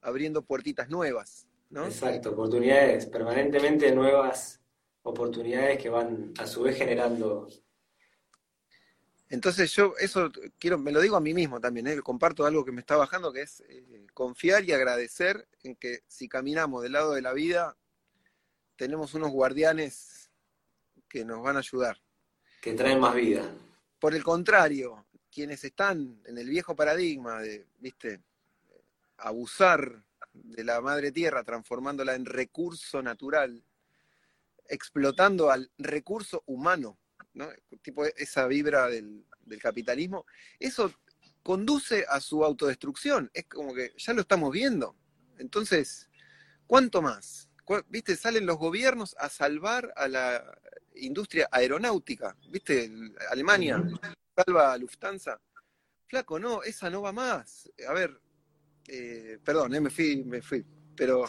abriendo 0.00 0.42
puertitas 0.42 0.88
nuevas, 0.88 1.46
¿no? 1.70 1.86
Exacto, 1.86 2.32
oportunidades, 2.32 3.06
permanentemente 3.06 3.92
nuevas 3.92 4.60
oportunidades 5.02 5.78
que 5.80 5.88
van 5.88 6.32
a 6.38 6.46
su 6.46 6.62
vez 6.62 6.76
generando. 6.76 7.48
Entonces 9.28 9.72
yo 9.72 9.94
eso 9.98 10.30
quiero, 10.58 10.78
me 10.78 10.92
lo 10.92 11.00
digo 11.00 11.16
a 11.16 11.20
mí 11.20 11.34
mismo 11.34 11.60
también, 11.60 11.86
¿eh? 11.86 12.00
comparto 12.02 12.44
algo 12.44 12.64
que 12.64 12.72
me 12.72 12.80
está 12.80 12.96
bajando, 12.96 13.32
que 13.32 13.42
es 13.42 13.62
eh, 13.68 14.06
confiar 14.12 14.64
y 14.64 14.72
agradecer 14.72 15.48
en 15.62 15.74
que 15.76 16.00
si 16.06 16.28
caminamos 16.28 16.82
del 16.82 16.92
lado 16.92 17.12
de 17.12 17.22
la 17.22 17.32
vida, 17.32 17.76
tenemos 18.76 19.14
unos 19.14 19.30
guardianes 19.30 20.30
que 21.08 21.24
nos 21.24 21.42
van 21.42 21.56
a 21.56 21.60
ayudar. 21.60 22.00
Que 22.60 22.74
traen 22.74 23.00
más 23.00 23.14
vida. 23.14 23.50
Por 23.98 24.14
el 24.14 24.22
contrario, 24.22 25.05
quienes 25.36 25.64
están 25.64 26.18
en 26.24 26.38
el 26.38 26.48
viejo 26.48 26.74
paradigma 26.74 27.42
de, 27.42 27.66
viste, 27.78 28.22
abusar 29.18 30.02
de 30.32 30.64
la 30.64 30.80
madre 30.80 31.12
tierra, 31.12 31.44
transformándola 31.44 32.14
en 32.14 32.24
recurso 32.24 33.02
natural, 33.02 33.62
explotando 34.66 35.50
al 35.50 35.70
recurso 35.76 36.42
humano, 36.46 36.96
¿no? 37.34 37.50
tipo 37.82 38.06
esa 38.06 38.46
vibra 38.46 38.88
del, 38.88 39.26
capitalismo, 39.60 40.24
eso 40.58 40.90
conduce 41.42 42.06
a 42.08 42.18
su 42.20 42.42
autodestrucción. 42.42 43.30
Es 43.34 43.44
como 43.44 43.74
que 43.74 43.92
ya 43.98 44.14
lo 44.14 44.22
estamos 44.22 44.50
viendo. 44.50 44.96
Entonces, 45.36 46.08
¿cuánto 46.66 47.02
más? 47.02 47.50
¿Viste? 47.90 48.16
Salen 48.16 48.46
los 48.46 48.56
gobiernos 48.56 49.14
a 49.18 49.28
salvar 49.28 49.92
a 49.96 50.08
la 50.08 50.58
industria 50.94 51.46
aeronáutica. 51.52 52.34
¿Viste? 52.48 52.90
Alemania 53.30 53.84
salva 54.36 54.72
a 54.72 54.78
Lufthansa. 54.78 55.40
Flaco, 56.06 56.38
no, 56.38 56.62
esa 56.62 56.90
no 56.90 57.02
va 57.02 57.12
más. 57.12 57.70
A 57.88 57.92
ver, 57.92 58.20
eh, 58.88 59.38
perdón, 59.44 59.74
eh, 59.74 59.80
me 59.80 59.90
fui, 59.90 60.24
me 60.24 60.42
fui, 60.42 60.64
pero... 60.94 61.24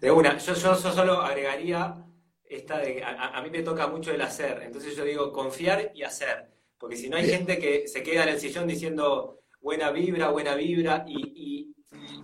De 0.00 0.10
una, 0.10 0.36
yo, 0.38 0.54
yo, 0.54 0.74
solo 0.74 1.20
agregaría 1.22 2.04
esta 2.44 2.78
de, 2.78 3.02
a, 3.04 3.40
mí 3.42 3.50
me 3.50 3.62
toca 3.62 3.86
mucho 3.86 4.10
el 4.10 4.20
hacer, 4.22 4.62
entonces 4.62 4.96
yo 4.96 5.04
digo 5.04 5.32
confiar 5.32 5.92
y 5.94 6.02
hacer, 6.02 6.48
porque 6.78 6.96
si 6.96 7.08
no 7.08 7.16
hay 7.16 7.28
gente 7.28 7.58
que 7.58 7.86
se 7.86 8.02
queda 8.02 8.22
en 8.22 8.30
el 8.30 8.40
sillón 8.40 8.66
diciendo 8.66 9.42
buena 9.60 9.90
vibra, 9.90 10.30
buena 10.30 10.54
vibra, 10.54 11.04
y, 11.06 11.74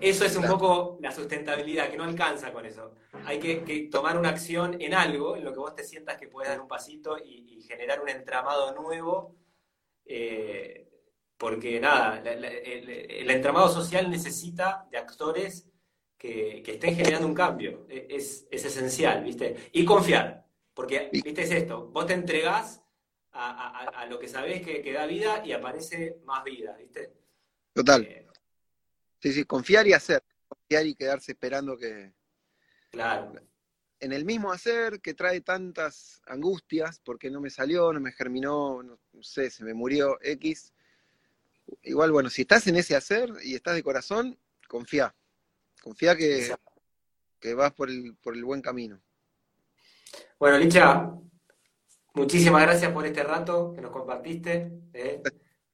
eso 0.01 0.24
es 0.24 0.36
un 0.36 0.47
poco 0.47 0.99
la 1.01 1.12
sustentabilidad, 1.12 1.91
que 1.91 1.97
no 1.97 2.05
alcanza 2.05 2.53
con 2.53 2.66
eso. 2.66 2.95
Hay 3.24 3.39
que, 3.39 3.89
tomar 3.91 4.19
una 4.19 4.31
acción 4.31 4.81
en 4.81 4.95
algo, 4.95 5.36
en 5.36 5.45
lo 5.45 5.53
que 5.53 5.59
vos 5.59 5.74
te 5.74 5.85
sientas 5.85 6.19
que 6.19 6.28
puedes 6.28 6.51
dar 6.51 6.61
un 6.61 6.69
pasito 6.69 7.16
y, 7.19 7.62
generar 7.62 8.03
un 8.03 8.11
entramado 8.11 8.74
nuevo. 8.74 9.36
Eh, 10.05 10.86
porque 11.39 11.81
nada, 11.81 12.20
el, 12.20 13.31
entramado 13.31 13.69
social 13.69 14.11
necesita 14.11 14.86
de 14.91 14.99
actores 14.99 15.66
que, 16.19 16.62
estén 16.66 16.95
generando 16.95 17.27
un 17.27 17.35
cambio. 17.35 17.86
E, 17.89 18.07
es, 18.11 18.47
esencial, 18.51 19.24
¿viste? 19.24 19.70
Y 19.73 19.85
confiar, 19.85 20.47
porque, 20.74 21.09
¿viste? 21.11 21.43
Es 21.43 21.51
esto, 21.51 21.86
vos 21.86 22.07
te 22.07 22.12
entregás 22.12 22.82
a, 23.32 24.07
lo 24.09 24.19
que 24.19 24.28
sabés 24.28 24.62
que, 24.62 24.93
da 24.93 25.07
vida 25.07 25.43
y 25.45 25.53
aparece 25.53 26.20
más 26.24 26.45
vida, 26.45 26.77
¿viste? 26.77 27.15
Total. 27.73 28.03
Eh, 28.03 28.24
sí, 29.25 29.33
sí, 29.33 29.45
confiar 29.45 29.87
y 29.87 29.95
hacer. 29.95 30.23
Confiar 30.47 30.87
y 30.87 30.95
quedarse 30.95 31.33
esperando 31.33 31.79
que... 31.79 32.13
Claro. 32.91 33.33
En 33.99 34.13
el 34.13 34.27
mismo 34.27 34.53
hacer 34.53 35.01
que 35.01 35.15
trae 35.15 35.41
tantas 35.41 36.21
angustias, 36.27 37.01
porque 37.03 37.31
no 37.31 37.41
me 37.41 37.49
salió, 37.49 37.91
no 37.95 38.01
me 38.01 38.13
germinó, 38.13 38.83
no 38.83 38.99
sé, 39.23 39.49
se 39.49 39.65
me 39.65 39.73
murió 39.73 40.19
X, 40.21 40.75
igual, 41.85 42.13
bueno, 42.13 42.29
si 42.29 42.43
estás 42.43 42.67
en 42.67 42.77
ese 42.77 42.95
hacer 42.97 43.33
y 43.43 43.55
estás 43.55 43.75
de 43.75 43.83
corazón, 43.83 44.39
confía. 44.69 45.15
Confía 45.83 46.15
que, 46.17 46.55
que 47.41 47.55
vas 47.55 47.73
por 47.73 47.89
el, 47.89 48.15
por 48.17 48.35
el 48.35 48.45
buen 48.45 48.61
camino. 48.61 49.01
Bueno, 50.39 50.59
Licha, 50.59 51.11
muchísimas 52.13 52.61
gracias 52.61 52.93
por 52.93 53.07
este 53.07 53.23
rato 53.23 53.73
que 53.75 53.81
nos 53.81 53.91
compartiste. 53.91 54.71
¿eh? 54.93 55.23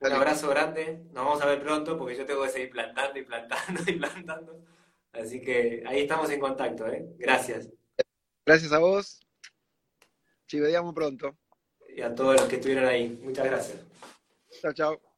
Un 0.01 0.13
abrazo 0.13 0.49
grande. 0.49 1.03
Nos 1.13 1.25
vamos 1.25 1.43
a 1.43 1.47
ver 1.47 1.63
pronto 1.63 1.99
porque 1.99 2.17
yo 2.17 2.25
tengo 2.25 2.43
que 2.43 2.49
seguir 2.49 2.71
plantando 2.71 3.19
y 3.19 3.23
plantando 3.25 3.83
y 3.87 3.93
plantando. 3.93 4.65
Así 5.13 5.41
que 5.41 5.83
ahí 5.87 6.01
estamos 6.01 6.31
en 6.31 6.41
contacto. 6.41 6.87
¿eh? 6.87 7.07
Gracias. 7.19 7.69
Gracias 8.47 8.73
a 8.73 8.79
vos. 8.79 9.21
Chivedeamos 10.47 10.95
pronto. 10.95 11.37
Y 11.95 12.01
a 12.01 12.15
todos 12.15 12.37
los 12.37 12.45
que 12.45 12.57
estuvieron 12.57 12.87
ahí. 12.87 13.21
Muchas 13.23 13.45
gracias. 13.45 13.79
Chao, 14.61 14.73
chao. 14.73 15.10